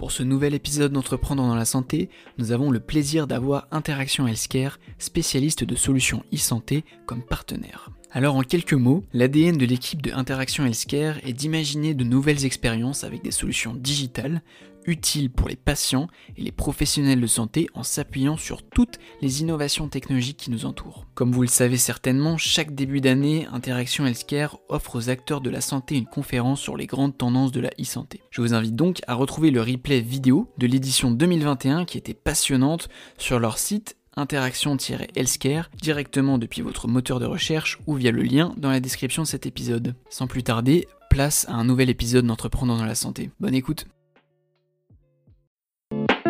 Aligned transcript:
Pour 0.00 0.12
ce 0.12 0.22
nouvel 0.22 0.54
épisode 0.54 0.94
d'Entreprendre 0.94 1.46
dans 1.46 1.54
la 1.54 1.66
santé, 1.66 2.08
nous 2.38 2.52
avons 2.52 2.70
le 2.70 2.80
plaisir 2.80 3.26
d'avoir 3.26 3.68
Interaction 3.70 4.26
Healthcare, 4.26 4.78
spécialiste 4.98 5.62
de 5.62 5.74
solutions 5.74 6.24
e-santé, 6.32 6.86
comme 7.04 7.20
partenaire. 7.20 7.90
Alors 8.10 8.34
en 8.34 8.40
quelques 8.40 8.72
mots, 8.72 9.04
l'ADN 9.12 9.58
de 9.58 9.66
l'équipe 9.66 10.00
de 10.00 10.10
Interaction 10.10 10.64
Healthcare 10.64 11.18
est 11.22 11.34
d'imaginer 11.34 11.92
de 11.92 12.02
nouvelles 12.02 12.46
expériences 12.46 13.04
avec 13.04 13.22
des 13.22 13.30
solutions 13.30 13.74
digitales, 13.74 14.40
utiles 14.86 15.30
pour 15.30 15.48
les 15.48 15.56
patients 15.56 16.08
et 16.36 16.42
les 16.42 16.52
professionnels 16.52 17.20
de 17.20 17.26
santé 17.26 17.68
en 17.74 17.82
s'appuyant 17.82 18.36
sur 18.36 18.62
toutes 18.62 18.98
les 19.20 19.40
innovations 19.40 19.88
technologiques 19.88 20.38
qui 20.38 20.50
nous 20.50 20.66
entourent. 20.66 21.06
Comme 21.14 21.32
vous 21.32 21.42
le 21.42 21.48
savez 21.48 21.76
certainement, 21.76 22.38
chaque 22.38 22.74
début 22.74 23.00
d'année, 23.00 23.46
Interaction 23.52 24.06
Healthcare 24.06 24.58
offre 24.68 24.96
aux 24.96 25.08
acteurs 25.08 25.40
de 25.40 25.50
la 25.50 25.60
santé 25.60 25.96
une 25.96 26.06
conférence 26.06 26.60
sur 26.60 26.76
les 26.76 26.86
grandes 26.86 27.16
tendances 27.16 27.52
de 27.52 27.60
la 27.60 27.70
e-santé. 27.80 28.20
Je 28.30 28.40
vous 28.40 28.54
invite 28.54 28.76
donc 28.76 29.00
à 29.06 29.14
retrouver 29.14 29.50
le 29.50 29.60
replay 29.60 30.00
vidéo 30.00 30.48
de 30.58 30.66
l'édition 30.66 31.10
2021 31.10 31.84
qui 31.84 31.98
était 31.98 32.14
passionnante 32.14 32.88
sur 33.18 33.38
leur 33.38 33.58
site 33.58 33.96
interaction-healthcare 34.16 35.70
directement 35.80 36.38
depuis 36.38 36.62
votre 36.62 36.88
moteur 36.88 37.20
de 37.20 37.26
recherche 37.26 37.78
ou 37.86 37.94
via 37.94 38.10
le 38.10 38.22
lien 38.22 38.54
dans 38.56 38.70
la 38.70 38.80
description 38.80 39.22
de 39.22 39.28
cet 39.28 39.46
épisode. 39.46 39.94
Sans 40.10 40.26
plus 40.26 40.42
tarder, 40.42 40.88
place 41.10 41.46
à 41.48 41.54
un 41.54 41.64
nouvel 41.64 41.90
épisode 41.90 42.26
d'Entrepreneurs 42.26 42.78
dans 42.78 42.84
la 42.84 42.94
santé. 42.94 43.30
Bonne 43.40 43.54
écoute 43.54 43.86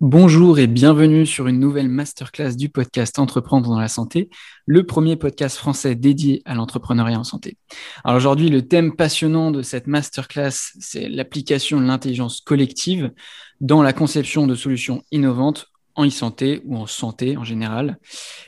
Bonjour 0.00 0.60
et 0.60 0.68
bienvenue 0.68 1.26
sur 1.26 1.48
une 1.48 1.58
nouvelle 1.58 1.88
masterclass 1.88 2.54
du 2.54 2.68
podcast 2.68 3.18
Entreprendre 3.18 3.68
dans 3.68 3.80
la 3.80 3.88
santé, 3.88 4.30
le 4.64 4.86
premier 4.86 5.16
podcast 5.16 5.56
français 5.56 5.96
dédié 5.96 6.40
à 6.44 6.54
l'entrepreneuriat 6.54 7.18
en 7.18 7.24
santé. 7.24 7.56
Alors 8.04 8.16
aujourd'hui, 8.16 8.48
le 8.48 8.62
thème 8.62 8.94
passionnant 8.94 9.50
de 9.50 9.60
cette 9.60 9.88
masterclass, 9.88 10.52
c'est 10.78 11.08
l'application 11.08 11.80
de 11.80 11.86
l'intelligence 11.86 12.40
collective 12.40 13.10
dans 13.60 13.82
la 13.82 13.92
conception 13.92 14.46
de 14.46 14.54
solutions 14.54 15.02
innovantes 15.10 15.66
en 15.98 16.06
e-santé 16.06 16.62
ou 16.64 16.76
en 16.76 16.86
santé 16.86 17.36
en 17.36 17.44
général. 17.44 17.98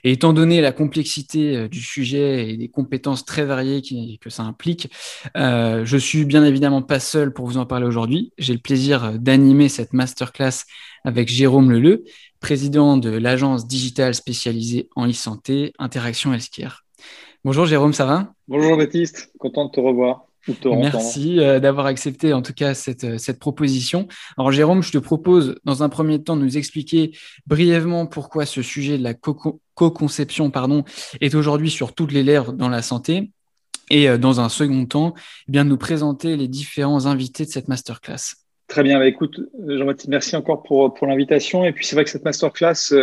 Et 0.05 0.13
étant 0.13 0.33
donné 0.33 0.61
la 0.61 0.73
complexité 0.73 1.57
euh, 1.57 1.69
du 1.69 1.83
sujet 1.83 2.49
et 2.49 2.57
des 2.57 2.69
compétences 2.69 3.25
très 3.25 3.45
variées 3.45 3.83
que 4.21 4.31
ça 4.31 4.45
implique, 4.45 4.89
euh, 5.37 5.85
je 5.85 5.97
suis 5.97 6.25
bien 6.25 6.45
évidemment 6.45 6.81
pas 6.81 7.01
seul 7.01 7.33
pour 7.33 7.47
vous 7.47 7.59
en 7.59 7.67
parler 7.67 7.87
aujourd'hui. 7.87 8.33
J'ai 8.39 8.53
le 8.53 8.61
plaisir 8.61 9.19
d'animer 9.19 9.69
cette 9.69 9.93
masterclass 9.93 10.65
avec 11.05 11.29
Jérôme 11.29 11.71
Leleu, 11.73 12.05
président 12.39 12.97
de 12.97 13.11
l'agence 13.11 13.67
digitale 13.67 14.15
spécialisée 14.15 14.89
en 14.95 15.09
e-santé 15.09 15.73
Interaction 15.79 16.33
Healthcare. 16.33 16.85
Bonjour 17.45 17.67
Jérôme, 17.67 17.93
ça 17.93 18.05
va? 18.05 18.33
Bonjour 18.47 18.77
Baptiste, 18.77 19.33
content 19.39 19.67
de 19.67 19.71
te 19.73 19.81
revoir. 19.81 20.30
Merci 20.65 21.41
euh, 21.41 21.61
d'avoir 21.61 21.87
accepté 21.87 22.33
en 22.33 22.43
tout 22.43 22.53
cas 22.53 22.75
cette, 22.75 23.05
euh, 23.05 23.19
cette, 23.19 23.39
proposition. 23.39 24.09
Alors 24.37 24.53
Jérôme, 24.53 24.83
je 24.83 24.93
te 24.93 24.99
propose 24.99 25.57
dans 25.65 25.83
un 25.83 25.89
premier 25.89 26.23
temps 26.23 26.37
de 26.37 26.43
nous 26.43 26.57
expliquer 26.57 27.13
brièvement 27.47 28.07
pourquoi 28.07 28.47
ce 28.47 28.63
sujet 28.63 28.99
de 28.99 29.03
la 29.03 29.15
co-conception 29.15 30.51
pardon, 30.51 30.85
est 31.21 31.35
aujourd'hui 31.35 31.71
sur 31.71 31.95
toutes 31.95 32.13
les 32.13 32.23
lèvres 32.23 32.53
dans 32.53 32.69
la 32.69 32.83
santé. 32.83 33.31
Et 33.91 34.09
euh, 34.09 34.19
dans 34.19 34.41
un 34.41 34.49
second 34.49 34.87
temps, 34.87 35.15
eh 35.49 35.53
bien, 35.53 35.65
nous 35.65 35.77
présenter 35.77 36.37
les 36.37 36.49
différents 36.49 37.07
invités 37.07 37.45
de 37.45 37.51
cette 37.51 37.69
masterclass. 37.69 38.37
Très 38.69 38.85
bien, 38.85 39.01
bah, 39.01 39.07
écoute, 39.07 39.41
Jean-Baptiste, 39.67 40.09
merci 40.09 40.37
encore 40.37 40.63
pour, 40.63 40.95
pour 40.95 41.09
l'invitation. 41.09 41.65
Et 41.65 41.73
puis 41.73 41.85
c'est 41.85 41.97
vrai 41.97 42.05
que 42.05 42.11
cette 42.11 42.25
masterclass, 42.25 42.95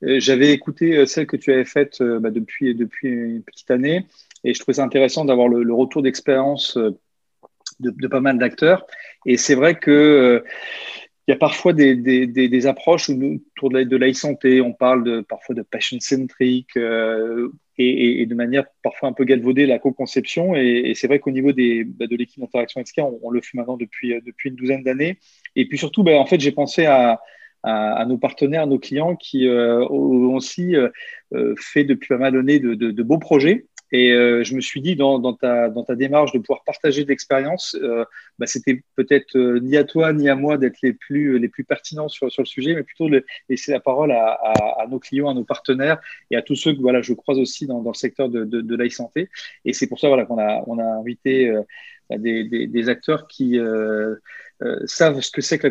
j'avais 0.00 0.52
écouté 0.52 1.04
celle 1.06 1.26
que 1.26 1.36
tu 1.36 1.52
avais 1.52 1.64
faite 1.64 2.00
bah, 2.00 2.30
depuis, 2.30 2.76
depuis 2.76 3.08
une 3.08 3.42
petite 3.42 3.72
année. 3.72 4.06
Et 4.44 4.54
je 4.54 4.60
trouvais 4.60 4.76
ça 4.76 4.84
intéressant 4.84 5.24
d'avoir 5.24 5.48
le, 5.48 5.74
retour 5.74 6.02
d'expérience 6.02 6.76
euh, 6.76 6.98
de, 7.80 8.06
pas 8.06 8.20
mal 8.20 8.38
d'acteurs. 8.38 8.86
Et 9.26 9.36
c'est 9.36 9.54
vrai 9.54 9.78
que 9.78 9.90
euh, 9.90 10.40
il 11.26 11.32
y 11.32 11.34
a 11.34 11.36
parfois 11.36 11.72
des, 11.72 12.66
approches 12.66 13.10
autour 13.10 13.70
de 13.70 13.96
la, 13.96 14.14
santé 14.14 14.62
on 14.62 14.72
parle 14.72 15.04
de, 15.04 15.20
parfois 15.20 15.54
de 15.54 15.62
patient-centric 15.62 16.76
euh, 16.78 17.50
et, 17.76 18.24
de 18.24 18.34
manière 18.34 18.64
parfois 18.82 19.10
un 19.10 19.12
peu 19.12 19.24
galvaudée 19.24 19.66
la 19.66 19.78
co-conception. 19.78 20.54
Et, 20.54 20.92
c'est 20.94 21.06
vrai 21.06 21.18
qu'au 21.18 21.30
niveau 21.30 21.52
des, 21.52 21.84
bah, 21.84 22.06
de 22.06 22.16
l'équipe 22.16 22.40
d'interaction 22.40 22.80
etc., 22.80 23.06
on, 23.22 23.30
le 23.30 23.40
fait 23.42 23.56
maintenant 23.56 23.76
depuis, 23.76 24.14
depuis 24.24 24.48
une 24.48 24.56
douzaine 24.56 24.82
d'années. 24.82 25.18
Et 25.54 25.68
puis 25.68 25.76
surtout, 25.76 26.02
bah, 26.02 26.12
en 26.12 26.24
fait, 26.24 26.40
j'ai 26.40 26.52
pensé 26.52 26.86
à, 26.86 27.20
nos 28.08 28.16
partenaires, 28.16 28.62
à 28.62 28.66
nos 28.66 28.78
clients 28.78 29.14
qui 29.14 29.46
ont 29.46 30.34
aussi 30.34 30.74
fait 31.58 31.84
depuis 31.84 32.08
pas 32.08 32.16
mal 32.16 32.32
d'années 32.32 32.58
de, 32.58 33.02
beaux 33.02 33.18
projets 33.18 33.66
et 33.92 34.12
euh, 34.12 34.44
je 34.44 34.54
me 34.54 34.60
suis 34.60 34.80
dit, 34.80 34.96
dans, 34.96 35.18
dans, 35.18 35.34
ta, 35.34 35.68
dans 35.68 35.84
ta 35.84 35.94
démarche 35.94 36.32
de 36.32 36.38
pouvoir 36.38 36.62
partager 36.64 37.04
de 37.04 37.08
l'expérience, 37.08 37.76
euh, 37.80 38.04
bah, 38.38 38.46
c'était 38.46 38.82
peut-être 38.96 39.36
euh, 39.36 39.60
ni 39.60 39.76
à 39.76 39.84
toi 39.84 40.12
ni 40.12 40.28
à 40.28 40.34
moi 40.34 40.58
d'être 40.58 40.78
les 40.82 40.92
plus, 40.92 41.38
les 41.38 41.48
plus 41.48 41.64
pertinents 41.64 42.08
sur, 42.08 42.30
sur 42.30 42.42
le 42.42 42.46
sujet, 42.46 42.74
mais 42.74 42.82
plutôt 42.82 43.08
de 43.08 43.24
laisser 43.48 43.72
la 43.72 43.80
parole 43.80 44.12
à, 44.12 44.32
à, 44.32 44.82
à, 44.82 44.86
nos 44.86 44.98
clients, 44.98 45.28
à 45.28 45.34
nos 45.34 45.44
partenaires 45.44 46.00
et 46.30 46.36
à 46.36 46.42
tous 46.42 46.56
ceux 46.56 46.74
que 46.74 46.80
voilà, 46.80 47.02
je 47.02 47.14
croise 47.14 47.38
aussi 47.38 47.66
dans, 47.66 47.82
dans 47.82 47.90
le 47.90 47.96
secteur 47.96 48.28
de, 48.28 48.44
de, 48.44 48.60
de 48.60 48.76
l'e-santé. 48.76 49.28
Et 49.64 49.72
c'est 49.72 49.86
pour 49.86 50.00
ça 50.00 50.08
voilà, 50.08 50.24
qu'on 50.24 50.38
a, 50.38 50.62
on 50.66 50.78
a 50.78 50.84
invité 50.84 51.52
bah, 52.08 52.16
des, 52.16 52.44
des, 52.44 52.66
des, 52.66 52.88
acteurs 52.88 53.28
qui 53.28 53.58
euh, 53.58 54.16
savent 54.86 55.20
ce 55.20 55.30
que 55.30 55.40
c'est 55.40 55.58
que 55.58 55.68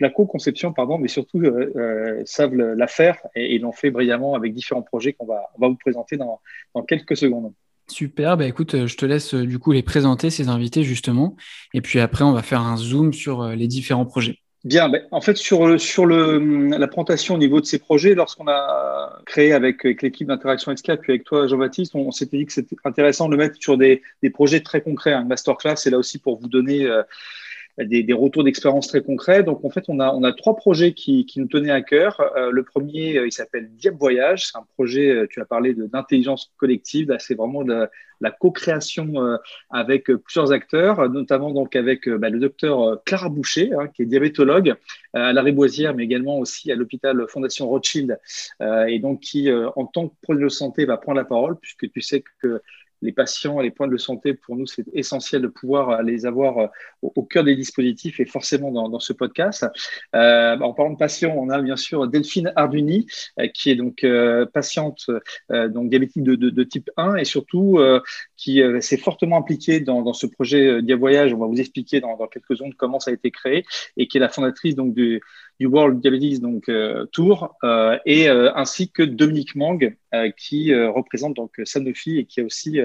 la 0.00 0.10
co-conception, 0.10 0.72
pardon, 0.72 0.98
mais 0.98 1.08
surtout 1.08 1.40
euh, 1.40 1.72
euh, 1.76 2.22
savent 2.24 2.54
la 2.54 2.86
faire 2.86 3.18
et, 3.34 3.58
l'ont 3.58 3.72
fait 3.72 3.90
brillamment 3.90 4.34
avec 4.34 4.54
différents 4.54 4.82
projets 4.82 5.12
qu'on 5.12 5.26
va, 5.26 5.50
on 5.56 5.60
va 5.60 5.68
vous 5.68 5.76
présenter 5.76 6.16
dans, 6.16 6.40
dans 6.74 6.82
quelques 6.82 7.16
secondes. 7.16 7.52
Super, 7.88 8.36
bah 8.36 8.46
écoute, 8.46 8.86
je 8.86 8.96
te 8.96 9.04
laisse 9.04 9.34
du 9.34 9.58
coup 9.58 9.72
les 9.72 9.82
présenter, 9.82 10.30
ces 10.30 10.48
invités 10.48 10.84
justement, 10.84 11.36
et 11.74 11.80
puis 11.80 12.00
après 12.00 12.24
on 12.24 12.32
va 12.32 12.42
faire 12.42 12.62
un 12.62 12.76
zoom 12.76 13.12
sur 13.12 13.48
les 13.48 13.66
différents 13.66 14.06
projets. 14.06 14.38
Bien, 14.64 14.88
ben, 14.88 15.02
en 15.10 15.20
fait, 15.20 15.36
sur, 15.36 15.78
sur 15.80 16.06
le, 16.06 16.68
la 16.68 16.86
présentation 16.86 17.34
au 17.34 17.38
niveau 17.38 17.60
de 17.60 17.66
ces 17.66 17.80
projets, 17.80 18.14
lorsqu'on 18.14 18.46
a 18.46 19.20
créé 19.26 19.52
avec, 19.52 19.84
avec 19.84 20.02
l'équipe 20.02 20.28
d'interaction 20.28 20.70
Escape, 20.70 21.00
puis 21.00 21.12
avec 21.12 21.24
toi, 21.24 21.48
Jean-Baptiste, 21.48 21.96
on, 21.96 22.12
s'était 22.12 22.38
dit 22.38 22.46
que 22.46 22.52
c'était 22.52 22.76
intéressant 22.84 23.26
de 23.26 23.32
le 23.32 23.38
mettre 23.38 23.56
sur 23.60 23.76
des, 23.76 24.02
des 24.22 24.30
projets 24.30 24.60
très 24.60 24.80
concrets. 24.80 25.12
Un 25.12 25.24
masterclass, 25.24 25.74
c'est 25.76 25.90
là 25.90 25.98
aussi 25.98 26.18
pour 26.18 26.38
vous 26.38 26.46
donner 26.46 26.88
des, 27.78 28.12
retours 28.12 28.44
d'expérience 28.44 28.88
très 28.88 29.02
concrets. 29.02 29.42
Donc, 29.42 29.64
en 29.64 29.70
fait, 29.70 29.84
on 29.88 30.00
a, 30.00 30.12
on 30.12 30.22
a 30.24 30.32
trois 30.32 30.56
projets 30.56 30.92
qui, 30.92 31.26
nous 31.36 31.46
tenaient 31.46 31.70
à 31.70 31.82
cœur. 31.82 32.20
Euh, 32.36 32.50
le 32.50 32.62
premier, 32.62 33.16
euh, 33.16 33.26
il 33.26 33.32
s'appelle 33.32 33.70
Diab 33.72 33.96
Voyage. 33.98 34.46
C'est 34.46 34.58
un 34.58 34.66
projet, 34.74 35.10
euh, 35.10 35.26
tu 35.28 35.40
as 35.40 35.44
parlé 35.44 35.74
d'intelligence 35.74 36.52
collective. 36.58 37.14
C'est 37.18 37.34
vraiment 37.34 37.64
de, 37.64 37.88
la 38.20 38.30
co-création 38.30 39.14
avec 39.70 40.04
plusieurs 40.04 40.52
acteurs, 40.52 41.10
notamment 41.10 41.50
donc 41.50 41.74
avec 41.74 42.08
bah, 42.08 42.30
le 42.30 42.38
docteur 42.38 43.02
Clara 43.04 43.28
Boucher, 43.28 43.72
hein, 43.72 43.88
qui 43.88 44.02
est 44.02 44.06
diabétologue 44.06 44.76
à 45.12 45.32
la 45.32 45.42
Riboisière, 45.42 45.92
mais 45.92 46.04
également 46.04 46.38
aussi 46.38 46.70
à 46.70 46.76
l'hôpital 46.76 47.26
Fondation 47.28 47.68
Rothschild, 47.68 48.20
et 48.86 49.00
donc 49.00 49.18
qui, 49.18 49.50
en 49.52 49.86
tant 49.86 50.06
que 50.06 50.14
produit 50.22 50.44
de 50.44 50.48
santé, 50.50 50.84
va 50.84 50.98
prendre 50.98 51.18
la 51.18 51.24
parole, 51.24 51.56
puisque 51.58 51.90
tu 51.90 52.00
sais 52.00 52.22
que 52.40 52.62
les 53.02 53.12
patients 53.12 53.60
et 53.60 53.64
les 53.64 53.70
points 53.70 53.88
de 53.88 53.96
santé, 53.96 54.34
pour 54.34 54.56
nous, 54.56 54.66
c'est 54.66 54.86
essentiel 54.94 55.42
de 55.42 55.48
pouvoir 55.48 55.90
euh, 55.90 56.02
les 56.02 56.24
avoir 56.24 56.58
euh, 56.58 56.66
au, 57.02 57.22
cœur 57.22 57.44
des 57.44 57.56
dispositifs 57.56 58.20
et 58.20 58.24
forcément 58.24 58.70
dans, 58.70 59.00
ce 59.00 59.12
podcast. 59.12 59.66
Euh, 60.14 60.58
en 60.58 60.72
parlant 60.72 60.92
de 60.92 60.98
patients, 60.98 61.34
on 61.36 61.50
a 61.50 61.60
bien 61.60 61.76
sûr 61.76 62.06
Delphine 62.06 62.52
Arduni, 62.56 63.06
qui 63.54 63.70
est 63.70 63.74
donc 63.74 64.06
patiente 64.52 65.06
donc 65.50 65.88
diabétique 65.88 66.22
de, 66.22 66.62
type 66.62 66.90
1 66.96 67.16
et 67.16 67.24
surtout 67.24 67.80
qui 68.36 68.62
s'est 68.80 68.96
fortement 68.96 69.38
impliquée 69.38 69.80
dans, 69.80 70.12
ce 70.12 70.26
projet 70.26 70.82
Dia 70.82 70.96
Voyage. 70.96 71.34
On 71.34 71.38
va 71.38 71.46
vous 71.46 71.60
expliquer 71.60 72.00
dans, 72.00 72.16
quelques 72.28 72.56
secondes 72.56 72.74
comment 72.76 73.00
ça 73.00 73.10
a 73.10 73.14
été 73.14 73.30
créé 73.30 73.64
et 73.96 74.06
qui 74.06 74.18
est 74.18 74.20
la 74.20 74.28
fondatrice 74.28 74.76
donc 74.76 74.94
du, 74.94 75.20
du 75.58 75.66
World 75.66 76.00
Diabetes 76.00 76.40
donc 76.40 76.68
euh, 76.68 77.06
Tour 77.12 77.56
euh, 77.64 77.98
et 78.04 78.28
euh, 78.28 78.52
ainsi 78.54 78.90
que 78.90 79.02
Dominique 79.02 79.54
Mang 79.54 79.78
qui 80.36 80.74
représente 80.74 81.36
donc 81.36 81.52
Sanofi 81.64 82.18
et 82.18 82.26
qui 82.26 82.42
a 82.42 82.44
aussi 82.44 82.78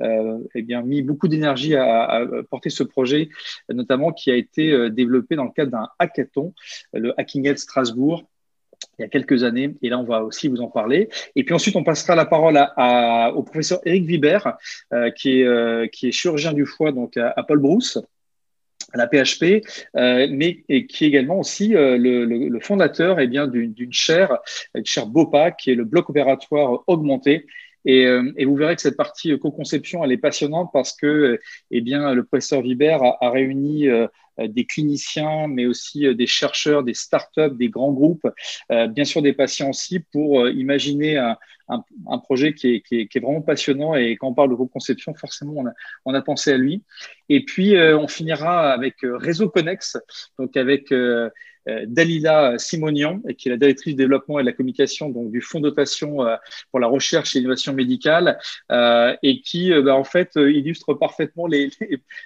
eh 0.00 0.62
bien 0.62 0.80
mis 0.80 1.02
beaucoup 1.02 1.28
d'énergie 1.28 1.74
à, 1.74 2.26
porter 2.48 2.70
ce 2.70 2.82
projet 2.82 3.28
notamment 3.68 4.12
qui 4.12 4.30
a 4.30 4.34
été 4.34 4.88
développé 4.88 5.36
dans 5.36 5.44
le 5.44 5.50
cadre 5.50 5.72
d'un 5.72 5.88
hackathon 5.98 6.54
le 6.94 7.12
Hacking 7.20 7.46
Health 7.46 7.58
Strasbourg 7.58 8.24
il 8.98 9.02
y 9.02 9.04
a 9.04 9.08
quelques 9.08 9.44
années. 9.44 9.76
Et 9.82 9.90
là, 9.90 9.98
on 9.98 10.04
va 10.04 10.24
aussi 10.24 10.48
vous 10.48 10.62
en 10.62 10.68
parler. 10.68 11.10
Et 11.36 11.44
puis 11.44 11.54
ensuite, 11.54 11.76
on 11.76 11.84
passera 11.84 12.14
la 12.14 12.24
parole 12.24 12.56
au 13.36 13.42
professeur 13.42 13.80
Eric 13.84 14.06
Vibert, 14.06 14.56
qui, 15.16 15.42
est, 15.42 15.90
qui 15.92 16.08
est 16.08 16.12
chirurgien 16.12 16.54
du 16.54 16.64
foie 16.64 16.90
donc 16.90 17.18
à, 17.18 17.34
à 17.36 17.42
Paul 17.42 17.58
Brousse 17.58 17.98
la 18.94 19.06
PHP, 19.06 19.64
mais 19.94 20.62
qui 20.86 21.04
est 21.04 21.08
également 21.08 21.38
aussi 21.38 21.68
le, 21.74 22.58
fondateur 22.60 23.20
et 23.20 23.24
eh 23.24 23.26
bien 23.26 23.46
d'une 23.46 23.92
chaire, 23.92 24.38
une 24.74 24.84
chaire 24.84 25.06
BOPA, 25.06 25.52
qui 25.52 25.70
est 25.70 25.74
le 25.74 25.84
bloc 25.84 26.10
opératoire 26.10 26.82
augmenté, 26.86 27.46
et, 27.84 28.44
vous 28.44 28.56
verrez 28.56 28.76
que 28.76 28.82
cette 28.82 28.96
partie 28.96 29.38
co-conception, 29.38 30.04
elle 30.04 30.12
est 30.12 30.18
passionnante 30.18 30.70
parce 30.72 30.94
que 30.94 31.38
eh 31.70 31.80
bien, 31.80 32.14
le 32.14 32.24
professeur 32.24 32.62
Vibert 32.62 33.02
a, 33.02 33.30
réuni 33.30 33.88
euh, 33.88 34.06
des 34.48 34.64
cliniciens, 34.64 35.48
mais 35.48 35.66
aussi 35.66 36.06
euh, 36.06 36.14
des 36.14 36.26
chercheurs, 36.26 36.82
des 36.82 36.94
startups, 36.94 37.56
des 37.56 37.68
grands 37.68 37.92
groupes, 37.92 38.26
euh, 38.70 38.86
bien 38.86 39.04
sûr 39.04 39.22
des 39.22 39.32
patients 39.32 39.70
aussi, 39.70 40.00
pour 40.00 40.48
imaginer 40.48 41.16
un, 41.16 41.36
projet 42.24 42.52
qui 42.52 42.82
est, 42.90 43.18
vraiment 43.20 43.42
passionnant. 43.42 43.94
Et 43.94 44.16
quand 44.16 44.28
on 44.28 44.34
parle 44.34 44.50
de 44.50 44.54
co-conception, 44.56 45.14
forcément, 45.14 45.64
on 46.04 46.14
a, 46.14 46.22
pensé 46.22 46.52
à 46.52 46.56
lui. 46.56 46.82
Et 47.28 47.44
puis, 47.44 47.76
on 47.78 48.08
finira 48.08 48.72
avec 48.72 48.96
Réseau 49.02 49.48
Connex, 49.48 49.96
donc 50.38 50.56
avec 50.56 50.90
euh, 50.90 51.30
Dalila 51.66 52.58
Simonian, 52.58 53.20
qui 53.36 53.48
est 53.48 53.52
la 53.52 53.56
directrice 53.56 53.94
du 53.94 54.02
développement 54.02 54.38
et 54.38 54.42
de 54.42 54.46
la 54.46 54.52
communication 54.52 55.10
donc, 55.10 55.30
du 55.30 55.40
Fonds 55.40 55.60
de 55.60 55.68
dotation 55.68 56.24
euh, 56.24 56.36
pour 56.70 56.80
la 56.80 56.86
recherche 56.86 57.34
et 57.34 57.38
l'innovation 57.38 57.72
médicale, 57.72 58.38
euh, 58.70 59.14
et 59.22 59.40
qui 59.40 59.72
bah, 59.82 59.94
en 59.94 60.04
fait 60.04 60.32
illustre 60.36 60.94
parfaitement 60.94 61.46
les, 61.46 61.70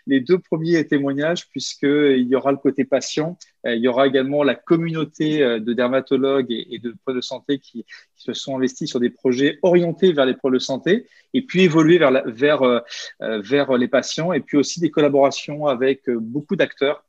les, 0.06 0.20
deux 0.20 0.38
premiers 0.38 0.86
témoignages, 0.86 1.48
puisqu'il 1.48 2.26
y 2.28 2.34
aura 2.34 2.52
le 2.52 2.58
côté 2.58 2.84
patient, 2.84 3.38
il 3.64 3.78
y 3.78 3.88
aura 3.88 4.06
également 4.06 4.42
la 4.42 4.54
communauté 4.54 5.38
de 5.38 5.72
dermatologues 5.72 6.50
et, 6.50 6.78
de 6.78 6.94
pôles 7.04 7.16
de 7.16 7.20
santé 7.20 7.58
qui, 7.58 7.84
se 8.16 8.32
sont 8.32 8.56
investis 8.56 8.88
sur 8.88 9.00
des 9.00 9.10
projets 9.10 9.58
orientés 9.62 10.14
vers 10.14 10.24
les 10.24 10.32
pôles 10.32 10.54
de 10.54 10.58
santé, 10.58 11.06
et 11.34 11.42
puis 11.42 11.62
évoluer 11.62 11.98
vers, 11.98 12.22
vers, 12.26 12.82
vers 13.20 13.76
les 13.76 13.88
patients, 13.88 14.32
et 14.32 14.40
puis 14.40 14.56
aussi 14.56 14.80
des 14.80 14.90
collaborations 14.90 15.66
avec 15.66 16.08
beaucoup 16.08 16.56
d'acteurs 16.56 17.04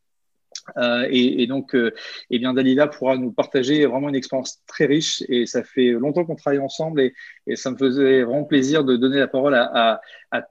euh, 0.78 1.08
et, 1.10 1.48
donc, 1.48 1.76
euh, 1.76 1.94
eh 2.30 2.40
bien, 2.40 2.54
Dalila 2.54 2.88
pourra 2.88 3.18
nous 3.18 3.32
partager 3.32 3.86
vraiment 3.86 4.10
une 4.10 4.16
expérience 4.16 4.64
très 4.68 4.86
riche. 4.86 5.24
Et 5.30 5.46
ça 5.46 5.64
fait 5.64 5.92
longtemps 5.92 6.26
qu'on 6.26 6.36
travaille 6.36 6.60
ensemble 6.60 7.02
et, 7.02 7.14
ça 7.56 7.72
me 7.72 7.78
faisait 7.78 8.24
vraiment 8.24 8.44
plaisir 8.44 8.84
de 8.84 8.96
donner 8.96 9.20
la 9.20 9.28
parole 9.28 9.56
à, 9.56 10.02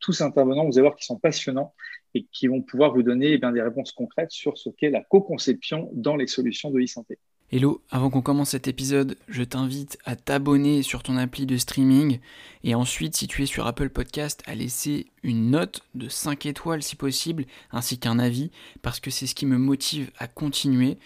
tous 0.01 0.13
ces 0.13 0.25
intervenants. 0.25 0.65
Vous 0.65 0.79
allez 0.79 0.83
voir 0.83 0.97
qu'ils 0.97 1.07
sont 1.07 1.19
passionnants 1.19 1.75
et 2.15 2.27
qui 2.33 2.47
vont 2.47 2.63
pouvoir 2.63 2.95
vous 2.95 3.03
donner 3.03 3.33
eh 3.33 3.39
bien, 3.39 3.53
des 3.53 3.63
réponses 3.63 3.93
concrètes 3.93 4.31
sur 4.31 4.57
ce 4.57 4.71
qu'est 4.71 4.91
la 4.91 5.03
co-conception 5.03 5.91
dans 5.93 6.17
les 6.17 6.27
solutions 6.27 6.71
de 6.71 6.81
e-santé. 6.81 7.19
Hello, 7.53 7.83
avant 7.91 8.09
qu'on 8.11 8.23
commence 8.23 8.51
cet 8.51 8.69
épisode, 8.69 9.17
je 9.29 9.43
t'invite 9.43 9.99
à 10.07 10.17
t'abonner 10.17 10.83
sur 10.83 11.03
ton 11.03 11.19
appli 11.19 11.45
de 11.45 11.59
streaming 11.59 12.19
et 12.65 12.75
ensuite, 12.75 13.15
si 13.15 13.29
tu 13.29 13.43
es 13.43 13.47
sur 13.47 13.67
Apple 13.67 13.91
Podcast, 13.91 14.43
à 14.47 14.55
laisser 14.55 15.07
une 15.23 15.51
note 15.51 15.83
de 15.95 16.09
5 16.09 16.47
étoiles 16.47 16.83
si 16.83 16.97
possible, 16.97 17.45
ainsi 17.71 17.99
qu'un 17.99 18.19
avis, 18.19 18.51
parce 18.83 18.99
que 18.99 19.11
c'est 19.11 19.27
ce 19.27 19.35
qui 19.35 19.45
me 19.47 19.59
motive 19.59 20.11
à 20.19 20.27
continuer 20.27 20.99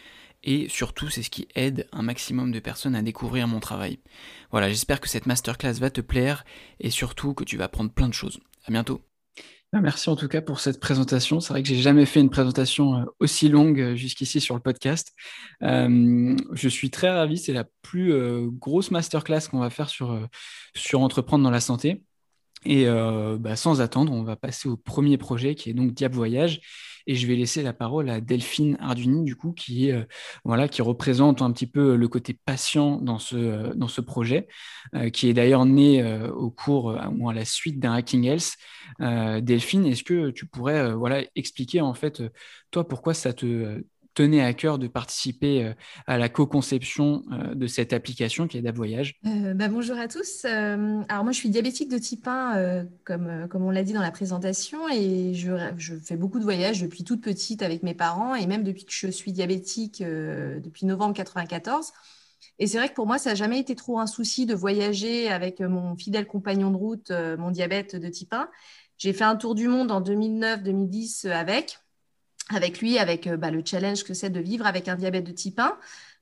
et 0.45 0.69
surtout 0.69 1.11
c'est 1.11 1.25
ce 1.25 1.31
qui 1.31 1.49
aide 1.57 1.89
un 1.91 2.03
maximum 2.03 2.53
de 2.53 2.61
personnes 2.61 2.95
à 2.95 3.03
découvrir 3.03 3.49
mon 3.49 3.59
travail. 3.59 3.99
Voilà, 4.53 4.69
j'espère 4.69 5.01
que 5.01 5.09
cette 5.09 5.27
masterclass 5.27 5.75
va 5.75 5.91
te 5.91 6.01
plaire 6.01 6.45
et 6.79 6.91
surtout 6.91 7.35
que 7.35 7.45
tu 7.45 7.57
vas 7.57 7.65
apprendre 7.65 7.91
plein 7.91 8.09
de 8.09 8.15
choses. 8.15 8.39
À 8.65 8.71
bientôt. 8.71 9.03
Bah, 9.73 9.81
merci 9.83 10.09
en 10.09 10.17
tout 10.17 10.29
cas 10.29 10.41
pour 10.41 10.61
cette 10.61 10.81
présentation. 10.81 11.41
C'est 11.41 11.53
vrai 11.53 11.63
que 11.63 11.69
j'ai 11.69 11.77
jamais 11.77 12.07
fait 12.07 12.21
une 12.21 12.31
présentation 12.31 13.01
euh, 13.01 13.05
aussi 13.21 13.51
longue 13.51 13.79
euh, 13.81 13.97
jusqu'ici 13.97 14.41
sur 14.41 14.55
le 14.55 14.63
podcast. 14.63 15.13
Euh, 15.63 16.35
je 16.53 16.69
suis 16.71 16.91
très 16.91 17.11
ravi. 17.11 17.37
C'est 17.37 17.53
la 17.53 17.65
plus 17.83 18.13
grosse 18.59 18.91
masterclass 18.91 19.49
qu'on 19.51 19.61
va 19.61 19.71
faire 19.71 19.89
sur, 19.89 20.29
sur 20.75 21.01
entreprendre 21.01 21.45
dans 21.45 21.51
la 21.51 21.61
santé. 21.61 22.03
Et 22.65 22.87
bah, 23.39 23.57
sans 23.57 23.81
attendre, 23.81 24.13
on 24.13 24.23
va 24.23 24.37
passer 24.37 24.69
au 24.69 24.77
premier 24.77 25.17
projet 25.19 25.55
qui 25.55 25.71
est 25.71 25.75
donc 25.75 25.93
Diable 25.93 26.17
Voyage. 26.17 26.61
Et 27.11 27.15
je 27.15 27.27
vais 27.27 27.37
laisser 27.37 27.63
la 27.63 27.73
parole 27.73 28.11
à 28.11 28.21
Delphine 28.21 28.77
Arduni, 28.81 29.25
du 29.25 29.35
coup, 29.35 29.53
qui, 29.53 29.89
est, 29.89 30.07
voilà, 30.45 30.69
qui 30.69 30.83
représente 30.83 31.41
un 31.41 31.51
petit 31.53 31.67
peu 31.67 31.97
le 31.97 32.09
côté 32.09 32.39
patient 32.45 32.99
dans 33.01 33.19
ce, 33.19 33.75
dans 33.75 33.89
ce 33.89 34.03
projet, 34.03 34.47
qui 35.15 35.31
est 35.31 35.33
d'ailleurs 35.33 35.65
né 35.65 36.05
au 36.29 36.51
cours 36.51 36.99
ou 37.19 37.31
à 37.31 37.33
la 37.33 37.47
suite 37.47 37.81
d'un 37.81 37.95
Hacking 37.95 38.25
Health. 38.25 38.57
Delphine, 39.01 39.87
est-ce 39.87 40.05
que 40.05 40.29
tu 40.31 40.45
pourrais 40.45 40.93
voilà, 40.93 41.23
expliquer 41.35 41.81
en 41.81 41.95
fait, 41.95 42.23
toi, 42.71 42.87
pourquoi 42.87 43.15
ça 43.15 43.33
te 43.33 43.83
tenait 44.19 44.43
à 44.43 44.53
cœur 44.53 44.81
de 44.81 44.89
participer 44.89 45.63
euh, 45.63 45.73
à 46.09 46.19
la 46.19 46.29
co-conception 46.29 47.23
euh, 47.31 47.55
de 47.55 47.69
cette 47.69 47.93
application 47.93 48.49
qui 48.49 48.59
est 48.59 48.63
DAVoyage 48.63 49.15
euh, 49.25 49.55
bah, 49.55 49.69
Bonjour 49.69 49.97
à 49.97 50.09
tous. 50.09 50.45
alors 50.45 51.23
moi, 51.23 51.31
je 51.31 51.39
suis 51.39 51.51
diabétique 51.51 51.89
de 51.89 51.99
type 51.99 52.27
1, 52.27 52.87
comme, 53.05 53.47
comme 53.49 53.63
on 53.63 53.71
l'a 53.71 53.85
dit 53.85 53.93
dans 53.93 54.03
la 54.03 54.11
présentation, 54.11 54.89
et 54.89 55.35
je, 55.35 55.53
je, 55.77 55.95
fais 55.95 56.17
beaucoup 56.17 56.41
de 56.41 56.45
voyages 56.45 56.83
depuis 56.83 57.05
toute 57.05 57.23
petite 57.23 57.63
avec 57.63 57.85
mes 57.85 57.95
parents, 57.95 58.35
et 58.35 58.49
même 58.49 58.65
depuis 58.65 58.85
que 58.85 58.93
je 58.93 59.07
suis 59.07 59.33
diabétique, 59.33 60.03
depuis 60.03 60.85
novembre 60.87 61.15
94. 61.15 61.93
Et 62.59 62.67
c'est 62.67 62.79
vrai 62.79 62.89
que 62.89 62.95
pour 62.95 63.07
moi, 63.07 63.19
ça 63.19 63.31
n'a 63.31 63.37
jamais 63.37 63.61
été 63.61 63.77
trop 63.77 64.01
un 64.01 64.09
souci 64.09 64.47
de 64.47 64.55
voyager 64.55 65.29
avec 65.29 65.61
mon 65.61 65.97
fidèle 65.97 66.27
compagnon 66.27 66.73
de 66.73 66.77
route, 66.77 67.13
mon 67.39 67.53
diabète 67.53 67.95
de 67.95 68.09
type 68.09 68.33
1. 68.33 68.49
J'ai 68.97 69.13
fait 69.13 69.25
un 69.25 69.37
tour 69.37 69.55
du 69.55 69.69
monde 69.69 69.93
en 69.93 70.01
2009-2010 70.01 71.29
avec 71.31 71.79
avec 72.55 72.81
lui, 72.81 72.99
avec 72.99 73.27
euh, 73.27 73.37
bah, 73.37 73.51
le 73.51 73.63
challenge 73.65 74.05
que 74.05 74.15
c'est 74.15 74.31
de 74.31 74.41
vivre 74.41 74.67
avec 74.67 74.89
un 74.89 74.97
diabète 74.97 75.25
de 75.25 75.33
type 75.33 75.59
1. 75.59 75.77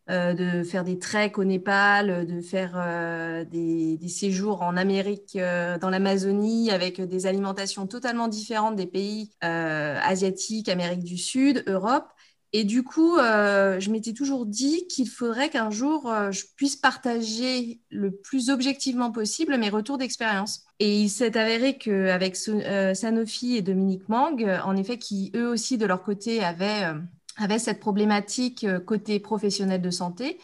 Euh, 0.08 0.34
de 0.34 0.62
faire 0.62 0.84
des 0.84 1.00
treks 1.00 1.37
au 1.37 1.43
Népal, 1.43 2.26
de 2.26 2.40
faire 2.40 2.75
euh, 2.76 3.44
des, 3.44 3.99
séjours 4.08 4.62
en 4.62 4.76
Amérique, 4.76 5.37
dans 5.37 5.90
l'Amazonie, 5.90 6.70
avec 6.70 7.00
des 7.00 7.26
alimentations 7.26 7.88
totalement 7.88 8.28
différentes 8.28 8.76
des 8.76 8.87
pays 8.87 9.32
asiatiques, 9.40 10.69
Amérique 10.69 11.02
du 11.02 11.19
Sud, 11.19 11.64
Europe. 11.67 12.06
Et 12.52 12.64
du 12.64 12.82
coup, 12.82 13.19
euh, 13.19 13.81
je 13.81 13.90
m'étais 13.90 14.12
toujours 14.12 14.46
dit 14.46 14.87
qu'il 14.87 15.08
faudrait 15.08 15.50
qu'un 15.50 15.70
jour, 15.70 16.11
euh, 16.11 16.31
je 16.31 16.44
puisse 16.56 16.76
partager 16.76 17.81
le 17.90 18.17
plus 18.17 18.50
objectivement 18.50 19.11
possible 19.12 19.58
mes 19.58 19.69
retours 19.69 19.99
d'expérience. 19.99 20.66
Et 20.78 21.00
il 21.00 21.08
s'est 21.08 21.38
avéré 21.38 21.78
qu'avec 21.78 22.37
euh, 22.49 22.94
Sanofi 22.94 23.56
et 23.56 23.62
Dominique 23.62 24.08
Mang, 24.08 24.37
en 24.64 24.76
effet, 24.76 24.99
qui 24.99 25.32
eux 25.34 25.49
aussi, 25.49 25.78
de 25.78 25.87
leur 25.87 26.02
côté, 26.02 26.44
avaient, 26.44 26.93
avaient 27.37 27.58
cette 27.58 27.81
problématique 27.81 28.67
côté 28.84 29.19
professionnel 29.19 29.81
de 29.81 29.90
santé, 29.90 30.38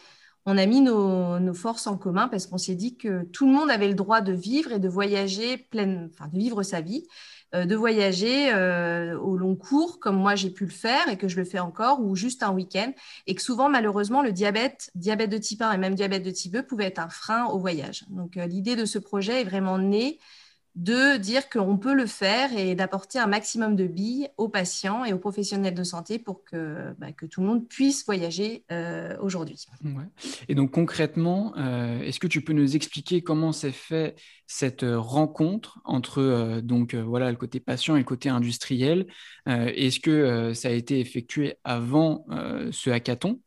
on 0.45 0.57
a 0.57 0.65
mis 0.65 0.81
nos, 0.81 1.53
forces 1.53 1.87
en 1.87 1.97
commun 1.97 2.27
parce 2.27 2.47
qu'on 2.47 2.57
s'est 2.57 2.75
dit 2.75 2.97
que 2.97 3.23
tout 3.31 3.45
le 3.45 3.53
monde 3.53 3.69
avait 3.69 3.87
le 3.87 3.93
droit 3.93 4.21
de 4.21 4.33
vivre 4.33 4.73
et 4.73 4.79
de 4.79 4.89
voyager, 4.89 5.57
pleine, 5.57 6.09
enfin, 6.11 6.27
de 6.27 6.37
vivre 6.37 6.63
sa 6.63 6.81
vie. 6.81 7.05
euh, 7.05 7.32
de 7.53 7.75
voyager 7.75 8.51
euh, 8.51 9.17
au 9.19 9.37
long 9.37 9.55
cours, 9.55 9.99
comme 9.99 10.17
moi 10.17 10.35
j'ai 10.35 10.49
pu 10.49 10.65
le 10.65 10.71
faire 10.71 11.07
et 11.07 11.17
que 11.17 11.27
je 11.27 11.37
le 11.37 11.45
fais 11.45 11.59
encore, 11.59 12.01
ou 12.01 12.15
juste 12.15 12.43
un 12.43 12.51
week-end. 12.51 12.91
Et 13.27 13.35
que 13.35 13.41
souvent, 13.41 13.69
malheureusement, 13.69 14.21
le 14.21 14.31
diabète, 14.31 14.89
diabète 14.95 15.29
de 15.29 15.37
type 15.37 15.61
1 15.61 15.73
et 15.73 15.77
même 15.77 15.95
diabète 15.95 16.23
de 16.23 16.31
type 16.31 16.53
2 16.53 16.63
pouvait 16.63 16.85
être 16.85 16.99
un 16.99 17.09
frein 17.09 17.45
au 17.45 17.59
voyage. 17.59 18.05
Donc, 18.09 18.37
euh, 18.37 18.47
l'idée 18.47 18.75
de 18.75 18.85
ce 18.85 18.97
projet 18.97 19.41
est 19.41 19.45
vraiment 19.45 19.77
née 19.77 20.19
de 20.75 21.17
dire 21.17 21.49
qu'on 21.49 21.77
peut 21.77 21.93
le 21.93 22.07
faire 22.07 22.57
et 22.57 22.73
d'apporter 22.73 23.19
un 23.19 23.27
maximum 23.27 23.75
de 23.75 23.85
billes 23.85 24.29
aux 24.37 24.49
patients 24.49 25.05
et 25.05 25.13
aux 25.13 25.19
professionnels 25.19 25.75
de 25.75 25.83
santé 25.83 26.17
pour 26.17 26.43
que, 26.43 26.93
bah, 26.97 27.11
que 27.11 27.27
tout 27.27 27.41
le 27.41 27.47
monde 27.47 27.67
puisse 27.67 28.05
voyager 28.05 28.63
euh, 28.71 29.15
aujourd'hui. 29.21 29.67
Et 30.49 30.55
donc 30.55 30.71
concrètement, 30.71 31.53
euh, 31.57 32.01
est-ce 32.01 32.19
que 32.19 32.27
tu 32.27 32.41
peux 32.41 32.53
nous 32.53 32.75
expliquer 32.75 33.21
comment 33.21 33.51
s'est 33.51 33.71
fait 33.71 34.15
cette 34.47 34.85
rencontre 34.85 35.79
entre 35.85 36.19
euh, 36.19 36.61
donc 36.61 36.95
voilà 36.95 37.29
le 37.29 37.37
côté 37.37 37.59
patient 37.59 37.95
et 37.95 37.99
le 37.99 38.05
côté 38.05 38.29
industriel? 38.29 39.05
Est-ce 39.45 39.99
que 39.99 40.53
ça 40.53 40.69
a 40.69 40.71
été 40.71 40.99
effectué 40.99 41.55
avant 41.63 42.25
ce 42.71 42.89
hackathon? 42.89 43.41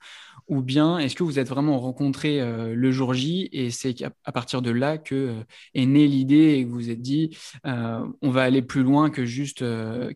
Ou 0.49 0.63
bien 0.63 0.99
est-ce 0.99 1.15
que 1.15 1.25
vous 1.25 1.39
êtes 1.39 1.49
vraiment 1.49 1.79
rencontrés 1.81 2.41
euh, 2.41 2.75
le 2.75 2.93
jour 2.93 3.15
J 3.15 3.49
et 3.53 3.71
c'est 3.71 3.97
à 4.25 4.33
partir 4.33 4.63
de 4.63 4.71
là 4.71 4.99
que 4.99 5.15
euh, 5.15 5.43
est 5.75 5.87
née 5.87 6.07
l'idée 6.07 6.55
et 6.55 6.65
que 6.65 6.69
vous 6.69 6.77
vous 6.77 6.91
êtes 6.91 7.01
dit 7.01 7.37
euh, 7.67 8.07
on 8.23 8.31
va 8.31 8.43
aller 8.43 8.63
plus 8.63 8.83
loin 8.83 9.11
que 9.11 9.25
juste 9.25 9.65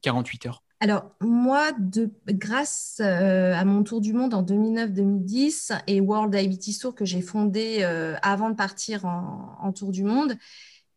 48 0.03 0.47
heures? 0.47 0.63
Alors, 0.83 1.11
moi, 1.21 1.73
de, 1.79 2.11
grâce 2.27 3.01
à 3.01 3.65
mon 3.65 3.83
tour 3.83 4.01
du 4.01 4.15
monde 4.15 4.33
en 4.33 4.43
2009-2010 4.43 5.79
et 5.87 6.01
World 6.01 6.33
Diabetes 6.33 6.79
Tour 6.81 6.95
que 6.95 7.05
j'ai 7.05 7.21
fondé 7.21 7.83
avant 8.23 8.49
de 8.49 8.55
partir 8.55 9.05
en, 9.05 9.73
tour 9.73 9.93
du 9.93 10.05
monde, 10.05 10.37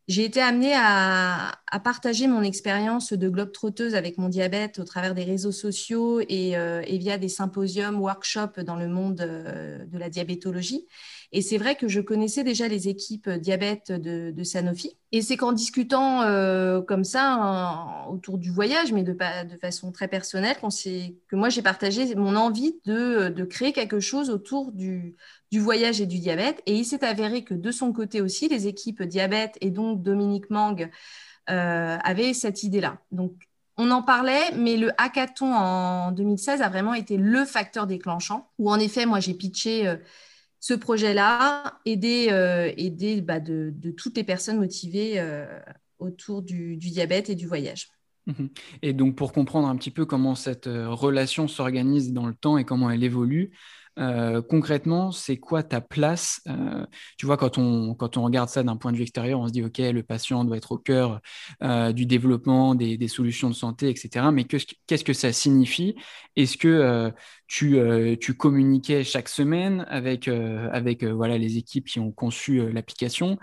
j'ai 0.06 0.24
été 0.24 0.40
amenée 0.40 0.74
à, 0.76 1.60
partager 1.82 2.26
mon 2.26 2.42
expérience 2.42 3.12
de 3.12 3.28
globe 3.28 3.52
trotteuse 3.52 3.94
avec 3.94 4.16
mon 4.16 4.28
diabète 4.28 4.78
au 4.78 4.84
travers 4.84 5.14
des 5.14 5.24
réseaux 5.24 5.52
sociaux 5.52 6.20
et, 6.20 6.56
euh, 6.56 6.82
via 6.88 7.18
des 7.18 7.28
symposiums, 7.28 8.00
workshops 8.00 8.60
dans 8.60 8.76
le 8.76 8.88
monde 8.88 9.20
euh, 9.20 9.84
de 9.86 9.98
la 9.98 10.08
diabétologie. 10.08 10.86
Et 11.36 11.42
c'est 11.42 11.58
vrai 11.58 11.74
que 11.74 11.88
je 11.88 12.00
connaissais 12.00 12.44
déjà 12.44 12.68
les 12.68 12.86
équipes 12.86 13.28
diabète 13.28 13.90
de, 13.90 14.44
Sanofi. 14.44 14.96
Et 15.10 15.20
c'est 15.20 15.36
qu'en 15.36 15.50
discutant 15.50 16.22
euh, 16.22 16.80
comme 16.80 17.02
ça 17.02 18.06
autour 18.08 18.38
du 18.38 18.52
voyage, 18.52 18.92
mais 18.92 19.02
de, 19.02 19.16
façon 19.60 19.90
très 19.90 20.06
personnelle, 20.06 20.54
que 20.56 21.34
moi 21.34 21.48
j'ai 21.48 21.60
partagé 21.60 22.14
mon 22.14 22.36
envie 22.36 22.76
de, 22.84 23.30
de, 23.30 23.44
créer 23.44 23.72
quelque 23.72 23.98
chose 23.98 24.30
autour 24.30 24.70
du, 24.70 25.16
voyage 25.52 26.00
et 26.00 26.06
du 26.06 26.20
diabète. 26.20 26.62
Et 26.66 26.76
il 26.76 26.84
s'est 26.84 27.04
avéré 27.04 27.42
que 27.42 27.54
de 27.54 27.72
son 27.72 27.92
côté 27.92 28.20
aussi, 28.20 28.48
les 28.48 28.68
équipes 28.68 29.02
diabète 29.02 29.58
et 29.60 29.70
donc 29.70 30.04
Dominique 30.04 30.50
Mang 30.50 30.88
euh, 31.50 31.98
avaient 32.00 32.32
cette 32.32 32.62
idée-là. 32.62 32.98
Donc 33.10 33.32
on 33.76 33.90
en 33.90 34.02
parlait, 34.02 34.52
mais 34.54 34.76
le 34.76 34.92
hackathon 34.98 35.52
en 35.52 36.12
2016 36.12 36.62
a 36.62 36.68
vraiment 36.68 36.94
été 36.94 37.16
le 37.16 37.44
facteur 37.44 37.88
déclenchant, 37.88 38.48
où 38.60 38.70
en 38.70 38.78
effet, 38.78 39.04
moi, 39.04 39.18
j'ai 39.18 39.34
pitché 39.34 39.88
euh, 39.88 39.96
ce 40.64 40.72
projet-là, 40.72 41.78
aider, 41.84 42.28
euh, 42.30 42.72
aider 42.78 43.20
bah, 43.20 43.38
de, 43.38 43.70
toutes 43.98 44.16
les 44.16 44.24
personnes 44.24 44.56
motivées 44.56 45.20
euh, 45.20 45.60
autour 45.98 46.40
du, 46.40 46.78
diabète 46.78 47.28
et 47.28 47.34
du 47.34 47.46
voyage. 47.46 47.88
Mhm. 48.24 48.48
Et 48.80 48.94
donc, 48.94 49.14
pour 49.14 49.34
comprendre 49.34 49.68
un 49.68 49.76
petit 49.76 49.90
peu 49.90 50.06
comment 50.06 50.34
cette 50.34 50.64
relation 50.64 51.48
s'organise 51.48 52.14
dans 52.14 52.26
le 52.26 52.32
temps 52.32 52.56
et 52.56 52.64
comment 52.64 52.88
elle 52.88 53.04
évolue, 53.04 53.50
euh, 53.98 54.42
concrètement, 54.42 55.12
c'est 55.12 55.36
quoi 55.36 55.62
ta 55.62 55.80
place 55.80 56.40
euh, 56.48 56.84
Tu 57.18 57.26
vois, 57.26 57.36
quand 57.36 57.58
on, 57.58 57.94
regarde 57.94 58.48
ça 58.48 58.62
d'un 58.62 58.76
point 58.76 58.92
de 58.92 58.96
vue 58.96 59.02
extérieur, 59.02 59.40
on 59.40 59.46
se 59.46 59.52
dit, 59.52 59.62
OK, 59.62 59.78
le 59.78 60.02
patient 60.02 60.44
doit 60.44 60.56
être 60.56 60.72
au 60.72 60.78
cœur 60.78 61.20
euh, 61.62 61.92
du 61.92 62.06
développement 62.06 62.74
des, 62.74 63.08
solutions 63.08 63.50
de 63.50 63.54
santé, 63.54 63.88
etc. 63.88 64.26
Mais 64.32 64.44
qu'est-ce 64.44 65.04
que 65.04 65.12
ça 65.12 65.32
signifie? 65.32 65.94
Est-ce 66.36 66.56
que 66.56 67.12
tu, 67.46 68.34
communiquais 68.34 69.04
chaque 69.04 69.28
semaine 69.28 69.86
avec, 69.88 70.26
les 70.26 71.56
équipes 71.58 71.86
qui 71.86 72.00
ont 72.00 72.12
conçu 72.12 72.72
l'application? 72.72 73.38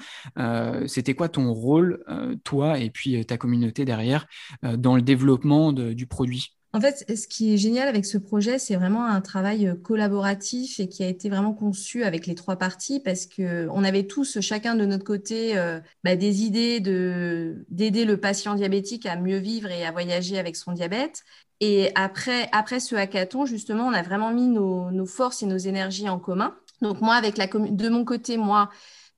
C'était 0.88 1.13
quoi 1.13 1.29
ton 1.29 1.53
rôle, 1.53 2.03
toi, 2.43 2.79
et 2.79 2.89
puis 2.89 3.25
ta 3.25 3.38
communauté 3.38 3.86
derrière, 3.86 4.27
dans 4.63 4.96
le 4.96 5.01
développement 5.01 5.72
du 5.72 6.08
produit? 6.08 6.55
En 6.73 6.79
fait, 6.79 7.05
ce 7.17 7.27
qui 7.27 7.53
est 7.53 7.57
génial 7.57 7.89
avec 7.89 8.05
ce 8.05 8.17
projet, 8.17 8.57
c'est 8.57 8.75
vraiment 8.75 9.05
un 9.05 9.19
travail 9.19 9.67
euh, 9.67 9.75
collaboratif 9.75 10.79
et 10.79 10.87
qui 10.87 11.03
a 11.03 11.07
été 11.07 11.29
vraiment 11.29 11.53
conçu 11.53 12.03
avec 12.03 12.27
les 12.27 12.35
trois 12.35 12.55
parties 12.55 13.01
parce 13.01 13.25
qu'on 13.25 13.83
avait 13.83 14.07
tous, 14.07 14.39
chacun 14.39 14.75
de 14.75 14.85
notre 14.85 15.03
côté, 15.03 15.57
euh, 15.57 15.81
bah, 16.05 16.15
des 16.15 16.43
idées 16.43 16.79
d'aider 16.79 18.05
le 18.05 18.17
patient 18.17 18.55
diabétique 18.55 19.05
à 19.05 19.17
mieux 19.17 19.37
vivre 19.37 19.69
et 19.69 19.85
à 19.85 19.91
voyager 19.91 20.39
avec 20.39 20.55
son 20.55 20.71
diabète. 20.71 21.23
Et 21.59 21.91
après, 21.95 22.47
après 22.53 22.79
ce 22.79 22.95
hackathon, 22.95 23.45
justement, 23.45 23.85
on 23.87 23.93
a 23.93 24.01
vraiment 24.01 24.31
mis 24.31 24.47
nos, 24.47 24.91
nos 24.91 25.05
forces 25.05 25.43
et 25.43 25.47
nos 25.47 25.57
énergies 25.57 26.07
en 26.09 26.19
commun. 26.19 26.55
Donc 26.81 27.01
moi, 27.01 27.15
avec 27.15 27.37
la 27.37 27.47
de 27.47 27.89
mon 27.89 28.05
côté, 28.05 28.37
moi, 28.37 28.69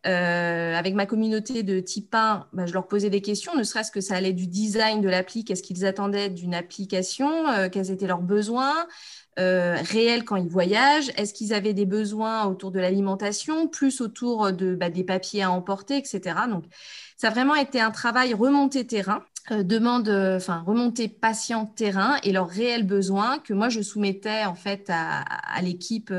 euh, 0.06 0.76
avec 0.76 0.96
ma 0.96 1.06
communauté 1.06 1.64
de 1.64 1.80
type 1.80 2.14
1, 2.14 2.48
bah, 2.52 2.66
je 2.66 2.74
leur 2.74 2.88
posais 2.88 3.10
des 3.10 3.22
questions, 3.22 3.56
ne 3.56 3.64
serait-ce 3.64 3.92
que 3.92 4.02
ça 4.02 4.16
allait 4.16 4.34
du 4.34 4.48
design 4.48 5.00
de 5.00 5.08
l'appli, 5.08 5.46
qu'est-ce 5.46 5.64
qu'ils 5.64 5.86
attendaient 5.86 6.30
d'une 6.30 6.54
application, 6.54 7.48
euh, 7.48 7.70
quels 7.70 7.90
étaient 7.90 8.08
leurs 8.08 8.22
besoins 8.22 8.86
euh, 9.40 9.78
réels 9.82 10.26
quand 10.26 10.36
ils 10.36 10.50
voyagent, 10.50 11.10
est-ce 11.16 11.34
qu'ils 11.34 11.54
avaient 11.54 11.74
des 11.74 11.86
besoins 11.86 12.46
autour 12.46 12.72
de 12.72 12.82
l'alimentation, 12.82 13.70
plus 13.70 14.02
autour 14.02 14.52
de, 14.52 14.76
bah, 14.76 14.90
des 14.90 15.06
papiers 15.06 15.44
à 15.44 15.52
emporter, 15.52 15.98
etc. 15.98 16.36
Donc, 16.50 16.66
ça 17.16 17.28
a 17.28 17.32
vraiment 17.32 17.56
été 17.56 17.80
un 17.80 17.92
travail 17.92 18.34
remonté 18.34 18.86
terrain. 18.86 19.24
Demande, 19.52 20.10
enfin 20.10 20.64
remonter 20.66 21.08
patient 21.08 21.66
terrain 21.66 22.18
et 22.24 22.32
leurs 22.32 22.50
réels 22.50 22.86
besoins 22.86 23.40
que 23.40 23.54
moi 23.54 23.70
je 23.70 23.82
soumettais 23.82 24.46
en 24.46 24.56
fait 24.56 24.90
à, 24.90 25.22
à 25.22 25.62
l'équipe 25.62 26.12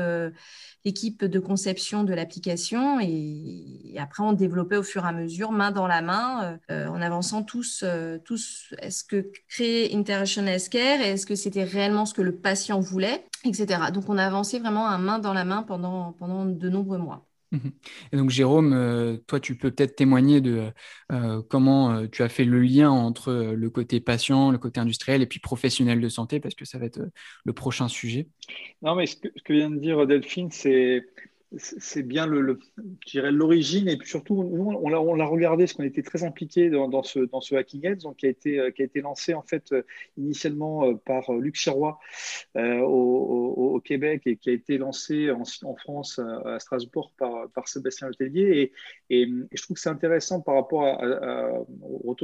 équipe 0.85 1.25
de 1.25 1.39
conception 1.39 2.03
de 2.03 2.13
l'application 2.13 2.99
et, 2.99 3.95
après 3.97 4.23
on 4.23 4.33
développait 4.33 4.77
au 4.77 4.83
fur 4.83 5.03
et 5.05 5.07
à 5.07 5.11
mesure, 5.11 5.51
main 5.51 5.71
dans 5.71 5.87
la 5.87 6.01
main, 6.01 6.59
euh, 6.69 6.87
en 6.87 7.01
avançant 7.01 7.43
tous, 7.43 7.81
euh, 7.83 8.17
tous 8.23 8.73
est-ce 8.79 9.03
que 9.03 9.31
créer 9.49 9.95
Interaction 9.95 10.45
Healthcare, 10.45 11.01
est-ce 11.01 11.25
que 11.25 11.35
c'était 11.35 11.63
réellement 11.63 12.05
ce 12.05 12.13
que 12.13 12.21
le 12.21 12.35
patient 12.35 12.79
voulait, 12.79 13.25
etc. 13.45 13.79
Donc 13.93 14.09
on 14.09 14.17
a 14.17 14.25
avancé 14.25 14.59
vraiment 14.59 14.87
à 14.87 14.97
main 14.97 15.19
dans 15.19 15.33
la 15.33 15.45
main 15.45 15.63
pendant, 15.63 16.13
pendant 16.13 16.45
de 16.45 16.69
nombreux 16.69 16.97
mois. 16.97 17.24
Et 18.11 18.17
donc 18.17 18.29
Jérôme, 18.29 18.73
euh, 18.73 19.17
toi 19.27 19.39
tu 19.39 19.55
peux 19.55 19.71
peut-être 19.71 19.95
témoigner 19.95 20.41
de 20.41 20.71
euh, 21.11 21.41
comment 21.49 21.91
euh, 21.91 22.07
tu 22.07 22.23
as 22.23 22.29
fait 22.29 22.45
le 22.45 22.61
lien 22.61 22.89
entre 22.89 23.33
le 23.33 23.69
côté 23.69 23.99
patient, 23.99 24.51
le 24.51 24.57
côté 24.57 24.79
industriel 24.79 25.21
et 25.21 25.25
puis 25.25 25.39
professionnel 25.39 26.01
de 26.01 26.09
santé, 26.09 26.39
parce 26.39 26.55
que 26.55 26.65
ça 26.65 26.77
va 26.77 26.85
être 26.85 27.01
le 27.43 27.53
prochain 27.53 27.87
sujet. 27.87 28.27
Non, 28.81 28.95
mais 28.95 29.05
ce 29.05 29.17
que 29.17 29.53
vient 29.53 29.69
de 29.69 29.79
dire 29.79 30.05
Delphine, 30.07 30.51
c'est 30.51 31.05
c'est 31.57 32.03
bien 32.03 32.25
le, 32.25 32.59
l'origine 33.13 33.87
et 33.87 33.97
puis 33.97 34.09
surtout 34.09 34.43
nous 34.43 34.71
on 34.71 34.89
l'a, 34.89 35.01
on 35.01 35.13
l'a 35.13 35.25
regardé 35.25 35.63
parce 35.63 35.73
qu'on 35.73 35.83
était 35.83 36.01
très 36.01 36.23
impliqué 36.23 36.69
dans, 36.69 37.03
ce 37.03 37.19
dans 37.19 37.41
ce 37.41 37.55
Hacking 37.55 37.85
Heads 37.85 37.97
donc 37.97 38.17
qui 38.17 38.25
a 38.25 38.29
été 38.29 38.59
euh, 38.59 38.71
qui 38.71 38.81
a 38.81 38.85
été 38.85 39.01
lancé 39.01 39.33
en 39.33 39.41
fait 39.41 39.71
euh, 39.71 39.83
initialement 40.17 40.85
euh, 40.85 40.95
par 40.95 41.31
Luc 41.33 41.55
Chirois 41.55 41.99
au, 42.55 43.73
au, 43.75 43.79
Québec 43.79 44.23
et 44.25 44.37
qui 44.37 44.49
a 44.49 44.53
été 44.53 44.77
lancé 44.77 45.29
en, 45.31 45.43
France 45.75 46.19
à, 46.19 46.59
Strasbourg 46.59 47.11
par, 47.17 47.49
par 47.49 47.67
Sébastien 47.67 48.07
Letellier. 48.07 48.71
Et, 49.09 49.27
je 49.51 49.61
trouve 49.61 49.75
que 49.75 49.81
c'est 49.81 49.89
intéressant 49.89 50.41
par 50.41 50.55
rapport 50.55 50.85
à, 50.85 51.03
à, 51.03 51.65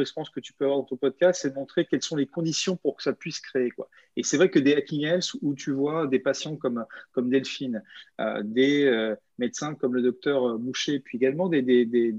expérience 0.01 0.29
que 0.29 0.39
tu 0.39 0.53
peux 0.53 0.65
avoir 0.65 0.79
dans 0.79 0.85
ton 0.85 0.95
podcast 0.95 1.41
c'est 1.41 1.51
de 1.51 1.55
montrer 1.55 1.85
quelles 1.85 2.01
sont 2.01 2.15
les 2.15 2.25
conditions 2.25 2.77
pour 2.77 2.95
que 2.95 3.03
ça 3.03 3.13
puisse 3.13 3.39
créer 3.39 3.69
quoi. 3.71 3.89
Et 4.15 4.23
c'est 4.23 4.37
vrai 4.37 4.49
que 4.49 4.59
des 4.59 4.73
Hacking 4.73 5.03
Health 5.03 5.35
où 5.41 5.53
tu 5.53 5.71
vois 5.71 6.07
des 6.07 6.19
patients 6.19 6.55
comme 6.55 6.85
comme 7.11 7.29
Delphine 7.29 7.83
des 8.43 9.15
médecins 9.41 9.75
comme 9.75 9.93
le 9.93 10.01
docteur 10.01 10.57
Moucher, 10.57 10.99
puis 10.99 11.17
également 11.17 11.49
des, 11.49 11.61
des, 11.61 11.85
des, 11.85 12.13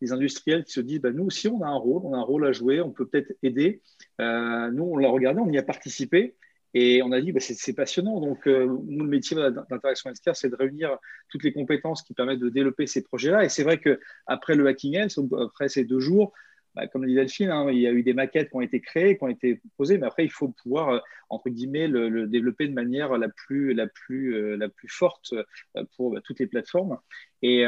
des 0.00 0.12
industriels 0.12 0.64
qui 0.64 0.72
se 0.72 0.80
disent 0.80 1.00
bah, 1.00 1.10
nous 1.10 1.26
aussi, 1.26 1.48
on 1.48 1.62
a 1.62 1.66
un 1.66 1.80
rôle, 1.86 2.02
on 2.04 2.14
a 2.14 2.18
un 2.18 2.22
rôle 2.22 2.46
à 2.46 2.52
jouer, 2.52 2.80
on 2.80 2.90
peut 2.90 3.06
peut-être 3.06 3.32
aider. 3.42 3.82
Euh, 4.20 4.70
nous, 4.70 4.84
on 4.84 4.96
l'a 4.96 5.08
regardé, 5.08 5.40
on 5.40 5.50
y 5.50 5.58
a 5.58 5.62
participé. 5.62 6.36
Et 6.74 7.02
on 7.02 7.12
a 7.12 7.20
dit, 7.20 7.32
bah, 7.32 7.40
c'est 7.40 7.72
passionnant. 7.72 8.20
Donc, 8.20 8.46
euh, 8.46 8.66
le 8.88 9.04
métier 9.04 9.34
d'interaction 9.36 10.10
healthcare, 10.10 10.36
c'est 10.36 10.50
de 10.50 10.54
réunir 10.54 10.96
toutes 11.30 11.42
les 11.42 11.52
compétences 11.52 12.02
qui 12.02 12.12
permettent 12.14 12.40
de 12.40 12.50
développer 12.50 12.86
ces 12.86 13.02
projets-là. 13.02 13.44
Et 13.44 13.48
c'est 13.48 13.64
vrai 13.64 13.80
qu'après 13.80 14.54
le 14.54 14.66
Hacking 14.66 14.94
Health, 14.94 15.18
après 15.40 15.68
ces 15.68 15.84
deux 15.84 16.00
jours, 16.00 16.32
bah, 16.78 16.86
comme 16.86 17.02
le 17.02 17.08
dit 17.08 17.16
Delphine, 17.16 17.52
il 17.72 17.80
y 17.80 17.88
a 17.88 17.90
eu 17.90 18.04
des 18.04 18.14
maquettes 18.14 18.50
qui 18.50 18.56
ont 18.56 18.60
été 18.60 18.80
créées, 18.80 19.18
qui 19.18 19.24
ont 19.24 19.28
été 19.28 19.60
posées, 19.76 19.98
mais 19.98 20.06
après, 20.06 20.24
il 20.24 20.30
faut 20.30 20.48
pouvoir, 20.62 20.90
euh, 20.90 20.98
entre 21.28 21.50
guillemets, 21.50 21.88
le, 21.88 22.28
développer 22.28 22.68
de 22.68 22.72
manière 22.72 23.18
la 23.18 23.28
plus, 23.28 23.74
la 23.74 23.88
plus, 23.88 24.36
euh, 24.36 24.56
la 24.56 24.68
plus 24.68 24.88
forte 24.88 25.32
euh, 25.32 25.84
pour 25.96 26.12
bah, 26.12 26.20
toutes 26.22 26.38
les 26.38 26.46
plateformes. 26.46 26.98
Et, 27.42 27.64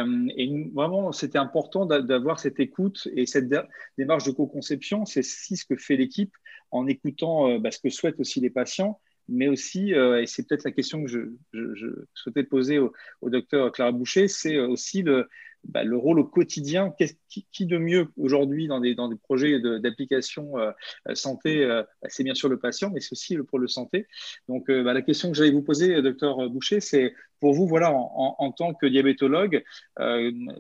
vraiment, 0.75 1.11
c'était 1.11 1.38
important 1.38 1.87
d'avoir 1.87 2.38
cette 2.38 2.61
écoute 2.61 3.09
et 3.14 3.26
cette 3.26 3.52
démarche 3.99 4.25
de 4.25 4.31
co-conception. 4.31 5.05
C'est 5.07 5.23
ce 5.23 5.64
que 5.64 5.76
fait 5.76 5.97
l'équipe 5.97 6.35
en 6.71 6.87
écoutant 6.87 7.59
bah, 7.59 7.73
ce 7.73 7.81
que 7.81 7.88
souhaitent 7.88 8.21
aussi 8.21 8.40
les 8.40 8.50
patients 8.50 9.00
mais 9.30 9.49
aussi, 9.49 9.92
et 9.92 10.25
c'est 10.26 10.46
peut-être 10.46 10.64
la 10.64 10.72
question 10.72 11.04
que 11.04 11.10
je, 11.10 12.04
souhaitais 12.14 12.44
poser 12.44 12.78
au, 12.78 12.92
docteur 13.22 13.72
Clara 13.72 13.92
Boucher, 13.92 14.28
c'est 14.28 14.58
aussi 14.58 15.02
le, 15.02 15.28
bah, 15.64 15.84
le 15.84 15.96
rôle 15.96 16.18
au 16.18 16.25
quotidien, 16.25 16.92
qui, 17.28 17.66
de 17.66 17.78
mieux 17.78 18.08
aujourd'hui 18.16 18.66
dans 18.66 18.80
des, 18.80 18.94
dans 18.94 19.08
des 19.08 19.16
projets 19.16 19.60
d'application 19.60 20.58
euh, 20.58 20.72
santé, 21.14 21.64
euh, 21.64 21.82
bah, 22.02 22.08
c'est 22.10 22.25
bien 22.25 22.34
sûr 22.34 22.49
le 22.49 22.58
patient, 22.58 22.90
mais 22.90 23.00
c'est 23.00 23.12
aussi 23.12 23.34
le 23.34 23.44
pôle 23.44 23.62
de 23.62 23.66
santé. 23.66 24.06
Donc 24.49 24.70
euh, 24.70 24.82
bah, 24.82 24.94
la 24.94 25.02
question 25.02 25.30
que 25.30 25.37
j'allais 25.37 25.50
vous 25.50 25.62
poser, 25.62 26.00
docteur 26.02 26.49
Boucher, 26.49 26.80
c'est 26.80 27.14
pour 27.40 27.52
vous, 27.52 27.66
voilà, 27.66 27.92
en, 27.92 28.52
tant 28.52 28.75
que 28.75 28.87
diabétologue, 28.87 29.64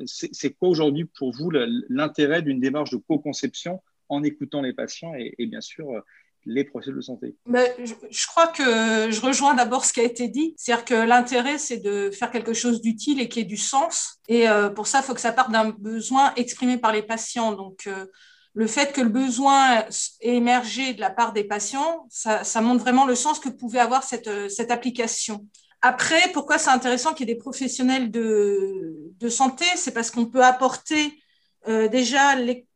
c'est 0.06 0.54
quoi 0.54 0.68
aujourd'hui 0.68 1.04
pour 1.04 1.32
vous 1.32 1.50
l'intérêt 1.50 2.40
d'une 2.40 2.60
démarche 2.60 2.90
de 2.90 2.96
co-conception 2.96 3.82
en 4.08 4.22
écoutant 4.22 4.62
les 4.62 4.72
patients 4.72 5.12
et 5.14 5.46
bien 5.46 5.60
sûr 5.60 6.02
les 6.46 6.64
procès 6.64 6.90
de 6.90 7.00
santé 7.00 7.36
je, 7.46 8.26
crois 8.26 8.46
que 8.48 9.10
je 9.10 9.20
rejoins 9.20 9.54
d'abord 9.54 9.84
ce 9.84 9.92
qui 9.92 10.00
a 10.00 10.04
été 10.04 10.28
dit, 10.28 10.54
c'est-à-dire 10.56 10.84
que 10.84 10.94
l'intérêt, 10.94 11.58
c'est 11.58 11.78
de 11.78 12.10
faire 12.10 12.30
quelque 12.30 12.52
chose 12.52 12.80
d'utile 12.80 13.20
et 13.20 13.28
qui 13.28 13.40
ait 13.40 13.44
du 13.44 13.56
sens. 13.56 14.18
Et 14.28 14.48
euh, 14.48 14.70
pour 14.70 14.86
ça, 14.86 15.00
il 15.00 15.04
faut 15.04 15.14
que 15.14 15.20
ça 15.20 15.32
parte 15.32 15.50
d'un 15.50 15.70
besoin 15.70 16.32
exprimé 16.36 16.78
par 16.78 16.92
les 16.92 17.02
patients. 17.02 17.52
Donc, 17.52 17.86
euh, 17.86 18.06
le 18.54 18.66
fait 18.66 18.92
que 18.92 19.00
le 19.00 19.08
besoin 19.08 19.84
ait 20.20 20.36
émergé 20.36 20.94
de 20.94 21.00
la 21.00 21.10
part 21.10 21.32
des 21.32 21.44
patients, 21.44 22.06
ça, 22.10 22.42
montre 22.60 22.82
vraiment 22.82 23.06
le 23.06 23.14
sens 23.14 23.38
que 23.38 23.48
pouvait 23.48 23.78
avoir 23.78 24.02
cette, 24.02 24.28
euh, 24.28 24.48
cette 24.48 24.70
application. 24.70 25.46
Après, 25.82 26.30
pourquoi 26.32 26.58
c'est 26.58 26.70
intéressant 26.70 27.14
qu'il 27.14 27.28
y 27.28 27.30
ait 27.30 27.34
des 27.34 27.40
professionnels 27.40 28.10
de, 28.10 29.28
santé? 29.28 29.64
C'est 29.76 29.92
parce 29.92 30.10
qu'on 30.10 30.26
peut 30.26 30.44
apporter 30.44 31.22
déjà 31.66 32.34
les, 32.36 32.66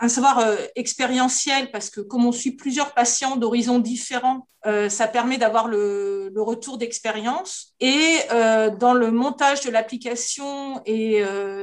un 0.00 0.08
savoir 0.08 0.38
euh, 0.38 0.56
expérientiel 0.76 1.70
parce 1.70 1.90
que 1.90 2.00
comme 2.00 2.24
on 2.24 2.32
suit 2.32 2.52
plusieurs 2.52 2.94
patients 2.94 3.36
d'horizons 3.36 3.78
différents, 3.78 4.46
euh, 4.66 4.88
ça 4.88 5.08
permet 5.08 5.38
d'avoir 5.38 5.68
le, 5.68 6.30
le, 6.34 6.42
retour 6.42 6.78
d'expérience. 6.78 7.74
Et 7.80 8.18
dans 8.30 8.94
le 8.94 9.10
montage 9.10 9.60
de 9.62 9.70
l'application 9.70 10.82
et 10.86 11.22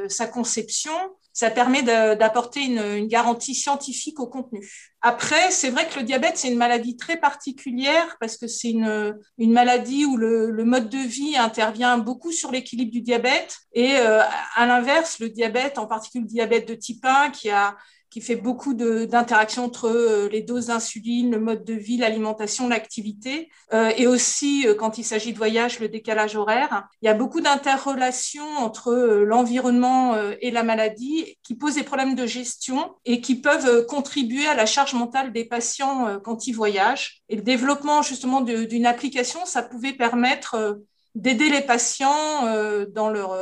sa 0.09 0.27
conception, 0.27 0.91
ça 1.33 1.49
permet 1.49 1.81
d'apporter 1.81 2.61
une, 2.61 3.07
garantie 3.07 3.55
scientifique 3.55 4.19
au 4.19 4.27
contenu. 4.27 4.69
Après, 5.01 5.51
c'est 5.51 5.71
vrai 5.71 5.87
que 5.87 5.99
le 5.99 6.05
diabète, 6.05 6.37
c'est 6.37 6.47
une 6.47 6.57
maladie 6.57 6.95
très 6.95 7.17
particulière 7.17 8.15
parce 8.19 8.37
que 8.37 8.47
c'est 8.47 8.69
une, 8.69 9.17
maladie 9.39 10.05
où 10.05 10.15
le, 10.15 10.51
le, 10.51 10.63
mode 10.63 10.89
de 10.89 10.99
vie 10.99 11.35
intervient 11.35 11.97
beaucoup 11.97 12.31
sur 12.31 12.51
l'équilibre 12.51 12.91
du 12.91 13.01
diabète. 13.01 13.57
Et 13.73 13.95
euh, 13.97 14.21
à 14.55 14.65
l'inverse, 14.67 15.19
le 15.19 15.29
diabète, 15.29 15.79
en 15.79 15.87
particulier 15.87 16.23
le 16.23 16.29
diabète 16.29 16.67
de 16.67 16.75
type 16.75 17.03
1, 17.03 17.31
qui 17.31 17.49
a 17.49 17.75
qui 18.13 18.21
fait 18.21 18.35
beaucoup 18.35 18.75
d'interactions 18.75 19.65
entre 19.65 19.87
euh, 19.87 20.29
les 20.29 20.43
doses 20.43 20.67
d'insuline, 20.67 21.31
le 21.31 21.39
mode 21.39 21.63
de 21.63 21.73
vie, 21.73 21.97
l'alimentation, 21.97 22.69
l'activité, 22.69 23.49
euh, 23.73 23.89
et 23.97 24.05
aussi 24.05 24.67
euh, 24.67 24.75
quand 24.75 24.99
il 24.99 25.03
s'agit 25.03 25.33
de 25.33 25.37
voyage, 25.39 25.79
le 25.79 25.89
décalage 25.89 26.35
horaire. 26.35 26.87
Il 27.01 27.07
y 27.07 27.09
a 27.09 27.15
beaucoup 27.15 27.41
d'interrelations 27.41 28.47
entre 28.59 28.93
l'environnement 28.93 30.15
et 30.41 30.51
la 30.51 30.61
maladie 30.61 31.37
qui 31.41 31.55
posent 31.55 31.73
des 31.73 31.83
problèmes 31.83 32.13
de 32.13 32.27
gestion 32.27 32.93
et 33.03 33.19
qui 33.19 33.33
peuvent 33.33 33.87
contribuer 33.87 34.45
à 34.45 34.53
la 34.53 34.67
charge 34.67 34.93
mentale 34.93 35.31
des 35.31 35.45
patients 35.45 36.19
quand 36.23 36.45
ils 36.45 36.53
voyagent. 36.53 37.23
Et 37.29 37.35
le 37.35 37.41
développement 37.41 38.03
justement 38.03 38.41
d'une 38.41 38.85
application, 38.85 39.39
ça 39.45 39.63
pouvait 39.63 39.93
permettre 39.93 40.83
d'aider 41.15 41.49
les 41.49 41.61
patients 41.61 42.85
dans 42.87 43.09
leur 43.09 43.37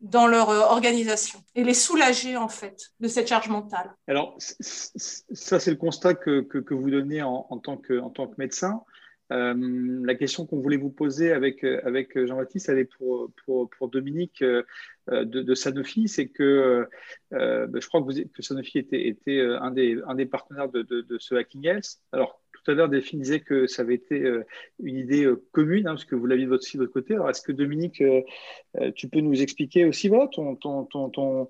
dans 0.00 0.26
leur 0.26 0.50
euh, 0.50 0.60
organisation 0.60 1.40
et 1.54 1.64
les 1.64 1.74
soulager 1.74 2.36
en 2.36 2.48
fait 2.48 2.90
de 3.00 3.08
cette 3.08 3.28
charge 3.28 3.48
mentale. 3.48 3.92
Alors 4.06 4.36
ça 4.38 5.58
c'est 5.58 5.70
le 5.70 5.76
constat 5.76 6.14
que, 6.14 6.40
que, 6.40 6.74
vous 6.74 6.90
donnez 6.90 7.22
en, 7.22 7.46
en, 7.50 7.58
tant 7.58 7.76
que, 7.76 7.98
en 7.98 8.10
tant 8.10 8.26
que 8.26 8.34
médecin. 8.38 8.82
Euh, 9.30 10.00
la 10.06 10.14
question 10.14 10.46
qu'on 10.46 10.60
voulait 10.60 10.78
vous 10.78 10.88
poser 10.88 11.32
avec, 11.32 11.62
avec 11.62 12.18
Jean-Baptiste, 12.18 12.70
elle 12.70 12.78
est 12.78 12.86
pour, 12.86 13.30
pour, 13.44 13.68
pour 13.68 13.88
Dominique 13.88 14.40
euh, 14.40 14.62
de, 15.06 15.42
de, 15.42 15.54
Sanofi, 15.54 16.08
c'est 16.08 16.28
que 16.28 16.88
euh, 17.34 17.66
bah, 17.66 17.78
je 17.78 17.86
crois 17.88 18.00
que, 18.00 18.06
vous, 18.06 18.28
que 18.34 18.40
Sanofi 18.40 18.78
était, 18.78 19.06
était 19.06 19.42
un, 19.42 19.70
des, 19.70 20.00
un 20.06 20.14
des 20.14 20.24
partenaires 20.24 20.70
de, 20.70 20.80
de, 20.80 21.02
de 21.02 21.18
ce 21.18 21.34
Hacking 21.34 21.66
Health. 21.66 21.98
Alors 22.12 22.40
tout 22.64 22.70
à 22.70 22.74
l'heure, 22.74 22.88
Delphine 22.88 23.20
disait 23.20 23.40
que 23.40 23.66
ça 23.66 23.82
avait 23.82 23.94
été 23.94 24.22
euh, 24.22 24.44
une 24.80 24.96
idée 24.96 25.24
euh, 25.24 25.42
commune, 25.52 25.86
hein, 25.86 25.92
parce 25.92 26.04
que 26.04 26.14
vous 26.14 26.26
l'aviez 26.26 26.46
de 26.46 26.50
votre 26.50 26.86
côté. 26.86 27.14
Alors, 27.14 27.30
est-ce 27.30 27.42
que 27.42 27.52
Dominique, 27.52 28.00
euh, 28.00 28.22
tu 28.94 29.08
peux 29.08 29.20
nous 29.20 29.40
expliquer 29.40 29.84
aussi 29.84 30.10
ton, 30.32 30.56
ton, 30.56 30.84
ton, 30.84 31.10
ton, 31.10 31.48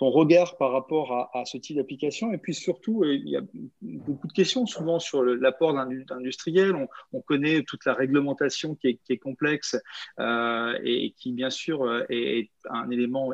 regard 0.00 0.56
par 0.56 0.72
rapport 0.72 1.30
à, 1.34 1.44
ce 1.44 1.58
type 1.58 1.76
d'application? 1.76 2.32
Et 2.32 2.38
puis 2.38 2.54
surtout, 2.54 3.04
il 3.04 3.28
y 3.28 3.36
a 3.36 3.42
beaucoup 3.82 4.26
de 4.28 4.32
questions 4.32 4.64
souvent 4.64 4.98
sur 4.98 5.22
l'apport 5.22 5.74
d'industriels. 5.74 6.74
On, 6.74 6.88
on, 7.12 7.20
connaît 7.20 7.62
toute 7.64 7.84
la 7.84 7.92
réglementation 7.92 8.74
qui 8.74 8.98
est, 9.08 9.18
complexe 9.18 9.76
et 10.18 11.14
qui, 11.18 11.32
bien 11.32 11.50
sûr, 11.50 12.02
est 12.08 12.48
un 12.70 12.90
élément 12.90 13.32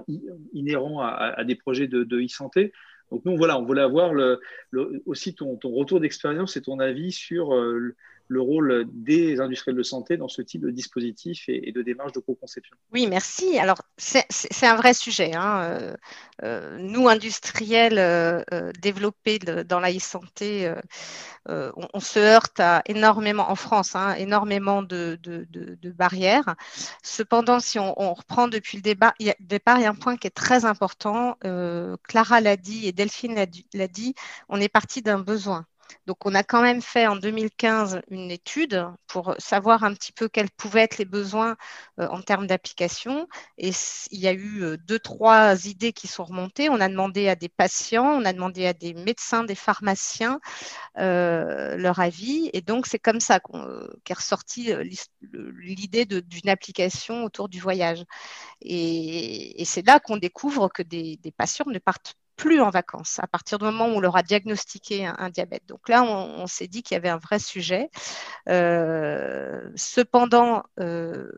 inhérent 0.52 1.02
à, 1.02 1.44
des 1.44 1.54
projets 1.54 1.86
de, 1.86 2.02
de 2.02 2.20
e-santé. 2.20 2.72
Donc 3.10 3.24
nous, 3.24 3.36
voilà, 3.36 3.58
on 3.58 3.64
voulait 3.64 3.82
avoir 3.82 4.12
le, 4.12 4.40
aussi 5.06 5.34
ton, 5.34 5.56
ton 5.56 5.70
retour 5.70 6.00
d'expérience 6.00 6.56
et 6.56 6.62
ton 6.62 6.80
avis 6.80 7.12
sur 7.12 7.54
euh, 7.54 7.94
le 8.28 8.40
rôle 8.40 8.86
des 8.92 9.40
industriels 9.40 9.76
de 9.76 9.82
santé 9.82 10.16
dans 10.16 10.28
ce 10.28 10.42
type 10.42 10.62
de 10.62 10.70
dispositif 10.70 11.44
et, 11.48 11.72
de 11.72 11.82
démarche 11.82 12.12
de 12.12 12.20
co-conception. 12.20 12.76
Oui, 12.92 13.06
merci. 13.06 13.58
Alors, 13.58 13.80
c'est 13.96 14.66
un 14.66 14.76
vrai 14.76 14.94
sujet. 14.94 15.34
Hein. 15.34 15.62
Euh, 15.62 15.94
euh, 16.42 16.78
nous, 16.78 17.08
industriels 17.08 17.98
euh, 17.98 18.42
développés 18.80 19.38
dans 19.38 19.80
la 19.80 19.92
e-santé, 19.92 20.72
on, 21.48 22.00
se 22.00 22.18
heurte 22.18 22.58
à 22.60 22.82
énormément, 22.86 23.50
en 23.50 23.54
France, 23.54 23.94
hein, 23.94 24.14
énormément 24.14 24.82
de, 24.82 25.18
barrières. 25.96 26.56
Cependant, 27.02 27.60
si 27.60 27.78
on, 27.78 28.14
reprend 28.14 28.48
depuis 28.48 28.78
le 28.78 28.82
débat, 28.82 29.14
a, 29.20 29.34
départ, 29.40 29.78
il 29.78 29.82
y 29.82 29.86
a 29.86 29.90
un 29.90 29.94
point 29.94 30.16
qui 30.16 30.26
est 30.26 30.30
très 30.30 30.64
important. 30.64 31.36
Clara 32.08 32.40
l'a 32.40 32.56
dit 32.56 32.86
et 32.86 32.92
Delphine 32.92 33.34
l'a 33.34 33.88
dit, 33.88 34.14
on 34.48 34.60
est 34.60 34.68
parti 34.68 35.02
d'un 35.02 35.20
besoin. 35.20 35.66
Donc, 36.06 36.24
on 36.24 36.34
a 36.34 36.42
quand 36.42 36.62
même 36.62 36.82
fait 36.82 37.06
en 37.06 37.16
2015 37.16 38.00
une 38.10 38.30
étude 38.30 38.86
pour 39.06 39.34
savoir 39.38 39.84
un 39.84 39.92
petit 39.94 40.12
peu 40.12 40.28
quels 40.28 40.50
pouvaient 40.50 40.82
être 40.82 40.98
les 40.98 41.04
besoins 41.04 41.56
euh, 42.00 42.08
en 42.08 42.22
termes 42.22 42.46
d'application. 42.46 43.28
Et 43.58 43.72
il 44.10 44.20
y 44.20 44.28
a 44.28 44.32
eu 44.32 44.62
euh, 44.62 44.76
deux, 44.76 44.98
trois 44.98 45.66
idées 45.66 45.92
qui 45.92 46.06
sont 46.08 46.24
remontées. 46.24 46.68
On 46.70 46.80
a 46.80 46.88
demandé 46.88 47.28
à 47.28 47.36
des 47.36 47.48
patients, 47.48 48.06
on 48.06 48.24
a 48.24 48.32
demandé 48.32 48.66
à 48.66 48.72
des 48.72 48.94
médecins, 48.94 49.44
des 49.44 49.54
pharmaciens 49.54 50.40
euh, 50.98 51.76
leur 51.76 52.00
avis. 52.00 52.50
Et 52.52 52.60
donc, 52.62 52.86
c'est 52.86 52.98
comme 52.98 53.20
ça 53.20 53.40
qu'est 54.04 54.14
ressortie 54.14 54.72
l'idée 55.22 56.04
d'une 56.06 56.48
application 56.48 57.24
autour 57.24 57.48
du 57.48 57.60
voyage. 57.60 58.04
Et, 58.60 59.64
c'est 59.66 59.86
là 59.86 60.00
qu'on 60.00 60.16
découvre 60.16 60.68
que 60.68 60.82
des, 60.82 61.16
des 61.18 61.32
patients 61.32 61.66
ne 61.68 61.78
partent 61.78 62.14
plus 62.36 62.60
en 62.60 62.70
vacances 62.70 63.18
à 63.18 63.26
partir 63.26 63.58
du 63.58 63.64
moment 63.64 63.86
où 63.86 63.96
on 63.96 64.00
leur 64.00 64.16
a 64.16 64.22
diagnostiqué 64.22 65.06
un, 65.06 65.30
diabète. 65.30 65.64
Donc 65.66 65.88
là, 65.88 66.02
on, 66.02 66.46
s'est 66.46 66.68
dit 66.68 66.82
qu'il 66.82 66.94
y 66.94 66.98
avait 66.98 67.08
un 67.08 67.18
vrai 67.18 67.38
sujet. 67.38 67.90
Euh, 68.48 69.70
cependant, 69.74 70.64
euh, 70.80 71.30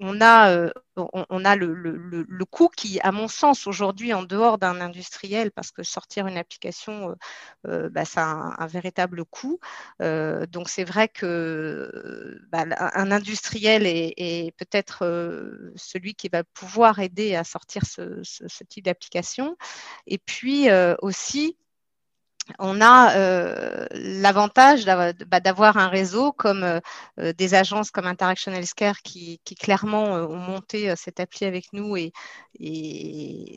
on 0.00 0.20
a, 0.20 0.50
euh, 0.50 0.70
on, 0.96 1.44
a 1.44 1.56
le, 1.56 1.74
le, 1.74 2.44
coût 2.44 2.68
qui, 2.68 3.00
à 3.00 3.12
mon 3.12 3.28
sens, 3.28 3.66
aujourd'hui, 3.66 4.12
en 4.14 4.22
dehors 4.22 4.58
d'un 4.58 4.80
industriel, 4.80 5.50
parce 5.52 5.70
que 5.70 5.82
sortir 5.82 6.26
une 6.26 6.38
application, 6.38 7.14
euh, 7.66 7.88
bah, 7.90 8.04
ça 8.04 8.22
a 8.24 8.62
un, 8.62 8.66
véritable 8.66 9.24
coût. 9.24 9.58
Euh, 10.02 10.46
donc, 10.46 10.68
c'est 10.68 10.84
vrai 10.84 11.08
que 11.08 12.40
bah, 12.50 12.64
un 12.78 13.10
industriel 13.10 13.86
est, 13.86 14.54
peut-être 14.56 15.72
celui 15.76 16.14
qui 16.14 16.28
va 16.28 16.44
pouvoir 16.44 16.98
aider 16.98 17.34
à 17.34 17.44
sortir 17.44 17.82
ce 17.86 18.64
type 18.64 18.84
d'application. 18.84 19.56
Et 20.06 20.18
puis 20.18 20.68
aussi, 21.00 21.56
on 22.58 22.80
a 22.80 23.16
euh, 23.16 23.86
l'avantage 23.92 24.84
bah, 24.84 25.40
d'avoir 25.40 25.76
un 25.76 25.88
réseau 25.88 26.32
comme 26.32 26.62
euh, 26.62 26.80
euh, 27.18 27.32
des 27.32 27.54
agences 27.54 27.90
comme 27.90 28.06
Interaction 28.06 28.52
Healthcare 28.52 29.02
qui, 29.02 29.40
qui 29.44 29.54
clairement 29.54 30.04
ont 30.04 30.36
monté 30.36 30.94
cette 30.96 31.20
appli 31.20 31.46
avec 31.46 31.72
nous 31.72 31.96
et, 31.96 32.12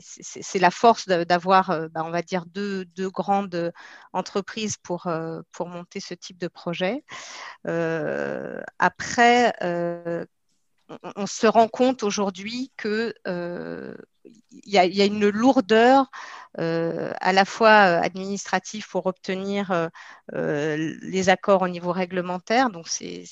c'est 0.02 0.60
la 0.60 0.72
force 0.72 1.08
d'avoir, 1.08 1.88
bah, 1.92 2.04
on 2.04 2.12
deux, 2.48 2.86
grandes 3.10 3.72
entreprises 4.12 4.76
pour, 4.76 5.08
pour 5.54 5.68
monter 5.70 6.02
ce 6.02 6.14
type 6.14 6.38
de 6.38 6.50
projet. 6.50 7.06
après, 8.78 9.54
on, 11.16 11.28
se 11.28 11.48
rend 11.48 11.68
compte 11.68 12.04
aujourd'hui 12.04 12.72
que 12.78 13.14
il 14.52 14.74
y, 14.74 15.02
a 15.02 15.06
une 15.06 15.30
lourdeur 15.30 16.10
euh, 16.60 17.12
à 17.22 17.32
la 17.32 17.46
fois 17.46 17.70
euh, 17.70 18.02
administrative 18.02 18.88
pour 18.90 19.06
obtenir 19.06 19.90
euh, 20.34 20.98
les 21.02 21.30
accords 21.30 21.62
au 21.62 21.68
niveau 21.68 21.92
réglementaire. 21.92 22.70
Donc, 22.70 22.88
c'est 22.88 23.24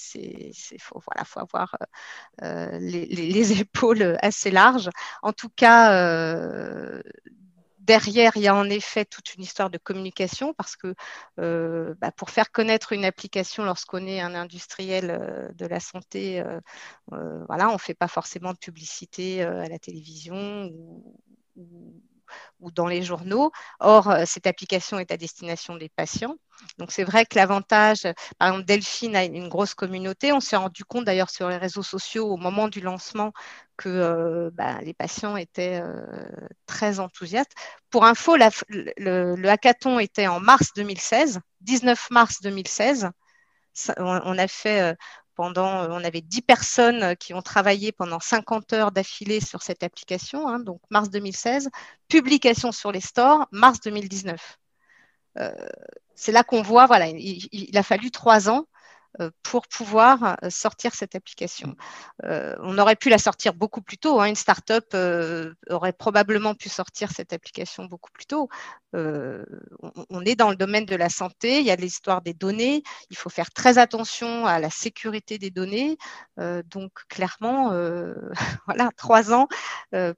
faut, 0.80 1.02
voilà, 1.06 1.26
faut 1.26 1.40
avoir 1.40 1.76
les, 2.42 3.06
les, 3.06 3.60
épaules 3.60 4.18
assez 4.22 4.52
larges. 4.52 4.90
En 5.24 5.34
tout 5.34 5.50
cas, 5.50 7.02
derrière, 7.88 8.34
il 8.36 8.44
y 8.44 8.48
a 8.48 8.56
en 8.56 8.70
effet 8.70 9.06
toute 9.06 9.34
une 9.36 9.44
histoire 9.44 9.70
de 9.70 9.78
communication 9.78 10.54
parce 10.54 10.76
que 10.76 10.94
euh, 11.40 11.96
bah, 12.00 12.12
pour 12.12 12.30
faire 12.30 12.52
connaître 12.52 12.92
une 12.94 13.06
application 13.06 13.64
lorsqu'on 13.64 14.06
est 14.06 14.20
un 14.20 14.36
industriel 14.36 15.10
euh, 15.10 15.50
de 15.54 15.66
la 15.66 15.80
santé, 15.80 16.42
euh, 16.42 16.60
voilà, 17.48 17.70
on 17.70 17.74
ne 17.74 17.78
fait 17.80 17.96
pas 17.96 18.10
forcément 18.10 18.54
de 18.54 18.58
publicité 18.58 19.42
à 19.42 19.68
la 19.68 19.80
télévision 19.80 20.66
ou, 20.66 21.16
ou 21.56 22.02
dans 22.60 22.88
les 22.88 23.04
journaux. 23.04 23.52
Or, 23.80 24.10
euh, 24.10 24.24
cette 24.26 24.48
application 24.48 25.00
est 25.00 25.12
à 25.12 25.18
destination 25.18 25.76
des 25.76 25.90
patients. 25.90 26.36
Donc, 26.78 26.92
c'est 26.92 27.04
vrai 27.04 27.26
que 27.26 27.36
l'avantage, 27.36 28.08
par 28.40 28.50
exemple, 28.50 28.66
Delphine 28.66 29.16
a 29.16 29.24
une 29.26 29.48
grosse 29.48 29.76
communauté. 29.76 30.34
On 30.34 30.40
s'est 30.40 30.56
rendu 30.56 30.84
compte 30.86 31.06
d'ailleurs 31.06 31.30
sur 31.30 31.50
les 31.50 31.58
réseaux 31.58 31.84
sociaux 31.84 32.28
au 32.28 32.38
moment 32.38 32.68
du 32.68 32.82
lancement 32.82 33.32
que 33.78 33.90
euh, 33.90 34.50
bah, 34.54 34.80
les 34.82 34.94
patients 34.94 35.38
étaient 35.38 35.80
euh, 35.82 36.06
très 36.66 37.00
enthousiastes. 37.00 37.54
Pour 37.92 38.06
info, 38.06 38.36
le, 38.70 39.48
hackathon 39.48 40.00
était 40.00 40.28
en 40.28 40.40
mars 40.40 40.70
2016, 40.76 41.40
19 41.62 42.10
mars 42.10 42.42
2016. 42.42 43.10
on, 43.98 44.38
a 44.38 44.48
fait 44.48 44.96
on 45.38 46.04
avait 46.04 46.22
10 46.22 46.42
personnes 46.42 47.04
euh, 47.04 47.16
qui 47.16 47.34
ont 47.34 47.42
travaillé 47.42 47.92
pendant 47.92 48.20
50 48.20 48.74
heures 48.74 48.92
d'affilée 48.92 49.40
sur 49.40 49.62
cette 49.62 49.84
application, 49.84 50.48
hein, 50.48 50.60
donc 50.60 50.82
mars 50.90 51.10
2016, 51.10 51.70
publication 52.08 52.72
sur 52.72 52.92
les 52.92 53.02
stores, 53.02 53.48
mars 53.52 53.80
2019. 53.82 54.60
Euh, 55.40 55.52
c'est 56.16 56.32
là 56.32 56.44
qu'on 56.44 56.62
voit, 56.62 56.88
voilà, 56.88 57.08
il, 57.08 57.78
a 57.78 57.84
fallu 57.84 58.12
trois 58.12 58.50
ans 58.50 58.66
euh, 59.20 59.32
pour 59.42 59.68
pouvoir 59.68 60.38
euh, 60.44 60.50
sortir 60.50 60.94
cette 60.94 61.16
application. 61.16 61.76
Euh, 62.26 62.56
on 62.60 62.78
aurait 62.78 62.96
pu 62.96 63.10
la 63.10 63.18
sortir 63.18 63.54
beaucoup 63.54 63.82
plus 63.82 63.98
tôt. 63.98 64.20
Hein. 64.20 64.28
Une 64.28 64.36
start-up 64.36 64.96
aurait 65.70 65.94
probablement 65.94 66.54
pu 66.54 66.70
sortir 66.70 67.10
cette 67.12 67.34
application 67.34 67.86
beaucoup 67.86 68.12
plus 68.12 68.26
tôt. 68.26 68.48
On, 68.98 70.26
est 70.26 70.36
dans 70.36 70.50
le 70.50 70.56
domaine 70.56 70.86
de 70.86 70.96
la 70.96 71.10
santé, 71.10 71.60
il 71.60 71.66
y 71.66 71.72
a 71.72 71.76
l'histoire 71.76 72.22
des 72.22 72.34
données, 72.34 72.84
il 73.10 73.18
faut 73.18 73.30
faire 73.30 73.52
très 73.52 73.78
attention 73.78 74.46
à 74.46 74.60
la 74.60 74.70
sécurité 74.70 75.38
des 75.38 75.52
données. 75.52 75.98
donc 76.38 76.92
clairement, 77.10 77.72
voilà, 78.66 78.92
trois 78.98 79.32
ans 79.34 79.48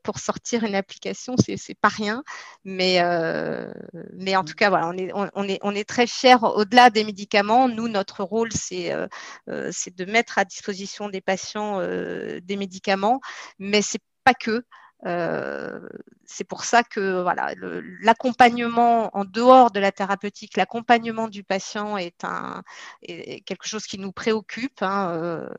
pour 0.03 0.19
sortir 0.19 0.63
une 0.63 0.75
application, 0.75 1.35
c'est 1.37 1.77
pas 1.79 1.89
rien. 1.89 2.23
Mais, 2.63 2.99
en 3.01 4.43
tout 4.43 4.55
cas, 4.55 4.71
on 4.71 5.75
est, 5.75 5.87
très 5.87 6.07
fiers 6.07 6.37
au-delà 6.41 6.89
des 6.89 7.03
médicaments. 7.03 7.67
Nous, 7.67 7.87
notre 7.87 8.23
rôle, 8.23 8.51
c'est 8.51 8.93
euh, 8.93 9.07
euh, 9.49 9.71
de 9.95 10.05
mettre 10.05 10.37
à 10.37 10.45
disposition 10.45 11.09
des 11.09 11.21
patients 11.21 11.79
euh, 11.81 12.39
des 12.41 12.57
médicaments, 12.57 13.19
mais 13.57 13.81
c'est 13.81 14.01
pas 14.23 14.33
que. 14.33 14.63
C'est 15.03 16.43
pour 16.43 16.63
ça 16.63 16.83
que 16.83 17.21
voilà, 17.21 17.53
l'accompagnement 18.01 19.15
en 19.15 19.25
dehors 19.25 19.71
de 19.71 19.79
la 19.79 19.91
thérapeutique, 19.91 20.57
l'accompagnement 20.57 21.27
du 21.27 21.43
patient 21.43 21.97
est, 21.97 22.23
un, 22.23 22.63
quelque 23.01 23.67
chose 23.67 23.85
qui 23.85 23.97
nous 23.97 24.11
préoccupe. 24.11 24.81
Hein, 24.81 25.49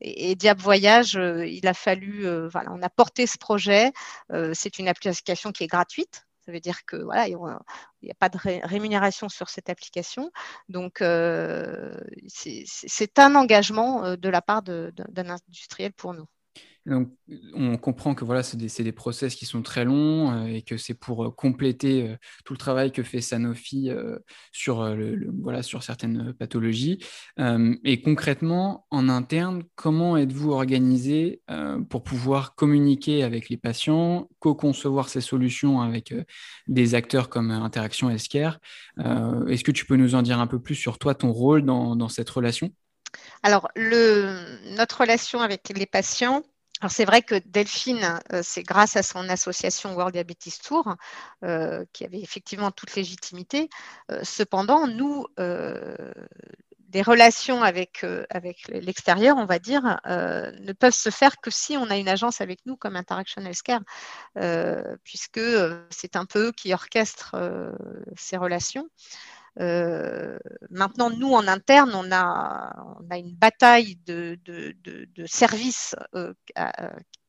et, 0.00 0.34
Diable 0.34 0.60
Voyage, 0.60 1.14
il 1.14 1.66
a 1.66 1.74
fallu, 1.74 2.26
voilà, 2.48 2.70
on 2.72 2.82
a 2.82 2.90
porté 2.90 3.26
ce 3.26 3.38
projet. 3.38 3.92
c'est 4.52 4.78
une 4.78 4.88
application 4.88 5.52
qui 5.52 5.64
est 5.64 5.68
gratuite. 5.68 6.26
Ça 6.46 6.52
veut 6.52 6.60
dire 6.60 6.84
que 6.86 6.96
voilà, 6.96 7.28
il 7.28 7.36
n'y 8.02 8.10
a 8.10 8.14
pas 8.14 8.28
de 8.28 8.38
rémunération 8.66 9.28
sur 9.28 9.48
cette 9.48 9.70
application. 9.70 10.30
Donc, 10.68 10.98
c'est 12.28 13.18
un 13.18 13.34
engagement 13.34 14.16
de 14.16 14.28
la 14.28 14.42
part 14.42 14.62
d'un 14.62 15.28
industriel 15.28 15.92
pour 15.92 16.14
nous. 16.14 16.26
Donc, 16.86 17.12
on 17.54 17.76
comprend 17.76 18.14
que 18.14 18.24
voilà, 18.24 18.42
c'est 18.42 18.56
des, 18.56 18.68
des, 18.82 18.92
process 18.92 19.34
qui 19.34 19.44
sont 19.44 19.60
très 19.60 19.84
longs 19.84 20.32
euh, 20.32 20.46
et 20.46 20.62
que 20.62 20.78
c'est 20.78 20.94
pour 20.94 21.26
euh, 21.26 21.30
compléter 21.30 22.08
euh, 22.08 22.16
tout 22.44 22.54
le 22.54 22.58
travail 22.58 22.90
que 22.90 23.02
fait 23.02 23.20
Sanofi 23.20 23.90
sur, 24.50 24.96
voilà, 25.40 25.62
sur 25.62 25.82
certaines 25.82 26.32
pathologies. 26.32 27.04
et 27.84 28.00
concrètement, 28.02 28.86
en 28.90 29.08
interne, 29.08 29.62
comment 29.74 30.16
êtes-vous 30.16 30.52
organisé 30.52 31.42
pour 31.88 32.02
pouvoir 32.02 32.54
communiquer 32.54 33.22
avec 33.22 33.48
les 33.48 33.56
patients, 33.56 34.28
co-concevoir 34.38 35.08
ces 35.08 35.20
solutions 35.20 35.80
avec 35.80 36.14
des 36.66 36.94
acteurs 36.94 37.28
comme 37.28 37.50
Interaction 37.50 38.10
Healthcare? 38.10 38.58
Est-ce 38.98 39.64
que 39.64 39.72
tu 39.72 39.86
peux 39.86 39.96
nous 39.96 40.14
en 40.14 40.22
dire 40.22 40.40
un 40.40 40.46
peu 40.46 40.60
plus 40.60 40.74
sur 40.74 40.98
toi, 40.98 41.14
ton 41.14 41.32
rôle 41.32 41.62
dans, 41.62 42.08
cette 42.08 42.30
relation? 42.30 42.70
Alors, 43.42 43.68
notre 43.76 45.00
relation 45.00 45.40
avec 45.40 45.68
les 45.74 45.86
patients, 45.86 46.42
alors 46.80 46.90
c'est 46.90 47.04
vrai 47.04 47.20
que 47.20 47.34
Delphine, 47.46 48.20
euh, 48.32 48.40
c'est 48.42 48.62
grâce 48.62 48.96
à 48.96 49.02
son 49.02 49.28
association 49.28 49.94
World 49.94 50.14
Diabetes 50.14 50.60
Tour, 50.62 50.96
euh, 51.44 51.84
qui 51.92 52.04
avait 52.04 52.20
effectivement 52.20 52.70
toute 52.70 52.94
légitimité. 52.94 53.68
Euh, 54.10 54.20
cependant, 54.22 54.86
nous, 54.86 55.26
des 56.88 57.02
relations 57.02 57.62
avec, 57.62 58.04
avec 58.30 58.66
l'extérieur, 58.68 59.36
on 59.36 59.44
va 59.44 59.60
dire, 59.60 60.00
ne 60.06 60.72
peuvent 60.72 60.94
se 60.94 61.10
faire 61.10 61.36
que 61.40 61.50
si 61.50 61.76
on 61.76 61.88
a 61.88 61.96
une 61.96 62.08
agence 62.08 62.40
avec 62.40 62.66
nous 62.66 62.76
comme 62.76 62.96
Interaction 62.96 63.42
Healthcare, 63.42 63.82
puisque 65.04 65.40
c'est 65.90 66.16
un 66.16 66.24
peu 66.24 66.48
eux 66.48 66.52
qui 66.52 66.74
orchestre 66.74 67.36
ces 68.16 68.36
relations. 68.36 68.88
Euh, 69.58 70.38
maintenant, 70.70 71.10
nous, 71.10 71.32
en 71.32 71.48
interne, 71.48 71.92
on 71.94 72.10
a, 72.12 72.72
on 73.00 73.10
a 73.10 73.18
une 73.18 73.34
bataille 73.34 73.96
de, 74.06 74.38
de, 74.44 74.76
de, 74.84 75.26
services 75.26 75.96
euh, 76.14 76.32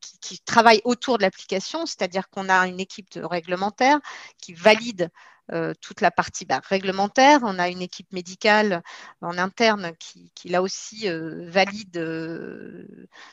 qui, 0.00 0.18
qui, 0.20 0.40
travaillent 0.40 0.82
autour 0.84 1.18
de 1.18 1.22
l'application, 1.22 1.84
c'est-à-dire 1.84 2.28
qu'on 2.30 2.48
a 2.48 2.66
une 2.68 2.80
équipe 2.80 3.10
de 3.12 3.22
réglementaire 3.22 3.98
qui 4.38 4.54
valide 4.54 5.10
euh, 5.52 5.74
toute 5.80 6.00
la 6.00 6.10
partie 6.10 6.44
bah, 6.44 6.60
réglementaire. 6.64 7.40
On 7.42 7.58
a 7.58 7.68
une 7.68 7.82
équipe 7.82 8.12
médicale 8.12 8.82
en 9.20 9.38
interne 9.38 9.92
qui, 9.98 10.48
là 10.48 10.62
aussi 10.62 11.08
valide 11.08 11.98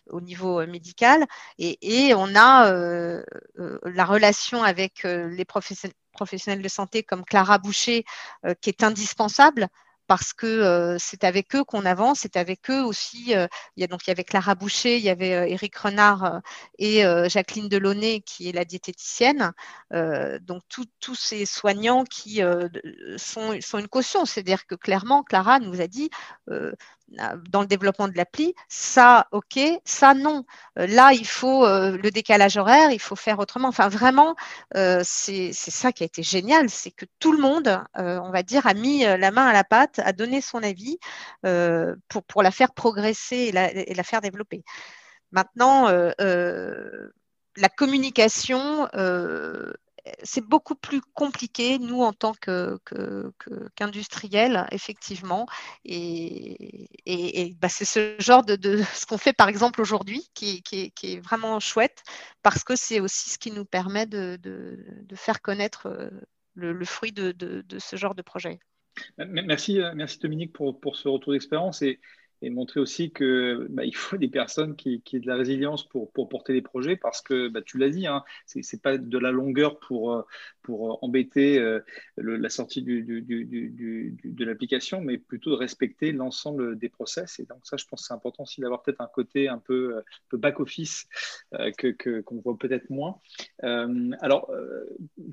au 0.10 0.22
niveau 0.22 0.66
médical. 0.68 1.26
Et, 1.58 2.14
on 2.16 2.36
a 2.36 2.72
la 3.56 4.06
relation 4.06 4.64
avec 4.64 5.04
les 5.04 5.46
professionnels 5.46 6.62
de 6.62 6.68
santé 6.68 7.04
comme 7.04 7.24
Clara 7.24 7.58
Boucher, 7.58 8.04
euh, 8.46 8.54
qui 8.60 8.70
est 8.70 8.84
indispensable 8.84 9.68
parce 10.10 10.34
que 10.34 10.98
c'est 11.00 11.24
avec 11.24 11.56
eux 11.56 11.64
qu'on 11.64 11.86
avance, 11.86 12.22
c'est 12.22 12.36
avec 12.36 12.72
eux 12.72 12.82
aussi. 12.82 13.28
Il 13.28 13.48
y 13.78 13.84
a 13.84 13.88
donc 13.88 14.08
il 14.08 14.10
y 14.10 14.12
avait 14.12 14.24
Clara 14.24 14.56
Boucher, 14.56 14.98
il 14.98 15.04
y 15.04 15.10
avait 15.10 15.52
Éric 15.52 15.78
Renard 15.78 16.42
et 16.80 17.04
Jacqueline 17.28 17.70
Delaunay 17.70 18.22
qui 18.22 18.50
est 18.50 18.52
la 18.52 18.66
diététicienne. 18.66 19.54
donc 19.92 20.64
tous 21.00 21.16
ces 21.16 21.46
soignants 21.46 22.06
qui 22.06 22.42
sont, 23.18 23.54
une 23.54 23.88
caution, 23.88 24.26
c'est-à-dire 24.26 24.66
que 24.66 24.74
clairement 24.74 25.22
Clara 25.22 25.60
nous 25.60 25.80
a 25.80 25.86
dit 25.86 26.10
dans 27.50 27.62
le 27.62 27.68
développement 27.68 28.08
de 28.08 28.16
l'appli, 28.16 28.54
ça, 28.68 29.28
ok, 29.32 29.60
ça, 29.86 30.14
non. 30.14 30.46
Euh, 30.78 30.88
là, 30.88 31.12
il 31.14 31.26
faut 31.26 31.66
euh, 31.66 31.98
le 31.98 32.12
décalage 32.12 32.58
horaire, 32.58 32.92
il 32.92 33.00
faut 33.00 33.16
faire 33.16 33.40
autrement. 33.40 33.68
Enfin, 33.68 33.90
vraiment, 33.90 34.36
euh, 34.76 35.02
c'est 35.04 35.54
ça 35.54 35.92
qui 35.92 36.04
a 36.04 36.06
été 36.06 36.24
génial, 36.24 36.70
c'est 36.70 36.92
que 36.92 37.06
tout 37.20 37.32
le 37.32 37.40
monde, 37.40 37.82
on 37.96 38.32
va 38.32 38.44
dire, 38.44 38.68
a 38.68 38.74
mis 38.74 39.04
la 39.04 39.32
main 39.32 39.48
à 39.48 39.54
la 39.54 39.64
pâte, 39.64 40.00
a 40.00 40.14
donné 40.14 40.42
son 40.42 40.62
avis 40.64 40.98
pour, 42.08 42.24
pour 42.24 42.44
la 42.44 42.52
faire 42.52 42.74
progresser 42.74 43.52
et 43.54 43.94
la 43.94 44.04
faire 44.04 44.22
développer. 44.22 44.64
Maintenant, 45.32 45.88
la 45.90 47.70
communication, 47.76 48.88
c'est 50.24 50.44
beaucoup 50.44 50.76
plus 50.76 51.02
compliqué, 51.14 51.80
nous, 51.80 52.02
en 52.02 52.14
tant 52.14 52.34
qu'industriels, 53.76 54.68
effectivement. 54.72 55.48
Et, 55.86 57.56
bah, 57.60 57.70
c'est 57.70 57.86
ce 57.86 58.16
genre 58.20 58.44
de, 58.44 58.58
ce 58.94 59.06
qu'on 59.06 59.18
fait, 59.18 59.34
par 59.34 59.50
exemple, 59.50 59.82
aujourd'hui, 59.82 60.30
qui, 60.34 60.64
est 60.72 61.20
vraiment 61.20 61.60
chouette, 61.60 62.04
parce 62.44 62.64
que 62.64 62.76
c'est 62.76 63.00
aussi 63.00 63.30
ce 63.30 63.38
qui 63.38 63.52
nous 63.52 63.66
permet 63.66 64.06
de, 64.06 64.40
faire 65.16 65.42
connaître 65.42 65.88
euh, 65.88 66.10
le, 66.56 66.86
fruit 66.86 67.12
de, 67.12 67.64
ce 67.78 67.96
genre 67.96 68.16
de 68.16 68.22
projet. 68.22 68.60
Merci, 69.18 69.80
euh, 69.82 69.94
merci 69.96 70.20
Dominique 70.20 70.54
pour, 70.54 70.96
ce 70.96 71.08
retour 71.08 71.34
d'expérience. 71.34 71.84
Et 72.42 72.50
montrer 72.50 72.80
aussi 72.80 73.12
que 73.12 73.68
bah, 73.70 73.86
il 73.86 73.96
faut 73.96 74.18
des 74.18 74.28
personnes 74.28 74.76
qui, 74.76 75.02
qui 75.02 75.18
aient 75.18 75.20
de 75.20 75.28
la 75.28 75.36
résilience 75.36 75.88
pour, 75.88 76.12
pour 76.12 76.30
porter 76.30 76.54
des 76.54 76.62
projets 76.62 76.96
parce 76.96 77.22
que 77.22 77.50
bah, 77.50 77.62
tu 77.62 77.78
l'as 77.78 77.90
dit, 77.90 78.08
hein, 78.08 78.24
c'est, 78.46 78.64
c'est 78.64 78.82
pas 78.82 78.98
de 78.98 79.18
la 79.18 79.32
longueur 79.32 79.80
pour, 79.80 80.14
euh, 80.14 80.22
pour 80.62 81.04
embêter 81.04 81.60
euh, 81.60 81.80
la 82.18 82.50
sortie 82.50 82.82
de 82.82 84.44
l'application, 84.44 85.02
mais 85.02 85.18
plutôt 85.18 85.52
de 85.52 85.56
respecter 85.56 86.12
l'ensemble 86.12 86.78
des 86.78 86.90
process. 86.90 87.40
Et 87.40 87.46
donc 87.46 87.60
ça, 87.64 87.78
je 87.78 87.86
pense 87.86 88.02
que 88.02 88.08
c'est 88.08 88.14
important 88.14 88.44
aussi 88.44 88.62
d'avoir 88.62 88.84
peut-être 88.84 89.02
un 89.02 89.08
côté 89.08 89.50
un 89.50 89.58
peu, 89.58 89.98
euh, 89.98 90.38
back-office 90.38 91.08
que, 91.78 92.22
qu'on 92.22 92.40
voit 92.40 92.58
peut-être 92.58 92.90
moins. 92.90 93.20
alors, 93.62 94.52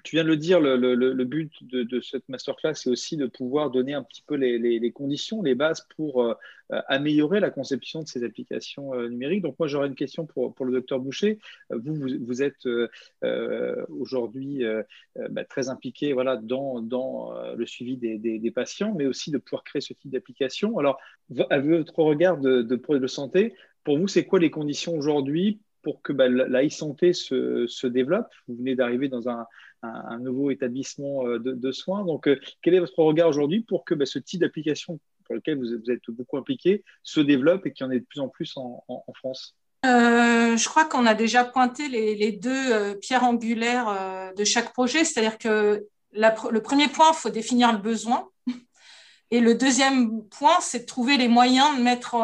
tu 0.03 0.16
viens 0.16 0.25
de 0.25 0.29
le 0.29 0.37
dire, 0.37 0.61
le, 0.61 1.25
but 1.25 1.53
de, 1.62 2.01
cette 2.01 2.29
masterclass, 2.29 2.75
c'est 2.75 2.90
aussi 2.90 3.16
de 3.16 3.27
pouvoir 3.27 3.71
donner 3.71 3.95
un 3.95 4.03
petit 4.03 4.23
peu 4.27 4.35
les, 4.35 4.59
les, 4.59 4.81
les 4.81 4.90
conditions, 4.90 5.42
les 5.42 5.55
bases 5.55 5.87
pour 5.97 6.37
euh, 6.73 6.83
améliorer 6.97 7.41
la 7.41 7.51
conception 7.51 8.03
de 8.03 8.09
ces 8.09 8.25
applications 8.25 8.95
euh, 8.95 9.09
numériques. 9.09 9.43
Donc 9.43 9.59
moi, 9.59 9.69
j'aurais 9.69 9.89
une 9.89 9.95
question 9.95 10.27
pour, 10.27 10.55
pour 10.55 10.67
le 10.67 10.73
docteur 10.73 10.99
Boucher. 10.99 11.39
Euh, 11.73 11.79
vous, 11.83 11.95
vous, 12.21 12.43
êtes 12.43 12.69
aujourd'hui 13.89 14.65
bah, 15.31 15.45
très 15.45 15.69
impliqué 15.69 16.13
voilà, 16.13 16.37
dans, 16.37 16.81
dans 16.81 17.33
le 17.55 17.67
suivi 17.67 17.97
des, 17.97 18.19
des, 18.19 18.51
patients, 18.51 18.95
mais 18.95 19.07
aussi 19.07 19.31
de 19.31 19.39
pouvoir 19.39 19.65
créer 19.65 19.81
ce 19.81 19.93
type 19.93 20.11
d'application. 20.11 20.79
Alors, 20.79 20.99
à 21.51 21.59
votre 21.59 21.99
regard 22.01 22.39
de, 22.39 22.63
de, 22.63 23.07
santé, 23.07 23.55
pour 23.85 23.99
vous, 23.99 24.09
c'est 24.09 24.25
quoi 24.25 24.39
les 24.39 24.51
conditions 24.51 24.95
aujourd'hui 24.97 25.61
pour 25.83 26.03
que 26.03 26.13
bah, 26.13 26.29
la 26.29 26.65
e-santé 26.65 27.13
se, 27.13 27.67
se, 27.67 27.87
développe? 27.87 28.29
Vous 28.49 28.57
venez 28.57 28.75
d'arriver 28.75 29.09
dans 29.09 29.29
un, 29.29 29.47
un, 29.83 30.19
nouveau 30.19 30.51
établissement 30.51 31.25
de, 31.25 31.53
de 31.53 31.73
soins. 31.73 32.05
Donc, 32.05 32.29
quel 32.63 32.75
est 32.75 32.81
votre 32.81 32.99
regard 32.99 33.29
aujourd'hui 33.29 33.61
pour 33.61 33.85
que 33.85 33.95
bah, 33.95 34.07
ce 34.07 34.19
type 34.19 34.41
d'application 34.41 34.99
pour 35.27 35.35
lequel 35.35 35.59
vous, 35.59 35.91
êtes 35.91 36.01
beaucoup 36.09 36.37
impliqué 36.37 36.85
se 37.03 37.21
développe 37.21 37.67
et 37.67 37.73
qu'il 37.73 37.85
y 37.85 37.89
en 37.89 37.93
ait 37.93 38.01
de 38.01 38.05
plus 38.05 38.21
en 38.21 38.29
plus 38.29 38.55
en, 38.57 38.83
France 39.15 39.57
euh, 39.85 40.57
je 40.57 40.69
crois 40.69 40.85
qu'on 40.85 41.07
a 41.07 41.15
déjà 41.15 41.45
pointé 41.45 41.89
les, 41.89 42.33
deux 42.33 42.73
euh, 42.73 42.95
pierres 42.95 43.23
angulaires 43.23 43.89
euh, 43.89 44.33
de 44.33 44.43
chaque 44.43 44.73
projet, 44.73 45.05
c'est-à-dire 45.05 45.39
que 45.39 45.87
le 46.12 46.59
premier 46.59 46.89
point, 46.89 47.11
il 47.12 47.17
faut 47.17 47.31
définir 47.31 47.73
le 47.73 47.79
besoin. 47.79 48.29
Et 49.31 49.41
le 49.41 49.55
deuxième 49.55 50.25
point, 50.29 50.59
c'est 50.61 50.81
de 50.81 50.85
trouver 50.87 51.17
les 51.19 51.29
moyens 51.29 51.77
de 51.77 51.83
mettre 51.83 52.17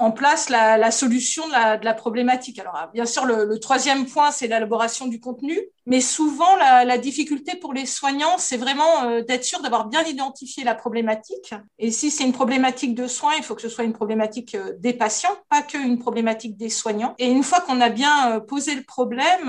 en 0.00 0.10
place 0.10 0.48
la, 0.48 0.90
solution 0.90 1.46
de 1.48 1.84
la, 1.84 1.94
problématique. 1.94 2.58
Alors, 2.58 2.88
bien 2.92 3.06
sûr, 3.06 3.26
le 3.26 3.58
troisième 3.58 4.06
point, 4.06 4.30
c'est 4.30 4.46
l'élaboration 4.46 5.06
du 5.06 5.20
contenu. 5.20 5.58
Mais 5.90 6.00
souvent, 6.00 6.56
la, 6.56 6.98
difficulté 6.98 7.56
pour 7.56 7.72
les 7.72 7.84
soignants, 7.84 8.36
c'est 8.38 8.56
vraiment 8.56 9.04
euh, 9.04 9.22
d'être 9.22 9.44
sûr 9.44 9.60
d'avoir 9.60 9.88
bien 9.88 10.04
identifié 10.04 10.62
la 10.62 10.74
problématique. 10.74 11.52
Et 11.78 11.90
si 11.90 12.10
c'est 12.12 12.22
une 12.22 12.32
problématique 12.32 12.94
de 12.94 13.06
soins, 13.06 13.32
il 13.38 13.42
faut 13.42 13.54
que 13.56 13.62
ce 13.62 13.68
soit 13.68 13.84
une 13.84 13.92
problématique 13.92 14.54
euh, 14.54 14.72
des 14.78 14.92
patients, 14.92 15.34
pas 15.48 15.62
qu'une 15.62 15.98
problématique 15.98 16.56
des 16.56 16.68
soignants. 16.68 17.14
Et 17.18 17.28
une 17.28 17.42
fois 17.42 17.60
qu'on 17.60 17.80
a 17.80 17.88
bien 17.88 18.32
euh, 18.32 18.40
posé 18.40 18.74
le 18.74 18.82
problème, 18.82 19.48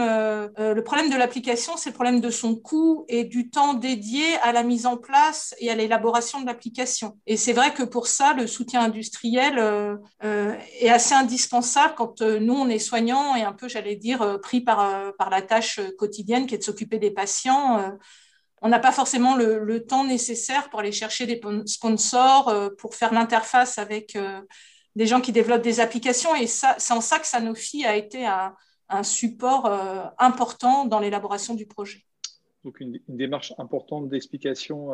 le 0.57 0.81
problème 0.81 1.09
de 1.09 1.15
l'application, 1.15 1.73
c'est 1.77 1.89
le 1.89 1.93
problème 1.93 2.21
de 2.21 2.29
son 2.29 2.55
coût 2.55 3.05
et 3.07 3.23
du 3.23 3.49
temps 3.49 3.73
dédié 3.73 4.23
à 4.41 4.51
la 4.51 4.63
mise 4.63 4.85
en 4.85 4.97
place 4.97 5.53
et 5.59 5.69
à 5.69 5.75
l'élaboration 5.75 6.41
de 6.41 6.45
l'application. 6.45 7.17
Et 7.27 7.37
c'est 7.37 7.53
vrai 7.53 7.73
que 7.73 7.83
pour 7.83 8.07
ça, 8.07 8.33
le 8.33 8.47
soutien 8.47 8.81
industriel 8.81 9.99
est 10.79 10.89
assez 10.89 11.13
indispensable 11.13 11.93
quand 11.95 12.21
nous, 12.21 12.53
on 12.53 12.69
est 12.69 12.79
soignants 12.79 13.35
et 13.35 13.43
un 13.43 13.53
peu, 13.53 13.67
j'allais 13.67 13.95
dire, 13.95 14.39
pris 14.41 14.61
par, 14.61 15.13
par 15.17 15.29
la 15.29 15.41
tâche 15.41 15.79
quotidienne 15.97 16.45
qui 16.47 16.55
est 16.55 16.59
de 16.59 16.63
s'occuper 16.63 16.99
des 16.99 17.11
patients. 17.11 17.79
Euh, 17.79 17.89
on 18.61 18.69
n'a 18.69 18.79
pas 18.79 18.91
forcément 18.91 19.35
le, 19.35 19.85
temps 19.85 20.05
nécessaire 20.05 20.69
pour 20.69 20.79
aller 20.79 20.91
chercher 20.91 21.25
des 21.25 21.41
sponsors, 21.65 22.49
euh, 22.49 22.69
pour 22.77 22.95
faire 22.95 23.13
l'interface 23.13 23.79
avec 23.79 24.15
euh, 24.15 24.41
des 24.95 25.07
gens 25.07 25.21
qui 25.21 25.31
développent 25.31 25.63
des 25.63 25.79
applications. 25.79 26.35
Et 26.35 26.47
c'est 26.47 26.93
en 26.93 27.01
ça 27.01 27.19
que 27.19 27.25
Sanofi 27.25 27.85
a 27.85 27.95
été 27.95 28.25
un, 28.25 28.55
un 28.89 29.03
support 29.03 29.71
important 30.19 30.85
dans 30.85 30.99
l'élaboration 30.99 31.55
du 31.55 31.65
projet. 31.65 32.05
Donc 32.63 32.79
une, 32.81 32.99
démarche 33.07 33.53
importante 33.57 34.09
d'explication 34.09 34.89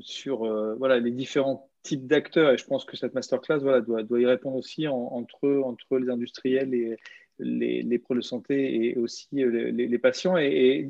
sur 0.00 0.46
voilà, 0.78 1.00
les 1.00 1.10
différents 1.10 1.68
types 1.82 2.06
d'acteurs. 2.06 2.52
Et 2.52 2.58
je 2.58 2.64
pense 2.64 2.84
que 2.84 2.96
cette 2.96 3.14
masterclass 3.14 3.58
voilà, 3.58 3.80
doit, 3.80 4.02
doit 4.02 4.20
y 4.20 4.26
répondre 4.26 4.56
aussi 4.56 4.86
entre, 4.88 5.48
entre 5.64 5.98
les 5.98 6.10
industriels 6.10 6.74
et 6.74 6.96
les, 7.38 7.82
les 7.82 7.98
pros 7.98 8.14
de 8.14 8.20
santé 8.20 8.86
et 8.86 8.96
aussi 8.96 9.28
les, 9.32 9.98
patients. 9.98 10.36
et, 10.36 10.88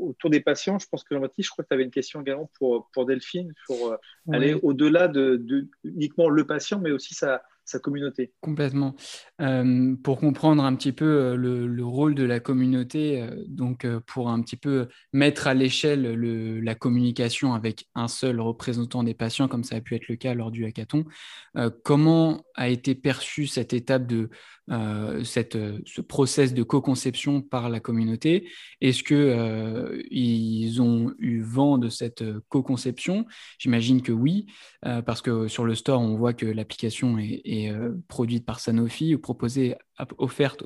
autour 0.00 0.30
des 0.30 0.40
patients, 0.40 0.78
je 0.78 0.86
pense 0.88 1.04
que 1.04 1.14
Jean-Baptiste, 1.14 1.48
je 1.48 1.52
crois 1.52 1.64
que 1.64 1.68
tu 1.68 1.74
avais 1.74 1.84
une 1.84 1.90
question 1.90 2.20
également 2.20 2.50
pour, 2.58 2.88
pour 2.92 3.06
Delphine, 3.06 3.52
pour 3.66 3.92
euh, 3.92 3.96
aller 4.32 4.54
au-delà 4.54 5.08
de, 5.08 5.68
uniquement 5.84 6.28
le 6.28 6.46
patient, 6.46 6.80
mais 6.80 6.90
aussi 6.90 7.14
sa, 7.14 7.42
sa 7.70 7.78
communauté. 7.78 8.32
Complètement. 8.40 8.94
Euh, 9.40 9.94
pour 10.02 10.18
comprendre 10.18 10.64
un 10.64 10.74
petit 10.74 10.92
peu 10.92 11.04
euh, 11.04 11.36
le, 11.36 11.84
rôle 11.84 12.14
de 12.14 12.24
la 12.24 12.40
communauté, 12.40 13.22
euh, 13.22 13.44
donc 13.48 13.86
pour 14.06 14.28
un 14.28 14.40
petit 14.42 14.56
peu 14.56 14.88
mettre 15.12 15.46
à 15.46 15.54
l'échelle 15.54 16.02
la 16.62 16.74
communication 16.74 17.54
avec 17.54 17.88
un 17.94 18.08
seul 18.08 18.40
représentant 18.40 19.02
des 19.02 19.14
patients, 19.14 19.48
comme 19.48 19.64
ça 19.64 19.76
a 19.76 19.80
pu 19.80 19.94
être 19.94 20.08
le 20.08 20.16
cas 20.16 20.34
lors 20.34 20.50
du 20.50 20.64
hackathon, 20.64 21.04
comment 21.84 22.44
a 22.54 22.68
été 22.68 22.94
perçue 22.94 23.46
cette 23.46 23.72
étape 23.72 24.06
de 24.06 24.30
ce 24.68 26.00
process 26.00 26.54
de 26.54 26.62
co-conception 26.62 27.42
par 27.42 27.68
la 27.68 27.80
communauté? 27.80 28.48
Est-ce 28.80 29.02
que 29.02 30.02
ils 30.10 30.80
ont 30.80 31.12
eu 31.18 31.42
vent 31.42 31.78
de 31.78 31.88
cette 31.88 32.24
co-conception? 32.48 33.26
J'imagine 33.58 34.02
que 34.02 34.12
oui, 34.12 34.46
parce 34.82 35.22
que 35.22 35.48
sur 35.48 35.64
le 35.64 35.74
store, 35.74 36.00
on 36.00 36.16
voit 36.16 36.34
que 36.34 36.46
l'application 36.46 37.18
est 37.18 37.59
euh, 37.68 37.92
produite 38.08 38.46
par 38.46 38.60
Sanofi 38.60 39.14
ou 39.14 39.18
proposée, 39.18 39.76
offerte, 40.18 40.62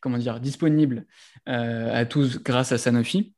comment 0.00 0.18
dire, 0.18 0.40
disponible 0.40 1.06
euh, 1.48 1.92
à 1.92 2.04
tous 2.04 2.42
grâce 2.42 2.72
à 2.72 2.78
Sanofi. 2.78 3.34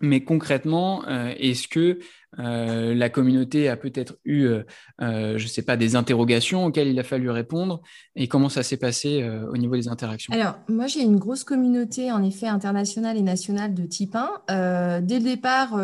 Mais 0.00 0.22
concrètement, 0.22 1.06
euh, 1.08 1.32
est-ce 1.38 1.68
que 1.68 1.98
la 2.38 3.08
communauté 3.08 3.68
a 3.68 3.76
peut-être 3.76 4.18
eu, 4.24 4.48
je 5.00 5.42
ne 5.42 5.48
sais 5.48 5.62
pas, 5.62 5.76
des 5.76 5.96
interrogations 5.96 6.66
auxquelles 6.66 6.88
il 6.88 6.98
a 6.98 7.04
fallu 7.04 7.30
répondre. 7.30 7.82
Et 8.14 8.28
comment 8.28 8.48
ça 8.48 8.62
s'est 8.62 8.76
passé 8.76 9.28
au 9.50 9.56
niveau 9.56 9.76
des 9.76 9.88
interactions? 9.88 10.32
Alors, 10.32 10.58
moi, 10.68 10.86
j'ai 10.86 11.02
une 11.02 11.16
grosse 11.16 11.44
communauté, 11.44 12.12
en 12.12 12.22
effet, 12.22 12.46
internationale 12.46 13.16
et 13.16 13.22
nationale 13.22 13.74
de 13.74 13.84
type 13.84 14.16
1. 14.16 15.00
dès 15.02 15.18
le 15.18 15.24
départ, 15.24 15.78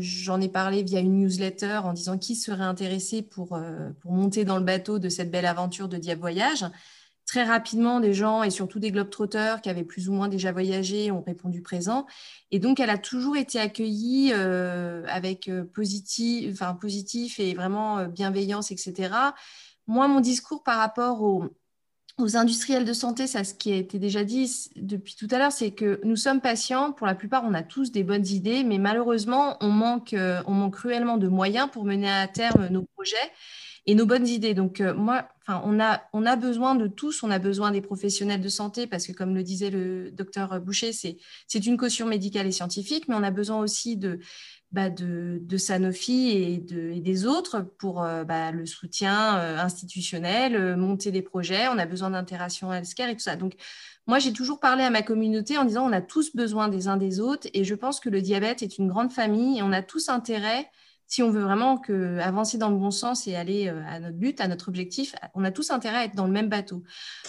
j'en 0.00 0.40
ai 0.40 0.48
parlé 0.48 0.82
via 0.82 1.00
une 1.00 1.20
newsletter 1.20 1.80
en 1.84 1.92
disant 1.92 2.18
qui 2.18 2.34
serait 2.36 2.64
intéressé 2.64 3.22
pour, 3.22 3.58
monter 4.04 4.44
dans 4.44 4.58
le 4.58 4.64
bateau 4.64 4.98
de 4.98 5.08
cette 5.08 5.30
belle 5.30 5.46
aventure 5.46 5.88
de 5.88 5.96
Diable 5.96 6.20
Voyage 6.20 6.64
très 7.26 7.42
rapidement, 7.42 7.98
des 8.00 8.14
gens, 8.14 8.44
et 8.44 8.50
surtout 8.50 8.78
des 8.78 8.92
globetrotters 8.92 9.60
qui 9.60 9.68
avaient 9.68 9.84
plus 9.84 10.08
ou 10.08 10.12
moins 10.12 10.28
déjà 10.28 10.52
voyagé, 10.52 11.10
ont 11.10 11.22
répondu 11.22 11.60
présent. 11.60 12.06
Et 12.52 12.60
donc, 12.60 12.78
elle 12.78 12.90
a 12.90 12.98
toujours 12.98 13.36
été 13.36 13.58
accueillie 13.58 14.30
euh, 14.32 15.04
avec 15.08 15.48
euh, 15.48 15.64
positif, 15.64 16.52
enfin, 16.52 16.74
positif 16.74 17.40
et 17.40 17.54
vraiment 17.54 17.98
euh, 17.98 18.06
bienveillance, 18.06 18.70
etc. 18.70 19.10
Moi, 19.88 20.06
mon 20.06 20.20
discours 20.20 20.62
par 20.62 20.78
rapport 20.78 21.22
aux, 21.22 21.44
industriels 22.18 22.86
de 22.86 22.92
santé, 22.94 23.26
ça, 23.26 23.44
ce 23.44 23.52
qui 23.52 23.72
a 23.72 23.76
été 23.76 23.98
déjà 23.98 24.24
dit 24.24 24.70
depuis 24.76 25.16
tout 25.16 25.28
à 25.30 25.38
l'heure, 25.38 25.52
c'est 25.52 25.72
que 25.72 26.00
nous 26.04 26.16
sommes 26.16 26.40
patients. 26.40 26.92
Pour 26.92 27.06
la 27.06 27.14
plupart, 27.14 27.44
on 27.44 27.52
a 27.52 27.62
tous 27.62 27.92
des 27.92 28.04
bonnes 28.04 28.26
idées, 28.26 28.64
mais 28.64 28.78
malheureusement, 28.78 29.58
on 29.60 29.68
manque, 29.68 30.16
on 30.46 30.52
manque 30.52 30.74
cruellement 30.74 31.18
de 31.18 31.28
moyens 31.28 31.68
pour 31.70 31.84
mener 31.84 32.10
à 32.10 32.26
terme 32.26 32.68
nos 32.68 32.84
projets 32.94 33.30
et 33.86 33.94
nos 33.94 34.06
bonnes 34.06 34.26
idées. 34.26 34.54
Donc, 34.54 34.80
euh, 34.80 34.94
moi, 34.94 35.28
on 35.48 35.78
a, 35.78 36.02
on 36.12 36.26
a 36.26 36.34
besoin 36.34 36.74
de 36.74 36.88
tous, 36.88 37.22
on 37.22 37.30
a 37.30 37.38
besoin 37.38 37.70
des 37.70 37.80
professionnels 37.80 38.40
de 38.40 38.48
santé 38.48 38.86
parce 38.88 39.06
que, 39.06 39.12
comme 39.12 39.34
le 39.34 39.44
disait 39.44 39.70
le 39.70 40.10
docteur 40.10 40.60
Boucher, 40.60 40.92
c'est 40.92 41.66
une 41.66 41.76
caution 41.76 42.06
médicale 42.06 42.46
et 42.46 42.52
scientifique, 42.52 43.06
mais 43.08 43.14
on 43.14 43.22
a 43.22 43.30
besoin 43.30 43.60
aussi 43.60 43.96
de, 43.96 44.18
bah, 44.72 44.90
de, 44.90 45.56
Sanofi 45.56 46.30
et, 46.30 46.58
de, 46.58 46.90
et, 46.90 47.00
des 47.00 47.26
autres 47.26 47.60
pour 47.78 48.02
euh, 48.02 48.24
bah, 48.24 48.50
le 48.50 48.66
soutien 48.66 49.38
euh, 49.38 49.58
institutionnel, 49.58 50.76
monter 50.76 51.12
des 51.12 51.22
projets. 51.22 51.68
On 51.68 51.78
a 51.78 51.86
besoin 51.86 52.10
d'interaction 52.10 52.72
healthcare 52.72 53.10
et 53.10 53.14
tout 53.14 53.20
ça. 53.20 53.36
Donc, 53.36 53.54
moi, 54.08 54.18
j'ai 54.18 54.32
toujours 54.32 54.58
parlé 54.58 54.82
à 54.82 54.90
ma 54.90 55.02
communauté 55.02 55.58
en 55.58 55.64
disant 55.64 55.88
on 55.88 55.92
a 55.92 56.00
tous 56.00 56.34
besoin 56.34 56.68
des 56.68 56.88
uns 56.88 56.96
des 56.96 57.20
autres 57.20 57.48
et 57.54 57.62
je 57.62 57.74
pense 57.76 58.00
que 58.00 58.08
le 58.08 58.20
diabète 58.20 58.62
est 58.62 58.78
une 58.78 58.88
grande 58.88 59.12
famille 59.12 59.58
et 59.58 59.62
on 59.62 59.72
a 59.72 59.82
tous 59.82 60.08
intérêt 60.08 60.68
si 61.08 61.22
on 61.22 61.30
veut 61.30 61.42
vraiment 61.42 61.78
que, 61.78 62.18
avancer 62.18 62.58
dans 62.58 62.68
le 62.68 62.76
bon 62.76 62.90
sens 62.90 63.26
et 63.26 63.36
aller 63.36 63.68
euh, 63.68 63.80
à 63.88 64.00
notre 64.00 64.16
but, 64.16 64.40
à 64.40 64.48
notre 64.48 64.68
objectif, 64.68 65.14
on 65.34 65.44
a 65.44 65.50
tous 65.50 65.70
intérêt 65.70 65.98
à 65.98 66.04
être 66.04 66.16
dans 66.16 66.26
le 66.26 66.32
même 66.32 66.48
bateau. 66.48 66.82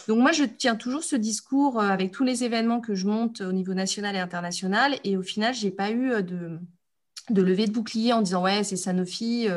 Donc 0.07 0.19
moi, 0.19 0.31
je 0.31 0.43
tiens 0.43 0.75
toujours 0.75 1.03
ce 1.03 1.15
discours 1.15 1.79
euh, 1.79 1.87
avec 1.87 2.11
tous 2.11 2.23
les 2.23 2.43
événements 2.43 2.81
que 2.81 2.95
je 2.95 3.05
monte 3.05 3.41
au 3.41 3.51
niveau 3.51 3.73
national 3.73 4.15
et 4.15 4.19
international. 4.19 4.95
Et 5.03 5.15
au 5.15 5.21
final, 5.21 5.53
je 5.53 5.65
n'ai 5.65 5.71
pas 5.71 5.91
eu 5.91 6.11
euh, 6.11 6.21
de, 6.21 6.59
de 7.29 7.41
levée 7.41 7.67
de 7.67 7.71
bouclier 7.71 8.13
en 8.13 8.21
disant 8.21 8.43
ouais, 8.43 8.63
c'est 8.63 8.77
Sanofi. 8.77 9.47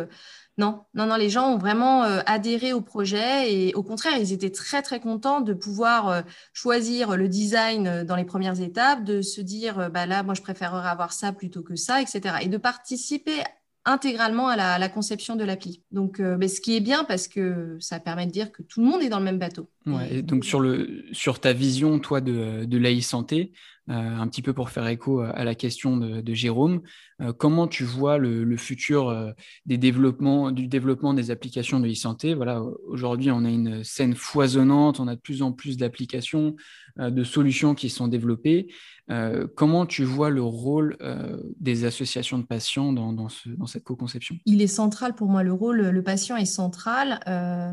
Non, 0.59 0.85
non, 0.92 1.06
non, 1.06 1.16
les 1.16 1.30
gens 1.30 1.54
ont 1.54 1.56
vraiment 1.56 2.02
adhéré 2.02 2.74
au 2.74 2.83
projet 2.83 3.50
et 3.50 3.74
au 3.74 3.83
contraire, 3.83 4.18
ils 4.18 4.33
étaient 4.33 4.50
très, 4.50 4.83
très 4.83 5.00
contents 5.00 5.40
de 5.40 5.54
pouvoir 5.54 6.24
choisir 6.52 7.16
le 7.16 7.28
design 7.28 8.02
dans 8.02 8.16
les 8.16 8.24
premières 8.24 8.61
étapes, 8.61 9.02
de 9.04 9.22
se 9.22 9.40
dire, 9.40 9.90
bah 9.90 10.04
là, 10.04 10.22
moi, 10.22 10.35
je 10.35 10.42
préférerais 10.42 10.88
avoir 10.88 11.14
ça 11.14 11.33
plutôt 11.33 11.62
que 11.62 11.76
ça, 11.76 12.02
etc. 12.02 12.35
Et 12.42 12.48
de 12.48 12.59
participer 12.59 13.42
intégralement 13.85 14.49
à 14.49 14.79
la, 14.79 14.88
conception 14.88 15.37
de 15.37 15.45
l'appli. 15.45 15.83
Donc, 15.90 16.21
euh, 16.21 16.38
ce 16.47 16.61
qui 16.61 16.77
est 16.77 16.81
bien 16.81 17.05
parce 17.05 17.29
que 17.29 17.77
ça 17.81 17.99
permet 17.99 18.27
de 18.27 18.31
dire 18.31 18.53
que 18.53 18.62
tout 18.62 18.81
le 18.81 18.87
monde 18.87 19.03
est 19.03 19.09
dans 19.09 19.19
le 19.19 19.25
même 19.25 19.38
bateau. 19.38 19.69
et 20.11 20.23
donc, 20.23 20.45
sur, 20.45 20.61
le, 20.61 21.05
sur 21.12 21.40
ta 21.40 21.53
vision, 21.53 21.99
toi, 21.99 22.21
de, 22.21 22.64
de 22.64 22.79
l'AI-santé, 22.79 23.53
euh, 23.88 23.95
un 23.95 24.29
petit 24.29 24.43
peu 24.43 24.53
pour 24.53 24.71
faire 24.71 24.87
écho 24.87 25.21
à 25.21 25.43
la 25.43 25.55
question 25.55 25.97
de, 25.97 26.35
Jérôme, 26.35 26.83
euh, 27.23 27.33
comment 27.33 27.66
tu 27.66 27.85
vois 27.85 28.19
le, 28.19 28.57
futur 28.57 29.35
des 29.64 29.79
développements, 29.79 30.53
du 30.53 30.66
développement 30.66 31.14
des 31.14 31.31
applications 31.31 31.81
de 31.81 31.88
e-santé 31.88 32.35
Voilà, 32.35 32.62
aujourd'hui, 32.87 33.31
on 33.31 33.45
a 33.45 33.51
une 33.51 33.83
scène 33.83 34.14
foisonnante, 34.14 35.01
on 35.01 35.09
a 35.09 35.14
de 35.14 35.21
plus 35.21 35.43
en 35.43 35.53
plus 35.53 35.77
d'applications, 35.77 36.55
de 36.99 37.25
solutions 37.25 37.75
qui 37.75 37.88
sont 37.88 38.09
développées. 38.09 38.69
Euh, 39.11 39.49
comment 39.57 39.87
tu 39.87 40.05
vois 40.05 40.31
le 40.31 40.42
rôle 40.42 40.96
euh, 41.01 41.37
des 41.59 41.85
associations 41.85 42.38
de 42.38 42.44
patients 42.44 42.92
dans, 42.92 43.12
dans, 43.12 43.29
cette 43.66 43.83
co-conception? 43.83 44.37
Il 44.46 44.62
est 44.62 44.68
central 44.68 45.14
pour 45.14 45.29
moi, 45.29 45.42
le 45.42 45.53
rôle, 45.53 45.81
le 45.81 46.03
patient 46.03 46.37
est 46.37 46.44
central. 46.44 47.20
Euh, 47.27 47.73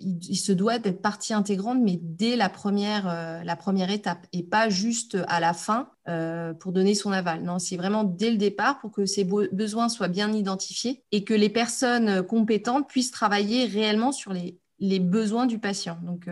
il, 0.00 0.36
se 0.36 0.52
doit 0.52 0.78
d'être 0.78 1.02
partie 1.02 1.34
intégrante, 1.34 1.78
mais 1.82 1.98
dès 2.00 2.36
la 2.36 2.48
première, 2.48 3.04
la 3.44 3.56
première 3.56 3.90
étape 3.90 4.26
et 4.32 4.42
pas 4.42 4.68
juste 4.70 5.18
à 5.28 5.40
la 5.40 5.52
fin 5.52 5.90
pour 6.58 6.72
donner 6.72 6.94
son 6.94 7.12
aval. 7.12 7.42
Non, 7.42 7.58
c'est 7.58 7.76
vraiment 7.76 8.02
dès 8.04 8.30
le 8.30 8.38
départ 8.38 8.80
pour 8.80 8.90
que 8.90 9.06
ses 9.06 9.24
besoins 9.24 9.88
soient 9.88 10.08
bien 10.08 10.32
identifiés 10.32 11.04
et 11.12 11.22
que 11.22 11.34
les 11.34 11.50
personnes 11.50 12.22
compétentes 12.22 12.88
puissent 12.88 13.12
travailler 13.12 13.66
réellement 13.66 14.10
sur 14.10 14.32
les, 14.32 14.58
les 14.80 15.00
besoins 15.00 15.46
du 15.46 15.58
patient. 15.58 15.98
Donc, 16.02 16.28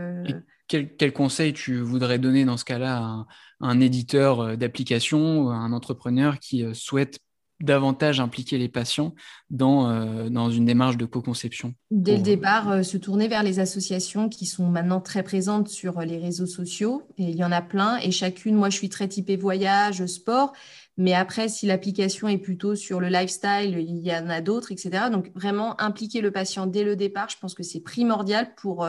quel, 0.70 0.94
quel, 0.96 1.12
conseil 1.12 1.52
tu 1.52 1.80
voudrais 1.80 2.20
donner 2.20 2.44
dans 2.44 2.56
ce 2.56 2.64
cas-là 2.64 2.98
à 2.98 3.26
un, 3.60 3.80
éditeur 3.80 4.40
euh, 4.40 4.56
d'application, 4.56 5.50
un 5.50 5.72
entrepreneur 5.72 6.38
qui 6.38 6.64
euh, 6.64 6.74
souhaite 6.74 7.18
davantage 7.60 8.20
impliquer 8.20 8.56
les 8.56 8.70
patients 8.70 9.14
dans, 9.50 9.90
euh, 9.90 10.30
dans 10.30 10.48
une 10.48 10.64
démarche 10.64 10.96
de 10.96 11.04
co-conception? 11.04 11.74
Dès 11.90 12.16
le 12.16 12.22
départ, 12.22 12.82
se 12.82 12.96
tourner 12.96 13.28
vers 13.28 13.42
les 13.42 13.58
associations 13.58 14.30
qui 14.30 14.46
sont 14.46 14.68
maintenant 14.68 15.00
très 15.00 15.22
présentes 15.22 15.68
sur 15.68 16.00
les 16.00 16.16
réseaux 16.16 16.46
sociaux. 16.46 17.02
Et 17.18 17.24
il 17.24 17.36
y 17.36 17.44
en 17.44 17.52
a 17.52 17.60
plein. 17.60 17.98
Et 17.98 18.12
chacune, 18.12 18.54
moi, 18.54 18.70
je 18.70 18.76
suis 18.76 18.88
très 18.88 19.08
typée 19.08 19.36
voyage, 19.36 20.06
sport. 20.06 20.54
Mais 20.96 21.12
après, 21.12 21.50
si 21.50 21.66
l'application 21.66 22.28
est 22.28 22.38
plutôt 22.38 22.76
sur 22.76 22.98
le 22.98 23.08
lifestyle, 23.08 23.76
il 23.78 23.98
y 23.98 24.12
en 24.14 24.30
a 24.30 24.40
d'autres, 24.40 24.72
etc. 24.72 25.10
Donc, 25.12 25.30
vraiment 25.34 25.78
impliquer 25.82 26.22
le 26.22 26.30
patient 26.30 26.66
dès 26.66 26.84
le 26.84 26.96
départ, 26.96 27.28
je 27.28 27.36
pense 27.38 27.52
que 27.52 27.62
c'est 27.62 27.80
primordial 27.80 28.54
pour 28.54 28.86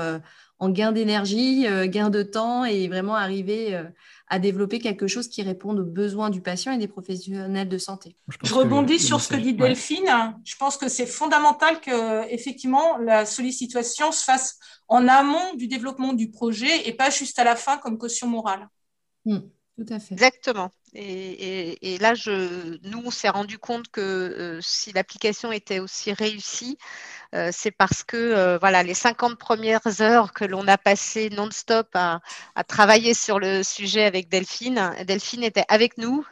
en 0.61 0.69
gain 0.69 0.91
d'énergie, 0.91 1.67
euh, 1.67 1.87
gain 1.87 2.11
de 2.11 2.21
temps 2.21 2.65
et 2.65 2.87
vraiment 2.87 3.15
arriver 3.15 3.73
euh, 3.73 3.83
à 4.27 4.37
développer 4.37 4.77
quelque 4.77 5.07
chose 5.07 5.27
qui 5.27 5.41
réponde 5.41 5.79
aux 5.79 5.85
besoins 5.85 6.29
du 6.29 6.39
patient 6.39 6.71
et 6.71 6.77
des 6.77 6.87
professionnels 6.87 7.67
de 7.67 7.77
santé. 7.79 8.15
Je, 8.43 8.53
rebondis 8.53 8.99
sur 8.99 9.19
ce 9.19 9.29
que 9.29 9.37
dit 9.37 9.55
Delphine. 9.55 10.35
Je 10.45 10.55
pense 10.57 10.77
que 10.77 10.87
c'est 10.87 11.07
fondamental 11.07 11.81
que 11.81 12.31
effectivement 12.31 12.97
la 12.99 13.25
sollicitation 13.25 14.11
se 14.11 14.23
fasse 14.23 14.59
en 14.87 15.07
amont 15.07 15.55
du 15.55 15.67
développement 15.67 16.13
du 16.13 16.29
projet 16.29 16.87
et 16.87 16.93
pas 16.93 17.09
juste 17.09 17.39
à 17.39 17.43
la 17.43 17.55
fin 17.55 17.77
comme 17.79 17.97
caution 17.97 18.27
morale. 18.27 18.67
Mmh, 19.25 19.39
tout 19.77 19.85
à 19.93 19.99
fait. 19.99 20.13
Exactement. 20.13 20.71
Et, 20.93 21.97
là, 22.01 22.13
je, 22.15 22.77
nous, 22.83 23.01
on 23.05 23.11
s'est 23.11 23.29
rendu 23.29 23.57
compte 23.57 23.87
que 23.89 24.01
euh, 24.01 24.59
si 24.61 24.91
l'application 24.91 25.51
était 25.51 25.79
aussi 25.79 26.11
réussie, 26.11 26.77
euh, 27.33 27.49
c'est 27.53 27.71
parce 27.71 28.03
que 28.03 28.17
euh, 28.17 28.57
voilà, 28.57 28.83
les 28.83 28.93
50 28.93 29.37
premières 29.37 30.01
heures 30.01 30.33
que 30.33 30.43
l'on 30.43 30.67
a 30.67 30.77
passées 30.77 31.29
non-stop 31.29 31.87
à, 31.93 32.19
travailler 32.67 33.13
sur 33.13 33.39
le 33.39 33.63
sujet 33.63 34.03
avec 34.03 34.27
Delphine, 34.27 34.93
Delphine 35.07 35.43
était 35.43 35.63
avec 35.69 35.97
nous, 35.97 36.25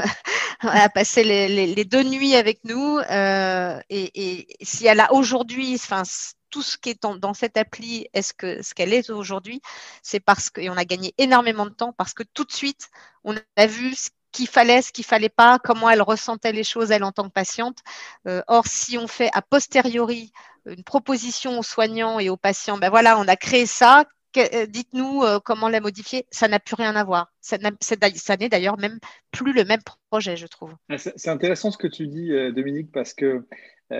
elle 0.64 0.70
a 0.70 0.90
passé 0.90 1.24
les, 1.24 1.86
deux 1.86 2.04
nuits 2.04 2.36
avec 2.36 2.66
nous. 2.66 3.00
et, 3.10 4.48
si 4.62 4.88
elle 4.88 5.00
a 5.00 5.14
aujourd'hui, 5.14 5.76
enfin, 5.76 6.04
tout 6.50 6.62
ce 6.62 6.78
qui 6.78 6.90
est 6.90 7.04
dans 7.04 7.34
cette 7.34 7.58
appli 7.58 8.08
est 8.14 8.22
ce 8.22 8.34
que 8.34 8.62
ce 8.62 8.74
qu'elle 8.74 8.94
est 8.94 9.10
aujourd'hui, 9.10 9.62
c'est 10.04 10.20
parce 10.20 10.50
qu'on 10.50 10.78
a 10.78 10.86
gagné 10.86 11.14
énormément 11.18 11.66
de 11.66 11.74
temps 11.74 11.94
parce 11.94 12.14
que 12.14 12.24
tout 12.34 12.44
de 12.44 12.52
suite 12.52 12.90
on 13.24 13.36
a 13.56 13.68
vu 13.68 13.96
ce 13.96 14.10
qu'il 14.32 14.48
fallait, 14.48 14.82
ce 14.82 14.92
qu'il 14.92 15.06
fallait 15.06 15.30
pas, 15.30 15.60
comment 15.60 15.90
elle 15.90 16.02
ressentait 16.02 16.52
les 16.52 16.64
choses 16.64 16.92
elle 16.92 17.04
en 17.04 17.12
tant 17.12 17.28
que 17.28 17.34
patiente. 17.34 17.80
Euh, 18.28 18.42
or, 18.48 18.68
si 18.68 18.98
on 18.98 19.08
fait 19.08 19.30
a 19.34 19.42
posteriori 19.42 20.32
une 20.66 20.84
proposition 20.84 21.60
aux 21.60 21.64
soignants 21.64 22.20
et 22.20 22.30
aux 22.30 22.38
patients, 22.38 22.78
ben 22.78 22.90
voilà, 22.90 23.18
on 23.20 23.28
a 23.28 23.36
créé 23.36 23.66
ça. 23.66 24.06
Euh, 24.38 24.68
dites-nous 24.68 25.24
euh, 25.24 25.40
comment 25.44 25.70
la 25.70 25.82
modifier. 25.82 26.26
Ça 26.30 26.48
n'a 26.48 26.60
plus 26.60 26.76
rien 26.76 26.96
à 26.96 27.04
voir. 27.04 27.32
Ça 27.42 27.58
n'est 27.58 28.50
d'ailleurs 28.50 28.78
même 28.78 29.00
plus 29.32 29.54
le 29.54 29.66
même 29.66 29.82
projet, 30.10 30.36
je 30.36 30.46
trouve. 30.46 30.76
Ah, 30.90 30.98
c'est 30.98 31.30
intéressant 31.30 31.72
ce 31.72 31.78
que 31.78 31.88
tu 31.88 32.08
dis, 32.08 32.30
Dominique, 32.54 32.92
parce 32.92 33.14
que 33.14 33.48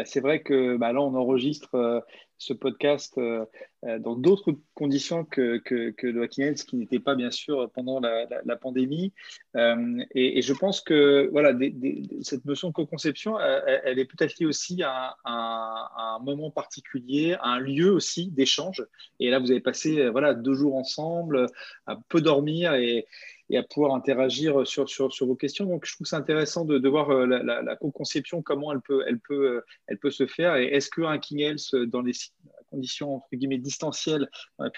c'est 0.06 0.20
vrai 0.20 0.42
que 0.44 0.78
bah, 0.78 0.94
là, 0.94 1.02
on 1.02 1.16
enregistre 1.16 2.04
ce 2.40 2.54
podcast 2.54 3.18
euh, 3.18 3.46
euh, 3.84 4.00
dans 4.00 4.16
d'autres 4.16 4.56
conditions 4.74 5.26
que, 5.26 5.58
que, 5.58 5.92
que 5.92 6.08
le 6.08 6.24
Hacking 6.24 6.56
ce 6.56 6.64
qui 6.64 6.78
n'était 6.78 7.00
pas 7.00 7.14
bien 7.14 7.32
sûr 7.32 7.70
pendant 7.72 8.00
la, 8.00 8.56
pandémie. 8.56 9.14
Euh, 9.56 10.02
et, 10.16 10.42
je 10.42 10.54
pense 10.54 10.82
que 10.82 11.30
voilà, 11.32 11.54
cette 12.22 12.46
notion 12.46 12.70
de 12.70 12.74
co-conception, 12.74 13.38
elle, 13.40 14.00
est 14.00 14.06
peut-être 14.06 14.40
liée 14.40 14.46
aussi 14.46 14.82
à, 14.84 15.16
un 15.26 16.20
moment 16.24 16.50
particulier, 16.50 17.36
à 17.42 17.50
un 17.50 17.60
lieu 17.60 17.92
aussi 17.92 18.32
d'échange. 18.32 18.86
Et 19.20 19.30
là, 19.30 19.40
vous 19.40 19.52
avez 19.52 19.62
passé 19.62 20.10
voilà, 20.10 20.34
deux 20.34 20.54
jours 20.54 20.76
ensemble, 20.76 21.46
à 21.86 21.98
peu 22.08 22.22
dormir 22.22 22.74
et, 22.74 23.06
et 23.50 23.58
à 23.58 23.64
pouvoir 23.64 23.96
interagir 23.96 24.66
sur, 24.68 24.90
sur, 24.90 25.12
sur, 25.12 25.26
vos 25.26 25.36
questions. 25.36 25.66
Donc, 25.66 25.86
je 25.86 25.96
trouve 25.96 26.08
ça 26.08 26.18
intéressant 26.18 26.66
de, 26.66 26.88
voir 26.88 27.10
la, 27.10 27.62
la, 27.62 27.76
co-conception, 27.76 28.42
comment 28.42 28.72
elle 28.72 28.82
peut, 28.82 29.04
elle, 29.08 29.20
peut, 29.20 29.64
elle 29.88 29.98
peut 29.98 30.12
se 30.12 30.28
faire. 30.28 30.56
Et 30.56 30.66
est-ce 30.66 30.90
qu'un 30.90 31.18
King 31.18 31.40
Health, 31.40 31.76
dans 31.88 32.02
les 32.02 32.14
conditions 32.70 33.16
entre 33.16 33.28
guillemets 33.34 33.58
distancielles, 33.58 34.30
on 34.58 34.70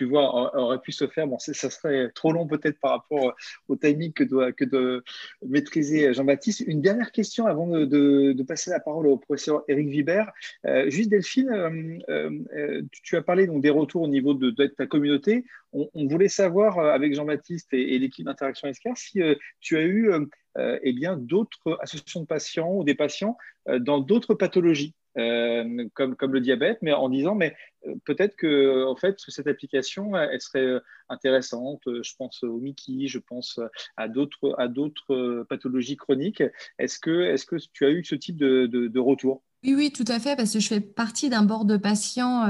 aurait 0.54 0.80
pu 0.80 0.92
se 0.92 1.08
faire. 1.08 1.28
Bon, 1.28 1.38
ça 1.40 1.54
serait 1.54 2.10
trop 2.16 2.32
long 2.32 2.48
peut-être 2.48 2.80
par 2.80 2.92
rapport 2.92 3.36
au 3.68 3.76
timing 3.76 4.14
que 4.14 4.24
doit 4.24 4.52
de 4.66 5.04
maîtriser 5.46 6.14
Jean-Baptiste. 6.14 6.62
Une 6.62 6.82
dernière 6.82 7.12
question 7.12 7.46
avant 7.46 7.68
de, 7.68 8.44
passer 8.48 8.72
la 8.72 8.80
parole 8.80 9.08
au 9.08 9.18
professeur 9.18 9.64
Eric 9.68 9.88
Vibert. 9.88 10.32
Euh, 10.66 10.90
juste 10.90 11.10
Delphine, 11.10 11.50
euh, 11.50 12.00
euh, 12.10 12.82
tu, 13.04 13.16
as 13.16 13.22
parlé 13.22 13.48
donc 13.48 13.62
des 13.62 13.70
retours 13.70 14.02
au 14.02 14.08
niveau 14.08 14.34
de, 14.34 14.50
de 14.50 14.66
ta 14.68 14.88
communauté. 14.88 15.46
On, 15.74 16.08
voulait 16.08 16.28
savoir 16.28 16.80
avec 16.80 17.16
Jean-Baptiste 17.16 17.74
et, 17.74 17.98
l'équipe 17.98 18.26
d'interaction 18.26 18.68
Escar 18.68 18.98
si 18.98 19.22
tu 19.62 19.78
as 19.78 19.84
eu 19.84 20.12
eh 20.58 20.92
bien 20.92 21.16
d'autres 21.16 21.78
associations 21.80 22.22
de 22.22 22.26
patients 22.26 22.74
ou 22.74 22.84
des 22.84 22.96
patients 22.96 23.38
dans 23.80 24.00
d'autres 24.00 24.34
pathologies. 24.34 24.94
Euh, 25.18 25.90
comme, 25.94 26.16
le 26.34 26.40
diabète, 26.40 26.80
mais 26.82 26.94
en 26.94 27.10
disant, 27.10 27.36
mais 27.36 27.54
euh, 27.86 27.96
peut-être 28.06 28.36
que 28.38 28.86
en 28.86 28.96
fait, 28.96 29.20
cette 29.20 29.48
application, 29.48 30.16
elle 30.16 30.40
serait 30.40 30.60
euh, 30.60 30.80
intéressante. 31.10 31.82
Je 31.86 32.16
pense 32.18 32.44
au 32.44 32.58
Mickey, 32.60 33.08
je 33.08 33.20
pense 33.20 33.60
à 33.98 34.08
d'autres, 34.08 34.56
à 34.58 34.68
d'autres 34.70 35.46
pathologies 35.50 35.98
chroniques. 35.98 36.44
Est-ce 36.80 36.98
que, 37.00 37.24
est-ce 37.24 37.46
que 37.46 37.58
tu 37.74 37.86
as 37.86 37.90
eu 37.90 38.06
ce 38.06 38.16
type 38.16 38.38
de, 38.38 39.00
retour? 39.00 39.44
Oui, 39.64 39.76
oui, 39.76 39.92
tout 39.92 40.06
à 40.08 40.20
fait, 40.20 40.36
parce 40.36 40.54
que 40.54 40.60
je 40.60 40.68
fais 40.68 40.82
partie 40.82 41.30
d'un 41.30 41.44
bord 41.44 41.66
de 41.66 41.78
patients, 41.78 42.48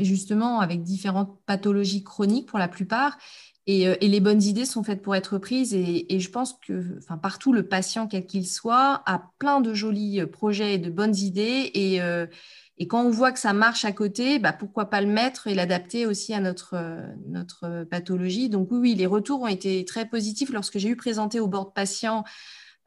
justement, 0.00 0.60
avec 0.60 0.82
différentes 0.82 1.38
pathologies 1.46 2.02
chroniques 2.02 2.46
pour 2.46 2.58
la 2.58 2.68
plupart. 2.68 3.16
Euh, 3.68 3.96
et, 4.00 4.08
les 4.08 4.20
bonnes 4.20 4.42
idées 4.42 4.64
sont 4.64 4.82
faites 4.82 5.02
pour 5.02 5.14
être 5.14 5.38
prises. 5.38 5.74
Et, 5.74 6.20
je 6.20 6.30
pense 6.30 6.54
que 6.66 6.98
partout, 7.16 7.52
le 7.52 7.68
patient, 7.68 8.06
quel 8.06 8.26
qu'il 8.26 8.46
soit, 8.46 9.02
a 9.06 9.30
plein 9.38 9.60
de 9.60 9.74
jolis 9.74 10.20
euh, 10.20 10.26
projets 10.26 10.74
et 10.74 10.78
de 10.78 10.90
bonnes 10.90 11.16
idées. 11.16 11.70
Et, 11.74 12.00
euh, 12.00 12.26
quand 12.88 13.02
on 13.02 13.10
voit 13.10 13.32
que 13.32 13.40
ça 13.40 13.52
marche 13.52 13.84
à 13.84 13.92
côté, 13.92 14.38
bah, 14.38 14.52
pourquoi 14.52 14.88
pas 14.88 15.00
le 15.00 15.08
mettre 15.08 15.48
et 15.48 15.54
l'adapter 15.54 16.06
aussi 16.06 16.32
à 16.32 16.40
notre, 16.40 16.76
notre 17.26 17.84
pathologie. 17.90 18.48
Donc 18.48 18.68
oui, 18.70 18.78
oui, 18.78 18.94
les 18.94 19.06
retours 19.06 19.42
ont 19.42 19.48
été 19.48 19.84
très 19.84 20.06
positifs 20.08 20.50
lorsque 20.50 20.78
j'ai 20.78 20.88
eu 20.88 20.96
présenté 20.96 21.40
au 21.40 21.48
bord 21.48 21.66
de 21.66 21.72
patient 21.72 22.22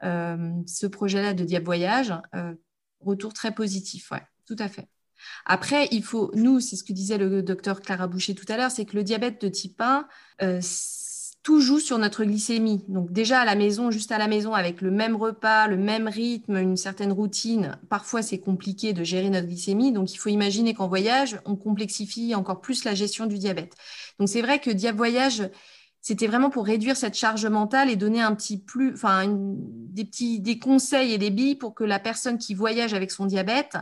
ce 0.02 0.88
projet-là 0.88 1.34
de 1.34 1.44
Diab 1.44 1.66
Voyage. 1.66 2.14
Retour 3.04 3.34
très 3.34 3.54
positif, 3.54 4.12
ouais, 4.12 4.24
tout 4.46 4.56
à 4.60 4.70
fait. 4.70 4.88
Après, 5.46 5.88
il 5.92 6.04
faut, 6.04 6.32
nous, 6.34 6.60
c'est 6.60 6.76
ce 6.76 6.84
que 6.84 6.94
disait 6.94 7.18
le 7.18 7.44
docteur 7.44 7.82
Clara 7.82 8.08
Boucher 8.08 8.36
tout 8.36 8.46
à 8.50 8.58
l'heure, 8.58 8.72
c'est 8.72 8.86
que 8.86 8.96
le 8.96 9.04
diabète 9.04 9.42
de 9.42 9.50
type 9.50 9.80
1, 9.80 10.08
euh, 10.42 10.62
tout 11.44 11.60
joue 11.60 11.80
sur 11.80 11.98
notre 11.98 12.24
glycémie. 12.24 12.84
Donc 12.88 13.12
déjà 13.12 13.42
à 13.42 13.46
la 13.46 13.56
maison, 13.56 13.90
juste 13.90 14.12
à 14.12 14.18
la 14.18 14.28
maison, 14.28 14.54
avec 14.54 14.82
le 14.82 14.92
même 14.92 15.16
repas, 15.16 15.68
le 15.68 15.78
même 15.78 16.08
rythme, 16.08 16.58
une 16.58 16.78
certaine 16.78 17.12
routine, 17.12 17.80
parfois 17.90 18.22
c'est 18.22 18.40
compliqué 18.40 18.94
de 18.94 19.04
gérer 19.04 19.30
notre 19.30 19.48
glycémie. 19.48 19.92
Donc 19.92 20.14
il 20.14 20.18
faut 20.18 20.30
imaginer 20.30 20.74
qu'en 20.74 20.88
voyage, 20.88 21.40
on 21.46 21.56
complexifie 21.56 22.36
encore 22.36 22.62
plus 22.62 22.84
la 22.84 22.94
gestion 22.94 23.26
du 23.26 23.38
diabète. 23.40 23.76
Donc 24.20 24.30
c'est 24.30 24.42
vrai 24.42 24.60
que 24.60 24.70
Diab 24.70 24.96
Voyage, 24.96 25.50
c'était 26.02 26.28
vraiment 26.28 26.50
pour 26.50 26.66
réduire 26.66 26.98
cette 26.98 27.16
charge 27.16 27.46
mentale 27.46 27.90
et 27.90 27.96
donner 27.96 28.22
un 28.22 28.34
petit 28.34 28.58
plus, 28.58 28.94
enfin, 28.94 29.26
des 29.28 30.06
petits 30.06 30.40
des 30.40 30.58
conseils 30.58 31.14
et 31.14 31.18
des 31.18 31.30
billes 31.30 31.56
pour 31.56 31.76
que 31.76 31.84
la 31.84 32.00
personne 32.00 32.38
qui 32.38 32.56
voyage 32.56 32.94
avec 32.94 33.12
son 33.12 33.26
diabète 33.26 33.78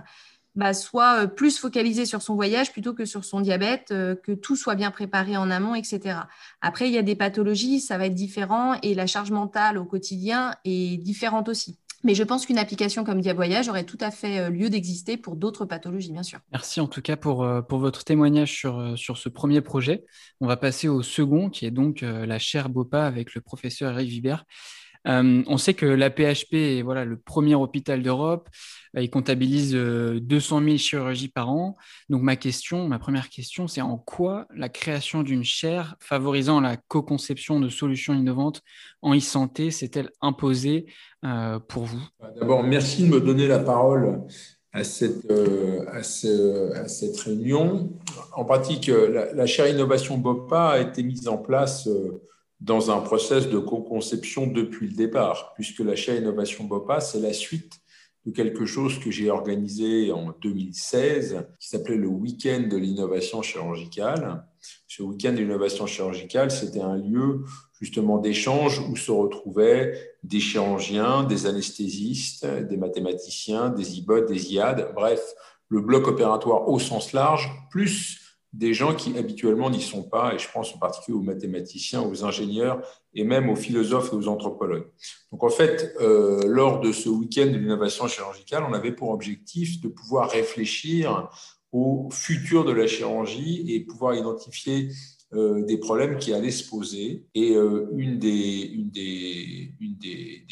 bah, 0.56 0.74
soit 0.74 1.24
euh, 1.24 1.28
plus 1.28 1.58
focalisé 1.58 2.06
sur 2.06 2.22
son 2.22 2.36
voyage 2.36 2.74
plutôt 2.74 2.94
que 2.94 3.06
sur 3.06 3.24
son 3.24 3.40
diabète, 3.40 3.92
euh, 3.92 4.16
que 4.16 4.34
tout 4.34 4.56
soit 4.56 4.76
bien 4.76 4.92
préparé 4.92 5.38
en 5.38 5.50
amont, 5.50 5.76
etc. 5.76 6.20
Après, 6.60 6.90
il 6.90 6.94
y 6.94 6.98
a 6.98 7.04
des 7.04 7.16
pathologies, 7.16 7.80
ça 7.80 7.98
va 7.98 8.08
être 8.08 8.16
différent 8.16 8.76
et 8.84 8.94
la 8.94 9.08
charge 9.08 9.32
mentale 9.32 9.78
au 9.78 9.86
quotidien 9.86 10.56
est 10.66 10.98
différente 10.98 11.48
aussi. 11.48 11.78
Mais 12.04 12.16
je 12.16 12.24
pense 12.24 12.46
qu'une 12.46 12.58
application 12.58 13.04
comme 13.04 13.22
Diavoyage 13.22 13.68
aurait 13.70 13.84
tout 13.84 13.98
à 14.00 14.12
fait 14.12 14.40
euh, 14.40 14.50
lieu 14.50 14.70
d'exister 14.70 15.18
pour 15.18 15.36
d'autres 15.36 15.66
pathologies, 15.66 16.12
bien 16.12 16.24
sûr. 16.24 16.40
Merci 16.52 16.80
en 16.80 16.88
tout 16.88 17.02
cas 17.02 17.18
pour, 17.18 17.48
pour 17.68 17.80
votre 17.80 18.04
témoignage 18.04 18.54
sur, 18.54 18.98
sur 18.98 19.18
ce 19.18 19.30
premier 19.30 19.62
projet. 19.62 20.04
On 20.40 20.48
va 20.48 20.58
passer 20.58 20.88
au 20.88 21.02
second, 21.02 21.50
qui 21.50 21.66
est 21.66 21.72
donc 21.72 22.02
la 22.02 22.40
chaire 22.40 22.70
BOPA 22.70 23.06
avec 23.06 23.36
le 23.36 23.42
professeur 23.42 23.92
Eric 23.94 24.10
Vibert. 24.10 24.46
Euh, 25.08 25.44
on 25.48 25.58
sait 25.58 25.74
que 25.74 25.86
la 25.86 26.10
PHP 26.10 26.54
est 26.54 26.82
voilà, 26.82 27.06
le 27.06 27.18
premier 27.18 27.56
hôpital 27.56 28.02
d'Europe. 28.02 28.50
Euh, 28.96 29.02
il 29.02 29.10
comptabilise 29.10 29.74
200 29.74 30.62
euh, 30.62 30.66
000 30.66 30.78
chirurgies 30.78 31.28
par 31.28 31.50
an. 31.50 31.76
Donc 32.10 32.22
ma 32.22 32.36
question, 32.36 32.88
ma 32.88 33.00
première 33.00 33.30
question, 33.30 33.68
c'est 33.68 33.82
en 33.82 33.98
quoi 33.98 34.48
la 34.56 34.70
création 34.70 35.24
d'une 35.24 35.44
chaire 35.44 35.96
favorisant 36.00 36.60
la 36.62 36.78
co-conception 36.78 37.60
de 37.60 37.70
solutions 37.70 38.14
innovantes 38.14 38.62
en 39.02 39.16
e-santé 39.16 39.72
s'est-elle 39.72 40.10
imposée 40.22 40.88
pour 41.68 41.84
vous? 41.84 42.02
Bah, 42.20 42.32
D'abord, 42.40 42.64
merci 42.64 43.04
de 43.04 43.10
me 43.10 43.22
donner 43.22 43.48
la 43.48 43.60
parole 43.60 44.22
à 44.74 44.84
cette, 44.84 45.30
à, 45.92 46.04
cette 46.04 47.20
réunion. 47.20 47.92
En 48.34 48.46
pratique, 48.46 48.88
la, 48.88 49.34
la, 49.34 49.46
chaire 49.46 49.68
innovation 49.68 50.18
BOPA 50.18 50.70
a 50.70 50.80
été 50.80 51.04
mise 51.04 51.28
en 51.28 51.38
place 51.38 51.88
dans 52.60 52.92
un 52.92 53.00
process 53.00 53.50
de 53.50 53.58
co-conception 53.58 54.48
depuis 54.48 54.88
le 54.88 54.96
départ, 54.96 55.54
puisque 55.56 55.80
la 55.80 55.96
chaire 55.96 56.18
Innovation 56.18 56.66
BOPA, 56.66 57.00
c'est 57.00 57.20
la 57.20 57.34
suite 57.34 57.80
quelque 58.32 58.66
chose 58.66 59.00
que 59.00 59.12
j'ai 59.12 59.30
organisé 59.30 60.12
en 60.12 60.34
2016, 60.42 61.46
qui 61.60 61.68
s'appelait 61.68 61.96
le 61.98 62.08
Week-end 62.08 62.68
de 62.70 62.78
l'innovation 62.78 63.42
chirurgicale. 63.42 64.46
Ce 64.88 65.04
Week-end 65.04 65.34
de 65.34 65.38
l'innovation 65.38 65.86
chirurgicale, 65.86 66.52
c'était 66.52 66.82
un 66.82 66.98
lieu 66.98 67.44
justement 67.80 68.18
d'échange 68.18 68.80
où 68.80 68.96
se 68.96 69.12
retrouvaient 69.12 69.94
des 70.24 70.40
chirurgiens, 70.40 71.24
des 71.24 71.46
anesthésistes, 71.46 72.46
des 72.46 72.78
mathématiciens, 72.78 73.70
des 73.70 73.98
IBOT, 73.98 74.26
des 74.26 74.54
IAD, 74.54 74.92
bref, 74.94 75.22
le 75.70 75.82
bloc 75.82 76.08
opératoire 76.08 76.68
au 76.68 76.80
sens 76.80 77.14
large, 77.14 77.50
plus 77.70 78.29
des 78.52 78.74
gens 78.74 78.96
qui 78.96 79.18
habituellement 79.18 79.70
n'y 79.70 79.82
sont 79.82 80.04
pas, 80.04 80.34
et 80.34 80.40
je 80.40 80.48
pense 80.52 80.74
en 80.74 80.80
particulier 80.80 81.18
aux 81.18 81.22
mathématiciens, 81.22 82.02
aux 82.02 82.26
ingénieurs 82.26 82.82
et 83.14 83.24
même 83.24 83.50
aux 83.50 83.56
philosophes 83.56 84.12
et 84.12 84.16
aux 84.16 84.28
anthropologues. 84.28 84.88
Donc 85.32 85.44
en 85.44 85.50
fait, 85.50 85.96
euh, 86.02 86.42
lors 86.46 86.80
de 86.80 86.92
ce 86.92 87.10
week-end 87.10 87.46
de 87.46 87.58
l'innovation 87.58 88.08
chirurgicale, 88.08 88.66
on 88.68 88.74
avait 88.74 88.92
pour 88.92 89.12
objectif 89.12 89.80
de 89.82 89.88
pouvoir 89.88 90.32
réfléchir 90.32 91.30
au 91.72 92.10
futur 92.12 92.66
de 92.66 92.72
la 92.72 92.88
chirurgie 92.88 93.66
et 93.68 93.82
pouvoir 93.82 94.16
identifier 94.16 94.90
euh, 95.32 95.64
des 95.64 95.78
problèmes 95.78 96.18
qui 96.18 96.34
allaient 96.34 96.50
se 96.50 96.68
poser. 96.68 97.28
Et 97.36 97.56
euh, 97.56 97.88
une, 97.92 98.18
des, 98.18 98.58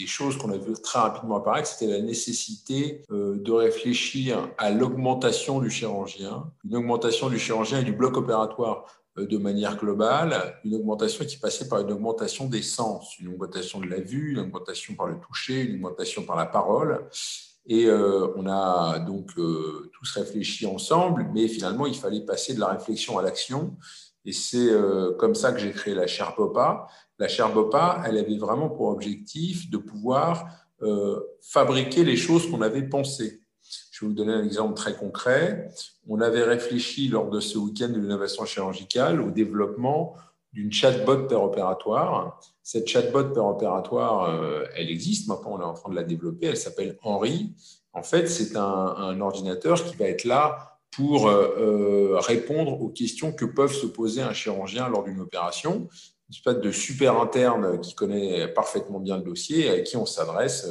choses 0.06 0.38
qu'on 0.38 0.52
a 0.52 0.58
vu 0.58 0.74
très 0.84 1.00
rapidement 1.00 1.38
apparaître, 1.38 1.68
c'était 1.68 1.92
la 1.92 2.00
nécessité 2.00 3.02
euh, 3.12 3.38
de 3.40 3.52
réfléchir 3.52 4.50
à 4.60 4.70
l'augmentation 4.70 5.60
du 5.60 5.72
chirurgien, 5.72 6.52
une 6.64 6.76
augmentation 6.76 7.30
du 7.30 7.40
chirurgien 7.40 7.80
et 7.80 7.84
du 7.84 7.92
bloc 7.92 8.18
opératoire 8.18 8.86
de 9.18 9.38
manière 9.38 9.78
globale, 9.78 10.60
une 10.64 10.76
augmentation 10.76 11.26
qui 11.26 11.38
passait 11.38 11.68
par 11.68 11.82
une 11.82 11.92
augmentation 11.92 12.48
des 12.48 12.62
sens, 12.62 13.18
une 13.20 13.30
augmentation 13.30 13.80
de 13.80 13.88
la 13.88 14.00
vue, 14.00 14.34
une 14.34 14.40
augmentation 14.40 14.94
par 14.94 15.08
le 15.08 15.20
toucher, 15.20 15.62
une 15.62 15.76
augmentation 15.78 16.24
par 16.24 16.36
la 16.36 16.46
parole. 16.46 17.08
Et 17.66 17.90
on 17.90 18.48
a 18.48 19.00
donc 19.00 19.34
tous 19.34 20.12
réfléchi 20.14 20.68
ensemble, 20.68 21.28
mais 21.34 21.48
finalement, 21.48 21.88
il 21.88 21.96
fallait 21.96 22.22
passer 22.22 22.54
de 22.54 22.60
la 22.60 22.68
réflexion 22.68 23.18
à 23.18 23.24
l'action. 23.24 23.76
Et 24.28 24.34
c'est 24.34 24.70
euh, 24.70 25.14
comme 25.14 25.36
ça 25.36 25.54
que 25.54 25.60
j'ai 25.60 25.72
créé 25.72 25.96
la 25.96 26.06
chaire 26.06 26.36
BOPA. 26.38 26.88
La 27.18 27.30
chaire 27.30 27.52
BOPA, 27.54 28.04
elle 28.06 28.18
avait 28.18 28.38
vraiment 28.38 28.70
pour 28.70 28.90
objectif 28.90 29.70
de 29.72 29.78
pouvoir 29.78 30.46
euh, 30.82 31.22
fabriquer 31.42 32.04
les 32.04 32.18
choses 32.18 32.52
qu'on 32.52 32.62
avait 32.62 32.84
pensées. 32.84 33.40
Je 33.90 34.06
vais 34.06 34.10
vous 34.10 34.14
donner 34.14 34.34
un 34.34 34.44
exemple 34.44 34.74
très 34.74 34.96
concret. 34.96 35.70
On 36.08 36.20
avait 36.20 36.44
réfléchi 36.44 37.08
lors 37.08 37.30
de 37.30 37.40
ce 37.40 37.58
week-end 37.58 37.88
de 37.88 38.00
l'innovation 38.00 38.44
chirurgicale 38.44 39.22
au 39.22 39.32
développement 39.32 40.14
d'une 40.52 40.74
chatbot 40.74 41.28
per 41.28 41.36
opératoire. 41.36 42.38
Cette 42.62 42.88
chatbot 42.88 43.34
per 43.34 43.40
opératoire, 43.40 44.30
euh, 44.30 44.66
elle 44.76 44.90
existe. 44.90 45.30
Maintenant, 45.30 45.54
on 45.54 45.62
est 45.62 45.64
en 45.64 45.74
train 45.74 45.90
de 45.90 45.96
la 45.96 46.04
développer. 46.04 46.48
Elle 46.48 46.58
s'appelle 46.58 46.98
Henri. 47.02 47.56
En 47.94 48.04
fait, 48.04 48.28
c'est 48.28 48.58
un, 48.58 49.22
ordinateur 49.22 49.82
qui 49.84 49.96
va 49.96 50.06
être 50.06 50.26
là 50.26 50.77
pour 50.92 51.28
euh, 51.28 51.56
euh, 51.58 52.20
répondre 52.20 52.82
aux 52.82 52.90
questions 52.90 53.32
que 53.32 53.46
peuvent 53.46 53.74
se 53.74 53.86
poser 53.86 54.22
un 54.22 54.34
chirurgien 54.34 54.90
lors 54.90 55.04
d'une 55.04 55.20
opération. 55.20 55.88
Une 56.30 56.36
espèce 56.36 56.58
de 56.58 56.72
super 56.72 57.20
interne 57.20 57.80
qui 57.80 57.96
connaît 57.96 58.48
parfaitement 58.50 59.00
bien 59.00 59.18
le 59.18 59.24
dossier, 59.24 59.70
à 59.70 59.80
qui 59.82 59.96
on 59.96 60.06
s'adresse. 60.06 60.68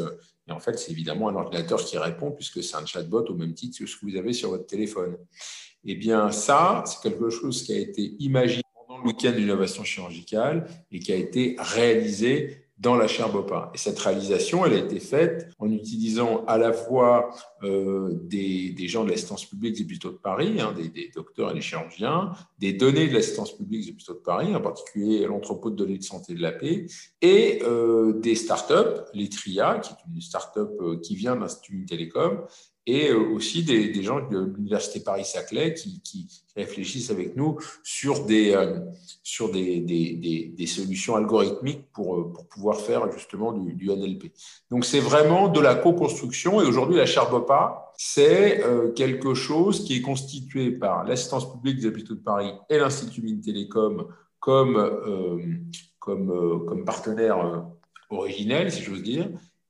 Et 0.48 0.52
en 0.52 0.58
fait, 0.58 0.78
c'est 0.78 0.92
évidemment 0.92 1.28
un 1.28 1.34
ordinateur 1.34 1.82
qui 1.82 1.96
répond, 1.96 2.30
puisque 2.30 2.62
c'est 2.62 2.76
un 2.76 2.84
chatbot 2.84 3.24
au 3.24 3.34
même 3.34 3.54
titre 3.54 3.78
que 3.78 3.86
ce 3.86 3.96
que 3.96 4.04
vous 4.04 4.16
avez 4.16 4.32
sur 4.32 4.50
votre 4.50 4.66
téléphone. 4.66 5.16
Eh 5.84 5.94
bien, 5.94 6.30
ça, 6.30 6.84
c'est 6.86 7.00
quelque 7.00 7.30
chose 7.30 7.62
qui 7.62 7.72
a 7.72 7.78
été 7.78 8.16
imaginé 8.18 8.62
le 8.88 9.06
week-end 9.06 9.32
d'innovation 9.32 9.84
chirurgicale 9.84 10.66
et 10.90 10.98
qui 10.98 11.12
a 11.12 11.16
été 11.16 11.56
réalisé 11.58 12.65
dans 12.78 12.94
la 12.94 13.08
chaire 13.08 13.32
Bopa. 13.32 13.70
Et 13.74 13.78
cette 13.78 13.98
réalisation, 13.98 14.66
elle 14.66 14.74
a 14.74 14.78
été 14.78 15.00
faite 15.00 15.48
en 15.58 15.70
utilisant 15.70 16.44
à 16.46 16.58
la 16.58 16.72
fois 16.72 17.30
euh, 17.62 18.10
des, 18.22 18.74
gens 18.86 19.04
de 19.04 19.10
l'assistance 19.10 19.46
publique 19.46 19.76
des 19.76 19.82
hôpitaux 19.82 20.10
de 20.10 20.18
Paris, 20.18 20.60
hein, 20.60 20.74
des, 20.76 21.10
docteurs 21.14 21.50
et 21.50 21.54
des 21.54 21.62
chirurgiens, 21.62 22.32
des 22.58 22.74
données 22.74 23.08
de 23.08 23.14
l'assistance 23.14 23.56
publique 23.56 23.86
des 23.86 23.90
hôpitaux 23.92 24.14
de 24.14 24.18
Paris, 24.18 24.54
en 24.54 24.60
particulier 24.60 25.26
l'entrepôt 25.26 25.70
de 25.70 25.76
données 25.76 25.98
de 25.98 26.04
santé 26.04 26.34
de 26.34 26.42
la 26.42 26.52
paix, 26.52 26.86
et 27.22 27.60
euh, 27.62 28.12
des 28.20 28.34
startups, 28.34 29.02
l'ETRIA, 29.14 29.78
qui 29.78 29.92
est 29.92 30.14
une 30.14 30.20
startup 30.20 30.70
euh, 30.80 30.98
qui 31.00 31.16
vient 31.16 31.36
d'Institut 31.36 31.86
Télécom, 31.86 32.44
et 32.86 33.10
euh, 33.10 33.18
aussi 33.34 33.64
des, 33.64 34.02
gens 34.02 34.20
de 34.28 34.52
l'Université 34.56 35.00
Paris-Saclay 35.00 35.74
qui, 35.74 36.00
réfléchissent 36.56 37.10
avec 37.10 37.36
nous 37.36 37.58
sur 37.82 38.24
des, 38.24 38.54
euh, 38.54 38.80
sur 39.22 39.52
des, 39.52 39.80
des, 39.80 40.66
solutions 40.66 41.14
algorithmiques 41.14 41.84
pour, 41.92 42.16
euh, 42.16 42.32
pour 42.32 42.48
pouvoir 42.48 42.80
faire 42.80 43.12
justement 43.12 43.52
du, 43.52 43.90
NLP. 43.90 44.32
Donc 44.70 44.86
c'est 44.86 45.00
vraiment 45.00 45.48
de 45.48 45.60
la 45.60 45.74
co-construction 45.74 46.62
et 46.62 46.64
aujourd'hui 46.64 46.96
la 46.96 47.04
chaire 47.04 47.28
BOPA, 47.30 47.92
c'est 47.98 48.62
quelque 48.94 49.34
chose 49.34 49.84
qui 49.84 49.96
est 49.96 50.02
constitué 50.02 50.70
par 50.70 51.04
l'assistance 51.04 51.50
publique 51.50 51.78
des 51.78 51.86
hôpitaux 51.86 52.14
de 52.14 52.20
Paris 52.20 52.52
et 52.70 52.78
l'Institut 52.78 53.20
Mines 53.22 53.40
Télécom 53.40 54.06
comme, 54.40 55.52
comme, 55.98 56.64
comme 56.66 56.84
partenaire 56.84 57.66
originel, 58.10 58.72
si 58.72 58.82
j'ose 58.82 59.02
dire, 59.02 59.28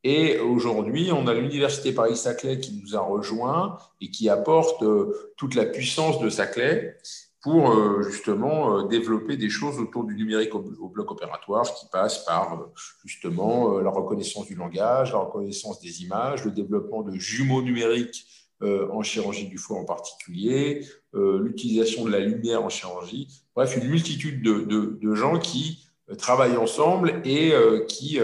et 0.09 0.39
aujourd'hui, 0.39 1.11
on 1.11 1.27
a 1.27 1.35
l'Université 1.35 1.91
Paris-Saclay 1.91 2.61
qui 2.61 2.81
nous 2.81 2.95
a 2.95 3.01
rejoints 3.01 3.77
et 4.01 4.09
qui 4.09 4.29
apporte 4.29 4.81
euh, 4.85 5.33
toute 5.37 5.57
la 5.57 5.65
puissance 5.65 6.21
de 6.21 6.29
Saclay 6.29 6.97
pour 7.43 7.73
euh, 7.73 8.03
justement 8.03 8.79
euh, 8.79 8.87
développer 8.87 9.37
des 9.37 9.51
choses 9.51 9.81
autour 9.81 10.05
du 10.05 10.15
numérique 10.15 10.55
au, 10.55 10.61
bloc 10.61 11.11
opératoire 11.11 11.65
qui 11.75 11.87
passe 11.91 12.25
par 12.25 12.69
justement 13.05 13.81
la 13.81 13.91
reconnaissance 13.91 14.47
du 14.47 14.55
langage, 14.55 15.11
la 15.11 15.19
reconnaissance 15.19 15.81
des 15.81 16.05
images, 16.05 16.45
le 16.45 16.53
développement 16.53 17.03
de 17.03 17.19
jumeaux 17.19 17.63
numériques 17.63 18.27
en 18.63 19.03
chirurgie 19.03 19.49
du 19.49 19.59
foie 19.59 19.79
en 19.79 19.85
particulier, 19.85 20.87
l'utilisation 21.13 22.05
de 22.05 22.11
la 22.11 22.21
lumière 22.21 22.65
en 22.65 22.71
chirurgie, 22.71 23.29
bref, 23.55 23.77
une 23.77 23.91
multitude 23.91 24.43
de, 24.43 24.99
de 24.99 25.15
gens 25.15 25.39
qui 25.39 25.86
travaillent 26.17 26.57
ensemble 26.57 27.21
et 27.25 27.53
qui 27.89 28.21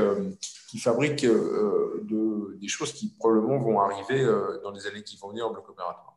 qui 0.72 0.78
fabriquent 0.78 1.24
euh, 1.24 2.00
de, 2.04 2.56
des 2.58 2.66
choses 2.66 2.94
qui 2.94 3.10
probablement 3.18 3.58
vont 3.58 3.78
arriver 3.78 4.22
euh, 4.22 4.58
dans 4.62 4.70
les 4.70 4.86
années 4.86 5.02
qui 5.02 5.18
vont 5.18 5.28
venir 5.28 5.46
en 5.46 5.52
bloc 5.52 5.68
opératoire. 5.68 6.11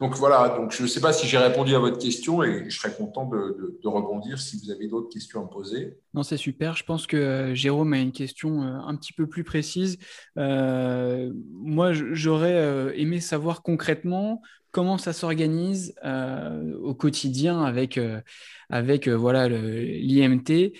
Donc 0.00 0.14
voilà, 0.14 0.50
donc 0.56 0.72
je 0.72 0.82
ne 0.82 0.86
sais 0.86 1.00
pas 1.00 1.12
si 1.12 1.26
j'ai 1.26 1.38
répondu 1.38 1.74
à 1.74 1.78
votre 1.78 1.98
question 1.98 2.42
et 2.42 2.68
je 2.68 2.78
serais 2.78 2.94
content 2.94 3.26
de, 3.26 3.72
rebondir 3.84 4.38
si 4.38 4.60
vous 4.62 4.70
avez 4.70 4.88
d'autres 4.88 5.08
questions 5.08 5.40
à 5.40 5.44
me 5.44 5.48
poser. 5.48 5.96
Non, 6.12 6.22
c'est 6.22 6.36
super. 6.36 6.76
Je 6.76 6.84
pense 6.84 7.06
que 7.06 7.16
euh, 7.16 7.54
Jérôme 7.54 7.94
a 7.94 7.98
une 7.98 8.12
question 8.12 8.60
un 8.60 8.94
petit 8.96 9.12
peu 9.12 9.26
plus 9.26 9.44
précise. 9.44 9.98
moi, 10.36 11.92
j'aurais 11.92 12.92
aimé 13.00 13.20
savoir 13.20 13.62
concrètement 13.62 14.42
comment 14.70 14.98
ça 14.98 15.14
s'organise 15.14 15.94
au 16.82 16.94
quotidien 16.94 17.62
avec, 17.64 17.98
voilà 19.08 19.48
l'IMT 19.48 20.72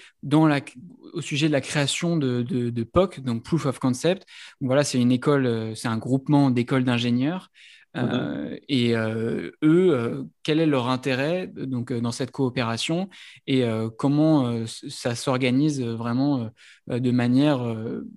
au 1.16 1.22
sujet 1.22 1.48
de 1.48 1.52
la 1.52 1.62
création 1.62 2.18
de, 2.18 2.42
de, 2.42 2.82
POC, 2.84 3.20
donc 3.20 3.42
Proof 3.42 3.64
of 3.66 3.78
Concept. 3.78 4.26
voilà, 4.60 4.84
c'est 4.84 5.00
une 5.00 5.12
école, 5.12 5.46
euh, 5.46 5.74
c'est 5.74 5.88
un 5.88 5.96
groupement 5.96 6.50
d'écoles 6.50 6.84
d'ingénieurs. 6.84 7.50
Euh, 7.96 8.50
mhm. 8.50 8.58
et 8.68 8.96
euh, 8.96 9.50
eux, 9.62 10.26
quel 10.42 10.60
est 10.60 10.66
leur 10.66 10.88
intérêt 10.88 11.46
donc, 11.46 11.92
dans 11.92 12.12
cette 12.12 12.30
coopération 12.30 13.08
et 13.46 13.64
comment 13.96 14.66
ça 14.66 15.14
s'organise 15.14 15.82
vraiment 15.82 16.50
de 16.88 17.10
manière 17.10 17.60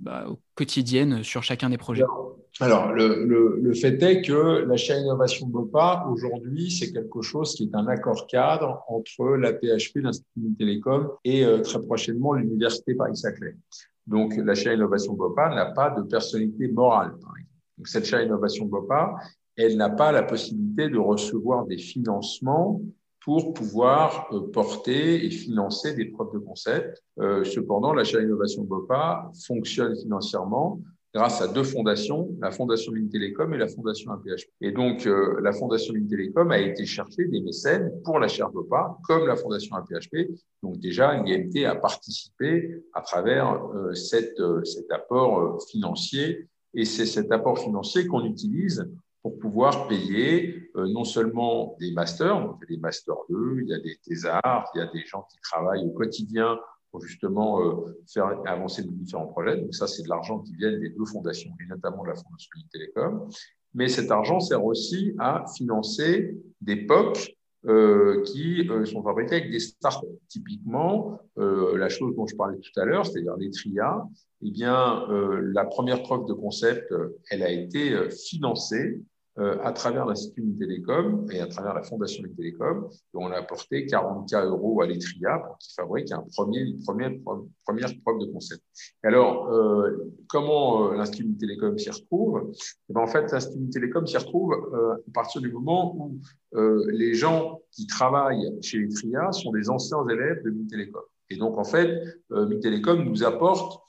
bah, 0.01 0.27
quotidienne 0.55 1.23
sur 1.23 1.43
chacun 1.43 1.69
des 1.69 1.77
projets? 1.77 2.03
Alors, 2.61 2.91
le, 2.91 3.73
fait 3.73 4.01
est 4.03 4.21
que 4.21 4.65
la 4.65 4.75
chaîne 4.75 5.03
Innovation 5.03 5.47
BOPA, 5.47 6.07
aujourd'hui, 6.11 6.69
c'est 6.69 6.91
quelque 6.91 7.21
chose 7.21 7.55
qui 7.55 7.63
est 7.63 7.75
un 7.75 7.87
accord 7.87 8.27
cadre 8.27 8.83
entre 8.89 9.37
la 9.37 9.53
PHP, 9.53 9.97
l'Institut 10.01 10.55
Télécom 10.57 11.09
et 11.23 11.45
euh, 11.45 11.61
très 11.61 11.81
prochainement 11.81 12.33
l'Université 12.33 12.95
Paris-Saclay. 12.95 13.55
Donc, 14.07 14.35
la 14.35 14.55
chaîne 14.55 14.73
Innovation 14.73 15.13
BOPA 15.13 15.55
n'a 15.55 15.67
pas 15.67 15.91
de 15.91 16.01
personnalité 16.01 16.67
morale, 16.67 17.11
par 17.21 17.31
exemple. 17.37 17.49
Donc, 17.77 17.87
cette 17.87 18.05
chaîne 18.05 18.25
Innovation 18.27 18.65
BOPA, 18.65 19.15
elle 19.61 19.77
n'a 19.77 19.89
pas 19.89 20.11
la 20.11 20.23
possibilité 20.23 20.89
de 20.89 20.97
recevoir 20.97 21.65
des 21.65 21.77
financements 21.77 22.81
pour 23.21 23.53
pouvoir 23.53 24.29
euh, 24.31 24.49
porter 24.51 25.25
et 25.25 25.29
financer 25.29 25.93
des 25.93 26.05
preuves 26.05 26.33
de 26.33 26.39
concept. 26.39 27.03
Euh, 27.19 27.43
cependant, 27.43 27.93
la 27.93 28.03
chaîne 28.03 28.23
Innovation 28.23 28.63
BOPA 28.63 29.31
fonctionne 29.45 29.95
financièrement 29.95 30.79
grâce 31.13 31.41
à 31.41 31.47
deux 31.47 31.63
fondations, 31.63 32.29
la 32.39 32.51
Fondation 32.51 32.93
Télécom 33.11 33.53
et 33.53 33.57
la 33.57 33.67
Fondation 33.67 34.11
APHP. 34.11 34.49
Et 34.61 34.71
donc, 34.71 35.07
euh, 35.07 35.39
la 35.41 35.51
Fondation 35.51 35.93
Télécom 36.07 36.51
a 36.51 36.59
été 36.59 36.85
chercher 36.85 37.25
des 37.25 37.41
mécènes 37.41 37.91
pour 38.03 38.19
la 38.19 38.27
chaire 38.27 38.49
BOPA, 38.51 38.97
comme 39.07 39.27
la 39.27 39.35
Fondation 39.35 39.75
APHP. 39.75 40.29
Donc, 40.61 40.79
déjà, 40.79 41.15
l'IMT 41.15 41.65
a 41.65 41.75
participé 41.75 42.83
à 42.93 43.01
travers 43.01 43.53
euh, 43.73 43.93
cette, 43.93 44.39
euh, 44.39 44.63
cet 44.63 44.91
apport 44.91 45.59
financier. 45.69 46.47
Et 46.75 46.85
c'est 46.85 47.07
cet 47.07 47.31
apport 47.31 47.57
financier 47.57 48.05
qu'on 48.05 48.23
utilise 48.25 48.87
pour 49.21 49.37
pouvoir 49.39 49.87
payer 49.87 50.71
non 50.75 51.03
seulement 51.03 51.75
des 51.79 51.91
masters, 51.91 52.35
il 52.35 52.61
y 52.61 52.63
a 52.63 52.75
des 52.75 52.77
masters 52.77 53.17
2, 53.29 53.61
il 53.61 53.67
y 53.67 53.73
a 53.73 53.79
des 53.79 53.97
thésards, 54.03 54.69
il 54.73 54.79
y 54.79 54.81
a 54.81 54.87
des 54.87 55.05
gens 55.05 55.25
qui 55.29 55.39
travaillent 55.41 55.85
au 55.85 55.91
quotidien 55.91 56.57
pour 56.91 57.01
justement 57.01 57.61
euh, 57.61 57.97
faire 58.11 58.41
avancer 58.45 58.83
nos 58.83 58.91
différents 58.91 59.27
projets. 59.27 59.57
Donc 59.57 59.73
ça, 59.75 59.87
c'est 59.87 60.03
de 60.03 60.09
l'argent 60.09 60.39
qui 60.39 60.55
vient 60.55 60.71
des 60.71 60.89
deux 60.89 61.05
fondations, 61.05 61.51
et 61.61 61.67
notamment 61.67 62.03
de 62.03 62.09
la 62.09 62.15
Fondation 62.15 62.51
Télécom. 62.71 63.29
Mais 63.73 63.87
cet 63.87 64.09
argent 64.09 64.39
sert 64.39 64.63
aussi 64.63 65.13
à 65.19 65.45
financer 65.55 66.35
des 66.61 66.87
POC 66.87 67.35
euh, 67.65 68.23
qui 68.23 68.67
euh, 68.69 68.85
sont 68.85 69.03
fabriqués 69.03 69.35
avec 69.35 69.51
des 69.51 69.59
startups. 69.59 70.07
Typiquement, 70.27 71.19
euh, 71.37 71.77
la 71.77 71.89
chose 71.89 72.15
dont 72.15 72.25
je 72.25 72.35
parlais 72.35 72.57
tout 72.57 72.79
à 72.79 72.85
l'heure, 72.85 73.05
c'est-à-dire 73.05 73.35
les 73.37 73.51
TRIA, 73.51 74.07
eh 74.41 74.51
bien, 74.51 75.09
euh, 75.09 75.41
la 75.53 75.65
première 75.65 76.01
preuve 76.01 76.25
de 76.25 76.33
concept, 76.33 76.93
elle 77.29 77.43
a 77.43 77.51
été 77.51 78.09
financée 78.11 78.85
euh, 78.85 79.03
à 79.39 79.71
travers 79.71 80.05
l'Institut 80.05 80.55
Télécom 80.57 81.25
et 81.31 81.39
à 81.39 81.47
travers 81.47 81.73
la 81.73 81.83
Fondation 81.83 82.23
Télécom. 82.35 82.89
On 83.13 83.31
a 83.31 83.37
apporté 83.37 83.85
40K 83.85 84.45
euros 84.45 84.81
à 84.81 84.87
l'ETRIA 84.87 85.39
pour 85.39 85.57
qu'ils 85.57 85.73
fabriquent 85.73 86.11
un 86.11 86.25
premier, 86.35 86.61
une 86.61 86.79
première, 86.83 87.11
première 87.65 87.89
preuve 88.03 88.19
de 88.19 88.25
concept. 88.25 88.61
alors, 89.03 89.49
euh, 89.49 90.11
comment 90.27 90.91
euh, 90.91 90.97
l'Institut 90.97 91.37
Télécom 91.37 91.77
s'y 91.77 91.89
retrouve? 91.89 92.51
Eh 92.89 92.93
ben, 92.93 93.01
En 93.01 93.07
fait, 93.07 93.31
l'Institut 93.31 93.69
Télécom 93.69 94.05
s'y 94.05 94.17
retrouve 94.17 94.53
à 94.53 95.11
partir 95.13 95.41
du 95.41 95.51
moment 95.51 95.95
où 95.95 96.19
les 96.91 97.13
gens 97.13 97.61
qui 97.71 97.87
travaillent 97.87 98.57
chez 98.61 98.79
l'ETRIA 98.79 99.31
sont 99.31 99.51
des 99.51 99.69
anciens 99.69 100.05
élèves 100.09 100.43
de 100.43 100.53
Télécom. 100.69 101.03
Et 101.29 101.37
donc, 101.37 101.57
en 101.57 101.63
fait, 101.63 102.01
Télécom 102.61 103.03
nous 103.03 103.23
apporte 103.23 103.81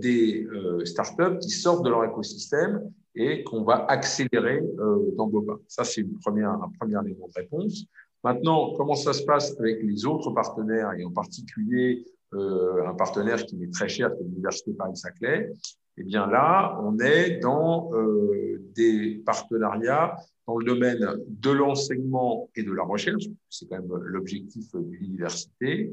des 0.00 0.46
startups 0.84 1.38
qui 1.40 1.50
sortent 1.50 1.84
de 1.84 1.90
leur 1.90 2.04
écosystème 2.04 2.92
et 3.14 3.44
qu'on 3.44 3.62
va 3.62 3.84
accélérer 3.86 4.62
euh, 4.78 5.10
dans 5.16 5.26
BOPA. 5.26 5.58
Ça, 5.68 5.84
c'est 5.84 6.00
une 6.00 6.18
première, 6.18 6.50
un 6.50 6.70
premier 6.78 6.98
élément 7.04 7.28
de 7.28 7.34
réponse. 7.34 7.84
Maintenant, 8.24 8.74
comment 8.76 8.94
ça 8.94 9.12
se 9.12 9.24
passe 9.24 9.58
avec 9.58 9.82
les 9.82 10.06
autres 10.06 10.30
partenaires, 10.30 10.92
et 10.96 11.04
en 11.04 11.10
particulier 11.10 12.06
euh, 12.34 12.86
un 12.86 12.94
partenaire 12.94 13.44
qui 13.44 13.62
est 13.62 13.72
très 13.72 13.88
cher, 13.88 14.10
c'est 14.16 14.24
l'Université 14.24 14.72
Paris-Saclay? 14.72 15.52
Eh 15.98 16.04
bien 16.04 16.26
là, 16.26 16.78
on 16.82 16.98
est 17.00 17.40
dans 17.40 17.90
euh, 17.92 18.62
des 18.74 19.22
partenariats 19.26 20.16
dans 20.46 20.56
le 20.56 20.64
domaine 20.64 21.06
de 21.28 21.50
l'enseignement 21.50 22.48
et 22.56 22.62
de 22.62 22.72
la 22.72 22.82
recherche, 22.82 23.24
c'est 23.50 23.68
quand 23.68 23.76
même 23.76 23.94
l'objectif 24.02 24.72
de 24.72 24.80
l'université, 24.90 25.92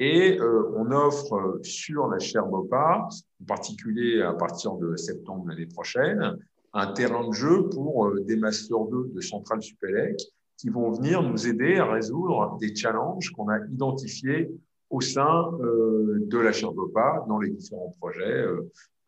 et 0.00 0.40
on 0.40 0.90
offre 0.90 1.60
sur 1.62 2.08
la 2.08 2.18
chaire 2.18 2.46
BOPA, 2.46 3.06
en 3.40 3.44
particulier 3.46 4.22
à 4.22 4.32
partir 4.32 4.74
de 4.74 4.96
septembre 4.96 5.46
l'année 5.48 5.66
prochaine, 5.66 6.36
un 6.74 6.92
terrain 6.92 7.26
de 7.26 7.32
jeu 7.32 7.68
pour 7.68 8.12
des 8.20 8.36
Master 8.36 8.78
2 8.90 9.12
de 9.14 9.20
Centrale 9.20 9.62
Supélec 9.62 10.18
qui 10.56 10.68
vont 10.68 10.92
venir 10.92 11.22
nous 11.22 11.46
aider 11.46 11.76
à 11.76 11.90
résoudre 11.90 12.56
des 12.60 12.74
challenges 12.74 13.30
qu'on 13.30 13.48
a 13.48 13.58
identifiés 13.72 14.50
au 14.90 15.00
sein 15.00 15.50
de 15.60 16.38
la 16.38 16.52
Sherbopa 16.52 17.24
dans 17.28 17.38
les 17.38 17.50
différents 17.50 17.94
projets 17.98 18.46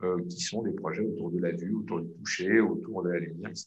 euh, 0.02 0.18
qui 0.28 0.42
sont 0.42 0.60
des 0.60 0.72
projets 0.72 1.06
autour 1.06 1.30
de 1.30 1.40
la 1.40 1.52
vue, 1.52 1.74
autour 1.74 2.02
du 2.02 2.10
toucher, 2.18 2.60
autour 2.60 3.02
de 3.02 3.12
la 3.12 3.18
lumière, 3.18 3.48
etc. 3.48 3.64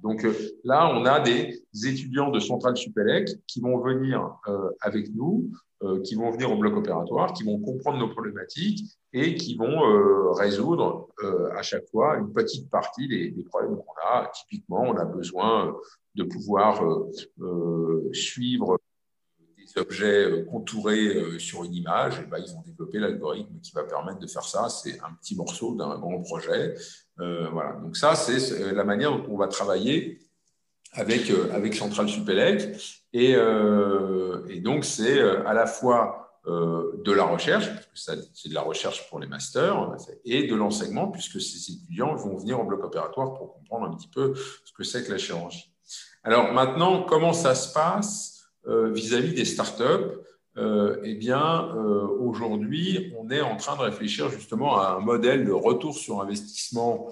Donc 0.00 0.24
euh, 0.24 0.32
là, 0.62 0.88
on 0.94 1.04
a 1.04 1.18
des 1.18 1.60
étudiants 1.84 2.30
de 2.30 2.38
Centrale 2.38 2.76
Supélec 2.76 3.28
qui 3.48 3.60
vont 3.60 3.80
venir 3.80 4.32
euh, 4.46 4.70
avec 4.80 5.12
nous, 5.12 5.50
qui 6.04 6.14
vont 6.14 6.30
venir 6.30 6.50
au 6.52 6.56
bloc 6.56 6.76
opératoire, 6.76 7.32
qui 7.32 7.44
vont 7.44 7.58
comprendre 7.58 7.98
nos 7.98 8.08
problématiques 8.08 8.84
et 9.12 9.34
qui 9.34 9.56
vont 9.56 10.32
résoudre 10.32 11.08
à 11.56 11.62
chaque 11.62 11.86
fois 11.90 12.16
une 12.18 12.32
petite 12.32 12.70
partie 12.70 13.08
des, 13.08 13.30
des 13.30 13.42
problèmes 13.42 13.76
qu'on 13.76 13.94
a. 14.08 14.30
Typiquement, 14.34 14.82
on 14.82 14.96
a 14.96 15.04
besoin 15.04 15.76
de 16.14 16.24
pouvoir 16.24 16.82
suivre 18.12 18.78
objets 19.76 20.24
euh, 20.24 20.44
contourés 20.44 21.16
euh, 21.16 21.38
sur 21.38 21.64
une 21.64 21.74
image, 21.74 22.20
et 22.20 22.24
ben, 22.24 22.38
ils 22.38 22.54
ont 22.54 22.62
développé 22.62 22.98
l'algorithme 22.98 23.58
qui 23.62 23.72
va 23.72 23.84
permettre 23.84 24.18
de 24.18 24.26
faire 24.26 24.44
ça. 24.44 24.68
C'est 24.68 25.00
un 25.00 25.12
petit 25.20 25.36
morceau 25.36 25.74
d'un 25.74 25.98
grand 25.98 26.20
projet. 26.20 26.74
Euh, 27.20 27.48
voilà. 27.50 27.72
Donc 27.82 27.96
ça, 27.96 28.14
c'est 28.14 28.72
la 28.72 28.84
manière 28.84 29.10
dont 29.10 29.24
on 29.28 29.36
va 29.36 29.48
travailler 29.48 30.18
avec, 30.92 31.30
avec 31.52 31.74
Central 31.74 32.08
Supélec. 32.08 32.76
Et, 33.12 33.32
et 34.48 34.60
donc, 34.60 34.84
c'est 34.84 35.20
à 35.20 35.52
la 35.52 35.66
fois 35.66 36.40
de 36.46 37.12
la 37.12 37.24
recherche, 37.24 37.66
parce 37.66 37.86
que 37.86 38.22
c'est 38.34 38.48
de 38.48 38.54
la 38.54 38.62
recherche 38.62 39.08
pour 39.08 39.20
les 39.20 39.26
masters, 39.26 39.94
et 40.24 40.46
de 40.46 40.54
l'enseignement, 40.54 41.08
puisque 41.08 41.40
ces 41.40 41.72
étudiants 41.72 42.14
vont 42.16 42.36
venir 42.36 42.58
au 42.60 42.64
bloc 42.64 42.82
opératoire 42.84 43.34
pour 43.34 43.54
comprendre 43.54 43.86
un 43.86 43.96
petit 43.96 44.08
peu 44.08 44.34
ce 44.34 44.72
que 44.72 44.82
c'est 44.82 45.04
que 45.04 45.12
la 45.12 45.18
chirurgie. 45.18 45.72
Alors 46.24 46.52
maintenant, 46.52 47.02
comment 47.02 47.32
ça 47.32 47.54
se 47.54 47.72
passe 47.72 48.44
euh, 48.68 48.92
vis-à-vis 48.92 49.34
des 49.34 49.44
startups, 49.44 50.18
euh, 50.58 51.00
eh 51.02 51.14
bien, 51.14 51.70
euh, 51.74 52.06
aujourd'hui, 52.18 53.12
on 53.18 53.30
est 53.30 53.40
en 53.40 53.56
train 53.56 53.76
de 53.76 53.82
réfléchir 53.82 54.28
justement 54.28 54.78
à 54.78 54.96
un 54.98 55.00
modèle 55.00 55.46
de 55.46 55.52
retour 55.52 55.96
sur 55.96 56.20
investissement 56.20 57.08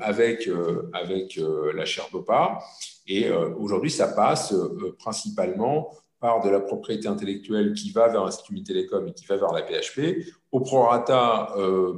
avec, 0.00 0.50
avec 0.92 1.38
la 1.74 1.84
Sherbopa. 1.84 2.58
Et 3.06 3.30
aujourd'hui, 3.30 3.92
ça 3.92 4.08
passe 4.08 4.52
principalement 4.98 5.94
par 6.18 6.42
de 6.42 6.50
la 6.50 6.58
propriété 6.58 7.06
intellectuelle 7.06 7.74
qui 7.74 7.92
va 7.92 8.08
vers 8.08 8.24
l'Institut 8.24 8.64
Télécom 8.64 9.06
et 9.06 9.12
qui 9.12 9.24
va 9.26 9.36
vers 9.36 9.52
la 9.52 9.62
PHP, 9.62 10.26
au 10.50 10.60
prorata 10.60 11.54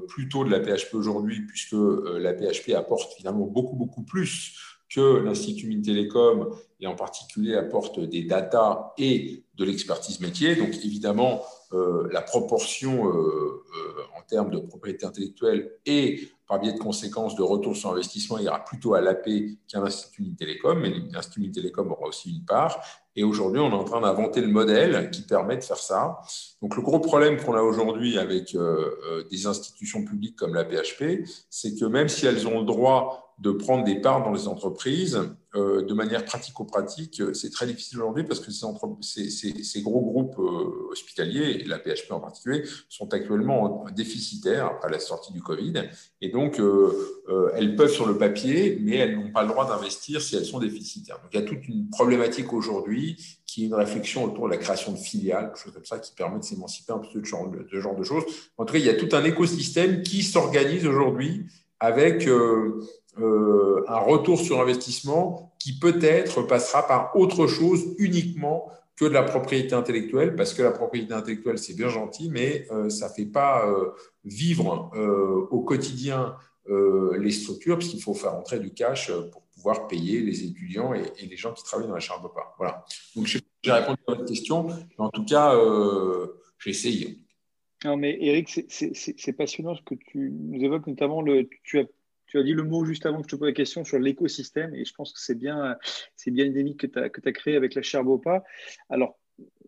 plutôt 0.09 0.45
de 0.45 0.51
la 0.51 0.61
PHP 0.61 0.93
aujourd'hui, 0.93 1.41
puisque 1.47 1.73
la 1.73 2.35
PHP 2.35 2.75
apporte 2.77 3.15
finalement 3.15 3.47
beaucoup, 3.47 3.77
beaucoup 3.77 4.03
plus 4.03 4.59
que 4.91 5.23
l'Institut 5.23 5.81
Télécom 5.81 6.55
et 6.81 6.87
en 6.87 6.97
particulier 6.97 7.55
apporte 7.55 8.01
des 8.01 8.25
data 8.25 8.93
et 8.99 9.45
de 9.61 9.65
l'expertise 9.67 10.21
métier. 10.21 10.57
Donc 10.57 10.71
évidemment, 10.85 11.43
euh, 11.75 12.09
la 12.11 12.23
proportion 12.23 13.07
euh, 13.07 13.13
euh, 13.13 14.19
en 14.19 14.23
termes 14.23 14.51
de 14.51 14.59
propriété 14.59 15.05
intellectuelle 15.05 15.71
et 15.85 16.31
par 16.49 16.59
biais 16.59 16.73
de 16.73 16.79
conséquences 16.79 17.37
de 17.37 17.43
retour 17.43 17.77
sur 17.77 17.93
investissement 17.93 18.39
ira 18.39 18.65
plutôt 18.65 18.95
à 18.95 19.03
l'AP 19.03 19.29
qu'à 19.69 19.81
l'Institut 19.81 20.35
Télécom, 20.35 20.81
mais 20.81 20.91
l'Institut 21.13 21.53
Télécom 21.53 21.93
aura 21.93 22.09
aussi 22.09 22.31
une 22.31 22.45
part. 22.45 22.83
Et 23.15 23.23
aujourd'hui, 23.23 23.61
on 23.61 23.71
est 23.71 23.75
en 23.75 23.85
train 23.85 24.01
d'inventer 24.01 24.41
le 24.41 24.49
modèle 24.49 25.11
qui 25.11 25.23
permet 25.23 25.59
de 25.59 25.63
faire 25.63 25.77
ça. 25.77 26.21
Donc 26.63 26.75
le 26.75 26.83
gros 26.83 26.99
problème 26.99 27.37
qu'on 27.37 27.55
a 27.55 27.63
aujourd'hui 27.63 28.19
avec 28.19 28.57
des 29.31 29.47
institutions 29.47 30.05
publiques 30.05 30.37
comme 30.37 30.55
la 30.55 30.65
PHP, 30.65 31.29
c'est 31.51 31.79
que 31.79 31.85
même 31.85 32.09
si 32.09 32.27
elles 32.27 32.49
ont 32.49 32.61
le 32.61 32.67
droit 32.67 33.30
de 33.41 33.51
prendre 33.53 33.85
des 33.85 33.97
parts 33.97 34.23
dans 34.23 34.33
les 34.33 34.49
entreprises 34.49 35.19
euh, 35.57 35.83
de 35.83 35.95
manière 35.95 36.25
pratico-pratique. 36.25 37.23
C'est 37.33 37.51
très 37.51 37.67
difficile 37.67 37.99
aujourd'hui 37.99 38.23
parce 38.23 38.39
que 38.39 38.53
ces, 38.53 39.31
ces, 39.31 39.83
gros 39.83 40.03
groupes 40.03 40.39
euh, 40.39 40.91
hospitaliers, 40.93 41.65
la 41.65 41.79
PHP 41.79 42.13
en 42.13 42.21
particulier, 42.21 42.63
sont 42.89 43.13
actuellement 43.15 43.87
déficitaires 43.97 44.67
après 44.67 44.91
la 44.91 45.01
sortie 45.01 45.33
du 45.33 45.43
Covid. 45.43 45.89
Et 46.21 46.29
donc, 46.29 46.61
euh, 46.61 47.51
elles 47.57 47.77
peuvent 47.77 47.91
sur 47.91 48.07
le 48.07 48.19
papier, 48.19 48.79
mais 48.81 48.97
elles 48.97 49.17
n'ont 49.17 49.33
pas 49.33 49.43
le 49.43 49.49
droit 49.49 49.67
d'investir 49.67 50.21
si 50.21 50.37
elles 50.37 50.45
sont 50.45 50.61
déficitaires. 50.61 51.19
Donc, 51.23 51.31
il 51.33 51.41
y 51.41 51.43
a 51.43 51.47
toute 51.47 51.67
une 51.67 51.89
problématique 51.89 52.53
aujourd'hui 52.53 53.17
qui 53.47 53.65
est 53.65 53.67
une 53.67 53.75
réflexion 53.75 54.25
autour 54.25 54.47
de 54.47 54.51
la 54.51 54.59
création 54.59 54.93
de 54.93 54.99
filiales, 54.99 55.47
quelque 55.47 55.59
chose 55.59 55.73
comme 55.73 55.85
ça, 55.85 55.99
qui 55.99 56.13
permet 56.15 56.39
de 56.39 56.45
s'émanciper 56.45 56.93
un 56.93 56.99
peu 56.99 57.21
de 57.21 57.25
ce 57.25 57.81
genre 57.81 57.97
de, 57.97 58.05
choses. 58.05 58.25
En 58.59 58.65
tout 58.65 58.75
cas, 58.75 58.79
il 58.79 58.85
y 58.85 58.91
a 58.91 58.95
tout 58.95 59.09
un 59.17 59.25
écosystème 59.25 60.03
qui 60.03 60.23
s'organise 60.23 60.87
aujourd'hui 60.87 61.47
avec 61.81 62.29
euh, 62.29 62.81
un 63.17 63.99
retour 63.99 64.41
sur 64.41 64.61
investissement 64.61 65.53
qui 65.59 65.79
peut-être 65.79 66.43
passera 66.43 66.87
par 66.87 67.17
autre 67.17 67.47
chose 67.47 67.95
uniquement 67.99 68.71
que 68.97 69.07
de 69.07 69.11
la 69.15 69.23
propriété 69.23 69.75
intellectuelle, 69.75 70.37
parce 70.37 70.53
que 70.53 70.63
la 70.63 70.73
propriété 70.73 71.15
intellectuelle, 71.15 71.59
c'est 71.59 71.75
bien 71.75 71.89
gentil, 71.89 72.29
mais 72.31 72.67
euh, 72.71 72.91
ça 72.91 73.09
ne 73.09 73.15
fait 73.15 73.25
pas 73.25 73.67
euh, 73.67 73.93
vivre 74.25 74.91
au 75.51 75.61
quotidien 75.61 76.35
les 77.19 77.33
structures, 77.33 77.79
parce 77.79 77.89
qu'il 77.89 78.01
faut 78.01 78.15
faire 78.15 78.35
entrer 78.35 78.61
du 78.61 78.73
cash 78.73 79.11
pour 79.33 79.43
pouvoir 79.55 79.89
payer 79.89 80.21
les 80.21 80.45
étudiants 80.45 80.95
et, 80.95 81.27
les 81.27 81.37
gens 81.37 81.53
qui 81.53 81.65
travaillent 81.65 81.89
dans 81.89 81.95
la 81.95 82.01
chambre 82.01 82.33
pas. 82.33 82.55
Voilà. 82.59 82.85
Donc, 83.17 83.27
j'ai 83.27 83.41
répondu 83.65 83.99
à 84.07 84.13
votre 84.13 84.25
question, 84.25 84.63
mais 84.63 84.75
en 84.99 85.11
tout 85.11 85.25
cas, 85.25 85.59
j'ai 86.61 86.71
essayé. 86.71 87.19
Non, 87.85 87.97
mais 87.97 88.17
Eric, 88.21 88.49
c'est 88.69 89.33
passionnant 89.33 89.75
ce 89.75 89.83
que 89.83 89.95
tu 89.95 90.31
nous 90.31 90.63
évoques, 90.63 90.87
notamment 90.87 91.23
le, 91.23 91.49
tu 91.65 91.81
as 91.81 91.87
tu 92.31 92.39
as 92.39 92.45
dit 92.45 92.55
le 92.55 92.63
mot 92.63 92.85
juste 92.85 93.07
avant 93.07 93.19
que 93.19 93.25
je 93.25 93.35
te 93.35 93.37
pose 93.37 93.49
la 93.49 93.55
question 93.55 93.85
sur 93.85 93.99
l'écosystème, 93.99 94.73
et 94.77 94.85
je 94.85 94.95
pense 94.95 95.13
que 95.13 95.19
c'est 95.19 95.35
bien, 95.35 95.77
c'est 96.15 96.31
bien 96.31 96.47
une 96.47 96.53
dynamique 96.53 96.79
que 96.79 96.87
tu 96.87 96.99
as, 97.29 97.33
créée 97.33 97.57
avec 97.57 97.75
la 97.75 97.83
Cherbopa. 97.83 98.45
Alors, 98.89 99.19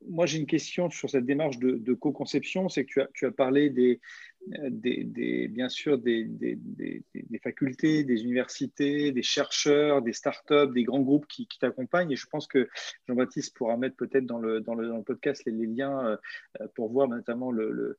moi, 0.09 0.27
j'ai 0.27 0.39
une 0.39 0.47
question 0.47 0.89
sur 0.89 1.11
cette 1.11 1.27
démarche 1.27 1.59
de, 1.59 1.95
co-conception. 1.95 2.69
C'est 2.69 2.85
que 2.85 3.01
tu 3.15 3.27
as 3.27 3.33
parlé 3.33 3.69
des, 3.69 4.01
des, 4.47 5.49
bien 5.49 5.69
sûr 5.69 5.99
des, 5.99 6.25
des, 6.25 7.03
facultés, 7.43 8.05
des 8.05 8.23
universités, 8.23 9.13
des 9.13 9.23
chercheurs, 9.23 10.03
des 10.03 10.13
startups, 10.13 10.73
des 10.73 10.85
grands 10.85 11.01
groupes 11.01 11.27
qui, 11.27 11.47
t'accompagnent. 11.61 12.13
Et 12.13 12.17
je 12.17 12.27
pense 12.27 12.47
que 12.47 12.69
Jean-Baptiste 13.07 13.57
pourra 13.57 13.77
mettre 13.77 13.97
peut-être 13.97 14.27
dans 14.27 14.39
le, 14.39 14.61
dans, 14.61 14.75
le, 14.75 15.03
podcast 15.03 15.43
les, 15.47 15.53
liens 15.67 16.19
euh, 16.61 16.67
pour 16.75 16.91
voir 16.91 17.09
notamment 17.09 17.51
le, 17.51 17.99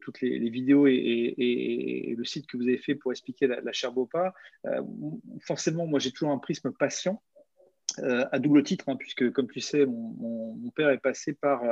toutes 0.00 0.20
les, 0.20 0.50
vidéos 0.50 0.86
et, 0.86 2.14
le 2.16 2.24
site 2.24 2.46
que 2.46 2.56
vous 2.56 2.64
avez 2.64 2.78
fait 2.78 2.94
pour 2.94 3.12
expliquer 3.12 3.46
la, 3.46 3.72
Cherbopa. 3.72 4.34
Euh, 4.66 4.82
forcément, 5.40 5.86
moi, 5.86 5.98
j'ai 5.98 6.10
toujours 6.10 6.30
un 6.30 6.38
prisme 6.38 6.72
patient 6.72 7.22
euh, 8.00 8.26
à 8.32 8.38
double 8.38 8.62
titre, 8.62 8.88
hein, 8.88 8.96
puisque 8.96 9.30
comme 9.30 9.48
tu 9.48 9.60
sais, 9.60 9.86
mon, 9.86 10.54
père 10.74 10.90
est 10.90 10.98
passé 10.98 11.32
par, 11.32 11.62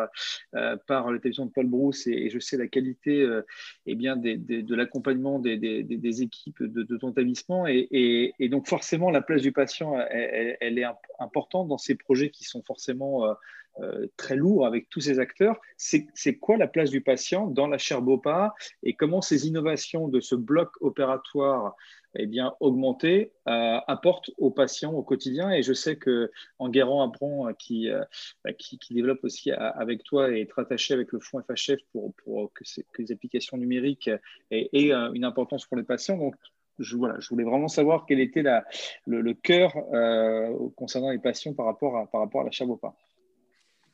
euh, 0.54 0.76
par 0.86 1.10
la 1.10 1.18
de 1.18 1.50
Paul 1.52 1.66
Brousse 1.66 2.06
et, 2.06 2.30
je 2.30 2.38
sais 2.38 2.56
la 2.56 2.68
qualité 2.68 3.22
euh, 3.22 3.42
eh 3.86 3.96
bien, 3.96 4.16
de 4.16 4.74
l'accompagnement 4.74 5.40
des, 5.40 6.22
équipes 6.22 6.62
de, 6.62 6.96
ton 6.96 7.10
établissement. 7.10 7.66
Et, 7.66 8.48
donc 8.50 8.68
forcément, 8.68 9.10
la 9.10 9.22
place 9.22 9.42
du 9.42 9.50
patient, 9.50 9.98
elle, 10.10 10.78
est 10.78 10.86
importante 11.18 11.68
dans 11.68 11.78
ces 11.78 11.96
projets 11.96 12.30
qui 12.30 12.44
sont 12.44 12.62
forcément 12.62 13.26
très 14.16 14.36
lourds 14.36 14.66
avec 14.66 14.88
tous 14.88 15.00
ces 15.00 15.18
acteurs. 15.18 15.58
C'est 15.76 16.36
quoi 16.38 16.56
la 16.56 16.68
place 16.68 16.90
du 16.90 17.00
patient 17.00 17.46
dans 17.46 17.66
la 17.66 17.78
chaire 17.78 18.02
et 18.82 18.94
comment 18.94 19.20
ces 19.20 19.46
innovations 19.46 20.08
de 20.08 20.20
ce 20.20 20.34
bloc 20.34 20.70
opératoire 20.80 21.74
eh 22.14 22.26
bien, 22.26 22.54
augmenter 22.60 23.32
euh, 23.48 23.78
apporte 23.86 24.30
aux 24.36 24.50
patients 24.50 24.92
au 24.92 25.02
quotidien? 25.02 25.50
Et 25.50 25.62
je 25.62 25.72
sais 25.72 25.96
que 25.96 26.30
apprend 26.58 27.48
euh, 27.48 27.52
qui, 27.58 27.88
euh, 27.90 28.04
bah, 28.44 28.52
qui, 28.52 28.78
développe 28.90 29.24
aussi 29.24 29.50
avec 29.50 30.02
toi 30.04 30.30
et 30.30 30.42
est 30.42 30.58
attaché 30.58 30.94
avec 30.94 31.12
le 31.12 31.20
fonds 31.20 31.40
FHF 31.40 31.80
pour, 31.92 32.52
que, 32.52 32.64
les 32.98 33.12
applications 33.12 33.56
numériques 33.56 34.10
aient, 34.50 34.92
une 35.14 35.24
importance 35.24 35.66
pour 35.66 35.76
les 35.76 35.84
patients. 35.84 36.18
Donc, 36.18 36.34
je, 36.78 36.96
voilà, 36.96 37.18
je 37.20 37.28
voulais 37.28 37.44
vraiment 37.44 37.68
savoir 37.68 38.04
quel 38.06 38.20
était 38.20 38.42
la, 38.42 38.64
le, 39.06 39.32
cœur 39.34 39.72
concernant 40.76 41.10
les 41.10 41.18
patients 41.18 41.54
par 41.54 41.66
rapport 41.66 41.96
à, 41.96 42.06
par 42.06 42.20
rapport 42.20 42.42
à 42.42 42.44
la 42.44 42.50
Chabopa. 42.50 42.94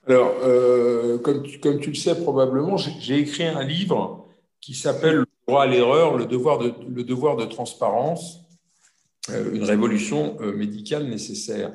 Alors, 0.08 1.20
comme, 1.22 1.42
tu, 1.42 1.60
comme 1.60 1.80
tu 1.80 1.90
le 1.90 1.96
sais 1.96 2.20
probablement, 2.20 2.76
j'ai 2.76 3.18
écrit 3.18 3.44
un 3.44 3.62
livre 3.62 4.26
qui 4.60 4.74
s'appelle 4.74 5.24
droit 5.48 5.62
à 5.62 5.66
l'erreur, 5.66 6.16
le 6.16 6.26
devoir 6.26 6.58
de, 6.58 6.74
le 6.88 7.48
transparence, 7.48 8.40
euh, 9.30 9.54
une 9.54 9.64
révolution 9.64 10.36
euh, 10.40 10.54
médicale 10.54 11.08
nécessaire. 11.08 11.72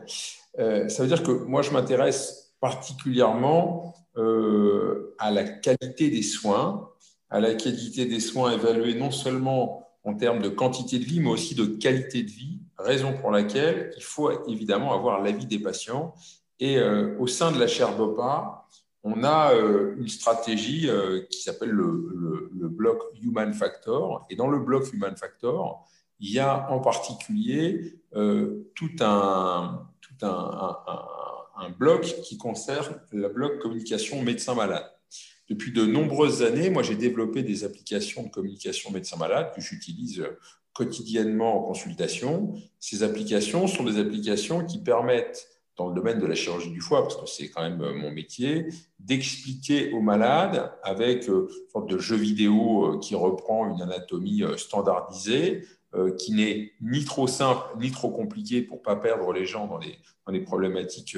Euh, 0.60 0.88
ça 0.90 1.04
veut 1.04 1.10
dire 1.10 1.24
que 1.24 1.32
moi, 1.32 1.62
je 1.62 1.72
m'intéresse 1.72 2.54
particulièrement 2.60 3.96
à 5.18 5.32
la 5.32 5.44
qualité 5.44 6.12
des 6.12 6.22
soins, 6.22 6.88
à 7.32 7.40
la 7.40 7.56
qualité 7.56 8.06
des 8.06 8.20
soins 8.20 8.52
évalués 8.52 8.94
non 8.94 9.10
seulement 9.10 9.90
en 10.04 10.14
termes 10.14 10.40
de 10.40 10.50
quantité 10.50 11.00
de 11.00 11.04
vie, 11.04 11.20
mais 11.20 11.32
aussi 11.32 11.56
de 11.56 11.66
qualité 11.66 12.22
de 12.22 12.30
vie, 12.30 12.60
raison 12.78 13.14
pour 13.14 13.32
laquelle 13.32 13.92
il 13.98 14.04
faut 14.04 14.30
évidemment 14.48 14.94
avoir 14.94 15.20
l'avis 15.24 15.48
des 15.48 15.58
patients. 15.58 16.14
Et 16.60 16.80
au 17.20 17.28
sein 17.28 17.52
de 17.52 17.60
la 17.60 17.68
chaire 17.68 17.98
BOPA, 17.98 18.64
on 19.04 19.24
a 19.24 19.54
euh, 19.54 19.96
une 19.98 20.08
stratégie 20.08 20.90
euh, 20.90 21.22
qui 21.30 21.42
s'appelle 21.42 21.72
le, 21.72 22.50
bloc 22.70 23.04
Human 23.22 23.54
Factor. 23.54 24.26
Et 24.30 24.36
dans 24.36 24.48
le 24.48 24.60
bloc 24.60 24.92
Human 24.94 25.16
Factor, 25.16 25.86
il 26.20 26.32
y 26.32 26.40
a 26.40 26.72
en 26.72 26.80
particulier 26.80 28.00
tout 28.14 28.96
un, 29.02 29.88
tout 30.02 30.26
un, 30.26 31.70
bloc 31.78 32.02
qui 32.24 32.38
concerne 32.38 33.00
le 33.12 33.28
bloc 33.30 33.60
communication 33.60 34.22
médecin-malade. 34.22 34.90
Depuis 35.50 35.72
de 35.72 35.86
nombreuses 35.86 36.42
années, 36.42 36.70
moi, 36.70 36.84
j'ai 36.84 36.96
développé 36.96 37.44
des 37.44 37.64
applications 37.64 38.24
de 38.24 38.30
communication 38.30 38.92
médecin-malade 38.92 39.52
que 39.54 39.62
j'utilise 39.62 40.26
quotidiennement 40.74 41.60
en 41.60 41.68
consultation. 41.68 42.54
Ces 42.80 43.04
applications 43.04 43.68
sont 43.68 43.84
des 43.84 44.00
applications 44.00 44.66
qui 44.66 44.80
permettent, 44.80 45.48
dans 45.78 45.90
le 45.90 45.96
domaine 45.96 46.20
de 46.20 46.26
la 46.26 46.36
chirurgie 46.36 46.70
du 46.70 46.82
foie, 46.82 47.02
parce 47.02 47.16
que 47.16 47.26
c'est 47.26 47.50
quand 47.50 47.62
même 47.62 47.82
mon 47.96 48.12
métier, 48.12 48.68
d'expliquer 49.00 49.92
aux 49.92 50.02
malades 50.02 50.72
avec 50.84 51.28
euh, 51.30 51.48
une 51.50 51.70
sorte 51.72 51.90
de 51.90 51.98
jeu 51.98 52.16
vidéo 52.16 52.86
euh, 52.86 53.00
qui 53.00 53.16
reprend 53.16 53.70
une 53.70 53.82
anatomie 53.82 54.44
euh, 54.44 54.58
standardisée, 54.58 55.64
qui 56.18 56.34
n'est 56.34 56.72
ni 56.82 57.06
trop 57.06 57.28
simple 57.28 57.62
ni 57.80 57.92
trop 57.92 58.10
compliqué 58.10 58.64
pour 58.64 58.82
pas 58.82 58.96
perdre 58.96 59.32
les 59.32 59.46
gens 59.46 59.68
dans 59.68 59.78
les, 59.78 59.96
dans 60.26 60.34
les 60.34 60.40
problématiques 60.40 61.16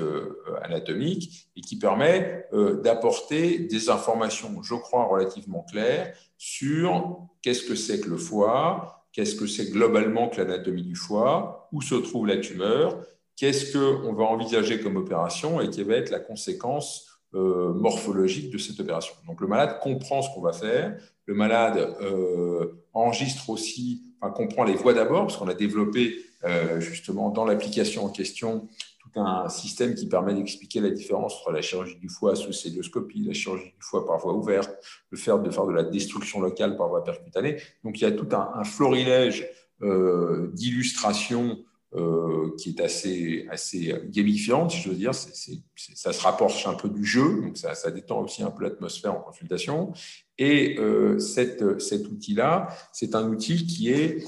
anatomiques 0.64 1.48
et 1.56 1.62
qui 1.62 1.80
permet 1.80 2.46
d'apporter 2.84 3.60
des 3.60 3.90
informations, 3.90 4.62
je 4.64 4.76
crois, 4.76 5.06
relativement 5.06 5.64
claires 5.64 6.14
sur 6.38 7.26
qu'est-ce 7.42 7.64
que 7.64 7.74
c'est 7.74 8.02
que 8.02 8.10
le 8.10 8.18
foie, 8.18 9.06
qu'est-ce 9.14 9.36
que 9.36 9.48
c'est 9.48 9.72
globalement 9.72 10.28
que 10.28 10.42
l'anatomie 10.42 10.84
du 10.84 10.96
foie, 10.96 11.70
où 11.72 11.82
se 11.82 11.96
trouve 11.96 12.28
la 12.28 12.36
tumeur, 12.36 13.02
qu'est-ce 13.36 13.78
qu'on 13.78 14.14
va 14.14 14.24
envisager 14.24 14.80
comme 14.80 14.96
opération 14.96 15.62
et 15.62 15.70
quelle 15.70 15.88
va 15.88 15.96
être 15.96 16.10
la 16.10 16.20
conséquence 16.20 17.16
euh, 17.36 17.74
morphologique 17.74 18.50
de 18.50 18.58
cette 18.58 18.80
opération. 18.80 19.14
Donc 19.28 19.42
le 19.42 19.48
malade 19.48 19.80
comprend 19.82 20.22
ce 20.22 20.34
qu'on 20.34 20.40
va 20.40 20.54
faire, 20.54 20.98
le 21.26 21.34
malade 21.34 21.98
euh, 22.00 22.82
enregistre 22.94 23.50
aussi, 23.50 24.04
enfin 24.22 24.32
comprend 24.32 24.64
les 24.64 24.76
voies 24.76 24.94
d'abord, 24.94 25.24
parce 25.24 25.36
qu'on 25.36 25.50
a 25.50 25.54
développé 25.54 26.16
euh, 26.46 26.80
justement 26.80 27.32
dans 27.32 27.44
l'application 27.44 28.06
en 28.06 28.10
question 28.10 28.70
un 29.18 29.50
système 29.50 29.96
qui 29.96 30.08
permet 30.08 30.34
d'expliquer 30.34 30.80
la 30.82 30.90
différence 30.90 31.36
entre 31.36 31.52
la 31.52 31.62
chirurgie 31.62 31.98
du 31.98 32.10
foie 32.10 32.36
sous 32.36 32.54
célioscopie, 32.54 33.24
la 33.26 33.34
chirurgie 33.34 33.66
du 33.66 33.82
foie 33.82 34.06
par 34.06 34.18
voie 34.20 34.34
ouverte, 34.34 34.72
le 35.10 35.18
fait 35.18 35.38
de 35.42 35.50
faire 35.50 35.66
de 35.66 35.74
la 35.74 35.84
destruction 35.84 36.42
locale 36.42 36.78
par 36.78 36.90
voie 36.90 37.04
percutanée. 37.04 37.58
Donc 37.84 38.00
il 38.00 38.04
y 38.04 38.08
a 38.08 38.12
tout 38.12 38.28
un, 38.34 38.64
florilège 38.66 39.48
d'illustrations 39.82 41.60
euh, 41.96 42.52
qui 42.58 42.70
est 42.70 42.82
assez, 42.82 43.48
assez 43.50 43.94
gamifiante, 44.08 44.72
si 44.72 44.82
je 44.82 44.90
veux 44.90 44.96
dire. 44.96 45.14
ça 45.14 46.14
se 46.14 46.22
rapproche 46.22 46.68
un 46.68 46.74
peu 46.74 46.90
du 46.90 47.06
jeu, 47.06 47.42
donc 47.42 47.58
ça, 47.58 47.74
ça 47.76 47.92
détend 47.92 48.22
aussi 48.22 48.44
un 48.44 48.52
peu 48.52 48.64
l'atmosphère 48.64 49.14
en 49.14 49.22
consultation. 49.22 49.94
Et 50.38 50.78
euh, 50.80 51.18
cet 51.20 51.62
outil-là, 51.62 52.68
c'est 52.92 53.16
un 53.16 53.30
outil 53.30 53.66
qui 53.66 53.92
est 53.92 54.24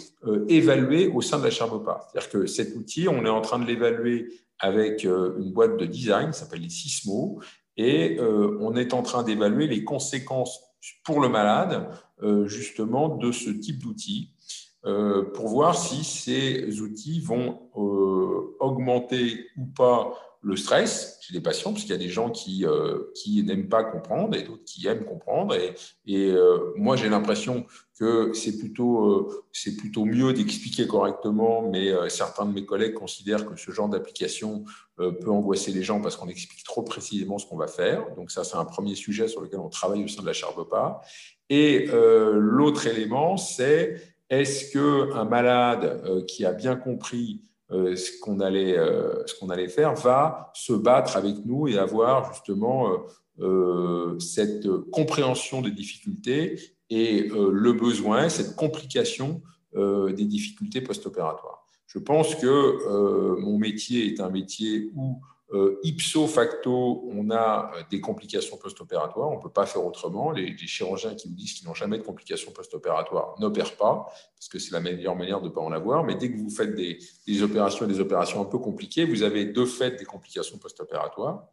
évalué 0.47 1.07
au 1.07 1.21
sein 1.21 1.37
de 1.39 1.43
la 1.43 1.49
chaire 1.49 1.67
C'est-à-dire 1.67 2.29
que 2.29 2.45
cet 2.45 2.75
outil, 2.75 3.07
on 3.07 3.25
est 3.25 3.29
en 3.29 3.41
train 3.41 3.59
de 3.59 3.65
l'évaluer 3.65 4.29
avec 4.59 5.05
euh, 5.05 5.37
une 5.39 5.51
boîte 5.51 5.77
de 5.77 5.85
design 5.85 6.31
qui 6.31 6.39
s'appelle 6.39 6.61
les 6.61 6.69
Sismo, 6.69 7.39
et 7.75 8.17
euh, 8.19 8.57
on 8.59 8.75
est 8.75 8.93
en 8.93 9.03
train 9.03 9.23
d'évaluer 9.23 9.67
les 9.67 9.83
conséquences 9.83 10.59
pour 11.03 11.21
le 11.21 11.29
malade 11.29 11.89
euh, 12.23 12.47
justement 12.47 13.15
de 13.15 13.31
ce 13.31 13.49
type 13.49 13.79
d'outils 13.79 14.31
pour 15.33 15.47
voir 15.47 15.77
si 15.77 16.03
ces 16.03 16.81
outils 16.81 17.19
vont 17.19 17.59
augmenter 18.59 19.47
ou 19.57 19.65
pas 19.65 20.13
le 20.41 20.55
stress 20.55 21.17
chez 21.21 21.33
les 21.33 21.41
patients, 21.41 21.71
parce 21.71 21.83
qu'il 21.83 21.91
y 21.91 21.95
a 21.95 21.97
des 21.97 22.09
gens 22.09 22.29
qui, 22.29 22.65
euh, 22.65 23.11
qui 23.15 23.43
n'aiment 23.43 23.67
pas 23.67 23.83
comprendre 23.83 24.35
et 24.37 24.43
d'autres 24.43 24.63
qui 24.63 24.87
aiment 24.87 25.03
comprendre. 25.03 25.55
Et, 26.05 26.31
euh, 26.31 26.73
moi, 26.77 26.95
j'ai 26.95 27.09
l'impression 27.09 27.65
que 27.99 28.31
c'est 28.33 28.57
plutôt, 28.57 29.29
euh, 29.29 29.43
plutôt 29.77 30.05
mieux 30.05 30.31
d'expliquer 30.31 30.87
correctement, 30.87 31.67
mais 31.69 31.91
certains 32.09 32.45
de 32.45 32.53
mes 32.53 32.65
collègues 32.65 32.93
considèrent 32.93 33.45
que 33.45 33.59
ce 33.59 33.71
genre 33.71 33.89
d'application 33.89 34.63
peut 34.97 35.29
angoisser 35.29 35.71
les 35.71 35.83
gens 35.83 35.99
parce 35.99 36.15
qu'on 36.15 36.27
explique 36.27 36.63
trop 36.63 36.83
précisément 36.83 37.37
ce 37.39 37.45
qu'on 37.47 37.57
va 37.57 37.67
faire. 37.67 38.05
Donc 38.15 38.31
ça, 38.31 38.43
c'est 38.43 38.55
un 38.55 38.65
premier 38.65 38.95
sujet 38.95 39.27
sur 39.27 39.41
lequel 39.41 39.59
on 39.59 39.69
travaille 39.69 40.03
au 40.03 40.07
sein 40.07 40.21
de 40.21 40.27
la 40.27 40.33
Charbepa. 40.33 41.01
Et 41.49 41.87
l'autre 41.91 42.85
élément, 42.87 43.35
c'est 43.37 44.16
est-ce 44.29 44.71
qu'un 44.71 45.25
malade 45.25 46.25
qui 46.27 46.45
a 46.45 46.53
bien 46.53 46.75
compris 46.75 47.41
euh, 47.69 47.97
ce 47.97 48.17
qu'on 48.21 48.39
allait, 48.39 48.77
euh, 48.77 49.25
allait 49.49 49.67
faire, 49.67 49.93
va 49.95 50.51
se 50.53 50.71
battre 50.71 51.17
avec 51.17 51.45
nous 51.45 51.67
et 51.67 51.77
avoir 51.77 52.33
justement 52.33 52.89
euh, 53.41 54.17
cette 54.19 54.69
compréhension 54.91 55.61
des 55.61 55.71
difficultés 55.71 56.59
et 56.89 57.27
le 57.27 57.73
besoin, 57.73 58.29
cette 58.29 58.55
complication 58.55 59.41
des 59.75 60.25
difficultés 60.25 60.79
post-opératoires? 60.79 61.65
Je 61.87 61.99
pense 61.99 62.35
que 62.35 63.35
mon 63.39 63.57
métier 63.57 64.07
est 64.07 64.21
un 64.21 64.29
métier 64.29 64.89
où 64.95 65.21
euh, 65.53 65.79
ipso 65.83 66.27
facto, 66.27 67.07
on 67.09 67.29
a 67.29 67.71
euh, 67.73 67.83
des 67.89 68.01
complications 68.01 68.57
post-opératoires. 68.57 69.29
On 69.29 69.37
ne 69.37 69.41
peut 69.41 69.49
pas 69.49 69.65
faire 69.65 69.85
autrement. 69.85 70.31
Les, 70.31 70.57
chirurgiens 70.57 71.15
qui 71.15 71.29
vous 71.29 71.35
disent 71.35 71.53
qu'ils 71.53 71.67
n'ont 71.67 71.73
jamais 71.73 71.97
de 71.97 72.03
complications 72.03 72.51
post-opératoires 72.51 73.35
n'opèrent 73.39 73.77
pas, 73.77 74.07
parce 74.35 74.49
que 74.49 74.59
c'est 74.59 74.71
la 74.71 74.81
meilleure 74.81 75.15
manière 75.15 75.39
de 75.39 75.47
ne 75.47 75.53
pas 75.53 75.61
en 75.61 75.71
avoir. 75.71 76.03
Mais 76.03 76.15
dès 76.15 76.31
que 76.31 76.37
vous 76.37 76.49
faites 76.49 76.75
des, 76.75 76.99
des 77.25 77.43
opérations 77.43 77.85
et 77.85 77.87
des 77.87 78.01
opérations 78.01 78.41
un 78.41 78.45
peu 78.45 78.59
compliquées, 78.59 79.05
vous 79.05 79.23
avez 79.23 79.45
de 79.45 79.65
fait 79.65 79.97
des 79.97 80.05
complications 80.05 80.57
post-opératoires. 80.57 81.47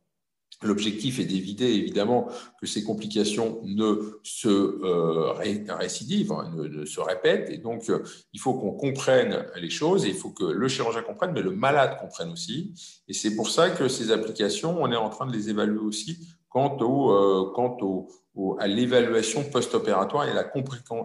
L'objectif 0.62 1.18
est 1.18 1.24
d'éviter 1.24 1.74
évidemment 1.74 2.28
que 2.60 2.66
ces 2.66 2.84
complications 2.84 3.60
ne 3.64 4.18
se 4.22 4.48
euh, 4.48 5.32
récidivent, 5.32 6.32
hein, 6.32 6.52
ne, 6.56 6.84
se 6.84 7.00
répètent. 7.00 7.50
Et 7.50 7.58
donc, 7.58 7.90
euh, 7.90 8.02
il 8.32 8.40
faut 8.40 8.54
qu'on 8.54 8.72
comprenne 8.72 9.46
les 9.56 9.70
choses 9.70 10.04
et 10.06 10.08
il 10.08 10.14
faut 10.14 10.30
que 10.30 10.44
le 10.44 10.68
chirurgien 10.68 11.02
comprenne, 11.02 11.32
mais 11.32 11.42
le 11.42 11.50
malade 11.50 11.98
comprenne 12.00 12.30
aussi. 12.30 12.72
Et 13.08 13.12
c'est 13.12 13.34
pour 13.34 13.50
ça 13.50 13.70
que 13.70 13.88
ces 13.88 14.12
applications, 14.12 14.80
on 14.80 14.90
est 14.92 14.96
en 14.96 15.10
train 15.10 15.26
de 15.26 15.32
les 15.32 15.50
évaluer 15.50 15.78
aussi 15.78 16.18
quant, 16.48 16.76
au, 16.80 17.10
euh, 17.10 17.52
quant 17.54 17.76
au, 17.82 18.56
à 18.58 18.66
l'évaluation 18.66 19.44
post-opératoire 19.44 20.26
et 20.26 20.30
à 20.30 20.34
la, 20.34 20.52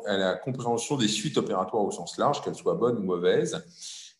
à 0.05 0.17
la 0.17 0.35
compréhension 0.35 0.95
des 0.95 1.07
suites 1.07 1.37
opératoires 1.37 1.83
au 1.83 1.91
sens 1.91 2.17
large, 2.17 2.41
qu'elles 2.41 2.55
soient 2.55 2.75
bonnes 2.75 2.97
ou 2.97 3.03
mauvaises. 3.03 3.63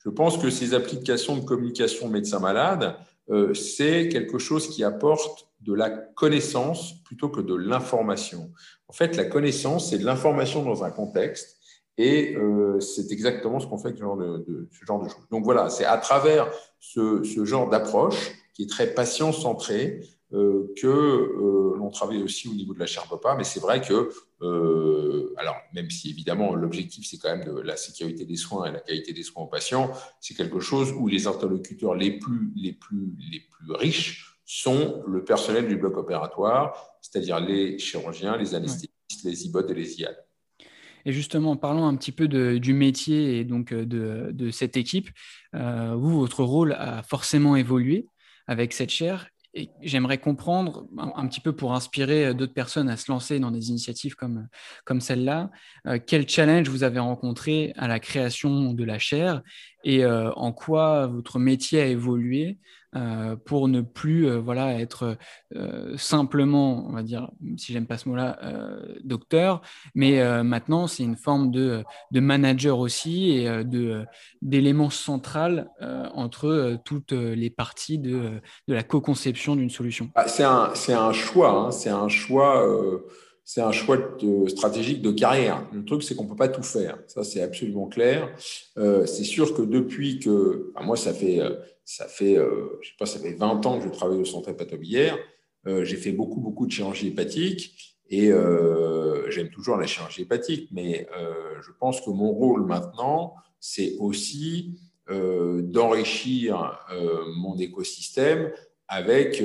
Je 0.04 0.10
pense 0.10 0.38
que 0.38 0.50
ces 0.50 0.74
applications 0.74 1.36
de 1.36 1.42
communication 1.42 2.08
médecin-malade, 2.08 2.96
euh, 3.30 3.54
c'est 3.54 4.10
quelque 4.10 4.38
chose 4.38 4.68
qui 4.70 4.84
apporte 4.84 5.48
de 5.62 5.74
la 5.74 5.90
connaissance 5.90 7.04
plutôt 7.04 7.30
que 7.30 7.42
de 7.42 7.56
l'information. 7.56 8.52
En 8.88 8.94
fait, 8.94 9.16
la 9.16 9.26
connaissance, 9.26 9.90
c'est 9.90 9.98
de 9.98 10.06
l'information 10.06 10.64
dans 10.64 10.84
un 10.84 10.92
contexte. 10.92 11.58
Et 11.98 12.36
euh, 12.38 12.80
c'est 12.80 13.12
exactement 13.12 13.60
ce 13.60 13.68
qu'on 13.68 13.78
fait 13.78 13.90
avec 13.90 13.98
ce 13.98 14.04
genre 14.04 14.16
de, 14.16 14.70
ce 14.72 14.86
genre 14.86 15.04
de 15.04 15.10
choses. 15.10 15.28
Donc 15.32 15.44
voilà, 15.44 15.70
c'est 15.70 15.84
à 15.84 15.98
travers 15.98 16.50
ce, 16.80 17.24
ce 17.24 17.44
genre 17.44 17.70
d'approche 17.70 18.32
qui 18.54 18.64
est 18.64 18.70
très 18.70 18.88
patient-centré 18.94 20.02
euh, 20.32 20.72
que 20.80 20.86
euh, 20.86 21.76
l'on 21.76 21.90
travaille 21.90 22.22
aussi 22.22 22.48
au 22.50 22.54
niveau 22.54 22.76
de 22.76 22.80
la 22.80 22.86
chaire 22.86 23.08
POPA. 23.08 23.34
Mais 23.36 23.44
c'est 23.44 23.60
vrai 23.60 23.82
que, 23.82 24.10
euh, 24.44 25.34
alors 25.38 25.56
même 25.74 25.90
si 25.90 26.12
évidemment 26.12 26.54
l'objectif 26.54 27.08
c'est 27.10 27.18
quand 27.18 27.36
même 27.36 27.46
de 27.46 27.60
la 27.62 27.76
sécurité 27.76 28.26
des 28.26 28.36
soins 28.36 28.68
et 28.68 28.72
la 28.72 28.80
qualité 28.80 29.12
des 29.12 29.24
soins 29.24 29.42
aux 29.42 29.48
patients, 29.48 29.92
c'est 30.22 30.36
quelque 30.36 30.60
chose 30.60 30.94
où 30.96 31.08
les 31.08 31.26
interlocuteurs 31.26 31.96
les 31.96 32.20
plus, 32.20 32.52
les 32.56 32.74
plus, 32.74 33.16
les 33.32 33.40
plus 33.40 33.74
riches 33.74 34.40
sont 34.46 35.04
le 35.08 35.24
personnel 35.24 35.68
du 35.68 35.78
bloc 35.78 35.98
opératoire, 35.98 36.92
c'est-à-dire 37.02 37.40
les 37.40 37.80
chirurgiens, 37.80 38.38
les 38.38 38.54
anesthésistes, 38.54 39.24
les 39.24 39.46
IBOT 39.48 39.68
et 39.70 39.74
les 39.74 40.00
IAD. 40.00 40.16
Et 41.06 41.12
justement, 41.12 41.56
parlons 41.58 41.88
un 41.88 41.96
petit 41.96 42.12
peu 42.12 42.28
du 42.28 42.74
métier 42.74 43.40
et 43.40 43.46
donc 43.46 43.74
de, 43.74 44.30
de 44.32 44.52
cette 44.52 44.78
équipe. 44.78 45.10
vous, 45.54 46.20
votre 46.20 46.44
rôle 46.44 46.74
a 46.74 47.02
forcément 47.02 47.56
évolué 47.56 48.06
avec 48.46 48.74
cette 48.74 48.90
chaire. 48.92 49.28
Et 49.56 49.72
j'aimerais 49.82 50.20
comprendre, 50.20 50.86
un, 50.98 51.28
petit 51.28 51.42
peu 51.42 51.56
pour 51.56 51.74
inspirer 51.74 52.28
euh, 52.28 52.34
d'autres 52.34 52.54
personnes 52.54 52.88
à 52.90 52.98
se 52.98 53.12
lancer 53.12 53.40
dans 53.40 53.50
des 53.50 53.70
initiatives 53.70 54.16
comme, 54.16 54.48
comme 54.86 55.02
celle-là, 55.02 55.50
euh, 55.88 55.98
quel 56.06 56.30
challenge 56.30 56.70
vous 56.70 56.84
avez 56.84 57.00
rencontré 57.00 57.74
à 57.76 57.88
la 57.88 58.00
création 58.00 58.74
de 58.74 58.84
la 58.84 59.00
chaire 59.00 59.42
et 59.84 60.04
euh, 60.04 60.32
en 60.34 60.52
quoi 60.52 61.08
votre 61.08 61.40
métier 61.40 61.82
a 61.82 61.86
évolué 61.86 62.58
euh, 62.96 63.36
pour 63.36 63.68
ne 63.68 63.82
plus 63.82 64.28
euh, 64.28 64.40
voilà, 64.40 64.80
être 64.80 65.18
simplement, 65.98 66.88
on 66.88 66.92
va 66.92 67.04
dire, 67.04 67.30
si 67.58 67.72
j'aime 67.72 67.86
pas 67.86 67.98
ce 67.98 68.10
mot-là, 68.10 68.40
docteur, 69.04 69.62
mais 69.96 70.44
maintenant 70.44 70.88
c'est 70.88 71.04
une 71.04 71.16
forme 71.16 71.52
de, 71.52 71.84
de, 72.12 72.20
manager 72.20 72.80
aussi 72.80 73.32
et 73.32 73.64
de, 73.64 74.06
d'élément 74.42 74.90
central 74.90 75.70
entre 76.14 76.78
toutes 76.86 77.12
les 77.12 77.50
parties 77.50 77.98
de, 77.98 78.42
de 78.68 78.74
la 78.74 78.84
co-conception 78.84 79.56
d'une 79.56 79.70
solution. 79.70 80.12
Ah, 80.16 80.28
c'est, 80.28 80.44
un, 80.44 80.72
un 80.90 81.14
choix, 81.14 81.52
hein. 81.52 81.72
c'est 81.72 81.90
un 81.90 82.08
choix 82.08 82.64
c'est 83.52 83.62
un 83.62 83.72
choix 83.72 83.98
stratégique 84.46 85.02
de 85.02 85.10
carrière. 85.10 85.68
Le 85.74 85.84
truc, 85.84 86.04
c'est 86.04 86.14
qu'on 86.14 86.26
ne 86.26 86.30
peut 86.30 86.36
pas 86.36 86.50
tout 86.50 86.62
faire. 86.62 87.00
Ça, 87.08 87.24
c'est 87.24 87.42
absolument 87.42 87.88
clair. 87.88 88.32
Euh, 88.78 89.08
c'est 89.08 89.24
sûr 89.24 89.56
que 89.56 89.64
depuis 89.64 90.20
que. 90.20 90.72
moi, 90.84 90.96
ça 90.96 91.16
fait, 91.16 91.40
euh, 91.40 91.56
ça 91.84 92.08
fait, 92.08 92.38
euh, 92.38 92.78
je 92.84 92.90
sais 92.90 92.96
pas, 93.00 93.08
ça 93.08 93.18
fait 93.18 93.34
20 93.34 93.66
ans 93.66 93.80
que 93.80 93.86
je 93.86 93.90
travaille 93.90 94.20
au 94.20 94.26
centre 94.26 94.50
hépatobiliaire. 94.50 95.18
j'ai 95.66 95.98
fait 95.98 96.12
beaucoup, 96.12 96.40
beaucoup 96.42 96.68
de 96.68 96.72
chirurgie 96.72 97.08
hépatique 97.08 97.98
et 98.08 98.28
j'aime 99.30 99.50
toujours 99.50 99.78
la 99.78 99.88
chirurgie 99.88 100.22
hépatique. 100.22 100.70
Mais 100.72 101.08
je 101.66 101.72
pense 101.80 102.02
que 102.02 102.12
mon 102.12 102.32
rôle 102.32 102.68
maintenant, 102.68 103.34
c'est 103.60 103.96
aussi 103.98 104.80
d'enrichir 105.10 106.80
mon 107.36 107.58
écosystème 107.58 108.52
avec 108.90 109.42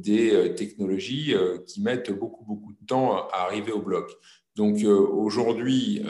des 0.00 0.54
technologies 0.56 1.34
qui 1.66 1.82
mettent 1.82 2.10
beaucoup, 2.10 2.44
beaucoup 2.44 2.72
de 2.72 2.86
temps 2.86 3.28
à 3.28 3.44
arriver 3.44 3.70
au 3.70 3.82
bloc. 3.82 4.10
Donc 4.56 4.82
aujourd'hui, 4.82 6.02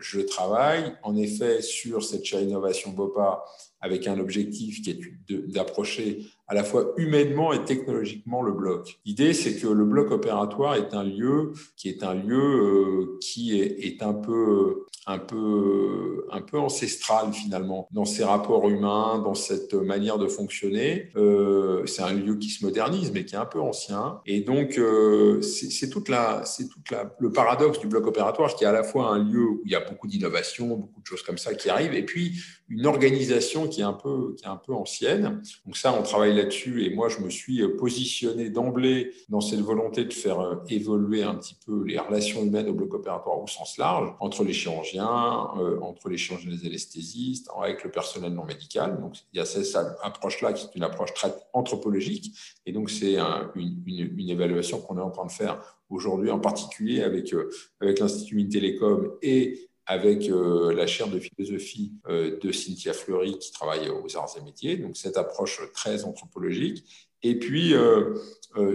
je 0.00 0.20
travaille 0.20 0.94
en 1.04 1.16
effet 1.16 1.62
sur 1.62 2.02
cette 2.02 2.24
chaire 2.24 2.42
innovation 2.42 2.90
BOPA 2.90 3.44
avec 3.80 4.08
un 4.08 4.18
objectif 4.18 4.82
qui 4.82 4.90
est 4.90 5.00
d'approcher 5.48 6.26
à 6.52 6.54
la 6.54 6.64
fois 6.64 6.92
humainement 6.98 7.54
et 7.54 7.64
technologiquement 7.64 8.42
le 8.42 8.52
bloc. 8.52 9.00
L'idée, 9.06 9.32
c'est 9.32 9.56
que 9.56 9.66
le 9.66 9.86
bloc 9.86 10.10
opératoire 10.10 10.74
est 10.74 10.92
un 10.92 11.02
lieu 11.02 11.54
qui 11.78 11.88
est 11.88 12.02
un 12.02 12.12
lieu 12.12 12.36
euh, 12.36 13.18
qui 13.22 13.58
est, 13.58 14.02
un 14.02 14.12
peu 14.12 14.84
un 15.06 15.18
peu 15.18 16.26
un 16.30 16.42
peu 16.42 16.58
ancestral 16.58 17.32
finalement 17.32 17.88
dans 17.90 18.04
ses 18.04 18.24
rapports 18.24 18.68
humains, 18.68 19.18
dans 19.24 19.34
cette 19.34 19.72
manière 19.72 20.18
de 20.18 20.26
fonctionner. 20.26 21.08
Euh, 21.16 21.86
c'est 21.86 22.02
un 22.02 22.12
lieu 22.12 22.36
qui 22.36 22.50
se 22.50 22.64
modernise 22.66 23.12
mais 23.12 23.24
qui 23.24 23.34
est 23.34 23.38
un 23.38 23.46
peu 23.46 23.60
ancien. 23.60 24.20
Et 24.26 24.42
donc 24.42 24.76
euh, 24.76 25.40
c'est 25.40 25.88
toute 25.88 26.10
la 26.10 26.44
c'est 26.44 26.68
toute 26.68 26.90
la 26.90 27.14
le 27.18 27.32
paradoxe 27.32 27.80
du 27.80 27.86
bloc 27.86 28.06
opératoire 28.06 28.54
qui 28.56 28.64
est 28.64 28.66
à 28.66 28.72
la 28.72 28.82
fois 28.82 29.08
un 29.08 29.24
lieu 29.24 29.44
où 29.44 29.62
il 29.64 29.72
y 29.72 29.74
a 29.74 29.80
beaucoup 29.80 30.06
d'innovation, 30.06 30.68
beaucoup 30.68 31.00
de 31.00 31.06
choses 31.06 31.22
comme 31.22 31.38
ça 31.38 31.54
qui 31.54 31.70
arrivent, 31.70 31.94
et 31.94 32.04
puis 32.04 32.42
une 32.68 32.86
organisation 32.86 33.68
qui 33.68 33.80
est 33.80 33.84
un 33.84 33.92
peu 33.94 34.34
qui 34.36 34.44
est 34.44 34.48
un 34.48 34.56
peu 34.56 34.74
ancienne. 34.74 35.40
Donc 35.64 35.76
ça, 35.76 35.94
on 35.98 36.02
travaille 36.02 36.41
là-dessus 36.42 36.84
et 36.84 36.94
moi, 36.94 37.08
je 37.08 37.20
me 37.20 37.30
suis 37.30 37.62
positionné 37.78 38.50
d'emblée 38.50 39.12
dans 39.28 39.40
cette 39.40 39.60
volonté 39.60 40.04
de 40.04 40.12
faire 40.12 40.40
euh, 40.40 40.56
évoluer 40.68 41.22
un 41.22 41.34
petit 41.34 41.56
peu 41.66 41.84
les 41.84 41.98
relations 41.98 42.42
humaines 42.42 42.68
au 42.68 42.74
bloc 42.74 42.94
opératoire 42.94 43.40
au 43.40 43.46
sens 43.46 43.78
large, 43.78 44.14
entre 44.20 44.44
les 44.44 44.52
chirurgiens, 44.52 45.48
euh, 45.58 45.78
entre 45.80 46.08
les 46.08 46.16
chirurgiens 46.16 46.50
et 46.50 46.56
les 46.56 46.66
anesthésistes, 46.66 47.48
avec 47.60 47.84
le 47.84 47.90
personnel 47.90 48.32
non 48.32 48.44
médical. 48.44 49.00
Donc, 49.00 49.16
il 49.32 49.38
y 49.38 49.40
a 49.40 49.44
cette 49.44 49.76
approche-là 50.02 50.52
qui 50.52 50.66
est 50.66 50.74
une 50.74 50.84
approche 50.84 51.14
très 51.14 51.34
anthropologique. 51.52 52.36
Et 52.66 52.72
donc, 52.72 52.90
c'est 52.90 53.16
une, 53.54 54.30
évaluation 54.30 54.80
qu'on 54.80 54.98
est 54.98 55.02
en 55.02 55.10
train 55.10 55.26
de 55.26 55.32
faire 55.32 55.58
aujourd'hui, 55.90 56.30
en 56.30 56.38
particulier 56.38 57.02
avec, 57.02 57.32
euh, 57.34 57.50
l'Institut 57.80 58.36
Mintelecom 58.36 59.12
et 59.20 59.68
avec 59.86 60.28
euh, 60.28 60.72
la 60.72 60.86
chaire 60.86 61.08
de 61.08 61.18
philosophie 61.18 61.92
euh, 62.08 62.38
de 62.40 62.52
Cynthia 62.52 62.92
Fleury 62.92 63.38
qui 63.38 63.52
travaille 63.52 63.90
aux 63.90 64.16
arts 64.16 64.34
et 64.38 64.42
métiers, 64.42 64.76
donc 64.76 64.96
cette 64.96 65.16
approche 65.16 65.60
très 65.72 66.04
anthropologique. 66.04 66.84
Et 67.24 67.38
puis, 67.38 67.72
euh, 67.74 68.14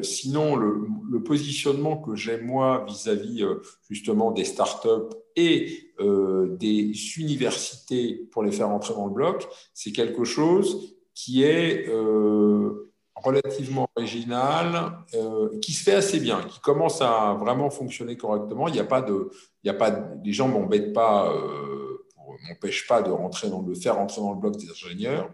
sinon, 0.03 0.55
le, 0.55 0.88
positionnement 1.24 1.97
que 1.97 2.16
j'ai 2.16 2.38
moi 2.38 2.86
vis-à-vis 2.88 3.43
justement 3.89 4.32
des 4.32 4.45
startups 4.45 5.14
et 5.36 5.91
des 5.99 6.93
universités 7.18 8.30
pour 8.32 8.43
les 8.43 8.51
faire 8.53 8.70
entrer 8.70 8.93
dans 8.93 9.08
le 9.08 9.14
bloc, 9.14 9.45
c'est 9.74 9.91
quelque 9.91 10.24
chose 10.24 10.95
qui 11.14 11.43
est 11.43 11.89
relativement 13.24 13.88
original, 13.95 14.99
euh, 15.15 15.57
qui 15.59 15.74
se 15.74 15.84
fait 15.84 15.95
assez 15.95 16.20
bien, 16.20 16.41
qui 16.43 16.59
commence 16.59 17.01
à 17.01 17.38
vraiment 17.39 17.70
fonctionner 17.70 18.15
correctement. 18.18 18.68
Il 18.68 18.74
n'y 18.74 18.80
a 18.80 18.86
pas 18.86 19.01
de, 19.01 19.30
il 19.63 19.68
y 19.68 19.70
a 19.70 19.74
pas, 19.74 20.07
les 20.24 20.34
gens 20.34 20.47
m'embêtent 20.47 20.93
pas, 20.93 21.32
euh, 21.32 22.05
m'empêchent 22.47 22.88
pas 22.88 23.01
de 23.01 23.11
rentrer 23.11 23.49
dans 23.49 23.61
le 23.61 23.74
faire 23.76 23.95
rentrer 23.95 24.22
dans 24.22 24.34
le 24.34 24.39
bloc 24.39 24.57
des 24.57 24.70
ingénieurs, 24.70 25.30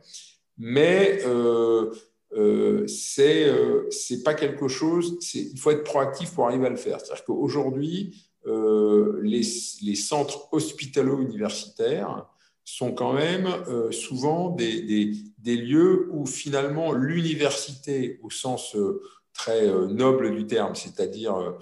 mais 0.58 1.20
euh, 1.26 1.92
euh, 2.36 2.88
c'est 2.88 3.48
euh, 3.48 3.90
c'est 3.90 4.24
pas 4.24 4.34
quelque 4.34 4.68
chose. 4.68 5.18
Il 5.34 5.60
faut 5.60 5.72
être 5.72 5.84
proactif 5.84 6.34
pour 6.34 6.48
arriver 6.48 6.68
à 6.68 6.70
le 6.70 6.76
faire. 6.76 7.00
C'est-à-dire 7.00 7.26
qu'aujourd'hui, 7.26 8.30
les, 8.46 9.42
les 9.84 9.96
centres 9.96 10.50
hospitalo-universitaires 10.52 12.26
sont 12.66 12.94
quand 12.94 13.14
même 13.14 13.48
euh, 13.68 13.92
souvent 13.92 14.50
des, 14.50 15.14
lieux 15.46 16.08
où 16.12 16.26
finalement 16.26 16.94
l'université, 16.94 18.20
au 18.24 18.30
sens 18.30 18.76
euh, 18.76 19.02
très 19.34 19.68
euh, 19.68 19.88
noble 19.88 20.36
du 20.36 20.46
terme, 20.48 20.76
c'est-à-dire 20.76 21.58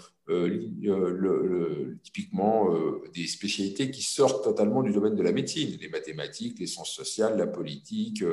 typiquement 2.04 2.70
des 3.14 3.28
spécialités 3.28 3.92
qui 3.92 4.02
sortent 4.02 4.46
totalement 4.46 4.82
du 4.82 4.94
domaine 4.94 5.16
de 5.16 5.24
la 5.24 5.34
médecine, 5.34 5.78
les 5.82 5.90
mathématiques, 5.90 6.58
les 6.58 6.68
sciences 6.68 6.94
sociales, 6.94 7.38
la 7.38 7.48
politique, 7.48 8.24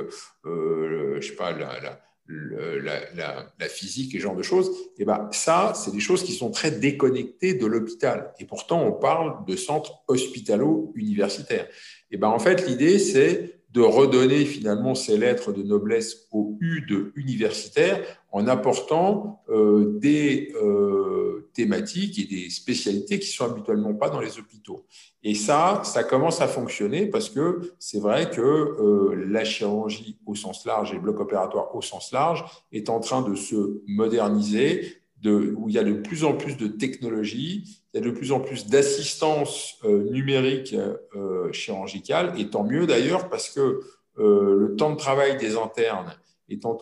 je 0.44 1.18
sais 1.20 1.34
pas, 1.34 1.50
la, 1.50 1.98
la, 2.28 3.52
la, 3.58 3.68
physique 3.68 4.14
et 4.14 4.18
ce 4.18 4.22
genre 4.22 4.36
de 4.36 4.42
choses, 4.42 4.68
et 4.68 5.02
eh 5.02 5.04
ben, 5.04 5.28
ça, 5.32 5.72
c'est 5.74 5.90
des 5.90 6.00
choses 6.00 6.22
qui 6.22 6.32
sont 6.32 6.50
très 6.50 6.70
déconnectées 6.70 7.54
de 7.54 7.66
l'hôpital. 7.66 8.32
Et 8.38 8.44
pourtant, 8.44 8.84
on 8.84 8.92
parle 8.92 9.44
de 9.46 9.56
centres 9.56 10.02
hospitalo-universitaires. 10.08 11.68
Et 12.10 12.16
ben, 12.16 12.28
en 12.28 12.38
fait, 12.38 12.66
l'idée, 12.66 12.98
c'est 12.98 13.58
de 13.70 13.82
redonner 13.82 14.44
finalement 14.46 14.94
ces 14.94 15.18
lettres 15.18 15.52
de 15.52 15.62
noblesse 15.62 16.26
au 16.32 16.56
U 16.60 16.86
de 16.88 17.12
universitaire 17.16 18.02
en 18.32 18.46
apportant 18.46 19.42
euh, 19.50 19.98
des 19.98 20.52
euh, 20.62 21.50
thématiques 21.52 22.18
et 22.18 22.24
des 22.24 22.50
spécialités 22.50 23.18
qui 23.18 23.28
sont 23.28 23.44
habituellement 23.44 23.94
pas 23.94 24.08
dans 24.08 24.20
les 24.20 24.38
hôpitaux. 24.38 24.86
Et 25.22 25.34
ça, 25.34 25.82
ça 25.84 26.02
commence 26.02 26.40
à 26.40 26.48
fonctionner 26.48 27.06
parce 27.06 27.28
que 27.28 27.72
c'est 27.78 28.00
vrai 28.00 28.30
que 28.30 28.40
euh, 28.40 29.26
la 29.28 29.44
chirurgie 29.44 30.18
au 30.24 30.34
sens 30.34 30.64
large 30.64 30.92
et 30.92 30.94
le 30.94 31.00
bloc 31.00 31.20
opératoire 31.20 31.74
au 31.74 31.82
sens 31.82 32.12
large 32.12 32.44
est 32.72 32.88
en 32.88 33.00
train 33.00 33.22
de 33.22 33.34
se 33.34 33.82
moderniser, 33.86 35.02
de, 35.20 35.54
où 35.58 35.68
il 35.68 35.74
y 35.74 35.78
a 35.78 35.84
de 35.84 35.94
plus 35.94 36.24
en 36.24 36.34
plus 36.34 36.56
de 36.56 36.68
technologies, 36.68 37.82
il 37.98 38.04
y 38.04 38.08
a 38.08 38.10
de 38.10 38.14
plus 38.14 38.32
en 38.32 38.40
plus 38.40 38.66
d'assistance 38.66 39.76
euh, 39.84 40.10
numérique 40.10 40.74
euh, 41.16 41.52
chirurgicale, 41.52 42.32
et 42.38 42.48
tant 42.48 42.62
mieux 42.62 42.86
d'ailleurs 42.86 43.28
parce 43.28 43.50
que 43.50 43.80
euh, 44.18 44.56
le 44.56 44.76
temps 44.76 44.90
de 44.92 44.96
travail 44.96 45.36
des 45.36 45.56
internes 45.56 46.14
étant 46.48 46.78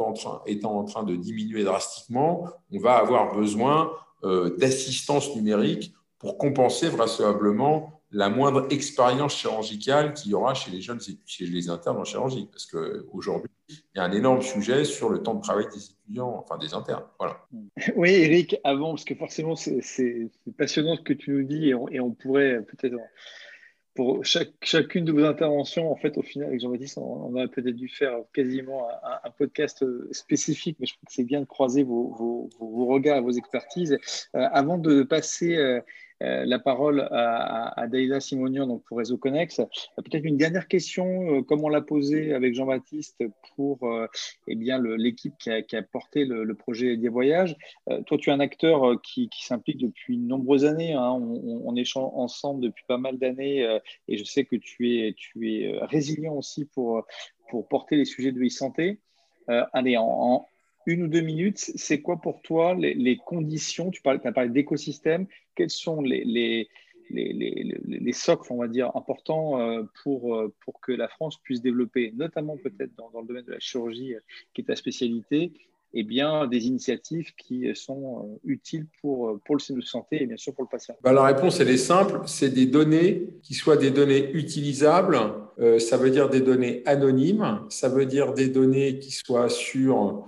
étant 0.46 0.78
en 0.78 0.84
train 0.84 1.02
de 1.02 1.16
diminuer 1.16 1.64
drastiquement, 1.64 2.46
on 2.70 2.78
va 2.78 2.96
avoir 2.96 3.34
besoin 3.34 3.90
d'assistance 4.58 5.34
numérique 5.34 5.92
pour 6.18 6.38
compenser 6.38 6.88
vraisemblablement 6.88 7.95
la 8.12 8.28
moindre 8.28 8.66
expérience 8.70 9.36
chirurgicale 9.36 10.14
qu'il 10.14 10.30
y 10.30 10.34
aura 10.34 10.54
chez 10.54 10.70
les 10.70 10.80
jeunes, 10.80 11.00
chez 11.26 11.46
les 11.46 11.68
internes 11.68 11.98
en 11.98 12.04
chirurgie. 12.04 12.48
Parce 12.50 12.66
qu'aujourd'hui, 12.66 13.50
il 13.68 13.76
y 13.96 13.98
a 13.98 14.04
un 14.04 14.12
énorme 14.12 14.42
sujet 14.42 14.84
sur 14.84 15.10
le 15.10 15.22
temps 15.22 15.34
de 15.34 15.42
travail 15.42 15.66
des 15.72 15.84
étudiants, 15.84 16.36
enfin 16.38 16.58
des 16.58 16.74
internes. 16.74 17.04
Voilà. 17.18 17.40
Oui, 17.96 18.10
Eric, 18.10 18.56
avant, 18.64 18.90
parce 18.90 19.04
que 19.04 19.14
forcément, 19.14 19.56
c'est 19.56 20.30
passionnant 20.56 20.96
ce 20.96 21.02
que 21.02 21.12
tu 21.12 21.32
nous 21.32 21.44
dis 21.44 21.70
et 21.70 22.00
on, 22.00 22.12
pourrait 22.12 22.62
peut-être, 22.62 22.96
pour 23.94 24.24
chaque, 24.24 24.52
chacune 24.62 25.04
de 25.04 25.12
vos 25.12 25.24
interventions, 25.24 25.90
en 25.90 25.96
fait, 25.96 26.16
au 26.16 26.22
final, 26.22 26.48
avec 26.48 26.60
Jean-Baptiste, 26.60 26.98
on, 26.98 27.34
aurait 27.34 27.48
peut-être 27.48 27.74
dû 27.74 27.88
faire 27.88 28.14
quasiment 28.32 28.88
un, 29.24 29.30
podcast 29.30 29.84
spécifique, 30.12 30.76
mais 30.78 30.86
je 30.86 30.94
trouve 30.94 31.06
que 31.06 31.12
c'est 31.12 31.24
bien 31.24 31.40
de 31.40 31.46
croiser 31.46 31.82
vos, 31.82 32.48
vos, 32.58 32.86
regards, 32.86 33.20
vos 33.22 33.32
expertises. 33.32 33.98
Euh, 34.36 34.46
avant 34.52 34.78
de 34.78 35.02
passer. 35.02 35.56
Euh, 35.56 35.80
euh, 35.80 35.80
la 36.20 36.58
parole 36.58 37.00
à, 37.10 37.78
à 37.80 37.86
Daïla 37.86 38.20
Simonian 38.20 38.66
donc 38.66 38.82
pour 38.84 38.98
Réseau 38.98 39.16
Connex. 39.16 39.60
Euh, 39.60 39.64
peut-être 39.96 40.24
une 40.24 40.36
dernière 40.36 40.68
question, 40.68 41.38
euh, 41.38 41.42
comme 41.42 41.64
on 41.64 41.68
l'a 41.68 41.80
posé 41.80 42.34
avec 42.34 42.54
Jean-Baptiste 42.54 43.24
pour 43.54 43.78
eh 44.48 44.54
bien 44.54 44.80
l'équipe 44.80 45.34
qui 45.38 45.50
a, 45.50 45.82
porté 45.82 46.24
le, 46.24 46.54
projet 46.54 46.96
des 46.96 47.08
voyages. 47.08 47.56
toi, 48.06 48.18
tu 48.18 48.30
es 48.30 48.32
un 48.32 48.40
acteur 48.40 49.00
qui, 49.02 49.28
s'implique 49.38 49.78
depuis 49.78 50.16
de 50.16 50.26
nombreuses 50.26 50.64
années. 50.64 50.94
Hein. 50.94 51.12
On, 51.12 51.62
on, 51.64 51.76
échange 51.76 52.10
ensemble 52.14 52.62
depuis 52.62 52.84
pas 52.88 52.98
mal 52.98 53.18
d'années 53.18 53.78
et 54.08 54.16
je 54.16 54.24
sais 54.24 54.44
que 54.44 54.56
tu 54.56 54.98
es, 54.98 55.14
tu 55.14 55.52
es 55.52 55.78
résilient 55.82 56.34
aussi 56.34 56.64
pour, 56.64 57.04
pour 57.50 57.68
porter 57.68 57.96
les 57.96 58.04
sujets 58.04 58.32
de 58.32 58.42
e-santé. 58.42 58.98
allez, 59.48 59.96
en, 59.96 60.46
une 60.86 61.02
ou 61.02 61.08
deux 61.08 61.20
minutes, 61.20 61.58
c'est 61.58 62.00
quoi 62.00 62.16
pour 62.16 62.40
toi 62.42 62.74
les, 62.74 63.16
conditions? 63.16 63.90
Tu, 63.90 64.00
parles, 64.02 64.20
as 64.24 64.32
parlé 64.32 64.50
d'écosystème. 64.50 65.26
Quels 65.54 65.70
sont 65.70 66.00
les, 66.00 66.24
les, 66.24 66.68
les, 67.10 68.12
socles, 68.12 68.52
on 68.52 68.58
va 68.58 68.68
dire, 68.68 68.90
importants 68.94 69.60
euh, 69.60 69.82
pour, 70.02 70.36
euh, 70.36 70.52
pour 70.64 70.80
que 70.80 70.92
la 70.92 71.08
France 71.08 71.38
puisse 71.42 71.60
développer, 71.60 72.12
notamment 72.16 72.56
peut-être 72.56 72.94
dans, 72.96 73.10
le 73.20 73.26
domaine 73.26 73.44
de 73.44 73.52
la 73.52 73.60
chirurgie, 73.60 74.14
euh, 74.14 74.20
qui 74.54 74.62
est 74.62 74.64
ta 74.64 74.76
spécialité, 74.76 75.52
eh 75.92 76.02
bien, 76.02 76.46
des 76.46 76.66
initiatives 76.66 77.34
qui 77.36 77.68
sont 77.74 78.38
utiles 78.44 78.86
pour, 79.00 79.40
pour 79.44 79.54
le 79.54 79.60
système 79.60 79.80
de 79.80 79.84
santé 79.84 80.22
et 80.22 80.26
bien 80.26 80.36
sûr 80.36 80.52
pour 80.52 80.64
le 80.64 80.68
patient? 80.68 80.94
Bah, 81.02 81.12
La 81.12 81.24
réponse, 81.24 81.60
elle 81.60 81.70
est 81.70 81.76
simple, 81.76 82.20
c'est 82.26 82.50
des 82.50 82.66
données 82.66 83.28
qui 83.42 83.54
soient 83.54 83.76
des 83.76 83.90
données 83.90 84.30
utilisables, 84.32 85.18
euh, 85.58 85.78
ça 85.78 85.96
veut 85.96 86.10
dire 86.10 86.28
des 86.28 86.40
données 86.40 86.82
anonymes, 86.86 87.60
ça 87.68 87.88
veut 87.88 88.06
dire 88.06 88.34
des 88.34 88.48
données 88.48 88.98
qui 88.98 89.10
soient 89.10 89.48
sur 89.48 90.24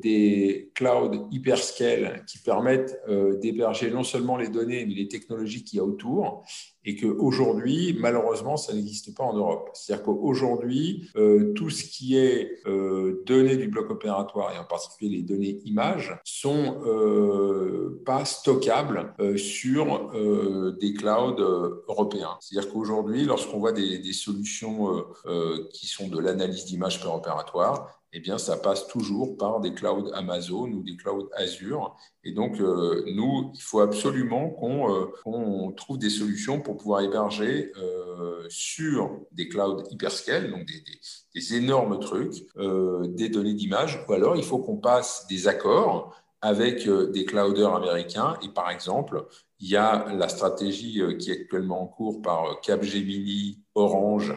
des 0.00 0.70
clouds 0.74 1.28
hyperscale 1.30 2.24
qui 2.26 2.38
permettent 2.38 3.00
d'héberger 3.40 3.90
non 3.90 4.04
seulement 4.04 4.36
les 4.36 4.48
données, 4.48 4.86
mais 4.86 4.94
les 4.94 5.08
technologies 5.08 5.64
qu'il 5.64 5.78
y 5.78 5.80
a 5.80 5.84
autour. 5.84 6.44
Et 6.88 6.96
qu'aujourd'hui, 6.96 7.98
malheureusement, 8.00 8.56
ça 8.56 8.72
n'existe 8.72 9.14
pas 9.14 9.22
en 9.22 9.34
Europe. 9.34 9.68
C'est-à-dire 9.74 10.06
qu'aujourd'hui, 10.06 11.10
euh, 11.16 11.52
tout 11.52 11.68
ce 11.68 11.84
qui 11.84 12.16
est 12.16 12.62
euh, 12.66 13.22
données 13.26 13.58
du 13.58 13.68
bloc 13.68 13.90
opératoire, 13.90 14.54
et 14.54 14.58
en 14.58 14.64
particulier 14.64 15.18
les 15.18 15.22
données 15.22 15.60
images, 15.66 16.18
sont 16.24 16.80
euh, 16.86 18.00
pas 18.06 18.24
stockables 18.24 19.12
sur 19.36 20.12
des 20.80 20.94
clouds 20.94 21.36
européens. 21.88 22.38
C'est-à-dire 22.40 22.72
qu'aujourd'hui, 22.72 23.26
lorsqu'on 23.26 23.58
voit 23.58 23.72
des, 23.72 23.98
des 23.98 24.12
solutions 24.14 25.04
qui 25.72 25.86
sont 25.86 26.08
de 26.08 26.18
l'analyse 26.18 26.64
d'images 26.64 27.02
per 27.02 27.08
opératoire, 27.08 27.97
eh 28.12 28.20
bien, 28.20 28.38
ça 28.38 28.56
passe 28.56 28.86
toujours 28.86 29.36
par 29.36 29.60
des 29.60 29.74
clouds 29.74 30.10
Amazon 30.14 30.68
ou 30.72 30.82
des 30.82 30.96
clouds 30.96 31.28
Azure. 31.34 31.94
Et 32.24 32.32
donc, 32.32 32.58
euh, 32.60 33.04
nous, 33.14 33.52
il 33.54 33.60
faut 33.60 33.80
absolument 33.80 34.48
qu'on 34.50 34.90
euh, 34.94 35.72
trouve 35.76 35.98
des 35.98 36.08
solutions 36.08 36.60
pour 36.60 36.78
pouvoir 36.78 37.02
héberger 37.02 37.70
euh, 37.76 38.46
sur 38.48 39.20
des 39.32 39.48
clouds 39.48 39.82
hyperscale, 39.90 40.50
donc 40.50 40.66
des 41.34 41.54
énormes 41.54 42.00
trucs, 42.00 42.46
des 42.56 43.28
données 43.28 43.54
d'image, 43.54 44.04
ou 44.08 44.12
alors 44.12 44.36
il 44.36 44.42
faut 44.42 44.58
qu'on 44.58 44.78
passe 44.78 45.26
des 45.28 45.46
accords 45.46 46.14
avec 46.40 46.88
des 46.88 47.24
clouders 47.24 47.74
américains. 47.74 48.38
Et 48.42 48.48
par 48.48 48.70
exemple, 48.70 49.26
il 49.60 49.68
y 49.68 49.76
a 49.76 50.12
la 50.14 50.28
stratégie 50.28 51.02
qui 51.18 51.30
est 51.30 51.42
actuellement 51.42 51.82
en 51.82 51.86
cours 51.86 52.22
par 52.22 52.60
Capgemini, 52.60 53.62
Orange 53.74 54.34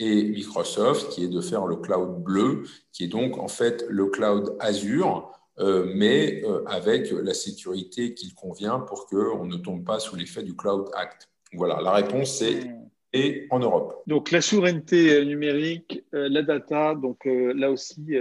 et 0.00 0.24
Microsoft, 0.24 1.10
qui 1.10 1.24
est 1.24 1.28
de 1.28 1.40
faire 1.40 1.66
le 1.66 1.76
cloud 1.76 2.22
bleu, 2.24 2.64
qui 2.92 3.04
est 3.04 3.08
donc 3.08 3.38
en 3.38 3.48
fait 3.48 3.84
le 3.88 4.06
cloud 4.06 4.56
Azure, 4.58 5.30
euh, 5.58 5.92
mais 5.94 6.42
euh, 6.44 6.64
avec 6.66 7.10
la 7.10 7.34
sécurité 7.34 8.14
qu'il 8.14 8.34
convient 8.34 8.80
pour 8.80 9.06
qu'on 9.06 9.44
ne 9.44 9.56
tombe 9.58 9.84
pas 9.84 10.00
sous 10.00 10.16
l'effet 10.16 10.42
du 10.42 10.56
Cloud 10.56 10.88
Act. 10.94 11.28
Voilà, 11.52 11.80
la 11.82 11.92
réponse 11.92 12.40
est 12.42 12.70
et 13.12 13.48
en 13.50 13.58
Europe. 13.58 14.02
Donc 14.06 14.30
la 14.30 14.40
souveraineté 14.40 15.24
numérique, 15.26 16.04
euh, 16.14 16.28
la 16.30 16.42
data, 16.42 16.94
donc 16.94 17.24
là 17.26 17.70
aussi 17.70 18.14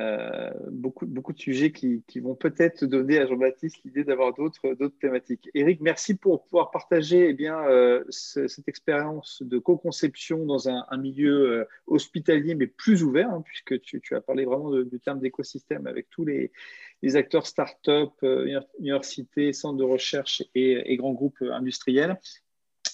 euh, 0.00 0.50
beaucoup, 0.72 1.06
beaucoup 1.06 1.32
de 1.32 1.38
sujets 1.38 1.70
qui, 1.70 2.02
qui 2.08 2.18
vont 2.18 2.34
peut-être 2.34 2.84
donner 2.84 3.18
à 3.18 3.26
Jean-Baptiste 3.26 3.76
l'idée 3.84 4.02
d'avoir 4.02 4.34
d'autres, 4.34 4.74
d'autres 4.74 4.98
thématiques. 4.98 5.48
Eric, 5.54 5.80
merci 5.80 6.16
pour 6.16 6.42
pouvoir 6.44 6.72
partager 6.72 7.28
eh 7.28 7.32
bien, 7.32 7.60
euh, 7.68 8.02
cette 8.10 8.66
expérience 8.66 9.40
de 9.42 9.58
co-conception 9.58 10.46
dans 10.46 10.68
un, 10.68 10.84
un 10.90 10.96
milieu 10.96 11.60
euh, 11.60 11.64
hospitalier, 11.86 12.56
mais 12.56 12.66
plus 12.66 13.04
ouvert, 13.04 13.30
hein, 13.30 13.42
puisque 13.44 13.80
tu, 13.82 14.00
tu, 14.00 14.16
as 14.16 14.20
parlé 14.20 14.44
vraiment 14.44 14.72
du 14.82 14.98
terme 14.98 15.20
d'écosystème 15.20 15.86
avec 15.86 16.10
tous 16.10 16.24
les, 16.24 16.50
les 17.02 17.14
acteurs 17.14 17.46
start-up, 17.46 18.10
universités, 18.80 19.52
centres 19.52 19.78
de 19.78 19.84
recherche 19.84 20.42
et, 20.56 20.92
et 20.92 20.96
grands 20.96 21.12
groupes 21.12 21.42
industriels. 21.42 22.18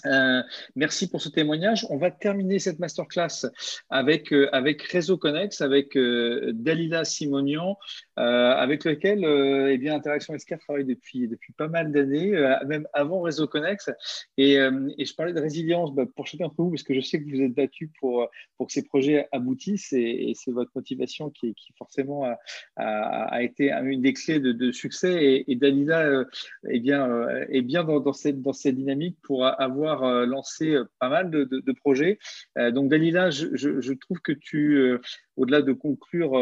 Euh, 0.07 0.43
merci 0.76 1.09
pour 1.09 1.20
ce 1.20 1.28
témoignage. 1.28 1.86
On 1.91 1.97
va 1.97 2.11
terminer 2.11 2.59
cette 2.59 2.78
masterclass 2.78 3.47
avec, 3.91 4.32
euh, 4.32 4.49
avec 4.53 4.82
Réseau 4.82 5.18
Connex, 5.18 5.61
avec 5.61 5.97
euh, 5.97 6.53
Dalila 6.55 7.05
Simonian, 7.05 7.78
avec 8.16 8.84
lequel 8.84 9.24
eh 9.24 9.78
bien, 9.78 9.95
Interaction 9.95 10.36
SK 10.38 10.59
travaille 10.59 10.84
depuis, 10.84 11.26
depuis 11.26 11.55
pas 11.55 11.68
mal 11.68 11.91
d'années, 11.91 12.32
même 12.66 12.86
avant 12.93 13.22
Réseau 13.22 13.47
Connex. 13.47 13.88
Et, 14.36 14.57
et, 14.57 15.05
je 15.07 15.14
parlais 15.14 15.32
de 15.32 15.41
résilience 15.41 15.95
bah, 15.95 16.05
pour 16.14 16.26
chacun 16.26 16.45
d'entre 16.45 16.57
vous, 16.59 16.70
parce 16.70 16.82
que 16.82 16.93
je 16.93 17.01
sais 17.01 17.18
que 17.18 17.30
vous 17.30 17.41
êtes 17.41 17.55
battu 17.55 17.91
pour, 17.99 18.28
pour 18.59 18.66
que 18.66 18.74
ces 18.74 18.82
projets 18.82 19.26
aboutissent 19.32 19.95
et, 19.95 20.34
c'est 20.34 20.51
votre 20.51 20.70
motivation 20.74 21.30
qui, 21.30 21.55
qui 21.55 21.72
forcément 21.78 22.24
a, 22.24 22.36
a, 22.76 23.43
été 23.43 23.72
une 23.72 24.03
des 24.03 24.12
clés 24.12 24.38
de, 24.38 24.70
succès. 24.70 25.45
Et, 25.49 25.57
Dalila 25.57 26.24
eh 26.68 26.78
bien, 26.78 27.26
est 27.49 27.62
bien 27.62 27.84
dans, 27.84 28.12
cette, 28.12 28.43
dans 28.43 28.53
cette 28.53 28.76
dynamique 28.76 29.16
pour 29.22 29.47
avoir 29.47 29.79
euh, 29.88 30.26
lancé 30.26 30.74
euh, 30.74 30.84
pas 30.98 31.08
mal 31.08 31.30
de, 31.30 31.72
projets. 31.72 32.18
Euh, 32.58 32.70
donc 32.70 32.90
Dalila, 32.90 33.30
je, 33.30 33.92
trouve 33.92 34.20
que 34.20 34.32
tu, 34.32 34.98
au-delà 35.36 35.62
de 35.62 35.72
conclure 35.72 36.32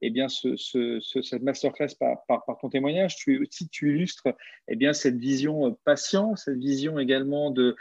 eh 0.00 0.10
bien, 0.10 0.28
ce, 0.28 0.56
cette 1.00 1.42
masterclass 1.42 1.94
par, 1.98 2.58
ton 2.60 2.68
témoignage, 2.68 3.16
tu, 3.16 3.42
aussi 3.42 3.68
tu 3.68 3.90
illustres 3.90 4.28
eh 4.68 4.76
bien, 4.76 4.92
cette 4.92 5.16
vision 5.16 5.76
patient, 5.84 6.36
cette 6.36 6.58
vision 6.58 6.98
également 6.98 7.50
de, 7.50 7.76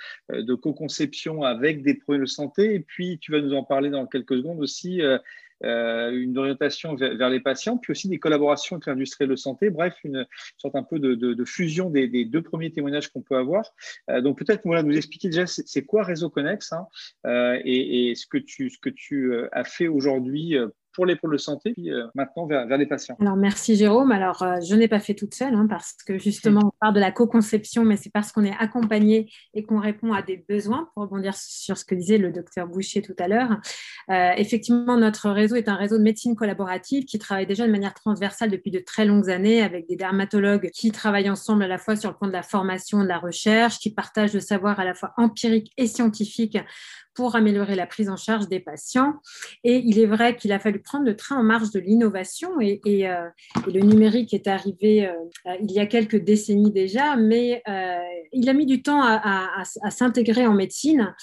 co-conception 0.56 1.44
avec 1.44 1.84
des 1.84 1.96
projets 1.96 2.22
de 2.22 2.26
santé. 2.26 2.76
Et 2.76 2.80
puis, 2.80 3.20
tu 3.20 3.32
vas 3.32 3.42
nous 3.42 3.54
en 3.54 3.64
parler 3.64 3.90
dans 3.90 4.06
quelques 4.08 4.38
secondes 4.38 4.60
aussi, 4.60 5.02
une 5.64 6.38
orientation 6.38 6.96
vers, 6.96 7.30
les 7.30 7.40
patients, 7.40 7.78
puis 7.78 7.92
aussi 7.92 8.10
des 8.10 8.20
collaborations 8.20 8.76
avec 8.76 8.88
l'industrie 8.88 9.28
de 9.28 9.36
santé. 9.36 9.70
Bref, 9.70 9.96
une 10.04 10.26
sorte 10.58 10.76
un 10.76 10.84
peu 10.84 11.00
de, 11.00 11.46
fusion 11.46 11.90
des, 11.90 12.26
deux 12.26 12.42
premiers 12.42 12.72
témoignages 12.72 13.10
qu'on 13.10 13.22
peut 13.22 13.38
avoir. 13.38 13.64
Euh, 14.10 14.22
donc 14.22 14.38
peut-être 14.38 14.62
voilà, 14.66 14.84
nous 14.84 14.96
expliquer 14.96 15.30
déjà 15.30 15.46
c'est 15.48 15.86
quoi 15.86 16.04
Réseau 16.04 16.30
Connex 16.30 16.74
hein, 16.74 16.88
euh, 17.26 17.60
et, 17.64 18.10
et, 18.10 18.16
ce 18.16 18.28
que 18.28 18.38
tu, 18.38 18.70
ce 18.70 18.78
que 18.80 18.90
tu 18.90 19.34
as 19.52 19.64
fait 19.64 19.88
aujourd'hui 19.88 20.58
pour 20.94 21.06
les 21.06 21.16
pôles 21.16 21.34
de 21.34 21.38
santé, 21.38 21.74
puis 21.74 21.92
euh, 21.92 22.06
maintenant 22.16 22.46
vers, 22.46 22.66
les 22.78 22.86
patients. 22.86 23.18
Alors 23.20 23.36
merci 23.36 23.76
Jérôme. 23.76 24.12
Alors 24.12 24.42
euh, 24.44 24.60
je 24.62 24.76
n'ai 24.76 24.88
pas 24.88 25.00
fait 25.00 25.14
toute 25.14 25.34
seule 25.34 25.54
hein, 25.54 25.68
parce 25.70 25.94
que 26.06 26.18
justement 26.18 26.62
on 26.66 26.72
parle 26.80 26.94
de 26.94 27.00
la 27.00 27.12
co-conception, 27.12 27.84
mais 27.84 27.98
c'est 27.98 28.12
parce 28.12 28.32
qu'on 28.32 28.44
est 28.44 28.56
accompagné 28.60 29.30
et 29.54 29.64
qu'on 29.64 29.80
répond 29.80 30.14
à 30.14 30.22
des 30.22 30.44
besoins, 30.48 30.90
pour 30.94 31.04
rebondir 31.04 31.36
sur 31.36 31.78
ce 31.78 31.86
que 31.86 31.96
disait 31.96 32.18
le 32.18 32.32
docteur 32.32 32.68
Boucher 32.68 33.02
tout 33.02 33.16
à 33.20 33.28
l'heure. 33.28 33.60
Euh, 34.10 34.32
effectivement, 34.38 34.98
notre 34.98 35.30
réseau 35.30 35.56
est 35.56 35.70
un 35.70 35.76
réseau 35.76 35.98
de 35.98 36.04
médecine 36.04 36.36
collaborative 36.36 37.06
qui 37.06 37.20
travaille 37.20 37.48
déjà 37.48 37.66
de 37.66 37.72
manière 37.72 37.94
transversale 37.94 38.52
depuis 38.52 38.72
de 38.72 38.80
très 38.80 39.06
longues 39.06 39.30
années 39.30 39.62
avec 39.62 39.88
des 39.88 39.96
dermatologues 39.96 40.70
qui 40.72 40.92
travaillent 40.92 41.30
ensemble 41.30 41.64
à 41.64 41.68
la 41.68 41.78
fois 41.78 41.96
sur 41.96 42.12
le 42.12 42.18
plan 42.18 42.28
de 42.28 42.34
la 42.34 42.44
formation, 42.44 43.04
de 43.04 43.08
la 43.08 43.20
recherche, 43.20 43.80
qui 43.80 43.92
partagent 43.94 44.34
le 44.34 44.40
savoir 44.40 44.80
à 44.80 44.86
la 44.86 44.94
fois 44.94 45.14
empirique 45.18 45.72
et 45.78 45.88
scientifique 45.88 46.58
pour 47.14 47.36
améliorer 47.36 47.76
la 47.76 47.88
prise 47.88 48.10
en 48.10 48.18
charge 48.18 48.48
des 48.48 48.60
patients. 48.60 49.14
Et 49.64 49.78
il 49.86 50.00
est 50.00 50.06
vrai 50.06 50.36
qu'il 50.36 50.52
a 50.52 50.60
fallu 50.60 50.82
prendre 50.82 51.06
le 51.06 51.16
train 51.16 51.38
en 51.38 51.44
marche 51.44 51.72
de 51.72 51.80
l'innovation 51.80 52.60
et, 52.62 52.82
euh, 53.08 53.28
le 53.68 53.80
numérique 53.82 54.34
est 54.34 54.48
arrivé 54.48 55.06
euh, 55.06 55.14
euh, 55.48 55.56
il 55.62 55.72
y 55.72 55.80
a 55.80 55.86
quelques 55.86 56.18
décennies 56.18 56.72
déjà, 56.72 57.16
mais 57.16 57.62
il 58.32 58.50
a 58.50 58.54
mis 58.54 58.66
du 58.66 58.82
temps 58.82 59.02
à, 59.04 59.64
à 59.82 59.92
s'intégrer 59.92 60.48
en 60.48 60.54
médecine. 60.54 61.14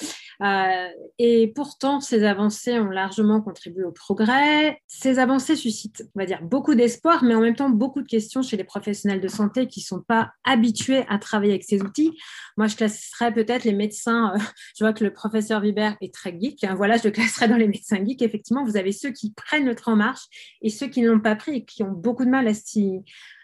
et 1.19 1.53
pourtant, 1.55 2.01
ces 2.01 2.25
avancées 2.25 2.79
ont 2.79 2.91
largement 2.91 3.41
contribué 3.41 3.85
au 3.85 3.93
progrès. 3.93 4.81
Ces 4.87 5.19
avancées 5.19 5.57
suscitent, 5.57 6.05
on 6.15 6.21
va 6.21 6.27
dire, 6.27 6.43
beaucoup 6.43 6.75
d'espoir, 6.75 7.25
mais 7.25 7.35
en 7.35 7.41
même 7.41 7.57
temps 7.57 7.71
beaucoup 7.71 8.03
de 8.03 8.07
questions 8.07 8.43
chez 8.43 8.57
les 8.57 8.65
professionnels 8.65 9.21
de 9.21 9.29
santé 9.29 9.67
qui 9.67 9.81
ne 9.81 9.85
sont 9.85 10.01
pas 10.01 10.33
habitués 10.45 11.05
à 11.09 11.19
travailler 11.19 11.53
avec 11.53 11.65
ces 11.65 11.83
outils. 11.83 12.17
Moi, 12.57 12.67
je 12.67 12.77
classerais 12.77 13.33
peut-être 13.33 13.65
les 13.65 13.73
médecins. 13.73 14.35
je 14.79 14.85
vois 14.85 14.93
que 14.93 15.05
le 15.05 15.13
professeur 15.13 15.61
Viber 15.61 15.80
est 16.01 16.15
très 16.15 16.39
geek. 16.39 16.65
Hein. 16.65 16.75
Voilà, 16.77 16.97
je 16.97 17.05
le 17.05 17.11
classerai 17.11 17.49
dans 17.49 17.57
les 17.57 17.69
médecins 17.69 18.05
geeks. 18.05 18.23
Effectivement, 18.23 18.65
vous 18.65 18.77
avez 18.77 18.93
ceux 18.93 19.11
qui 19.11 19.33
prennent 19.33 19.67
le 19.67 19.75
train 19.75 19.93
en 19.93 19.97
marche 19.97 20.25
et 20.63 20.71
ceux 20.71 20.89
qui 20.89 21.03
ne 21.03 21.11
l'ont 21.11 21.21
pas 21.21 21.37
pris 21.37 21.57
et 21.57 21.65
qui 21.65 21.83
ont 21.83 21.93
beaucoup 21.93 22.25
de 22.25 22.31
mal 22.31 22.47
à 22.49 22.55
s'y 22.55 23.01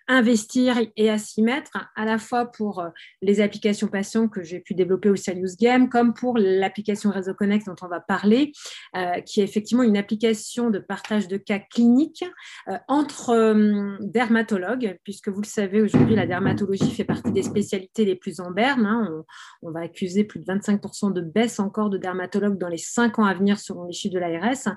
investir 0.09 0.79
et 0.97 1.11
à 1.11 1.19
s'y 1.19 1.43
mettre, 1.43 1.73
à 1.97 2.05
la 2.05 2.19
fois 2.19 2.47
pour 2.47 2.81
euh, 2.81 2.89
les 3.23 3.41
applications 3.41 3.89
patients 3.89 4.29
que 4.29 4.43
j'ai 4.43 4.61
pu 4.61 4.75
développer 4.75 5.11
au 5.11 5.17
Serious 5.17 5.57
Game, 5.59 5.89
comme 5.89 6.15
pour 6.15 6.39
l'application 6.39 7.11
Réseau 7.11 7.35
Connect 7.35 7.67
dont 7.67 7.75
on 7.83 7.89
va 7.89 8.01
parler, 8.01 8.53
euh, 8.97 9.21
qui 9.23 9.41
est 9.41 9.45
effectivement 9.45 9.83
une 9.83 9.97
application 9.97 10.71
de 10.71 10.79
partage 10.79 11.27
de 11.27 11.37
cas 11.37 11.59
cliniques 11.59 12.25
euh, 12.69 12.79
entre 12.89 13.97
dermatologues, 14.01 14.99
puisque 15.03 15.29
vous 15.29 15.41
le 15.41 15.47
savez, 15.47 15.81
aujourd'hui, 15.81 16.15
la 16.15 16.27
dermatologie 16.27 16.91
fait 16.91 17.05
partie 17.05 17.33
des 17.33 17.43
spécialités 17.43 18.05
les 18.05 18.17
plus 18.17 18.41
en 18.41 18.51
berne. 18.51 18.87
Hein. 18.87 19.25
On, 19.63 19.71
va 19.71 19.81
accuser 19.81 20.25
plus 20.25 20.41
de 20.41 20.45
25% 20.45 21.13
de 21.13 21.21
baisse 21.21 21.59
encore 21.59 21.91
de 21.91 21.99
dermatologues 21.99 22.59
dans 22.59 22.69
les 22.69 22.79
cinq 22.79 23.19
ans 23.19 23.25
à 23.25 23.35
venir 23.35 23.59
selon 23.59 23.85
les 23.85 23.93
chiffres 23.93 24.15
de 24.15 24.21
l'ARS. 24.21 24.75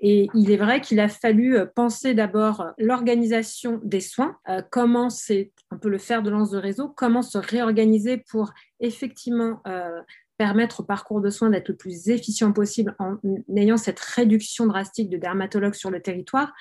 Et 0.00 0.28
il 0.34 0.50
est 0.50 0.56
vrai 0.56 0.80
qu'il 0.80 1.00
a 1.00 1.08
fallu 1.08 1.56
penser 1.74 2.12
d'abord 2.14 2.66
l'organisation 2.76 3.80
des 3.84 4.00
soins, 4.00 4.36
comment 4.72 5.10
c'est 5.10 5.52
un 5.70 5.76
peu 5.76 5.90
le 5.90 5.98
fer 5.98 6.22
de 6.22 6.30
lance 6.30 6.50
de 6.50 6.58
réseau, 6.58 6.88
comment 6.88 7.20
se 7.20 7.36
réorganiser 7.36 8.16
pour 8.16 8.52
effectivement 8.80 9.60
euh, 9.66 10.00
permettre 10.38 10.80
au 10.80 10.82
parcours 10.82 11.20
de 11.20 11.28
soins 11.28 11.50
d'être 11.50 11.68
le 11.68 11.76
plus 11.76 12.08
efficient 12.08 12.52
possible 12.52 12.96
en 12.98 13.18
ayant 13.54 13.76
cette 13.76 14.00
réduction 14.00 14.66
drastique 14.66 15.10
de 15.10 15.18
dermatologues 15.18 15.74
sur 15.74 15.90
le 15.90 16.00
territoire. 16.00 16.54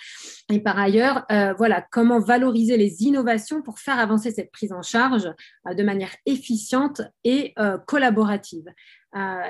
Et 0.51 0.59
par 0.59 0.77
ailleurs, 0.77 1.25
euh, 1.31 1.53
voilà, 1.53 1.81
comment 1.89 2.19
valoriser 2.19 2.75
les 2.75 3.03
innovations 3.03 3.61
pour 3.61 3.79
faire 3.79 3.97
avancer 3.97 4.31
cette 4.31 4.51
prise 4.51 4.73
en 4.73 4.81
charge 4.81 5.31
euh, 5.67 5.73
de 5.73 5.81
manière 5.81 6.13
efficiente 6.25 7.01
et 7.23 7.55
collaborative. 7.87 8.65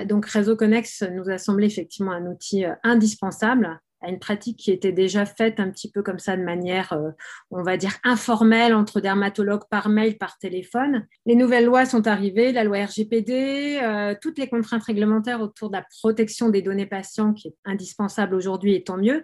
donc, 0.05 0.27
Réseau 0.27 0.55
Connex 0.55 1.01
nous 1.01 1.29
a 1.29 1.39
semblé 1.39 1.65
effectivement 1.65 2.11
un 2.11 2.27
outil 2.27 2.63
indispensable 2.83 3.79
à 4.01 4.09
une 4.09 4.19
pratique 4.19 4.57
qui 4.57 4.71
était 4.71 4.91
déjà 4.91 5.25
faite 5.25 5.59
un 5.59 5.69
petit 5.69 5.89
peu 5.89 6.01
comme 6.01 6.19
ça 6.19 6.35
de 6.35 6.43
manière, 6.43 6.93
euh, 6.93 7.11
on 7.51 7.61
va 7.61 7.77
dire, 7.77 7.93
informelle 8.03 8.73
entre 8.73 8.99
dermatologues 8.99 9.67
par 9.69 9.89
mail, 9.89 10.17
par 10.17 10.37
téléphone. 10.37 11.07
Les 11.25 11.35
nouvelles 11.35 11.65
lois 11.65 11.85
sont 11.85 12.07
arrivées, 12.07 12.51
la 12.51 12.63
loi 12.63 12.85
RGPD, 12.85 13.79
euh, 13.81 14.15
toutes 14.19 14.39
les 14.39 14.47
contraintes 14.47 14.83
réglementaires 14.83 15.41
autour 15.41 15.69
de 15.69 15.77
la 15.77 15.85
protection 15.99 16.49
des 16.49 16.61
données 16.61 16.85
patients 16.85 17.33
qui 17.33 17.49
est 17.49 17.55
indispensable 17.65 18.35
aujourd'hui 18.35 18.75
et 18.75 18.83
tant 18.83 18.97
mieux. 18.97 19.23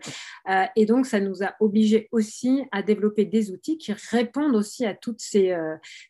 Euh, 0.50 0.64
et 0.76 0.86
donc, 0.86 1.06
ça 1.06 1.20
nous 1.20 1.44
a 1.44 1.56
obligés 1.60 2.08
aussi 2.12 2.64
à 2.72 2.84
développer 2.84 3.26
des 3.26 3.52
outils 3.52 3.78
qui 3.78 3.94
répondent 4.12 4.56
aussi 4.56 4.86
à 4.86 4.94
toutes 4.94 5.20
ces, 5.20 5.56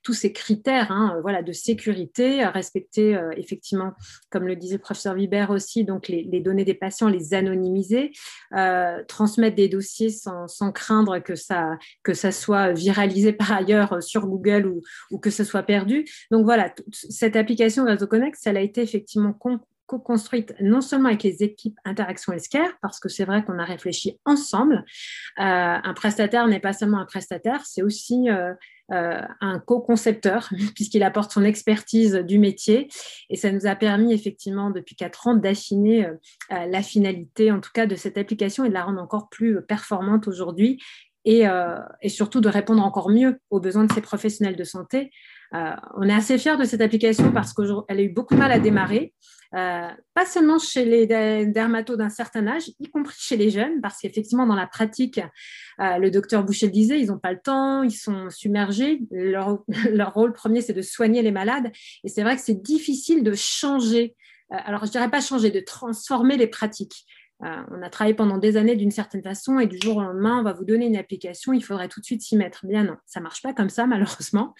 tous 0.04 0.14
ces 0.14 0.34
critères 0.34 0.92
hein, 0.92 1.18
voilà, 1.22 1.42
de 1.42 1.52
sécurité, 1.52 2.44
à 2.44 2.50
respecter 2.50 3.20
effectivement, 3.38 3.94
comme 4.30 4.48
le 4.48 4.56
disait 4.56 4.76
le 4.76 4.82
professeur 4.82 5.16
Vibert 5.16 5.50
aussi, 5.52 5.84
donc 5.84 6.08
les, 6.08 6.24
les 6.24 6.40
données 6.40 6.66
des 6.66 6.74
patients, 6.74 7.08
les 7.08 7.34
anonymiser. 7.34 8.12
Euh, 8.58 9.04
transmettre 9.08 9.56
des 9.56 9.68
dossiers 9.68 10.10
sans, 10.10 10.72
craindre 10.74 11.20
que 11.20 11.36
ça, 11.36 11.78
que 12.02 12.14
ça 12.14 12.32
soit 12.32 12.72
viralisé 12.72 13.32
par 13.32 13.52
ailleurs 13.52 14.02
sur 14.02 14.26
Google 14.26 14.74
ou, 15.12 15.20
que 15.20 15.30
ce 15.30 15.44
soit 15.44 15.64
perdu. 15.64 16.06
Donc 16.32 16.44
voilà, 16.44 16.74
cette 16.92 17.36
application 17.36 17.86
RéseauConnect, 17.86 18.36
elle 18.46 18.58
a 18.58 18.62
été 18.62 18.82
effectivement 18.82 19.34
co-construite 19.88 20.56
non 20.60 20.82
seulement 20.82 21.10
avec 21.10 21.24
les 21.24 21.44
équipes 21.44 21.78
Interaction 21.86 22.34
Healthcare, 22.34 22.72
parce 22.82 23.00
que 23.00 23.10
c'est 23.10 23.26
vrai 23.26 23.44
qu'on 23.44 23.60
a 23.60 23.66
réfléchi 23.66 24.20
ensemble. 24.26 24.86
Euh, 25.40 25.44
un 25.84 25.94
prestataire 25.94 26.48
n'est 26.48 26.60
pas 26.60 26.74
seulement 26.74 27.00
un 27.00 27.06
prestataire, 27.06 27.66
c'est 27.66 27.84
aussi 27.84 28.30
euh, 28.30 28.54
euh, 28.54 28.54
un 28.90 29.60
co-concepteur, 29.60 30.50
puisqu'il 30.76 31.04
apporte 31.04 31.32
son 31.32 31.44
expertise 31.44 32.14
du 32.16 32.40
métier. 32.40 32.88
Et 33.30 33.36
ça 33.36 33.52
nous 33.52 33.68
a 33.68 33.76
permis 33.76 34.14
effectivement 34.14 34.70
depuis 34.72 34.96
quatre 34.96 35.28
ans 35.28 35.36
d'affiner 35.36 36.06
euh, 36.06 36.14
euh, 36.52 36.66
la 36.66 36.82
finalité, 36.82 37.52
en 37.52 37.60
tout 37.60 37.72
cas, 37.74 37.86
de 37.86 37.96
cette 37.96 38.18
application 38.18 38.66
et 38.66 38.70
de 38.70 38.74
la 38.74 38.84
rendre 38.84 39.02
encore 39.02 39.30
plus 39.30 39.62
performante 39.62 40.28
aujourd'hui. 40.28 40.82
Et, 41.30 41.44
et, 42.02 42.08
surtout 42.08 42.40
de 42.40 42.48
répondre 42.48 42.82
encore 42.82 43.10
mieux 43.10 43.42
aux 43.50 43.60
besoins 43.60 43.84
de 43.84 43.92
ces 43.92 44.00
professionnels 44.00 44.56
de 44.56 44.64
santé. 44.64 45.12
On 45.52 46.04
est 46.04 46.14
assez 46.14 46.38
fiers 46.38 46.58
de 46.58 46.64
cette 46.66 46.82
application 46.82 47.32
parce 47.32 47.54
qu'elle 47.54 48.00
a 48.00 48.02
eu 48.02 48.10
beaucoup 48.10 48.36
de 48.36 48.40
mal 48.40 48.52
à 48.52 48.60
démarrer. 48.60 49.14
Euh, 49.56 49.88
pas 50.14 50.26
seulement 50.26 50.60
chez 50.60 50.84
les 50.84 51.08
dermatos 51.46 51.98
d'un 51.98 52.10
certain 52.10 52.48
âge, 52.48 52.70
y 52.80 52.90
compris 52.90 53.16
chez 53.18 53.38
les 53.38 53.50
jeunes, 53.50 53.80
parce 53.82 54.00
qu'effectivement, 54.00 54.46
dans 54.46 54.56
la 54.56 54.68
pratique, 54.68 55.22
euh, 55.80 55.98
le 55.98 56.12
docteur 56.12 56.44
Boucher 56.44 56.70
disait, 56.70 57.00
ils 57.00 57.08
n'ont 57.08 57.20
pas 57.20 57.32
le 57.32 57.40
temps, 57.40 57.84
ils 57.84 57.92
sont 57.92 58.30
submergés. 58.30 59.02
Leur, 59.12 60.14
rôle 60.14 60.34
premier, 60.34 60.62
c'est 60.62 60.74
de 60.74 60.82
soigner 60.82 61.22
les 61.22 61.32
malades. 61.32 61.72
Et 62.04 62.10
c'est 62.10 62.24
vrai 62.24 62.36
que 62.36 62.42
c'est 62.42 62.62
difficile 62.62 63.24
de 63.24 63.34
changer. 63.34 64.16
Euh, 64.52 64.58
alors, 64.66 64.86
je 64.86 64.92
dirais 64.92 65.10
pas 65.10 65.22
changer, 65.22 65.52
de 65.52 65.60
transformer 65.60 66.38
les 66.38 66.48
pratiques. 66.48 67.06
Euh, 67.44 67.64
on 67.70 67.84
a 67.84 67.90
travaillé 67.90 68.16
pendant 68.16 68.38
des 68.40 68.58
années 68.58 68.76
d'une 68.76 68.90
certaine 68.90 69.22
façon 69.22 69.60
et 69.60 69.68
du 69.68 69.78
jour 69.80 69.98
au 69.98 70.02
lendemain, 70.02 70.40
on 70.40 70.44
va 70.44 70.54
vous 70.54 70.66
donner 70.66 70.88
une 70.88 70.98
application, 70.98 71.54
il 71.54 71.64
faudrait 71.64 71.88
tout 71.88 72.00
de 72.00 72.06
suite 72.06 72.24
s'y 72.24 72.36
mettre. 72.36 72.66
Bien 72.66 72.84
non, 72.84 72.96
ça 73.06 73.20
marche 73.20 73.44
pas 73.44 73.54
comme 73.54 73.70
ça 73.70 73.86
malheureusement. 73.88 74.56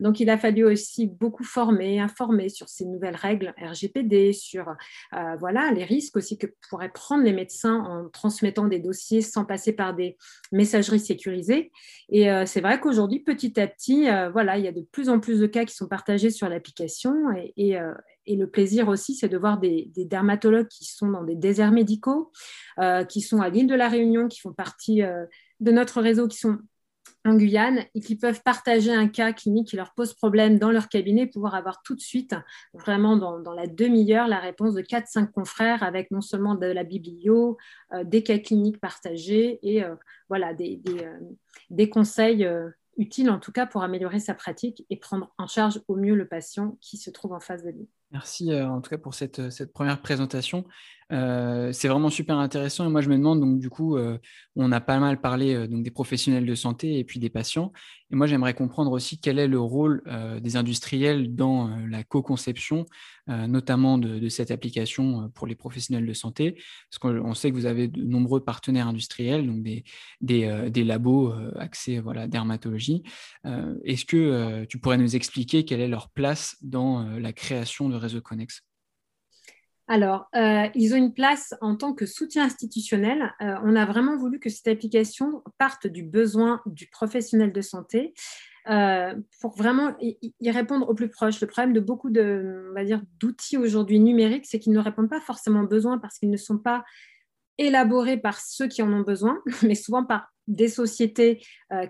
Donc 0.00 0.18
il 0.18 0.30
a 0.30 0.38
fallu 0.38 0.64
aussi 0.64 1.06
beaucoup 1.06 1.44
former, 1.44 2.00
informer 2.00 2.48
sur 2.48 2.68
ces 2.68 2.86
nouvelles 2.86 3.16
règles 3.16 3.54
RGPD, 3.58 4.32
sur 4.32 4.68
euh, 5.14 5.36
voilà, 5.38 5.70
les 5.72 5.84
risques 5.84 6.16
aussi 6.16 6.38
que 6.38 6.46
pourraient 6.70 6.92
prendre 6.92 7.22
les 7.22 7.32
médecins 7.32 7.80
en 7.80 8.08
transmettant 8.08 8.66
des 8.66 8.78
dossiers 8.78 9.20
sans 9.20 9.44
passer 9.44 9.72
par 9.72 9.94
des 9.94 10.16
messageries 10.52 11.00
sécurisées. 11.00 11.70
Et 12.08 12.30
euh, 12.30 12.46
c'est 12.46 12.60
vrai 12.62 12.80
qu'aujourd'hui, 12.80 13.20
petit 13.20 13.60
à 13.60 13.66
petit, 13.66 14.06
voilà, 14.32 14.56
il 14.56 14.64
y 14.64 14.68
a 14.68 14.72
de 14.72 14.80
plus 14.80 15.08
en 15.08 15.20
plus 15.20 15.40
de 15.40 15.46
cas 15.46 15.64
qui 15.64 15.74
sont 15.74 15.88
partagés 15.88 16.30
sur 16.30 16.48
l'application 16.48 17.14
et 17.56 17.78
le 18.26 18.46
plaisir 18.46 18.88
aussi, 18.88 19.14
c'est 19.14 19.28
de 19.28 19.38
voir 19.38 19.58
des, 19.58 19.90
dermatologues 19.96 20.68
qui 20.68 20.84
sont 20.84 21.08
dans 21.08 21.24
des 21.24 21.34
déserts 21.34 21.72
médicaux, 21.72 22.30
euh, 22.78 23.04
qui 23.04 23.20
sont 23.20 23.40
à 23.40 23.48
l'île 23.48 23.66
de 23.66 23.74
la 23.74 23.88
Réunion, 23.88 24.28
qui 24.28 24.40
font 24.40 24.52
partie 24.52 25.02
euh, 25.02 25.26
de 25.60 25.72
notre 25.72 26.00
réseau, 26.00 26.28
qui 26.28 26.38
sont 26.38 26.58
en 27.24 27.34
Guyane 27.34 27.84
et 27.94 28.00
qui 28.00 28.16
peuvent 28.16 28.42
partager 28.44 28.92
un 28.92 29.06
cas 29.06 29.32
clinique 29.32 29.68
qui 29.68 29.76
leur 29.76 29.94
pose 29.94 30.12
problème 30.12 30.58
dans 30.58 30.72
leur 30.72 30.88
cabinet, 30.88 31.26
pouvoir 31.26 31.54
avoir 31.54 31.82
tout 31.82 31.94
de 31.94 32.00
suite, 32.00 32.34
vraiment 32.74 33.16
dans, 33.16 33.52
la 33.52 33.68
demi-heure, 33.68 34.26
la 34.26 34.40
réponse 34.40 34.74
de 34.74 34.82
4-5 34.82 35.30
confrères 35.30 35.84
avec 35.84 36.10
non 36.10 36.20
seulement 36.20 36.56
de 36.56 36.66
la 36.66 36.82
biblio, 36.82 37.58
euh, 37.92 38.02
des 38.02 38.24
cas 38.24 38.38
cliniques 38.38 38.80
partagés 38.80 39.60
et 39.62 39.84
voilà, 40.28 40.52
des 40.54 41.88
conseils 41.90 42.48
utiles 42.96 43.30
en 43.30 43.38
tout 43.38 43.52
cas 43.52 43.66
pour 43.66 43.82
améliorer 43.82 44.20
sa 44.20 44.34
pratique 44.34 44.84
et 44.90 44.96
prendre 44.96 45.32
en 45.38 45.46
charge 45.46 45.80
au 45.88 45.96
mieux 45.96 46.14
le 46.14 46.26
patient 46.26 46.76
qui 46.80 46.96
se 46.96 47.10
trouve 47.10 47.32
en 47.32 47.40
face 47.40 47.62
de 47.62 47.70
lui. 47.70 47.88
Merci 48.12 48.52
euh, 48.52 48.68
en 48.68 48.80
tout 48.80 48.90
cas 48.90 48.98
pour 48.98 49.14
cette, 49.14 49.50
cette 49.50 49.72
première 49.72 50.00
présentation. 50.02 50.64
Euh, 51.12 51.72
c'est 51.72 51.88
vraiment 51.88 52.08
super 52.08 52.38
intéressant 52.38 52.86
et 52.86 52.88
moi 52.88 53.02
je 53.02 53.08
me 53.10 53.16
demande 53.16 53.40
donc 53.40 53.58
du 53.58 53.68
coup 53.68 53.96
euh, 53.96 54.18
on 54.56 54.72
a 54.72 54.80
pas 54.80 54.98
mal 54.98 55.20
parlé 55.20 55.68
donc 55.68 55.82
des 55.82 55.90
professionnels 55.90 56.46
de 56.46 56.54
santé 56.54 56.98
et 56.98 57.04
puis 57.04 57.20
des 57.20 57.28
patients. 57.28 57.72
Et 58.10 58.16
moi 58.16 58.26
j'aimerais 58.26 58.54
comprendre 58.54 58.92
aussi 58.92 59.18
quel 59.18 59.38
est 59.38 59.48
le 59.48 59.58
rôle 59.58 60.02
des 60.40 60.56
industriels 60.56 61.34
dans 61.34 61.70
la 61.88 62.04
co-conception 62.04 62.84
notamment 63.26 63.96
de, 63.96 64.28
cette 64.28 64.50
application 64.50 65.30
pour 65.34 65.46
les 65.46 65.54
professionnels 65.54 66.06
de 66.06 66.12
santé. 66.12 66.60
Parce 66.90 66.98
qu'on 66.98 67.32
sait 67.34 67.50
que 67.50 67.56
vous 67.56 67.64
avez 67.64 67.88
de 67.88 68.02
nombreux 68.02 68.44
partenaires 68.44 68.88
industriels 68.88 69.46
donc 69.46 69.62
des 69.62 70.84
labos 70.84 71.32
axés 71.56 72.00
voilà 72.00 72.26
dermatologie. 72.26 73.02
Est-ce 73.84 74.04
que 74.04 74.64
tu 74.66 74.78
pourrais 74.78 74.98
nous 74.98 75.16
expliquer 75.16 75.64
quelle 75.64 75.80
est 75.80 75.88
leur 75.88 76.10
place 76.10 76.56
dans 76.60 77.04
la 77.18 77.32
création 77.32 77.88
de 77.88 77.96
Réseau 77.96 78.20
Connex 78.20 78.62
alors, 79.92 80.30
euh, 80.34 80.68
ils 80.74 80.94
ont 80.94 80.96
une 80.96 81.12
place 81.12 81.54
en 81.60 81.76
tant 81.76 81.92
que 81.92 82.06
soutien 82.06 82.46
institutionnel. 82.46 83.34
Euh, 83.42 83.56
on 83.62 83.76
a 83.76 83.84
vraiment 83.84 84.16
voulu 84.16 84.40
que 84.40 84.48
cette 84.48 84.66
application 84.66 85.42
parte 85.58 85.86
du 85.86 86.02
besoin 86.02 86.62
du 86.64 86.86
professionnel 86.86 87.52
de 87.52 87.60
santé 87.60 88.14
euh, 88.70 89.14
pour 89.42 89.54
vraiment 89.54 89.94
y, 90.00 90.50
répondre 90.50 90.88
au 90.88 90.94
plus 90.94 91.10
proche. 91.10 91.42
Le 91.42 91.46
problème 91.46 91.74
de 91.74 91.80
beaucoup 91.80 92.08
de, 92.08 92.72
d'outils 93.20 93.58
aujourd'hui 93.58 94.00
numériques, 94.00 94.46
c'est 94.46 94.58
qu'ils 94.58 94.72
ne 94.72 94.78
répondent 94.78 95.10
pas 95.10 95.20
forcément 95.20 95.60
aux 95.60 95.68
besoins 95.68 95.98
parce 95.98 96.18
qu'ils 96.18 96.30
ne 96.30 96.38
sont 96.38 96.56
pas 96.56 96.84
élaborés 97.58 98.16
par 98.16 98.40
ceux 98.40 98.68
qui 98.68 98.80
en 98.80 98.90
ont 98.94 99.02
besoin, 99.02 99.42
mais 99.62 99.74
souvent 99.74 100.06
par 100.06 100.31
des 100.48 100.68
sociétés 100.68 101.42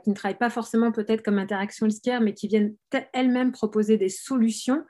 qui 0.04 0.10
ne 0.10 0.14
travaillent 0.14 0.38
pas 0.38 0.50
forcément 0.50 0.92
peut-être 0.92 1.22
comme 1.22 1.38
Interaction 1.38 1.86
Healthcare, 1.86 2.20
mais 2.20 2.34
qui 2.34 2.48
viennent 2.48 2.74
elles-mêmes 3.12 3.52
proposer 3.52 3.96
des 3.96 4.08
solutions. 4.08 4.84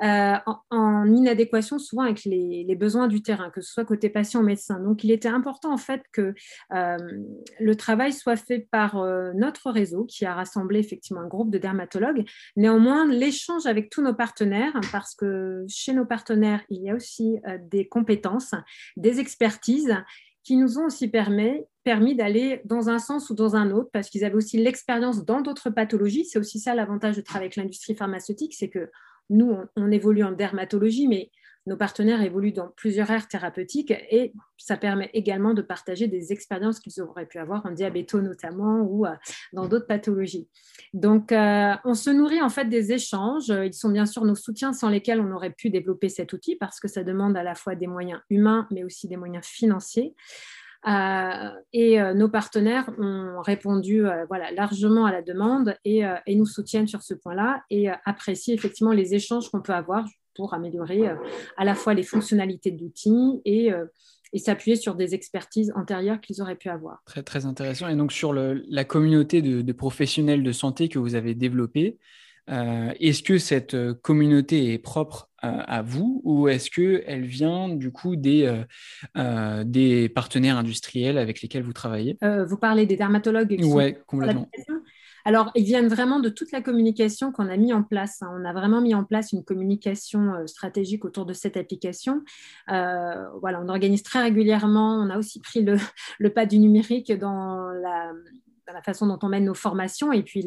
Euh, 0.00 0.36
en, 0.70 1.06
inadéquation 1.12 1.80
souvent 1.80 2.02
avec 2.02 2.24
les, 2.24 2.76
besoins 2.76 3.08
du 3.08 3.20
terrain, 3.20 3.50
que 3.50 3.60
ce 3.60 3.72
soit 3.72 3.84
côté 3.84 4.08
patient 4.08 4.40
ou 4.40 4.44
médecin. 4.44 4.78
Donc, 4.78 5.02
il 5.02 5.10
était 5.10 5.28
important 5.28 5.72
en 5.72 5.76
fait 5.76 6.02
que 6.12 6.34
euh, 6.72 6.96
le 7.58 7.74
travail 7.74 8.12
soit 8.12 8.36
fait 8.36 8.68
par 8.70 8.98
euh, 8.98 9.32
notre 9.34 9.72
réseau 9.72 10.04
qui 10.04 10.24
a 10.24 10.34
rassemblé 10.34 10.78
effectivement 10.78 11.22
un 11.22 11.26
groupe 11.26 11.50
de 11.50 11.58
dermatologues. 11.58 12.24
Néanmoins, 12.56 13.06
l'échange 13.06 13.66
avec 13.66 13.90
tous 13.90 14.02
nos 14.02 14.14
partenaires, 14.14 14.78
parce 14.92 15.16
que 15.16 15.64
chez 15.68 15.92
nos 15.92 16.06
partenaires, 16.06 16.62
il 16.70 16.82
y 16.82 16.90
a 16.90 16.94
aussi 16.94 17.38
des 17.70 17.88
compétences, 17.88 18.54
des 18.96 19.18
expertises 19.18 19.96
qui 20.48 20.56
nous 20.56 20.78
ont 20.78 20.86
aussi 20.86 21.08
permis, 21.08 22.14
d'aller 22.14 22.62
dans 22.64 22.88
un 22.88 22.98
sens 22.98 23.28
ou 23.28 23.34
dans 23.34 23.54
un 23.54 23.70
autre, 23.70 23.90
parce 23.92 24.08
qu'ils 24.08 24.24
avaient 24.24 24.34
aussi 24.34 24.56
l'expérience 24.56 25.26
dans 25.26 25.42
d'autres 25.42 25.68
pathologies. 25.68 26.24
C'est 26.24 26.38
aussi 26.38 26.58
ça 26.58 26.74
l'avantage 26.74 27.16
de 27.16 27.20
travailler 27.20 27.48
avec 27.48 27.56
l'industrie 27.56 27.94
pharmaceutique, 27.94 28.54
c'est 28.54 28.70
que 28.70 28.90
nous, 29.28 29.54
on, 29.76 29.90
évolue 29.90 30.24
en 30.24 30.32
dermatologie, 30.32 31.06
mais 31.06 31.30
nos 31.68 31.76
partenaires 31.76 32.22
évoluent 32.22 32.52
dans 32.52 32.68
plusieurs 32.68 33.10
aires 33.10 33.28
thérapeutiques 33.28 33.90
et 33.90 34.32
ça 34.56 34.76
permet 34.76 35.10
également 35.12 35.52
de 35.52 35.60
partager 35.60 36.08
des 36.08 36.32
expériences 36.32 36.80
qu'ils 36.80 37.00
auraient 37.02 37.26
pu 37.26 37.38
avoir 37.38 37.64
en 37.66 37.72
diabéto 37.72 38.22
notamment 38.22 38.80
ou 38.80 39.04
euh, 39.04 39.10
dans 39.52 39.68
d'autres 39.68 39.86
pathologies. 39.86 40.48
Donc, 40.94 41.30
euh, 41.30 41.74
on 41.84 41.94
se 41.94 42.08
nourrit 42.08 42.40
en 42.40 42.48
fait 42.48 42.64
des 42.64 42.92
échanges. 42.92 43.48
Ils 43.48 43.74
sont 43.74 43.90
bien 43.90 44.06
sûr 44.06 44.24
nos 44.24 44.34
soutiens 44.34 44.72
sans 44.72 44.88
lesquels 44.88 45.20
on 45.20 45.30
aurait 45.32 45.52
pu 45.52 45.68
développer 45.68 46.08
cet 46.08 46.32
outil 46.32 46.56
parce 46.56 46.80
que 46.80 46.88
ça 46.88 47.04
demande 47.04 47.36
à 47.36 47.42
la 47.42 47.54
fois 47.54 47.74
des 47.74 47.86
moyens 47.86 48.20
humains 48.30 48.66
mais 48.70 48.82
aussi 48.82 49.06
des 49.06 49.16
moyens 49.16 49.44
financiers. 49.44 50.14
Euh, 50.86 51.50
et 51.72 52.00
nos 52.14 52.28
partenaires 52.28 52.88
ont 52.98 53.42
répondu 53.42 54.04
voilà, 54.28 54.52
largement 54.52 55.06
à 55.06 55.12
la 55.12 55.22
demande 55.22 55.76
et, 55.84 56.04
nous 56.28 56.46
soutiennent 56.46 56.86
sur 56.86 57.02
ce 57.02 57.14
point-là 57.14 57.62
et 57.68 57.88
apprécient 58.06 58.54
effectivement 58.54 58.92
les 58.92 59.14
échanges 59.14 59.50
qu'on 59.50 59.60
peut 59.60 59.74
avoir 59.74 60.06
pour 60.38 60.54
améliorer 60.54 61.02
à 61.56 61.64
la 61.64 61.74
fois 61.74 61.94
les 61.94 62.04
fonctionnalités 62.04 62.70
de 62.70 62.80
l'outil 62.80 63.42
et, 63.44 63.72
et 64.32 64.38
s'appuyer 64.38 64.76
sur 64.76 64.94
des 64.94 65.14
expertises 65.14 65.72
antérieures 65.74 66.20
qu'ils 66.20 66.40
auraient 66.40 66.56
pu 66.56 66.68
avoir. 66.68 67.02
Très, 67.06 67.24
très 67.24 67.44
intéressant. 67.44 67.88
Et 67.88 67.96
donc 67.96 68.12
sur 68.12 68.32
le, 68.32 68.64
la 68.68 68.84
communauté 68.84 69.42
de, 69.42 69.62
de, 69.62 69.72
professionnels 69.72 70.42
de 70.44 70.52
santé 70.52 70.88
que 70.88 71.00
vous 71.00 71.16
avez 71.16 71.34
développée, 71.34 71.98
euh, 72.50 72.92
est-ce 72.98 73.22
que 73.22 73.38
cette 73.38 73.74
euh, 73.74 73.94
communauté 73.94 74.72
est 74.72 74.78
propre 74.78 75.28
à, 75.40 75.82
vous 75.82 76.20
ou 76.24 76.48
est-ce 76.48 76.68
qu'elle 76.68 77.24
vient 77.24 77.68
du 77.68 77.92
coup 77.92 78.16
des, 78.16 78.64
euh, 79.16 79.62
des 79.64 80.08
partenaires 80.08 80.56
industriels 80.56 81.16
avec 81.16 81.42
lesquels 81.42 81.62
vous 81.62 81.72
travaillez? 81.72 82.18
Vous 82.48 82.56
parlez 82.56 82.86
des 82.86 82.96
dermatologues 82.96 83.56
Oui, 83.62 83.94
complètement. 84.08 84.50
Alors, 85.28 85.50
ils 85.54 85.64
viennent 85.64 85.88
vraiment 85.88 86.20
de 86.20 86.30
toute 86.30 86.52
la 86.52 86.62
communication 86.62 87.32
qu'on 87.32 87.50
a 87.50 87.58
mis 87.58 87.74
en 87.74 87.82
place. 87.82 88.22
Hein. 88.22 88.30
On 88.32 88.46
a 88.46 88.54
vraiment 88.54 88.80
mis 88.80 88.94
en 88.94 89.04
place 89.04 89.32
une 89.32 89.44
communication 89.44 90.32
euh, 90.32 90.46
stratégique 90.46 91.04
autour 91.04 91.26
de 91.26 91.34
cette 91.34 91.58
application. 91.58 92.22
Euh, 92.70 93.28
voilà, 93.42 93.60
on 93.62 93.68
organise 93.68 94.02
très 94.02 94.22
régulièrement. 94.22 94.94
On 94.94 95.10
a 95.10 95.18
aussi 95.18 95.38
pris 95.40 95.62
le 95.62 96.30
pas 96.34 96.46
du 96.46 96.58
numérique 96.58 97.12
dans 97.12 97.68
la, 97.68 98.12
la 98.72 98.82
façon 98.82 99.06
dont 99.06 99.18
on 99.22 99.28
mène 99.28 99.44
nos 99.44 99.54
formations. 99.54 100.12
Et 100.12 100.22
puis, 100.22 100.44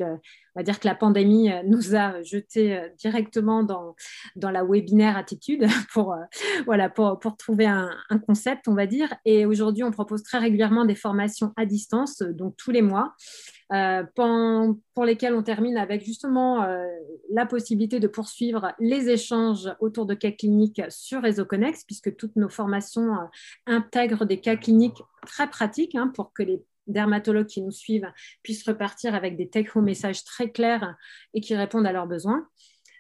on 0.56 0.60
va 0.60 0.64
dire 0.64 0.80
que 0.80 0.88
la 0.88 0.96
pandémie 0.96 1.52
euh, 1.52 1.62
nous 1.66 1.96
a 1.96 2.22
jetés 2.24 2.78
euh, 2.78 2.90
directement 2.98 3.64
dans, 3.64 3.96
dans 4.36 4.52
la 4.52 4.66
webinaire 4.66 5.16
attitude 5.18 5.66
pour, 5.94 6.14
euh, 6.14 6.18
voilà, 6.66 6.90
pour, 6.90 7.20
pour 7.20 7.38
trouver 7.38 7.66
un, 7.66 7.90
concept, 8.26 8.68
on 8.68 8.74
va 8.74 8.86
dire. 8.86 9.14
Et 9.26 9.46
aujourd'hui, 9.46 9.84
on 9.84 9.92
propose 9.92 10.24
très 10.24 10.38
régulièrement 10.38 10.86
des 10.86 10.96
formations 10.96 11.54
à 11.56 11.66
distance, 11.66 12.22
donc 12.22 12.56
tous 12.58 12.72
les 12.72 12.82
mois. 12.82 13.14
pour 13.70 15.06
lesquelles 15.06 15.34
on 15.34 15.44
termine 15.44 15.78
avec 15.78 16.04
justement 16.04 16.68
la 17.32 17.46
possibilité 17.46 18.00
de 18.00 18.08
poursuivre 18.08 18.74
les 18.80 19.10
échanges 19.10 19.74
autour 19.80 20.06
de 20.06 20.14
cas 20.14 20.32
cliniques 20.32 20.82
sur 20.90 21.22
Réseau 21.22 21.46
Connex, 21.46 21.86
puisque 21.86 22.16
toutes 22.18 22.36
nos 22.36 22.50
formations 22.50 23.16
intègrent 23.66 24.26
des 24.26 24.42
cas 24.42 24.58
cliniques 24.58 25.02
très 25.26 25.50
pratiques 25.50 25.96
hein, 25.96 26.12
pour 26.14 26.34
que 26.34 26.44
les 26.44 26.62
dermatologues 26.88 27.48
qui 27.48 27.62
nous 27.62 27.72
suivent 27.72 28.12
puissent 28.44 28.68
repartir 28.68 29.16
avec 29.16 29.38
des 29.38 29.50
take-home 29.50 29.86
messages 29.86 30.24
très 30.24 30.52
clairs 30.52 30.96
et 31.34 31.42
qui 31.42 31.56
répondent 31.56 31.88
à 31.88 31.92
leurs 31.92 32.08
besoins. 32.08 32.48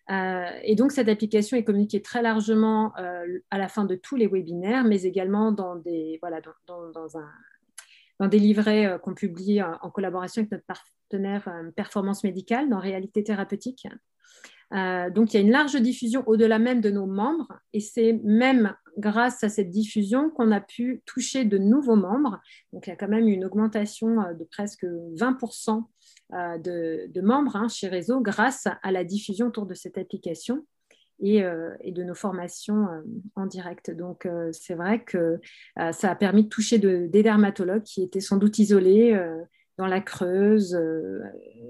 Euh, 0.09 0.49
et 0.63 0.75
donc, 0.75 0.91
cette 0.91 1.07
application 1.07 1.57
est 1.57 1.63
communiquée 1.63 2.01
très 2.01 2.21
largement 2.21 2.93
euh, 2.97 3.39
à 3.49 3.57
la 3.57 3.67
fin 3.67 3.85
de 3.85 3.95
tous 3.95 4.15
les 4.15 4.27
webinaires, 4.27 4.83
mais 4.83 5.03
également 5.03 5.51
dans 5.51 5.75
des, 5.75 6.17
voilà, 6.21 6.41
dans, 6.67 7.17
un, 7.17 7.29
dans 8.19 8.27
des 8.27 8.39
livrets 8.39 8.87
euh, 8.87 8.97
qu'on 8.97 9.13
publie 9.13 9.61
en, 9.61 9.89
collaboration 9.89 10.41
avec 10.41 10.51
notre 10.51 10.65
partenaire 10.65 11.49
Performance 11.75 12.23
Médicale 12.23 12.69
dans 12.69 12.79
Réalité 12.79 13.23
Thérapeutique. 13.23 13.87
Euh, 14.73 15.09
donc, 15.09 15.33
il 15.33 15.37
y 15.37 15.39
a 15.39 15.43
une 15.43 15.51
large 15.51 15.75
diffusion 15.75 16.23
au-delà 16.27 16.59
même 16.59 16.81
de 16.81 16.89
nos 16.89 17.05
membres, 17.05 17.51
et 17.73 17.79
c'est 17.79 18.13
même 18.23 18.73
grâce 18.97 19.43
à 19.43 19.49
cette 19.49 19.69
diffusion 19.69 20.29
qu'on 20.29 20.51
a 20.51 20.61
pu 20.61 21.01
toucher 21.05 21.45
de 21.45 21.57
nouveaux 21.57 21.95
membres. 21.95 22.39
Donc, 22.71 22.87
il 22.87 22.89
y 22.89 22.93
a 22.93 22.95
quand 22.95 23.07
même 23.07 23.27
une 23.27 23.45
augmentation 23.45 24.21
euh, 24.21 24.33
de 24.33 24.43
presque 24.45 24.85
20% 24.85 25.83
euh, 26.33 26.57
de, 26.57 27.21
membres 27.21 27.55
hein, 27.55 27.67
chez 27.67 27.87
Réseau 27.87 28.21
grâce 28.21 28.67
à 28.81 28.91
la 28.91 29.03
diffusion 29.03 29.47
autour 29.47 29.65
de 29.65 29.73
cette 29.73 29.97
application. 29.97 30.65
Et, 31.23 31.43
de 31.43 32.01
nos 32.01 32.15
formations 32.15 32.87
en 33.35 33.45
direct. 33.45 33.91
Donc, 33.91 34.27
c'est 34.53 34.73
vrai 34.73 35.03
que 35.03 35.39
ça 35.75 36.09
a 36.09 36.15
permis 36.15 36.45
de 36.45 36.49
toucher 36.49 36.79
des 36.79 37.21
dermatologues 37.21 37.83
qui 37.83 38.01
étaient 38.01 38.21
sans 38.21 38.37
doute 38.37 38.57
isolés 38.57 39.15
dans 39.77 39.85
la 39.85 40.01
Creuse, 40.01 40.75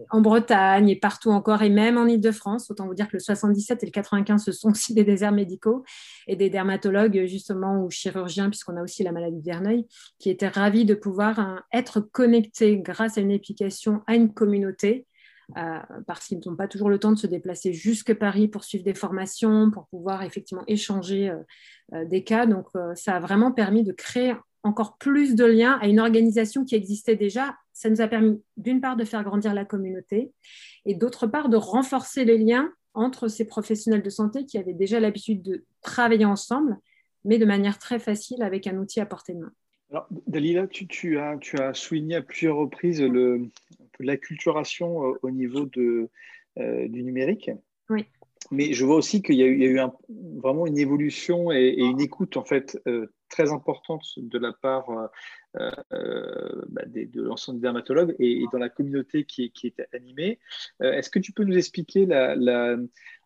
en 0.10 0.22
Bretagne 0.22 0.90
et 0.90 0.96
partout 0.96 1.30
encore, 1.30 1.62
et 1.62 1.70
même 1.70 1.98
en 1.98 2.06
Ile-de-France. 2.06 2.70
Autant 2.72 2.88
vous 2.88 2.94
dire 2.94 3.08
que 3.08 3.18
le 3.18 3.20
77 3.20 3.84
et 3.84 3.86
le 3.86 3.92
95, 3.92 4.44
ce 4.44 4.52
sont 4.52 4.72
aussi 4.72 4.94
des 4.94 5.04
déserts 5.04 5.32
médicaux 5.32 5.84
et 6.28 6.36
des 6.36 6.50
dermatologues, 6.50 7.26
justement, 7.26 7.84
ou 7.84 7.90
chirurgiens, 7.90 8.50
puisqu'on 8.50 8.78
a 8.78 8.84
aussi 8.84 9.04
la 9.04 9.12
maladie 9.12 9.40
de 9.40 9.46
Verneuil, 9.46 9.86
qui 10.20 10.30
étaient 10.30 10.48
ravis 10.48 10.86
de 10.86 10.96
pouvoir 10.96 11.40
hein, 11.40 11.62
être 11.74 12.00
connectés 12.00 12.78
grâce 12.78 13.18
à 13.18 13.22
une 13.22 13.32
application 13.32 14.02
à 14.08 14.16
une 14.16 14.34
communauté. 14.34 15.06
Euh, 15.58 15.80
parce 16.08 16.28
qu'ils 16.28 16.40
n'ont 16.46 16.56
pas 16.56 16.70
toujours 16.70 16.90
le 16.90 16.98
temps 16.98 17.12
de 17.12 17.18
se 17.18 17.28
déplacer 17.28 17.74
jusque 17.74 18.14
Paris 18.14 18.48
pour 18.48 18.64
suivre 18.64 18.86
des 18.86 18.94
formations, 18.94 19.70
pour 19.70 19.86
pouvoir 19.88 20.24
effectivement 20.24 20.64
échanger 20.66 21.30
euh, 21.94 22.06
des 22.06 22.24
cas. 22.24 22.46
Donc, 22.46 22.68
ça 22.96 23.18
a 23.18 23.20
vraiment 23.20 23.52
permis 23.52 23.84
de 23.84 23.92
créer 23.92 24.34
encore 24.64 24.98
plus 24.98 25.36
de 25.36 25.46
liens 25.46 25.78
à 25.82 25.88
une 25.88 26.00
organisation 26.00 26.66
qui 26.66 26.76
existait 26.76 27.16
déjà. 27.16 27.56
Ça 27.74 27.90
nous 27.90 28.02
a 28.02 28.08
permis 28.08 28.42
d'une 28.58 28.82
part 28.82 28.96
de 28.96 29.04
faire 29.06 29.24
grandir 29.24 29.54
la 29.54 29.66
communauté 29.66 30.32
et 30.86 30.94
d'autre 30.94 31.28
part 31.28 31.50
de 31.50 31.58
renforcer 31.58 32.26
les 32.26 32.38
liens 32.38 32.72
entre 32.94 33.28
ces 33.28 33.46
professionnels 33.46 34.04
de 34.04 34.10
santé 34.10 34.46
qui 34.46 34.58
avaient 34.58 34.74
déjà 34.74 35.00
l'habitude 35.00 35.42
de 35.42 35.66
travailler 35.82 36.26
ensemble, 36.26 36.78
mais 37.26 37.38
de 37.38 37.46
manière 37.46 37.80
très 37.80 38.00
facile 38.00 38.44
avec 38.44 38.68
un 38.68 38.78
outil 38.78 39.00
à 39.00 39.06
portée 39.06 39.34
de 39.34 39.40
main. 39.40 39.52
Alors, 39.90 40.08
Dalila, 40.28 40.68
tu, 40.68 41.18
as, 41.18 41.38
tu 41.38 41.58
as 41.58 41.74
souligné 41.74 42.16
à 42.16 42.22
plusieurs 42.22 42.56
reprises 42.56 43.04
l'acculturation 44.00 45.06
euh, 45.06 45.20
au 45.22 45.32
niveau 45.32 45.66
de, 45.66 46.10
euh, 46.58 46.88
du 46.88 47.04
numérique. 47.04 47.52
Oui 47.90 48.06
mais 48.50 48.74
je 48.74 48.86
vois 48.86 48.96
aussi 48.96 49.22
qu'il 49.22 49.36
y 49.36 49.44
a 49.44 49.46
eu, 49.46 49.80
vraiment 50.38 50.66
une 50.66 50.78
évolution 50.78 51.52
et, 51.52 51.76
une 51.78 52.02
écoute 52.02 52.38
en 52.38 52.44
fait 52.44 52.82
euh, 52.88 53.14
très 53.30 53.52
importante 53.52 54.04
de 54.18 54.40
la 54.40 54.52
part 54.52 54.90
euh, 54.90 55.70
euh, 55.94 56.62
bah, 56.70 56.82
de 56.86 57.22
l'ensemble 57.22 57.60
des 57.60 57.64
dermatologues 57.64 58.16
et, 58.20 58.44
dans 58.52 58.58
la 58.58 58.70
communauté 58.70 59.26
qui 59.26 59.52
est 59.64 59.96
animée. 59.96 60.40
Est-ce 60.80 61.10
que 61.10 61.20
tu 61.20 61.32
peux 61.32 61.44
nous 61.44 61.58
expliquer 61.58 62.06
la, 62.06 62.78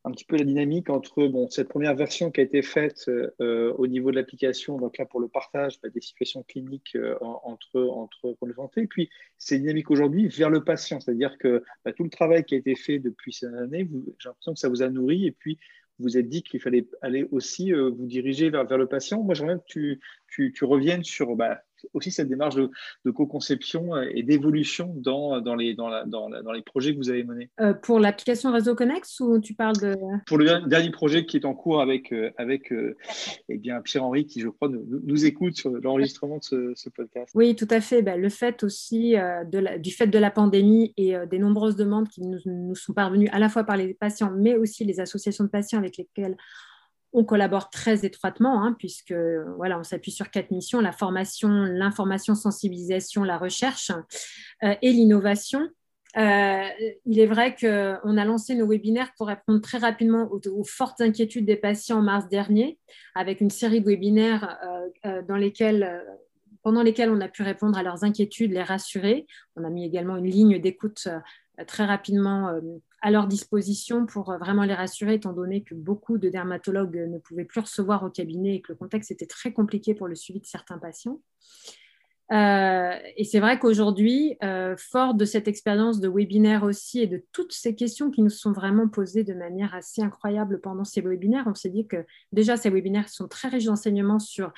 un 0.06 0.12
petit 0.12 0.24
peu 0.24 0.38
la 0.38 0.44
dynamique 0.44 0.90
entre 0.90 1.26
bon, 1.28 1.50
cette 1.50 1.68
première 1.68 1.96
version 1.96 2.30
qui 2.30 2.40
a 2.40 2.44
été 2.44 2.62
faite 2.62 3.10
euh, 3.10 3.74
au 3.74 3.88
niveau 3.88 4.12
de 4.12 4.16
l'application, 4.16 4.78
donc 4.78 5.00
là 5.00 5.06
pour 5.06 5.20
le 5.20 5.28
partage 5.28 5.82
bah, 5.82 5.90
des 5.90 6.00
situations 6.00 6.44
cliniques 6.44 6.96
euh, 6.96 7.16
entre, 7.22 7.82
entre 7.82 8.34
pour 8.34 8.48
santé, 8.56 8.82
et 8.82 8.88
puis 8.88 9.10
cette 9.40 9.62
dynamique 9.62 9.90
aujourd'hui 9.90 10.28
vers 10.28 10.52
le 10.52 10.64
patient, 10.64 11.00
c'est-à-dire 11.00 11.38
que 11.40 11.64
bah, 11.84 11.92
tout 11.92 12.04
le 12.04 12.12
travail 12.12 12.44
qui 12.44 12.54
a 12.54 12.58
été 12.60 12.76
fait 12.76 13.00
depuis 13.00 13.34
ces 13.34 13.48
années, 13.48 13.90
j'ai 14.20 14.30
l'impression 14.30 14.54
que 14.54 14.60
ça 14.60 14.70
vous 14.70 14.84
a 14.84 14.90
nourri, 14.90 15.26
et 15.26 15.32
puis 15.32 15.58
vous 16.00 16.18
êtes 16.18 16.28
dit 16.28 16.44
qu'il 16.44 16.60
fallait 16.60 16.86
aller 17.02 17.28
aussi 17.32 17.74
euh, 17.74 17.90
vous 17.90 18.06
diriger 18.06 18.50
vers, 18.50 18.66
vers 18.66 18.78
le 18.78 18.88
patient. 18.88 19.24
Moi, 19.24 19.34
j'aimerais 19.34 19.58
que 19.58 19.64
tu, 19.66 20.00
tu, 20.36 20.52
tu 20.52 20.66
reviennes 20.66 21.04
sur 21.04 21.36
bah, 21.36 21.62
aussi 21.94 22.12
cette 22.12 22.28
démarche 22.28 22.56
de, 22.56 23.12
co-conception 23.12 23.96
et 24.02 24.24
d'évolution 24.24 24.94
dans, 24.98 25.40
dans, 25.40 25.56
les, 25.56 25.76
dans, 25.76 25.88
la, 25.88 26.04
dans, 26.04 26.30
dans, 26.30 26.52
les 26.52 26.62
projets 26.62 26.94
que 26.94 26.98
vous 26.98 27.10
avez 27.10 27.24
menés 27.24 27.50
euh, 27.62 27.74
Pour 27.74 28.00
l'application 28.00 28.52
Réseau 28.52 28.76
Connex 28.76 29.20
ou 29.22 29.40
tu 29.40 29.54
parles 29.54 29.78
de... 29.78 29.96
Pour 30.26 30.38
le 30.38 30.68
dernier 30.68 30.92
projet 30.92 31.26
qui 31.26 31.38
est 31.38 31.46
en 31.46 31.54
cours 31.54 31.82
avec, 31.82 32.12
euh, 32.12 32.32
avec 32.38 32.74
euh, 32.74 32.98
eh 33.48 33.58
bien, 33.58 33.82
Pierre-Henri 33.82 34.26
qui, 34.26 34.42
je 34.42 34.50
crois, 34.50 34.68
nous, 34.68 34.84
nous 35.06 35.26
écoute 35.26 35.56
sur 35.56 35.70
l'enregistrement 35.70 36.40
de 36.52 36.74
ce, 36.76 36.90
podcast. 36.90 37.32
Oui, 37.34 37.56
tout 37.56 37.68
à 37.70 37.80
fait. 37.80 38.02
Ben, 38.02 38.20
le 38.20 38.30
fait 38.30 38.64
aussi 38.64 39.14
de 39.14 39.78
du 39.78 39.92
fait 39.92 40.08
de 40.08 40.20
la 40.20 40.32
pandémie 40.32 40.94
et 40.98 41.16
des 41.30 41.40
nombreuses 41.40 41.76
demandes 41.76 42.08
qui 42.10 42.22
nous, 42.22 42.38
nous 42.46 42.76
sont 42.76 42.94
parvenues 42.94 43.28
à 43.30 43.40
la 43.40 43.50
fois 43.50 43.64
par 43.64 43.78
les 43.78 43.94
patients, 43.94 44.32
mais 44.38 44.56
aussi 44.56 44.86
les 44.86 45.00
associations 45.00 45.44
de 45.44 45.50
patients 45.50 45.80
avec 45.80 45.98
lesquelles 45.98 46.38
on 47.16 47.24
collabore 47.24 47.70
très 47.70 48.06
étroitement, 48.06 48.62
hein, 48.62 48.76
puisque 48.78 49.16
voilà, 49.58 49.80
on 49.80 49.84
s'appuie 49.84 50.12
sur 50.12 50.30
quatre 50.30 50.52
missions 50.52 50.82
la 50.82 50.92
formation, 50.92 51.50
l'information, 51.50 52.36
sensibilisation, 52.36 53.24
la 53.24 53.38
recherche 53.38 53.92
euh, 54.64 54.76
et 54.82 54.92
l'innovation. 54.92 55.70
Euh, 56.18 56.64
il 57.06 57.20
est 57.20 57.26
vrai 57.26 57.56
qu'on 57.56 58.18
a 58.18 58.26
lancé 58.26 58.56
nos 58.56 58.68
webinaires 58.68 59.12
pour 59.18 59.28
répondre 59.28 59.62
très 59.62 59.78
rapidement 59.78 60.30
aux, 60.32 60.64
fortes 60.64 61.02
inquiétudes 61.02 61.46
des 61.46 61.56
patients 61.58 62.00
en 62.00 62.02
mars 62.02 62.28
dernier, 62.30 62.80
avec 63.16 63.42
une 63.42 63.50
série 63.50 63.82
de 63.82 63.88
webinaires 63.88 64.58
euh, 65.06 65.22
dans 65.24 65.38
lesquels 65.38 66.04
pendant 66.64 66.82
lesquels 66.82 67.12
on 67.12 67.22
a 67.22 67.28
pu 67.28 67.44
répondre 67.44 67.78
à 67.78 67.84
leurs 67.84 68.04
inquiétudes, 68.04 68.52
les 68.52 68.64
rassurer. 68.64 69.28
On 69.56 69.64
a 69.64 69.70
mis 69.70 69.86
également 69.86 70.18
une 70.18 70.26
ligne 70.26 70.60
d'écoute 70.60 71.08
très 71.68 71.86
rapidement 71.86 72.60
à 73.06 73.12
leur 73.12 73.28
disposition 73.28 74.08
pour 74.08 74.32
euh, 74.32 74.40
vraiment 74.40 74.64
les 74.64 74.74
rassurer, 74.74 75.14
étant 75.14 75.32
donné 75.32 75.62
que 75.62 75.76
beaucoup 75.76 76.18
de 76.18 76.28
dermatologues 76.28 77.08
ne 77.08 77.20
pouvaient 77.20 77.46
plus 77.46 77.62
recevoir 77.62 78.02
au 78.02 78.10
cabinet 78.10 78.56
et 78.56 78.62
que 78.62 78.72
le 78.72 78.76
contexte 78.76 79.12
était 79.12 79.28
très 79.28 79.54
compliqué 79.54 79.94
pour 79.94 80.08
le 80.08 80.16
suivi 80.16 80.40
de 80.40 80.48
certains 80.48 80.80
patients. 80.80 81.22
Euh, 82.32 82.98
et 83.18 83.24
c'est 83.24 83.40
vrai 83.40 83.60
qu'aujourd'hui, 83.60 84.36
euh, 84.44 84.76
fort 84.78 85.14
de 85.14 85.26
cette 85.26 85.48
expérience 85.48 86.00
de 86.00 86.10
webinaire 86.10 86.64
aussi 86.64 87.00
et 87.00 87.08
de 87.08 87.24
toutes 87.32 87.54
ces 87.54 87.76
questions 87.76 88.10
qui 88.10 88.24
nous 88.24 88.32
sont 88.32 88.52
vraiment 88.52 88.88
posées 88.88 89.24
de 89.24 89.34
manière 89.34 89.76
assez 89.76 90.02
incroyable 90.02 90.60
pendant 90.60 90.84
ces 90.84 91.02
webinaires, 91.02 91.46
on 91.46 91.54
s'est 91.54 91.70
dit 91.70 91.88
que 91.88 92.04
déjà 92.32 92.58
ces 92.58 92.72
webinaires 92.72 93.10
sont 93.10 93.28
très 93.28 93.50
riches 93.50 93.66
d'enseignements 93.66 94.18
sur 94.18 94.52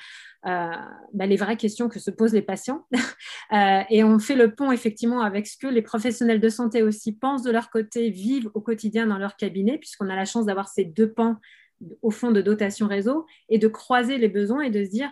euh, 0.46 0.70
bah, 1.12 1.26
les 1.26 1.36
vraies 1.36 1.58
questions 1.58 1.88
que 1.88 1.98
se 1.98 2.10
posent 2.10 2.32
les 2.32 2.42
patients. 2.42 2.86
et 3.90 4.02
on 4.02 4.18
fait 4.18 4.36
le 4.36 4.54
pont 4.54 4.72
effectivement 4.72 5.20
avec 5.20 5.46
ce 5.46 5.58
que 5.58 5.66
les 5.66 5.82
professionnels 5.82 6.40
de 6.40 6.48
santé 6.48 6.82
aussi 6.82 7.12
pensent 7.12 7.42
de 7.42 7.50
leur 7.50 7.68
côté, 7.68 8.08
vivent 8.08 8.50
au 8.54 8.62
quotidien 8.62 9.06
dans 9.06 9.18
leur 9.18 9.36
cabinet, 9.36 9.76
puisqu'on 9.76 10.08
a 10.08 10.16
la 10.16 10.24
chance 10.24 10.46
d'avoir 10.46 10.68
ces 10.68 10.84
deux 10.84 11.12
pans 11.12 11.36
au 12.02 12.10
fond 12.10 12.30
de 12.30 12.40
dotation 12.40 12.88
réseau 12.88 13.26
et 13.48 13.58
de 13.58 13.68
croiser 13.68 14.18
les 14.18 14.28
besoins 14.28 14.62
et 14.62 14.70
de 14.70 14.84
se 14.84 14.90
dire 14.90 15.10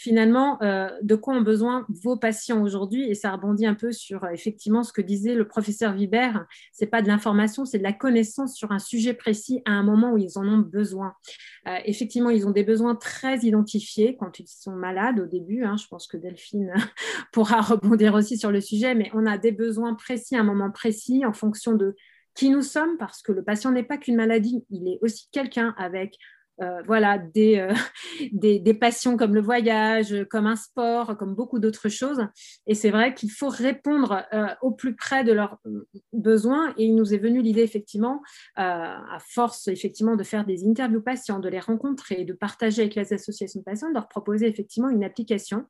finalement, 0.00 0.60
euh, 0.62 0.88
de 1.02 1.14
quoi 1.14 1.34
ont 1.34 1.42
besoin 1.42 1.84
vos 2.02 2.16
patients 2.16 2.62
aujourd'hui 2.62 3.10
Et 3.10 3.14
ça 3.14 3.32
rebondit 3.32 3.66
un 3.66 3.74
peu 3.74 3.92
sur 3.92 4.24
euh, 4.24 4.30
effectivement 4.30 4.82
ce 4.82 4.94
que 4.94 5.02
disait 5.02 5.34
le 5.34 5.46
professeur 5.46 5.92
Vibert. 5.92 6.46
C'est 6.72 6.86
pas 6.86 7.02
de 7.02 7.08
l'information, 7.08 7.66
c'est 7.66 7.76
de 7.76 7.82
la 7.82 7.92
connaissance 7.92 8.56
sur 8.56 8.72
un 8.72 8.78
sujet 8.78 9.12
précis 9.12 9.60
à 9.66 9.72
un 9.72 9.82
moment 9.82 10.12
où 10.12 10.18
ils 10.18 10.38
en 10.38 10.48
ont 10.48 10.58
besoin. 10.58 11.12
Euh, 11.68 11.76
effectivement, 11.84 12.30
ils 12.30 12.46
ont 12.46 12.50
des 12.50 12.64
besoins 12.64 12.96
très 12.96 13.40
identifiés 13.40 14.16
quand 14.18 14.40
ils 14.40 14.48
sont 14.48 14.74
malades 14.74 15.20
au 15.20 15.26
début. 15.26 15.64
Hein. 15.64 15.76
je 15.76 15.86
pense 15.86 16.06
que 16.06 16.16
Delphine 16.16 16.72
pourra 17.32 17.60
rebondir 17.60 18.14
aussi 18.14 18.38
sur 18.38 18.50
le 18.50 18.62
sujet, 18.62 18.94
mais 18.94 19.10
on 19.12 19.26
a 19.26 19.36
des 19.36 19.52
besoins 19.52 19.92
précis 19.92 20.34
à 20.34 20.40
un 20.40 20.44
moment 20.44 20.70
précis 20.70 21.26
en 21.26 21.34
fonction 21.34 21.74
de 21.74 21.94
qui 22.34 22.48
nous 22.48 22.62
sommes, 22.62 22.96
parce 22.96 23.20
que 23.20 23.32
le 23.32 23.44
patient 23.44 23.70
n'est 23.70 23.82
pas 23.82 23.98
qu'une 23.98 24.16
maladie, 24.16 24.64
il 24.70 24.88
est 24.88 24.98
aussi 25.02 25.28
quelqu'un 25.30 25.74
avec 25.76 26.16
voilà, 26.86 27.18
des, 27.34 27.68
des, 28.32 28.74
passions 28.74 29.16
comme 29.16 29.34
le 29.34 29.40
voyage, 29.40 30.26
comme 30.30 30.46
un 30.46 30.56
sport, 30.56 31.16
comme 31.16 31.34
beaucoup 31.34 31.58
d'autres 31.58 31.88
choses. 31.88 32.26
Et 32.66 32.74
c'est 32.74 32.90
vrai 32.90 33.14
qu'il 33.14 33.30
faut 33.30 33.48
répondre 33.48 34.24
au 34.62 34.70
plus 34.70 34.94
près 34.94 35.24
de 35.24 35.32
leurs 35.32 35.58
besoins. 36.12 36.72
Et 36.76 36.84
il 36.84 36.94
nous 36.94 37.14
est 37.14 37.18
venu 37.18 37.42
l'idée, 37.42 37.62
effectivement, 37.62 38.22
à 38.56 39.18
force 39.28 39.68
effectivement 39.68 40.16
de 40.16 40.24
faire 40.24 40.44
des 40.44 40.66
interviews 40.66 41.02
patients, 41.02 41.38
de 41.38 41.48
les 41.48 41.60
rencontrer, 41.60 42.24
de 42.24 42.32
partager 42.32 42.82
avec 42.82 42.94
les 42.94 43.12
associations 43.12 43.60
de 43.60 43.64
patients, 43.64 43.88
de 43.88 43.94
leur 43.94 44.08
proposer 44.08 44.46
effectivement 44.46 44.88
une 44.88 45.04
application 45.04 45.66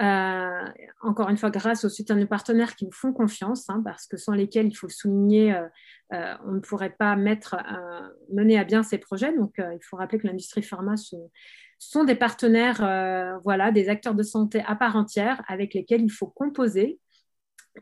euh, 0.00 0.68
encore 1.02 1.28
une 1.30 1.36
fois, 1.36 1.50
grâce 1.50 1.84
au 1.84 1.88
soutien 1.88 2.16
de 2.16 2.24
partenaires 2.24 2.74
qui 2.74 2.84
nous 2.84 2.92
font 2.92 3.12
confiance, 3.12 3.70
hein, 3.70 3.80
parce 3.84 4.06
que 4.06 4.16
sans 4.16 4.32
lesquels, 4.32 4.66
il 4.66 4.74
faut 4.74 4.88
le 4.88 4.92
souligner, 4.92 5.54
euh, 5.54 5.68
euh, 6.12 6.34
on 6.44 6.52
ne 6.52 6.60
pourrait 6.60 6.94
pas 6.98 7.16
mener 7.16 8.58
à 8.58 8.64
bien 8.64 8.82
ces 8.82 8.98
projets. 8.98 9.34
Donc, 9.36 9.54
il 9.58 9.82
faut 9.82 9.96
rappeler 9.96 10.18
que 10.18 10.26
l'industrie 10.26 10.62
pharma 10.62 10.94
sont 11.78 12.04
des 12.04 12.14
partenaires, 12.16 13.40
voilà, 13.44 13.70
des 13.70 13.88
acteurs 13.88 14.14
de 14.14 14.22
santé 14.22 14.62
à 14.66 14.74
part 14.74 14.96
entière 14.96 15.42
avec 15.48 15.74
lesquels 15.74 16.02
il 16.02 16.10
faut 16.10 16.26
composer 16.26 16.98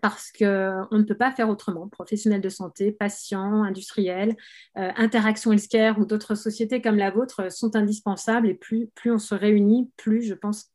parce 0.00 0.32
qu'on 0.32 0.86
ne 0.92 1.02
peut 1.02 1.16
pas 1.16 1.32
faire 1.32 1.50
autrement. 1.50 1.88
Professionnels 1.88 2.40
de 2.40 2.48
santé, 2.48 2.92
patients, 2.92 3.62
industriels, 3.64 4.36
interactions 4.74 5.52
healthcare 5.52 5.98
ou 5.98 6.06
d'autres 6.06 6.34
sociétés 6.34 6.80
comme 6.80 6.96
la 6.96 7.10
vôtre 7.10 7.52
sont 7.52 7.76
indispensables 7.76 8.48
et 8.48 8.54
plus, 8.54 8.88
plus 8.94 9.10
on 9.10 9.18
se 9.18 9.34
réunit, 9.34 9.90
plus 9.96 10.22
je 10.22 10.34
pense 10.34 10.72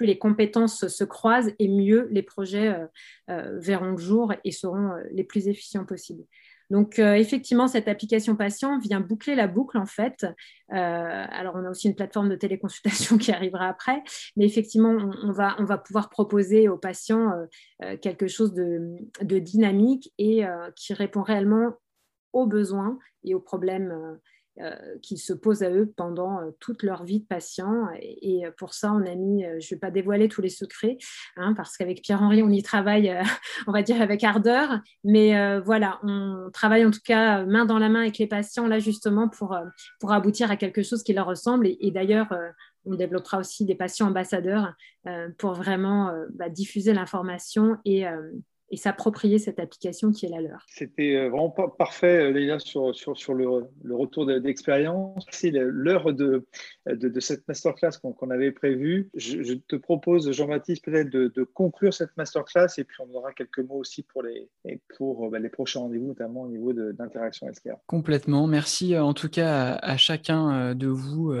plus 0.00 0.06
les 0.06 0.18
compétences 0.18 0.88
se 0.88 1.04
croisent 1.04 1.52
et 1.58 1.68
mieux 1.68 2.08
les 2.10 2.22
projets 2.22 2.68
euh, 2.68 2.86
euh, 3.28 3.58
verront 3.58 3.90
le 3.90 3.98
jour 3.98 4.32
et 4.44 4.50
seront 4.50 4.92
euh, 4.92 5.02
les 5.12 5.24
plus 5.24 5.46
efficients 5.46 5.84
possibles. 5.84 6.24
Donc, 6.70 7.00
effectivement, 7.00 7.66
cette 7.66 7.88
application 7.88 8.36
patient 8.36 8.78
vient 8.78 9.00
boucler 9.00 9.34
la 9.34 9.48
boucle, 9.48 9.76
en 9.76 9.86
fait. 9.86 10.24
alors, 10.68 11.56
on 11.56 11.64
a 11.64 11.70
aussi 11.70 11.88
une 11.88 11.96
plateforme 11.96 12.28
de 12.28 12.36
téléconsultation 12.36 13.18
qui 13.18 13.32
arrivera 13.32 13.66
après, 13.66 14.04
mais 14.36 14.44
effectivement, 14.44 14.96
on, 15.24 15.32
va, 15.32 15.56
on 15.58 15.64
va 15.64 15.78
pouvoir 15.78 16.10
proposer 16.10 16.68
aux 16.68 16.78
patients 16.78 17.32
quelque 18.00 18.28
chose 18.28 18.54
de, 18.54 18.94
dynamique 19.20 20.12
et 20.16 20.44
qui 20.76 20.94
répond 20.94 21.22
réellement 21.22 21.72
aux 22.32 22.46
besoins 22.46 23.00
et 23.24 23.34
aux 23.34 23.40
problèmes 23.40 24.20
qui 25.02 25.16
se 25.16 25.32
posent 25.32 25.62
à 25.62 25.70
eux 25.70 25.92
pendant 25.96 26.40
euh, 26.40 26.50
toute 26.60 26.82
leur 26.82 27.04
vie 27.04 27.20
de 27.20 27.24
patient. 27.24 27.88
Et, 28.00 28.42
pour 28.58 28.74
ça, 28.74 28.92
on 28.92 29.06
a 29.06 29.14
mis, 29.14 29.44
euh, 29.44 29.58
je 29.60 29.66
ne 29.66 29.70
vais 29.70 29.80
pas 29.80 29.90
dévoiler 29.90 30.28
tous 30.28 30.42
les 30.42 30.48
secrets, 30.48 30.98
hein, 31.36 31.54
parce 31.54 31.76
qu'avec 31.76 32.02
Pierre-Henri, 32.02 32.42
on 32.42 32.50
y 32.50 32.62
travaille, 32.62 33.14
on 33.66 33.72
va 33.72 33.82
dire, 33.82 34.00
avec 34.02 34.24
ardeur. 34.24 34.80
Mais 35.04 35.60
voilà, 35.60 35.98
on 36.02 36.50
travaille 36.52 36.84
en 36.84 36.90
tout 36.90 37.00
cas 37.04 37.44
main 37.44 37.64
dans 37.64 37.78
la 37.78 37.88
main 37.88 38.00
avec 38.00 38.18
les 38.18 38.26
patients, 38.26 38.66
là, 38.66 38.78
justement, 38.78 39.28
pour, 39.28 39.56
pour 39.98 40.12
aboutir 40.12 40.50
à 40.50 40.56
quelque 40.56 40.82
chose 40.82 41.02
qui 41.02 41.12
leur 41.12 41.26
ressemble. 41.26 41.66
Et, 41.66 41.90
d'ailleurs, 41.90 42.28
on 42.84 42.94
développera 42.94 43.38
aussi 43.38 43.64
des 43.64 43.74
patients 43.74 44.08
ambassadeurs 44.08 44.74
pour 45.38 45.54
vraiment 45.54 46.12
bah, 46.34 46.48
diffuser 46.48 46.92
l'information 46.92 47.76
et, 47.84 48.04
et 48.70 48.76
s'approprier 48.76 49.38
cette 49.38 49.58
application 49.58 50.12
qui 50.12 50.26
est 50.26 50.28
la 50.28 50.40
leur. 50.40 50.64
C'était 50.68 51.16
euh, 51.16 51.28
vraiment 51.28 51.50
parfait, 51.50 52.30
Leïla, 52.30 52.58
sur, 52.58 52.94
sur, 52.94 53.16
sur 53.16 53.34
le, 53.34 53.64
le 53.82 53.96
retour 53.96 54.26
d'expérience. 54.26 55.24
C'est 55.30 55.50
l'heure 55.50 56.12
de, 56.12 56.46
de, 56.86 57.08
de, 57.08 57.20
cette 57.20 57.46
masterclass 57.48 57.98
qu'on 58.00 58.30
avait 58.30 58.52
prévue. 58.52 59.10
Je, 59.14 59.54
te 59.54 59.76
propose, 59.76 60.30
Jean-Baptiste, 60.30 60.84
peut-être 60.84 61.10
de, 61.10 61.28
de, 61.28 61.42
conclure 61.42 61.92
cette 61.92 62.16
masterclass 62.16 62.68
et 62.78 62.84
puis 62.84 62.98
on 63.00 63.14
aura 63.16 63.32
quelques 63.32 63.58
mots 63.58 63.78
aussi 63.78 64.02
pour 64.02 64.22
les, 64.22 64.48
pour, 64.96 65.30
bah, 65.30 65.38
les 65.38 65.48
prochains 65.48 65.80
rendez-vous, 65.80 66.06
notamment 66.06 66.42
au 66.42 66.48
niveau 66.48 66.72
d'interaction 66.72 67.48
healthcare. 67.48 67.78
Complètement. 67.86 68.46
Merci 68.46 68.94
euh, 68.94 69.02
en 69.02 69.14
tout 69.14 69.28
cas 69.28 69.74
à, 69.74 69.92
à 69.92 69.96
chacun 69.96 70.70
euh, 70.70 70.74
de 70.74 70.86
vous 70.86 71.32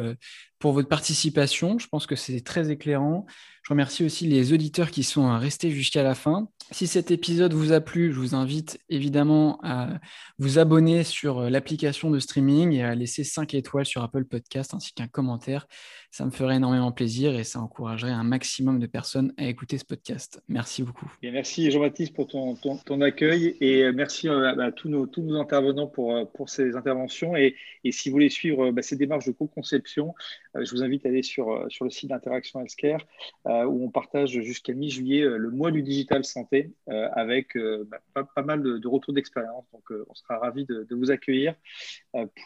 pour 0.60 0.72
votre 0.72 0.88
participation. 0.88 1.78
Je 1.78 1.88
pense 1.88 2.06
que 2.06 2.14
c'est 2.14 2.42
très 2.42 2.70
éclairant. 2.70 3.26
Je 3.64 3.70
remercie 3.70 4.04
aussi 4.04 4.26
les 4.26 4.52
auditeurs 4.52 4.90
qui 4.90 5.02
sont 5.02 5.36
restés 5.38 5.70
jusqu'à 5.70 6.02
la 6.02 6.14
fin. 6.14 6.48
Si 6.70 6.86
cet 6.86 7.10
épisode 7.10 7.52
vous 7.52 7.72
a 7.72 7.80
plu, 7.80 8.12
je 8.12 8.18
vous 8.18 8.34
invite 8.34 8.78
évidemment 8.88 9.58
à 9.62 9.98
vous 10.38 10.58
abonner 10.58 11.02
sur 11.02 11.50
l'application 11.50 12.10
de 12.10 12.18
streaming 12.18 12.72
et 12.72 12.84
à 12.84 12.94
laisser 12.94 13.24
5 13.24 13.54
étoiles 13.54 13.86
sur 13.86 14.02
Apple 14.02 14.24
Podcast 14.24 14.74
ainsi 14.74 14.92
qu'un 14.92 15.08
commentaire. 15.08 15.66
Ça 16.10 16.24
me 16.24 16.30
ferait 16.30 16.56
énormément 16.56 16.92
plaisir 16.92 17.38
et 17.38 17.44
ça 17.44 17.60
encouragerait 17.60 18.10
un 18.10 18.24
maximum 18.24 18.78
de 18.78 18.86
personnes 18.86 19.32
à 19.36 19.46
écouter 19.46 19.78
ce 19.78 19.84
podcast. 19.84 20.42
Merci 20.48 20.82
beaucoup. 20.82 21.10
Merci 21.22 21.70
Jean-Baptiste 21.70 22.14
pour 22.14 22.26
ton, 22.26 22.56
ton, 22.56 23.00
accueil 23.00 23.56
et 23.60 23.90
merci 23.92 24.28
euh, 24.28 24.60
à, 24.60 24.72
tous, 24.72 24.88
nos, 24.88 25.06
tous 25.06 25.22
nos 25.22 25.40
intervenants 25.40 25.86
pour, 25.86 26.16
euh, 26.16 26.24
pour 26.24 26.48
ces 26.48 26.76
interventions. 26.76 27.36
Et, 27.36 27.54
et 27.84 27.92
si 27.92 28.08
vous 28.08 28.14
voulez 28.14 28.28
suivre 28.28 28.70
bah, 28.70 28.82
ces 28.82 28.96
démarches 28.96 29.26
de 29.26 29.32
co-conception, 29.32 30.14
euh, 30.56 30.64
je 30.64 30.70
vous 30.72 30.82
invite 30.82 31.06
à 31.06 31.08
aller 31.08 31.22
sur, 31.22 31.50
euh, 31.50 31.68
sur 31.68 31.84
le 31.84 31.90
site 31.90 32.10
d'Interaction 32.10 32.60
Healthcare 32.60 33.06
euh, 33.46 33.64
où 33.64 33.84
on 33.84 33.90
partage 33.90 34.30
jusqu'à 34.30 34.72
mi-juillet 34.72 35.22
le 35.22 35.50
mois 35.50 35.70
du 35.70 35.82
digital 35.82 36.24
santé 36.24 36.72
avec 36.86 37.56
bah, 37.56 37.98
pas, 38.34 38.42
mal 38.42 38.62
de, 38.62 38.88
retours 38.88 39.14
d'expérience. 39.14 39.64
Donc, 39.72 39.90
on 39.90 40.14
sera 40.14 40.38
ravis 40.38 40.64
de 40.64 40.94
vous 40.94 41.10
accueillir 41.10 41.54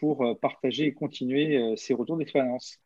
pour 0.00 0.38
partager 0.40 0.86
et 0.86 0.94
continuer 0.94 1.74
ces 1.76 1.94
retours 1.94 2.16
d'expérience. 2.16 2.78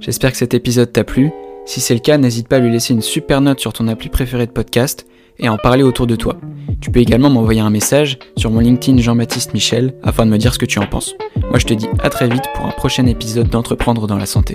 J'espère 0.00 0.32
que 0.32 0.36
cet 0.36 0.54
épisode 0.54 0.92
t'a 0.92 1.04
plu. 1.04 1.30
Si 1.64 1.80
c'est 1.80 1.94
le 1.94 2.00
cas, 2.00 2.18
n'hésite 2.18 2.48
pas 2.48 2.56
à 2.56 2.58
lui 2.58 2.70
laisser 2.70 2.92
une 2.92 3.02
super 3.02 3.40
note 3.40 3.60
sur 3.60 3.72
ton 3.72 3.88
appli 3.88 4.08
préféré 4.08 4.46
de 4.46 4.52
podcast 4.52 5.06
et 5.38 5.48
en 5.48 5.58
parler 5.58 5.82
autour 5.82 6.06
de 6.06 6.16
toi. 6.16 6.36
Tu 6.80 6.90
peux 6.90 7.00
également 7.00 7.30
m'envoyer 7.30 7.60
un 7.60 7.70
message 7.70 8.18
sur 8.36 8.50
mon 8.50 8.60
LinkedIn 8.60 8.98
Jean-Baptiste 8.98 9.54
Michel 9.54 9.94
afin 10.02 10.26
de 10.26 10.30
me 10.30 10.38
dire 10.38 10.54
ce 10.54 10.58
que 10.58 10.66
tu 10.66 10.78
en 10.78 10.86
penses. 10.86 11.14
Moi 11.36 11.58
je 11.58 11.66
te 11.66 11.74
dis 11.74 11.88
à 12.00 12.10
très 12.10 12.28
vite 12.28 12.44
pour 12.54 12.66
un 12.66 12.70
prochain 12.72 13.06
épisode 13.06 13.48
d'Entreprendre 13.48 14.06
dans 14.06 14.18
la 14.18 14.26
santé. 14.26 14.54